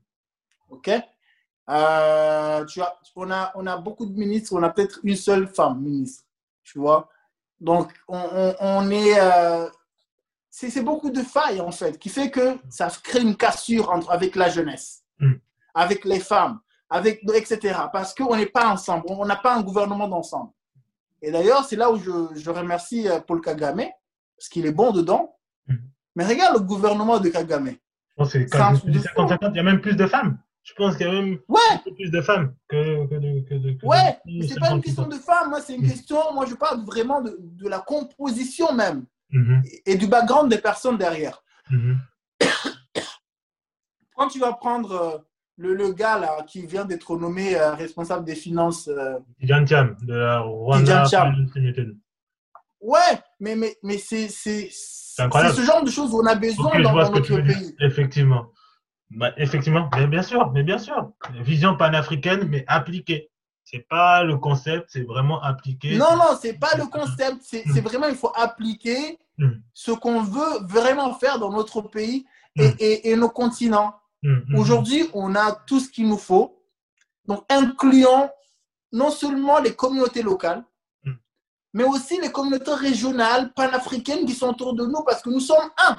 Ok? 0.69 0.89
Euh, 1.69 2.65
tu 2.65 2.81
as, 2.81 2.99
on, 3.15 3.29
a, 3.31 3.51
on 3.55 3.65
a 3.67 3.77
beaucoup 3.77 4.05
de 4.05 4.13
ministres, 4.17 4.53
on 4.53 4.63
a 4.63 4.69
peut-être 4.69 4.99
une 5.03 5.15
seule 5.15 5.47
femme 5.47 5.79
ministre. 5.81 6.25
Tu 6.71 6.79
vois 6.79 7.09
Donc, 7.59 7.91
on, 8.07 8.17
on- 8.17 8.55
on 8.59 8.89
est. 8.91 9.19
euh, 9.19 9.67
c'est 10.49 10.81
beaucoup 10.83 11.09
de 11.11 11.21
failles, 11.21 11.61
en 11.61 11.71
fait, 11.71 11.97
qui 11.97 12.09
fait 12.09 12.29
que 12.29 12.57
ça 12.69 12.89
crée 13.03 13.21
une 13.21 13.35
cassure 13.35 13.89
entre, 13.91 14.11
avec 14.11 14.35
la 14.35 14.49
jeunesse, 14.49 15.03
Mm. 15.19 15.33
avec 15.75 16.05
les 16.05 16.19
femmes, 16.19 16.59
avec, 16.89 17.21
etc. 17.33 17.77
Parce 17.93 18.13
qu'on 18.15 18.35
n'est 18.35 18.45
pas 18.47 18.67
ensemble, 18.69 19.05
on 19.07 19.25
n'a 19.25 19.35
pas 19.35 19.55
un 19.55 19.61
gouvernement 19.61 20.07
d'ensemble. 20.07 20.51
Et 21.21 21.31
d'ailleurs, 21.31 21.63
c'est 21.65 21.75
là 21.75 21.91
où 21.91 21.97
je, 21.97 22.11
je 22.35 22.49
remercie 22.49 23.07
euh, 23.07 23.19
Paul 23.19 23.39
Kagame, 23.41 23.83
parce 24.37 24.49
qu'il 24.49 24.65
est 24.65 24.71
bon 24.71 24.91
dedans. 24.91 25.37
Mm. 25.67 25.75
Mais 26.15 26.25
regarde 26.25 26.55
le 26.55 26.61
gouvernement 26.65 27.19
de 27.19 27.29
Kagame. 27.29 27.75
C'est. 28.29 28.45
50-50, 28.45 29.51
il 29.51 29.55
y 29.57 29.59
a 29.59 29.63
même 29.63 29.81
plus 29.81 29.95
de 29.95 30.05
femmes. 30.07 30.37
Je 30.63 30.73
pense 30.73 30.95
qu'il 30.95 31.07
y 31.07 31.09
a 31.09 31.13
même 31.13 31.39
Ouais, 31.47 31.59
plus 31.95 32.11
de 32.11 32.21
femmes 32.21 32.53
que, 32.69 33.07
que 33.07 33.15
de, 33.15 33.41
que 33.47 33.53
de- 33.55 33.71
que 33.73 33.81
de 33.81 33.85
ouais, 33.87 34.19
mais 34.25 34.47
c'est 34.47 34.59
pas 34.59 34.69
une 34.71 34.77
50%. 34.79 34.81
question 34.83 35.07
de 35.07 35.15
femmes, 35.15 35.49
moi, 35.49 35.59
c'est 35.61 35.73
une 35.75 35.83
Mm. 35.85 35.89
question, 35.89 36.33
moi, 36.33 36.45
je 36.45 36.53
parle 36.55 36.85
vraiment 36.85 37.21
de, 37.21 37.35
de 37.39 37.67
la 37.67 37.79
composition 37.79 38.71
même 38.73 39.05
Mhm. 39.31 39.63
et, 39.65 39.93
et 39.93 39.95
du 39.95 40.07
background 40.07 40.51
des 40.51 40.59
personnes 40.59 40.97
derrière. 40.97 41.43
Mhm. 41.71 41.97
Quand 44.15 44.27
tu 44.27 44.39
vas 44.39 44.53
prendre 44.53 44.91
euh, 44.91 45.17
le, 45.57 45.73
le 45.73 45.93
gars 45.93 46.19
là 46.19 46.43
qui 46.47 46.65
vient 46.67 46.85
d'être 46.85 47.17
nommé 47.17 47.55
euh, 47.55 47.73
responsable 47.73 48.25
des 48.25 48.35
finances, 48.35 48.87
euh, 48.87 49.17
Thiam, 49.65 49.95
de 50.03 50.13
la 50.13 50.39
Rwanda 50.41 51.05
ouais, 52.81 52.99
mais, 53.39 53.55
mais, 53.55 53.75
mais 53.83 53.97
c'est 53.97 54.27
ce 54.29 55.61
genre 55.65 55.83
de 55.83 55.89
choses 55.91 56.13
où 56.13 56.19
on 56.21 56.25
a 56.25 56.35
besoin 56.35 56.79
dans, 56.81 56.93
dans 56.93 57.11
notre 57.11 57.37
pays. 57.41 57.75
Effectivement. 57.79 58.45
Bah, 59.13 59.31
effectivement, 59.37 59.89
mais 59.95 60.07
bien 60.07 60.21
sûr, 60.21 60.51
mais 60.51 60.63
bien 60.63 60.77
sûr. 60.77 61.11
Vision 61.41 61.75
panafricaine, 61.77 62.47
mais 62.49 62.63
appliquée. 62.67 63.29
C'est 63.63 63.87
pas 63.87 64.23
le 64.23 64.37
concept, 64.37 64.87
c'est 64.89 65.03
vraiment 65.03 65.41
appliqué. 65.41 65.97
Non, 65.97 66.15
non, 66.17 66.37
c'est 66.41 66.53
pas 66.59 66.75
le 66.77 66.85
concept, 66.87 67.37
c'est 67.41 67.81
vraiment, 67.81 68.07
il 68.07 68.15
faut 68.15 68.31
appliquer 68.35 69.17
Mm. 69.37 69.61
ce 69.73 69.91
qu'on 69.91 70.21
veut 70.21 70.59
vraiment 70.67 71.13
faire 71.15 71.39
dans 71.39 71.51
notre 71.51 71.81
pays 71.81 72.25
et, 72.57 72.67
Mm. 72.67 72.75
et, 72.79 73.09
et 73.11 73.15
nos 73.15 73.29
continents. 73.29 73.95
Mhm. 74.21 74.55
Aujourd'hui, 74.55 75.09
on 75.13 75.35
a 75.35 75.53
tout 75.65 75.79
ce 75.79 75.89
qu'il 75.89 76.07
nous 76.07 76.17
faut. 76.17 76.61
Donc, 77.25 77.43
incluons 77.49 78.29
non 78.91 79.09
seulement 79.09 79.59
les 79.59 79.73
communautés 79.73 80.21
locales, 80.21 80.63
Mm. 81.05 81.11
mais 81.73 81.83
aussi 81.85 82.19
les 82.21 82.31
communautés 82.31 82.73
régionales, 82.73 83.51
panafricaines 83.53 84.25
qui 84.25 84.33
sont 84.33 84.49
autour 84.49 84.73
de 84.75 84.85
nous 84.85 85.01
parce 85.05 85.21
que 85.21 85.29
nous 85.29 85.39
sommes 85.39 85.69
un. 85.77 85.95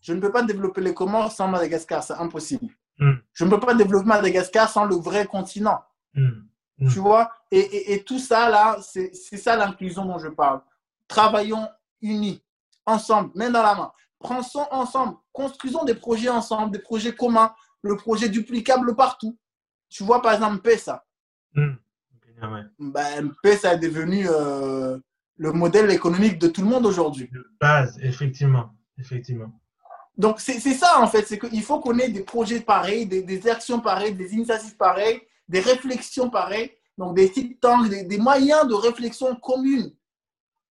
Je 0.00 0.12
ne 0.12 0.20
peux 0.20 0.30
pas 0.30 0.42
développer 0.42 0.80
les 0.80 0.94
Comores 0.94 1.32
sans 1.32 1.48
Madagascar, 1.48 2.02
c'est 2.02 2.14
impossible. 2.14 2.72
Mm. 2.98 3.12
Je 3.32 3.44
ne 3.44 3.50
peux 3.50 3.60
pas 3.60 3.74
développer 3.74 4.06
Madagascar 4.06 4.68
sans 4.68 4.84
le 4.84 4.96
vrai 4.96 5.26
continent. 5.26 5.80
Mhm. 6.14 6.46
Mm. 6.78 6.88
Tu 6.88 6.98
vois 7.00 7.30
et, 7.50 7.58
et- 7.58 7.94
et 7.94 8.04
tout 8.04 8.18
ça, 8.18 8.48
là, 8.48 8.78
c'est 8.80 9.12
ça 9.14 9.56
l'inclusion 9.56 10.04
dont 10.04 10.18
je 10.18 10.28
parle. 10.28 10.60
Travaillons 11.08 11.66
unis, 12.02 12.42
ensemble, 12.86 13.30
main 13.34 13.50
dans 13.50 13.62
la 13.62 13.74
main. 13.74 13.92
Prenons 14.20 14.42
ensemble, 14.70 15.16
construisons 15.32 15.84
des 15.84 15.94
projets 15.94 16.28
ensemble, 16.28 16.72
des 16.72 16.78
projets 16.80 17.14
communs, 17.14 17.52
le 17.82 17.96
projet 17.96 18.28
duplicable 18.28 18.94
partout. 18.96 19.36
Tu 19.88 20.02
vois, 20.04 20.20
par 20.22 20.32
exemple, 20.34 20.60
PESA. 20.60 21.04
Ouais. 21.56 22.62
Ben, 22.78 23.32
PESA 23.42 23.74
est 23.74 23.78
devenu 23.78 24.26
euh, 24.28 24.98
le 25.36 25.52
modèle 25.52 25.90
économique 25.90 26.38
de 26.38 26.46
tout 26.48 26.60
le 26.62 26.68
monde 26.68 26.86
aujourd'hui. 26.86 27.28
De 27.32 27.44
base, 27.60 27.98
effectivement. 28.02 28.74
Effectivement. 28.98 29.52
Donc, 30.18 30.40
c'est 30.40 30.58
ça, 30.58 31.00
en 31.00 31.06
fait. 31.06 31.26
C'est 31.26 31.38
qu'il 31.38 31.62
faut 31.62 31.78
qu'on 31.78 31.96
ait 32.00 32.08
des 32.08 32.24
projets 32.24 32.60
pareils, 32.60 33.06
des, 33.06 33.48
actions 33.48 33.80
pareilles, 33.80 34.14
des 34.14 34.34
initiatives 34.34 34.76
pareilles, 34.76 35.22
des 35.48 35.60
réflexions 35.60 36.28
pareilles. 36.28 36.72
Donc, 36.98 37.14
des 37.14 37.30
think 37.30 37.60
tanks, 37.60 37.88
des, 37.88 38.18
moyens 38.18 38.66
de 38.66 38.74
réflexion 38.74 39.36
communes 39.36 39.94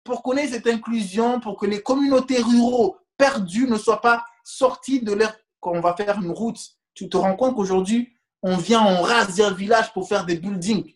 pour 0.03 0.21
qu'on 0.21 0.35
ait 0.35 0.49
cette 0.49 0.67
inclusion, 0.67 1.39
pour 1.39 1.57
que 1.57 1.65
les 1.65 1.81
communautés 1.81 2.41
ruraux 2.41 2.97
perdus 3.17 3.67
ne 3.67 3.77
soient 3.77 4.01
pas 4.01 4.25
sortis 4.43 5.01
de 5.01 5.13
leur... 5.13 5.33
Quand 5.61 5.71
on 5.71 5.79
va 5.81 5.95
faire 5.95 6.21
une 6.21 6.31
route, 6.31 6.59
tu 6.93 7.09
te 7.09 7.17
rends 7.17 7.35
compte 7.35 7.55
qu'aujourd'hui, 7.55 8.13
on 8.43 8.57
vient, 8.57 8.85
on 8.85 9.01
rase 9.01 9.41
un 9.41 9.51
village 9.51 9.91
pour 9.93 10.07
faire 10.07 10.25
des 10.25 10.37
buildings. 10.37 10.93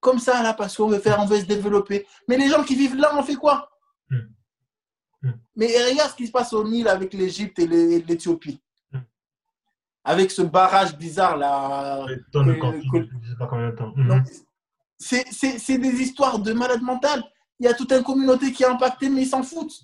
Comme 0.00 0.18
ça, 0.18 0.42
là, 0.42 0.54
parce 0.54 0.76
qu'on 0.76 0.88
veut 0.88 0.98
faire, 0.98 1.20
on 1.20 1.26
veut 1.26 1.40
se 1.40 1.44
développer. 1.44 2.06
Mais 2.26 2.36
les 2.36 2.48
gens 2.48 2.64
qui 2.64 2.74
vivent 2.74 2.96
là, 2.96 3.12
on 3.16 3.22
fait 3.22 3.36
quoi? 3.36 3.70
Hmm. 4.10 4.37
Mm. 5.22 5.30
Mais 5.56 5.66
regarde 5.90 6.10
ce 6.10 6.16
qui 6.16 6.26
se 6.26 6.32
passe 6.32 6.52
au 6.52 6.66
Nil 6.66 6.88
avec 6.88 7.12
l'Égypte 7.14 7.58
et 7.58 7.66
l'Éthiopie. 7.66 8.60
Mm. 8.92 8.98
Avec 10.04 10.30
ce 10.30 10.42
barrage 10.42 10.96
bizarre 10.96 11.36
là. 11.36 12.06
C'est 14.98 15.78
des 15.78 16.00
histoires 16.00 16.38
de 16.38 16.52
malades 16.52 16.82
mentales. 16.82 17.22
Il 17.60 17.66
y 17.66 17.68
a 17.68 17.74
toute 17.74 17.92
une 17.92 18.04
communauté 18.04 18.52
qui 18.52 18.62
est 18.62 18.66
impactée, 18.66 19.08
mais 19.08 19.22
ils 19.22 19.28
s'en 19.28 19.42
foutent. 19.42 19.80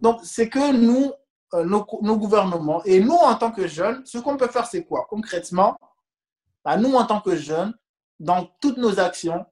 Donc, 0.00 0.20
c'est 0.22 0.48
que 0.48 0.72
nous, 0.72 1.12
euh, 1.54 1.64
nos, 1.64 1.86
nos, 2.02 2.16
gouvernements, 2.16 2.82
et 2.84 3.00
nous, 3.00 3.14
en 3.14 3.34
tant 3.34 3.50
que 3.50 3.66
jeunes, 3.66 4.04
ce 4.04 4.18
qu'on 4.18 4.36
peut 4.36 4.48
faire, 4.48 4.66
c'est 4.66 4.84
quoi 4.84 5.06
Concrètement, 5.08 5.78
bah, 6.64 6.76
nous, 6.76 6.94
en 6.94 7.04
tant 7.04 7.20
que 7.20 7.36
jeunes, 7.36 7.74
dans 8.18 8.46
toutes 8.60 8.78
nos 8.78 8.98
actions, 8.98 9.44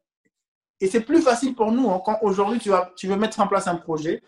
et 0.80 0.88
c'est 0.88 1.02
plus 1.02 1.22
facile 1.22 1.54
pour 1.54 1.70
nous, 1.70 1.90
hein, 1.90 2.00
quand 2.04 2.18
aujourd'hui 2.22 2.58
tu, 2.58 2.70
tu 2.96 3.08
veux 3.08 3.16
mettre 3.16 3.40
en 3.40 3.46
place 3.46 3.68
un 3.68 3.76
projet, 3.76 4.22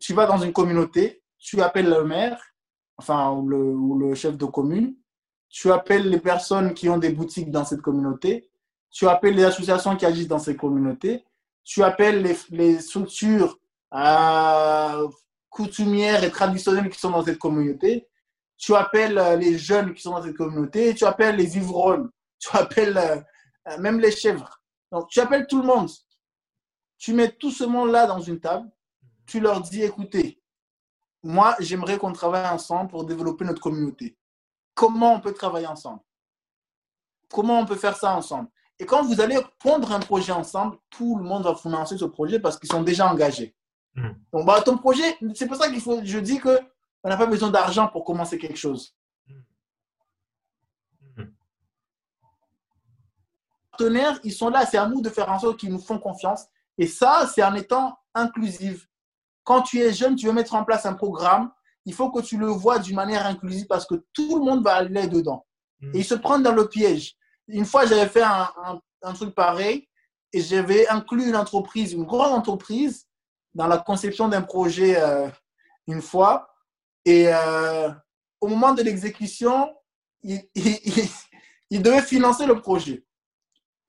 tu 0.00 0.14
vas 0.14 0.26
dans 0.26 0.38
une 0.38 0.52
communauté, 0.52 1.22
tu 1.38 1.60
appelles 1.60 1.88
le 1.88 2.04
maire, 2.04 2.40
enfin, 2.96 3.30
ou 3.30 3.98
le, 3.98 4.14
chef 4.14 4.36
de 4.36 4.44
commune, 4.44 4.96
tu 5.48 5.70
appelles 5.70 6.08
les 6.08 6.20
personnes 6.20 6.74
qui 6.74 6.88
ont 6.88 6.98
des 6.98 7.10
boutiques 7.10 7.50
dans 7.50 7.64
cette 7.64 7.82
communauté, 7.82 8.50
tu 8.90 9.08
appelles 9.08 9.34
les 9.34 9.44
associations 9.44 9.96
qui 9.96 10.06
agissent 10.06 10.28
dans 10.28 10.38
cette 10.38 10.56
communauté, 10.56 11.24
tu 11.64 11.82
appelles 11.82 12.22
les, 12.22 12.36
les 12.50 12.80
structures 12.80 13.58
euh, 13.94 15.08
coutumières 15.50 16.24
et 16.24 16.30
traditionnelles 16.30 16.90
qui 16.90 16.98
sont 16.98 17.10
dans 17.10 17.24
cette 17.24 17.38
communauté, 17.38 18.08
tu 18.56 18.74
appelles 18.74 19.18
euh, 19.18 19.36
les 19.36 19.58
jeunes 19.58 19.94
qui 19.94 20.02
sont 20.02 20.12
dans 20.12 20.22
cette 20.22 20.36
communauté, 20.36 20.94
tu 20.94 21.04
appelles 21.04 21.36
les 21.36 21.56
ivrognes, 21.56 22.08
tu 22.38 22.48
appelles 22.56 22.96
euh, 22.96 23.78
même 23.78 24.00
les 24.00 24.10
chèvres. 24.10 24.60
Donc, 24.90 25.08
tu 25.08 25.20
appelles 25.20 25.46
tout 25.46 25.60
le 25.60 25.66
monde. 25.66 25.90
Tu 26.98 27.12
mets 27.12 27.30
tout 27.32 27.50
ce 27.50 27.64
monde-là 27.64 28.06
dans 28.06 28.20
une 28.20 28.40
table. 28.40 28.68
Tu 29.26 29.40
leur 29.40 29.60
dis, 29.60 29.82
écoutez, 29.82 30.40
moi, 31.22 31.56
j'aimerais 31.58 31.98
qu'on 31.98 32.12
travaille 32.12 32.46
ensemble 32.46 32.90
pour 32.90 33.04
développer 33.04 33.44
notre 33.44 33.60
communauté. 33.60 34.16
Comment 34.74 35.14
on 35.14 35.20
peut 35.20 35.32
travailler 35.32 35.66
ensemble? 35.66 36.00
Comment 37.30 37.60
on 37.60 37.66
peut 37.66 37.76
faire 37.76 37.96
ça 37.96 38.14
ensemble? 38.14 38.48
Et 38.78 38.86
quand 38.86 39.02
vous 39.04 39.20
allez 39.20 39.38
pondre 39.60 39.92
un 39.92 40.00
projet 40.00 40.32
ensemble, 40.32 40.76
tout 40.90 41.16
le 41.16 41.24
monde 41.24 41.44
va 41.44 41.54
financer 41.54 41.96
ce 41.96 42.04
projet 42.04 42.40
parce 42.40 42.58
qu'ils 42.58 42.70
sont 42.70 42.82
déjà 42.82 43.10
engagés. 43.10 43.54
Hmm. 43.94 44.10
Donc, 44.32 44.46
bah, 44.46 44.60
ton 44.62 44.76
projet, 44.76 45.16
c'est 45.34 45.46
pour 45.46 45.56
ça 45.56 45.68
qu'il 45.68 45.80
faut, 45.80 46.00
je 46.04 46.18
dis 46.18 46.38
que 46.38 46.58
on 47.02 47.08
n'a 47.08 47.16
pas 47.16 47.26
besoin 47.26 47.50
d'argent 47.50 47.88
pour 47.88 48.04
commencer 48.04 48.38
quelque 48.38 48.56
chose. 48.56 48.94
partenaires, 53.76 54.18
ils 54.22 54.32
sont 54.32 54.48
là. 54.48 54.64
C'est 54.66 54.78
à 54.78 54.86
nous 54.86 55.00
de 55.00 55.08
faire 55.08 55.30
en 55.30 55.38
sorte 55.38 55.58
qu'ils 55.58 55.70
nous 55.70 55.80
font 55.80 55.98
confiance. 55.98 56.46
Et 56.78 56.86
ça, 56.86 57.28
c'est 57.32 57.42
en 57.42 57.54
étant 57.54 57.98
inclusif. 58.14 58.88
Quand 59.44 59.62
tu 59.62 59.80
es 59.80 59.92
jeune, 59.92 60.16
tu 60.16 60.26
veux 60.26 60.32
mettre 60.32 60.54
en 60.54 60.64
place 60.64 60.86
un 60.86 60.94
programme, 60.94 61.50
il 61.84 61.94
faut 61.94 62.10
que 62.10 62.22
tu 62.22 62.36
le 62.38 62.46
vois 62.46 62.78
d'une 62.78 62.96
manière 62.96 63.26
inclusive 63.26 63.66
parce 63.66 63.86
que 63.86 64.04
tout 64.12 64.38
le 64.38 64.44
monde 64.44 64.64
va 64.64 64.76
aller 64.76 65.06
dedans. 65.06 65.46
Et 65.92 65.98
ils 65.98 66.04
se 66.04 66.14
prennent 66.14 66.42
dans 66.42 66.54
le 66.54 66.66
piège. 66.66 67.14
Une 67.46 67.66
fois, 67.66 67.84
j'avais 67.84 68.08
fait 68.08 68.22
un, 68.22 68.48
un, 69.02 69.12
truc 69.12 69.34
pareil 69.34 69.86
et 70.32 70.40
j'avais 70.40 70.88
inclus 70.88 71.28
une 71.28 71.36
entreprise, 71.36 71.92
une 71.92 72.04
grande 72.04 72.32
entreprise, 72.32 73.06
dans 73.52 73.66
la 73.66 73.76
conception 73.76 74.28
d'un 74.28 74.40
projet 74.40 74.96
euh, 74.98 75.28
une 75.86 76.00
fois. 76.00 76.48
Et 77.04 77.26
euh, 77.28 77.90
au 78.40 78.48
moment 78.48 78.72
de 78.72 78.82
l'exécution, 78.82 79.74
il, 80.22 80.42
il, 80.54 81.08
il 81.68 81.82
devait 81.82 82.02
financer 82.02 82.46
le 82.46 82.60
projet. 82.60 83.04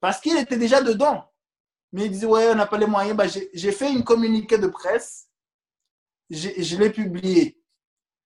Parce 0.01 0.19
qu'il 0.19 0.37
était 0.37 0.57
déjà 0.57 0.81
dedans. 0.81 1.31
Mais 1.91 2.05
il 2.05 2.11
disait, 2.11 2.25
ouais, 2.25 2.49
on 2.51 2.55
n'a 2.55 2.65
pas 2.65 2.77
les 2.77 2.85
moyens. 2.85 3.15
Bah, 3.15 3.25
j'ai 3.27 3.71
fait 3.71 3.91
une 3.91 4.03
communiqué 4.03 4.57
de 4.57 4.67
presse. 4.67 5.29
Je 6.29 6.77
l'ai 6.77 6.89
publié. 6.89 7.59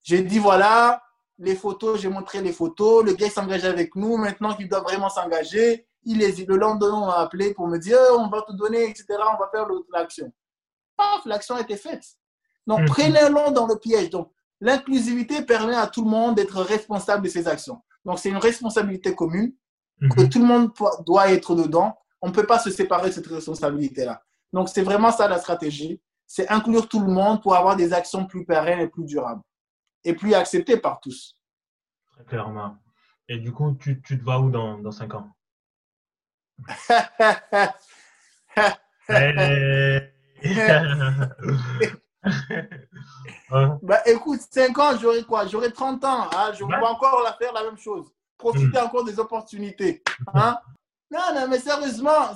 J'ai 0.03 0.21
dit, 0.21 0.39
voilà, 0.39 1.01
les 1.39 1.55
photos, 1.55 1.99
j'ai 1.99 2.09
montré 2.09 2.41
les 2.41 2.51
photos. 2.51 3.03
Le 3.03 3.13
gars 3.13 3.29
s'engage 3.29 3.65
avec 3.65 3.95
nous. 3.95 4.17
Maintenant 4.17 4.53
qu'il 4.53 4.69
doit 4.69 4.81
vraiment 4.81 5.09
s'engager, 5.09 5.87
il 6.03 6.21
hésite. 6.21 6.47
Le 6.47 6.57
lendemain, 6.57 6.93
on 6.93 7.05
m'a 7.07 7.19
appelé 7.19 7.53
pour 7.53 7.67
me 7.67 7.77
dire, 7.77 7.97
on 8.17 8.27
va 8.27 8.41
te 8.41 8.53
donner, 8.53 8.89
etc. 8.89 9.05
On 9.09 9.37
va 9.37 9.49
faire 9.51 9.67
l'action. 9.93 10.31
Paf, 10.97 11.25
l'action 11.25 11.55
a 11.55 11.61
été 11.61 11.77
faite. 11.77 12.03
Donc, 12.67 12.81
mhm. 12.81 12.87
prenez-le 12.87 13.53
dans 13.53 13.67
le 13.67 13.77
piège. 13.77 14.09
Donc, 14.09 14.31
l'inclusivité 14.59 15.41
permet 15.41 15.75
à 15.75 15.87
tout 15.87 16.03
le 16.03 16.09
monde 16.09 16.35
d'être 16.35 16.61
responsable 16.61 17.23
de 17.23 17.29
ses 17.29 17.47
actions. 17.47 17.81
Donc, 18.05 18.19
c'est 18.19 18.29
une 18.29 18.37
responsabilité 18.37 19.15
commune 19.15 19.53
que 20.01 20.21
mhm. 20.21 20.29
tout 20.29 20.39
le 20.39 20.45
monde 20.45 20.71
doit 21.05 21.31
être 21.31 21.55
dedans. 21.55 21.97
On 22.21 22.27
ne 22.27 22.33
peut 22.33 22.45
pas 22.45 22.59
se 22.59 22.69
séparer 22.69 23.09
de 23.09 23.13
cette 23.13 23.27
responsabilité-là. 23.27 24.21
Donc, 24.51 24.69
c'est 24.69 24.81
vraiment 24.81 25.11
ça 25.11 25.27
la 25.27 25.39
stratégie. 25.39 26.01
C'est 26.31 26.47
inclure 26.49 26.87
tout 26.87 26.99
le 26.99 27.11
monde 27.11 27.41
pour 27.41 27.55
avoir 27.55 27.75
des 27.75 27.91
actions 27.91 28.27
plus 28.27 28.45
pérennes 28.45 28.81
et 28.81 28.87
plus 28.87 29.03
durables. 29.03 29.41
Et 30.03 30.13
plus 30.13 30.35
acceptées 30.35 30.77
par 30.77 30.99
tous. 30.99 31.35
Très 32.11 32.23
clairement. 32.25 32.77
Et 33.27 33.39
du 33.39 33.51
coup, 33.51 33.73
tu, 33.73 33.99
tu 34.01 34.19
te 34.19 34.23
vois 34.23 34.39
où 34.39 34.51
dans, 34.51 34.77
dans 34.77 34.91
5 34.91 35.15
ans? 35.15 35.31
Bah, 43.81 44.01
écoute, 44.05 44.41
5 44.51 44.77
ans, 44.77 44.97
j'aurai 44.99 45.23
quoi? 45.23 45.47
J'aurai 45.47 45.71
30 45.71 46.05
ans. 46.05 46.29
Hein? 46.35 46.51
Je 46.53 46.63
vais 46.63 46.75
encore 46.75 47.23
la 47.23 47.33
faire 47.33 47.53
la 47.53 47.63
même 47.63 47.77
chose 47.77 48.13
profiter 48.39 48.79
hmm. 48.79 48.85
encore 48.85 49.03
des 49.03 49.19
opportunités. 49.19 50.01
Hein? 50.33 50.57
Non, 51.11 51.19
non, 51.35 51.47
mais 51.47 51.59
sérieusement, 51.59 52.33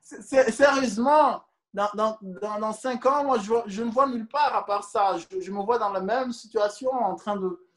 sérieusement, 0.00 1.42
dans, 1.74 1.90
dans, 1.94 2.18
dans, 2.60 2.72
cinq 2.72 3.04
ans, 3.04 3.24
moi, 3.24 3.38
je, 3.38 3.52
je, 3.66 3.82
ne 3.82 3.90
vois 3.90 4.06
nulle 4.06 4.28
part 4.28 4.54
à 4.54 4.64
part 4.64 4.84
ça. 4.84 5.18
Je, 5.18 5.40
je, 5.40 5.50
me 5.50 5.60
vois 5.60 5.78
dans 5.78 5.90
la 5.92 6.00
même 6.00 6.32
situation 6.32 6.90
en 6.90 7.14
train 7.16 7.36
de... 7.36 7.68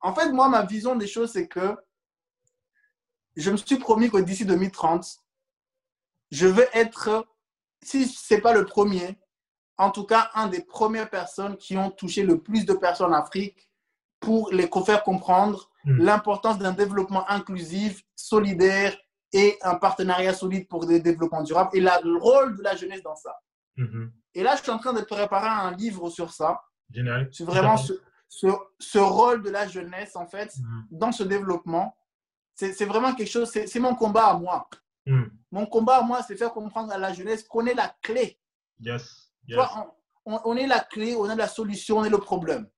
En 0.00 0.14
fait, 0.14 0.30
moi, 0.30 0.48
ma 0.48 0.62
vision 0.64 0.94
des 0.94 1.06
choses, 1.06 1.32
c'est 1.32 1.48
que 1.48 1.76
je 3.36 3.50
me 3.50 3.56
suis 3.56 3.78
promis 3.78 4.10
que 4.10 4.18
d'ici 4.18 4.44
2030, 4.44 5.18
je 6.30 6.46
veux 6.46 6.66
être, 6.72 7.26
si 7.82 8.06
ce 8.06 8.34
n'est 8.34 8.40
pas 8.40 8.52
le 8.52 8.64
premier, 8.64 9.18
en 9.78 9.90
tout 9.90 10.04
cas, 10.04 10.30
un 10.34 10.46
des 10.46 10.62
premières 10.62 11.10
personnes 11.10 11.56
qui 11.56 11.76
ont 11.76 11.90
touché 11.90 12.22
le 12.22 12.40
plus 12.40 12.66
de 12.66 12.74
personnes 12.74 13.12
en 13.12 13.16
Afrique 13.16 13.68
pour 14.20 14.50
les 14.52 14.68
faire 14.84 15.02
comprendre 15.02 15.70
Mm. 15.84 16.02
l'importance 16.02 16.58
d'un 16.58 16.72
développement 16.72 17.28
inclusif, 17.28 18.02
solidaire 18.14 18.96
et 19.32 19.58
un 19.62 19.76
partenariat 19.76 20.34
solide 20.34 20.68
pour 20.68 20.84
le 20.86 21.00
développement 21.00 21.42
durable 21.42 21.70
et 21.74 21.80
le 21.80 22.18
rôle 22.18 22.56
de 22.56 22.62
la 22.62 22.76
jeunesse 22.76 23.02
dans 23.02 23.16
ça. 23.16 23.36
Mm-hmm. 23.76 24.10
Et 24.34 24.42
là, 24.42 24.56
je 24.56 24.62
suis 24.62 24.70
en 24.70 24.78
train 24.78 24.92
de 24.92 25.00
préparer 25.02 25.48
un 25.48 25.72
livre 25.72 26.10
sur 26.10 26.32
ça. 26.32 26.62
Génial. 26.90 27.28
C'est 27.32 27.44
vraiment 27.44 27.76
ce, 27.76 27.92
ce, 28.28 28.98
rôle 28.98 29.42
de 29.42 29.50
la 29.50 29.66
jeunesse, 29.66 30.16
en 30.16 30.26
fait, 30.26 30.56
mm. 30.56 30.82
dans 30.90 31.12
ce 31.12 31.22
développement. 31.22 31.96
C'est 32.54 32.84
vraiment 32.84 33.14
quelque 33.14 33.30
chose, 33.30 33.50
c'est 33.50 33.80
mon 33.80 33.94
combat 33.94 34.26
à 34.26 34.34
moi. 34.34 34.68
Mm. 35.06 35.24
Mon 35.50 35.66
combat 35.66 35.98
à 35.98 36.02
moi, 36.02 36.22
c'est 36.22 36.36
faire 36.36 36.52
comprendre 36.52 36.92
à 36.92 36.98
la 36.98 37.12
jeunesse 37.12 37.42
qu'on 37.44 37.66
est 37.66 37.74
la 37.74 37.94
clé. 38.02 38.38
Yes. 38.80 39.32
on, 40.26 40.56
est 40.56 40.66
la 40.66 40.80
clé, 40.80 41.16
on 41.16 41.28
est 41.30 41.36
la 41.36 41.48
solution, 41.48 41.98
on 41.98 42.04
est 42.04 42.10
le 42.10 42.18
problème. 42.18 42.68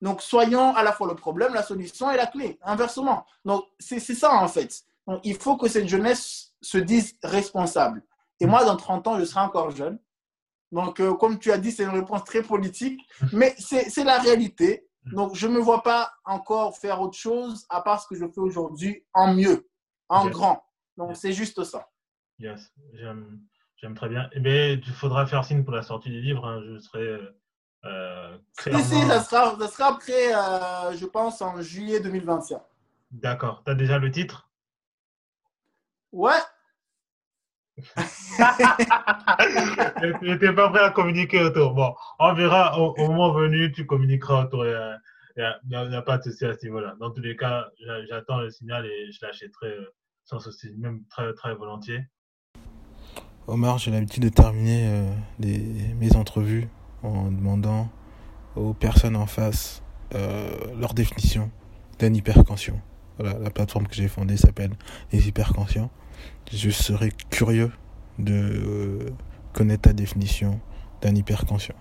Donc, 0.00 0.22
soyons 0.22 0.74
à 0.74 0.82
la 0.82 0.92
fois 0.92 1.08
le 1.08 1.14
problème, 1.14 1.54
la 1.54 1.62
solution 1.62 2.10
et 2.10 2.16
la 2.16 2.26
clé, 2.26 2.58
inversement. 2.62 3.26
Donc, 3.44 3.64
c'est 3.78 4.00
ça 4.00 4.34
en 4.34 4.48
fait. 4.48 4.82
Donc, 5.06 5.20
il 5.24 5.36
faut 5.36 5.56
que 5.56 5.68
cette 5.68 5.88
jeunesse 5.88 6.54
se 6.60 6.78
dise 6.78 7.16
responsable. 7.22 8.02
Et 8.40 8.46
moi, 8.46 8.64
dans 8.64 8.76
30 8.76 9.06
ans, 9.08 9.18
je 9.18 9.24
serai 9.24 9.40
encore 9.40 9.70
jeune. 9.70 9.98
Donc, 10.70 11.00
euh, 11.00 11.14
comme 11.14 11.38
tu 11.38 11.50
as 11.50 11.58
dit, 11.58 11.72
c'est 11.72 11.84
une 11.84 11.90
réponse 11.90 12.24
très 12.24 12.42
politique, 12.42 13.00
mais 13.32 13.54
c'est 13.58 14.04
la 14.04 14.18
réalité. 14.18 14.86
Donc, 15.06 15.34
je 15.34 15.46
ne 15.46 15.54
me 15.54 15.60
vois 15.60 15.82
pas 15.82 16.12
encore 16.24 16.76
faire 16.76 17.00
autre 17.00 17.16
chose 17.16 17.64
à 17.70 17.80
part 17.80 18.02
ce 18.02 18.06
que 18.06 18.14
je 18.14 18.26
fais 18.26 18.40
aujourd'hui 18.40 19.04
en 19.14 19.34
mieux, 19.34 19.66
en 20.08 20.28
grand. 20.28 20.62
Donc, 20.96 21.16
c'est 21.16 21.32
juste 21.32 21.64
ça. 21.64 21.88
Yes, 22.38 22.70
j'aime 22.92 23.94
très 23.94 24.08
bien. 24.08 24.28
Eh 24.32 24.40
bien, 24.40 24.72
il 24.72 24.92
faudra 24.92 25.26
faire 25.26 25.44
signe 25.44 25.64
pour 25.64 25.72
la 25.72 25.82
sortie 25.82 26.10
du 26.10 26.20
livre. 26.20 26.44
Hein. 26.46 26.60
Je 26.66 26.78
serai 26.78 27.18
euh, 27.84 28.36
euh, 28.66 28.72
ça 28.72 29.22
sera, 29.22 29.56
ça 29.58 29.68
sera 29.68 29.88
après, 29.88 30.34
euh, 30.34 30.96
je 30.96 31.06
pense, 31.06 31.40
en 31.42 31.62
juillet 31.62 32.00
2021. 32.00 32.60
D'accord. 33.10 33.62
Tu 33.64 33.70
as 33.70 33.74
déjà 33.74 33.98
le 33.98 34.10
titre? 34.10 34.48
Ouais. 36.12 36.38
n'étais 40.22 40.52
pas 40.52 40.68
prêt 40.68 40.82
à 40.82 40.90
communiquer 40.90 41.40
autour. 41.42 41.74
Bon, 41.74 41.94
on 42.18 42.34
verra 42.34 42.76
au, 42.78 42.96
moment 42.96 43.32
venu, 43.32 43.70
tu 43.70 43.86
communiqueras 43.86 44.46
autour. 44.46 44.66
Il 44.66 44.98
n'y 45.68 45.76
a, 45.76 46.02
pas 46.02 46.18
de 46.18 46.24
souci 46.24 46.44
à 46.44 46.54
ce 46.54 46.66
niveau-là. 46.66 46.96
Dans 46.98 47.12
tous 47.12 47.20
les 47.20 47.36
cas, 47.36 47.68
j'attends 48.08 48.40
le 48.40 48.50
signal 48.50 48.84
et 48.84 49.12
je 49.12 49.24
l'achèterai 49.24 49.68
euh, 49.68 49.94
sans 50.24 50.40
souci, 50.40 50.74
même 50.76 51.04
très, 51.08 51.32
très 51.34 51.54
volontiers. 51.54 52.04
Omar, 53.46 53.78
j'ai 53.78 53.92
l'habitude 53.92 54.24
de 54.24 54.28
terminer 54.28 55.10
mes 55.38 56.16
entrevues 56.16 56.68
en 57.02 57.30
demandant 57.30 57.88
aux 58.56 58.74
personnes 58.74 59.16
en 59.16 59.26
face 59.26 59.82
euh, 60.14 60.50
leur 60.76 60.94
définition 60.94 61.50
d'un 61.98 62.12
hyperconscient. 62.14 62.80
Voilà, 63.18 63.38
la 63.38 63.50
plateforme 63.50 63.86
que 63.86 63.94
j'ai 63.94 64.08
fondée 64.08 64.36
s'appelle 64.36 64.72
les 65.12 65.28
hyperconscients. 65.28 65.90
Je 66.52 66.70
serais 66.70 67.10
curieux 67.30 67.72
de 68.18 69.12
connaître 69.52 69.82
ta 69.82 69.92
définition 69.92 70.60
d'un 71.00 71.14
hyperconscient. 71.14 71.74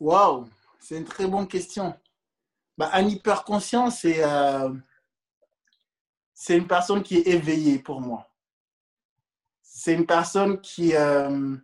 Waouh, 0.00 0.48
c'est 0.78 0.98
une 0.98 1.04
très 1.04 1.26
bonne 1.26 1.46
question. 1.46 1.94
Bah, 2.76 2.90
un 2.92 3.06
hyperconscient, 3.06 3.90
c'est 3.90 4.24
euh, 4.24 4.72
une 6.48 6.66
personne 6.66 7.02
qui 7.02 7.16
est 7.16 7.26
éveillée 7.28 7.78
pour 7.78 8.00
moi. 8.00 8.30
C'est 9.62 9.94
une 9.94 10.06
personne 10.06 10.60
qui, 10.60 10.94
euh, 10.94 11.56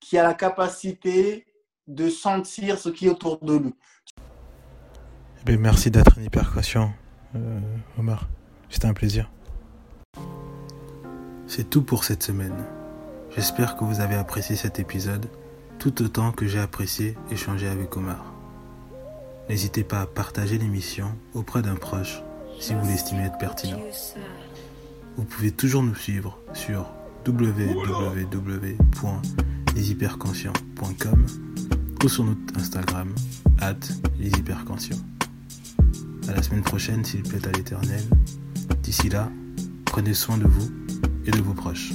qui 0.00 0.18
a 0.18 0.22
la 0.22 0.34
capacité 0.34 1.46
de 1.86 2.08
sentir 2.08 2.78
ce 2.78 2.88
qui 2.88 3.06
est 3.06 3.10
autour 3.10 3.38
de 3.42 3.56
lui. 3.56 3.74
Eh 5.46 5.56
merci 5.56 5.90
d'être 5.90 6.18
un 6.18 6.22
hyperconscient, 6.22 6.92
euh, 7.34 7.60
Omar. 7.98 8.28
C'était 8.68 8.86
un 8.86 8.92
plaisir. 8.92 9.30
C'est 11.46 11.70
tout 11.70 11.82
pour 11.82 12.04
cette 12.04 12.22
semaine. 12.22 12.64
J'espère 13.34 13.76
que 13.76 13.84
vous 13.84 14.00
avez 14.00 14.14
apprécié 14.14 14.56
cet 14.56 14.78
épisode 14.78 15.26
tout 15.78 16.02
autant 16.02 16.32
que 16.32 16.46
j'ai 16.46 16.58
apprécié 16.58 17.16
échanger 17.30 17.68
avec 17.68 17.96
Omar. 17.96 18.34
N'hésitez 19.48 19.84
pas 19.84 20.02
à 20.02 20.06
partager 20.06 20.58
l'émission 20.58 21.16
auprès 21.32 21.62
d'un 21.62 21.76
proche 21.76 22.22
si 22.60 22.74
vous 22.74 22.86
l'estimez 22.86 23.22
être 23.22 23.38
pertinent. 23.38 23.80
Vous 25.16 25.24
pouvez 25.24 25.52
toujours 25.52 25.82
nous 25.82 25.94
suivre 25.94 26.38
sur 26.52 26.90
www.leshyperconscients.com 29.74 31.26
ou 32.04 32.08
sur 32.08 32.24
notre 32.24 32.56
Instagram, 32.56 33.12
at 33.60 33.74
leshyperconscients. 34.18 35.04
À 36.28 36.32
la 36.32 36.42
semaine 36.42 36.62
prochaine, 36.62 37.04
s'il 37.04 37.22
plaît 37.22 37.46
à 37.46 37.52
l'éternel. 37.52 38.02
D'ici 38.82 39.08
là, 39.08 39.30
prenez 39.84 40.14
soin 40.14 40.38
de 40.38 40.46
vous 40.46 40.70
et 41.26 41.30
de 41.30 41.40
vos 41.40 41.54
proches. 41.54 41.92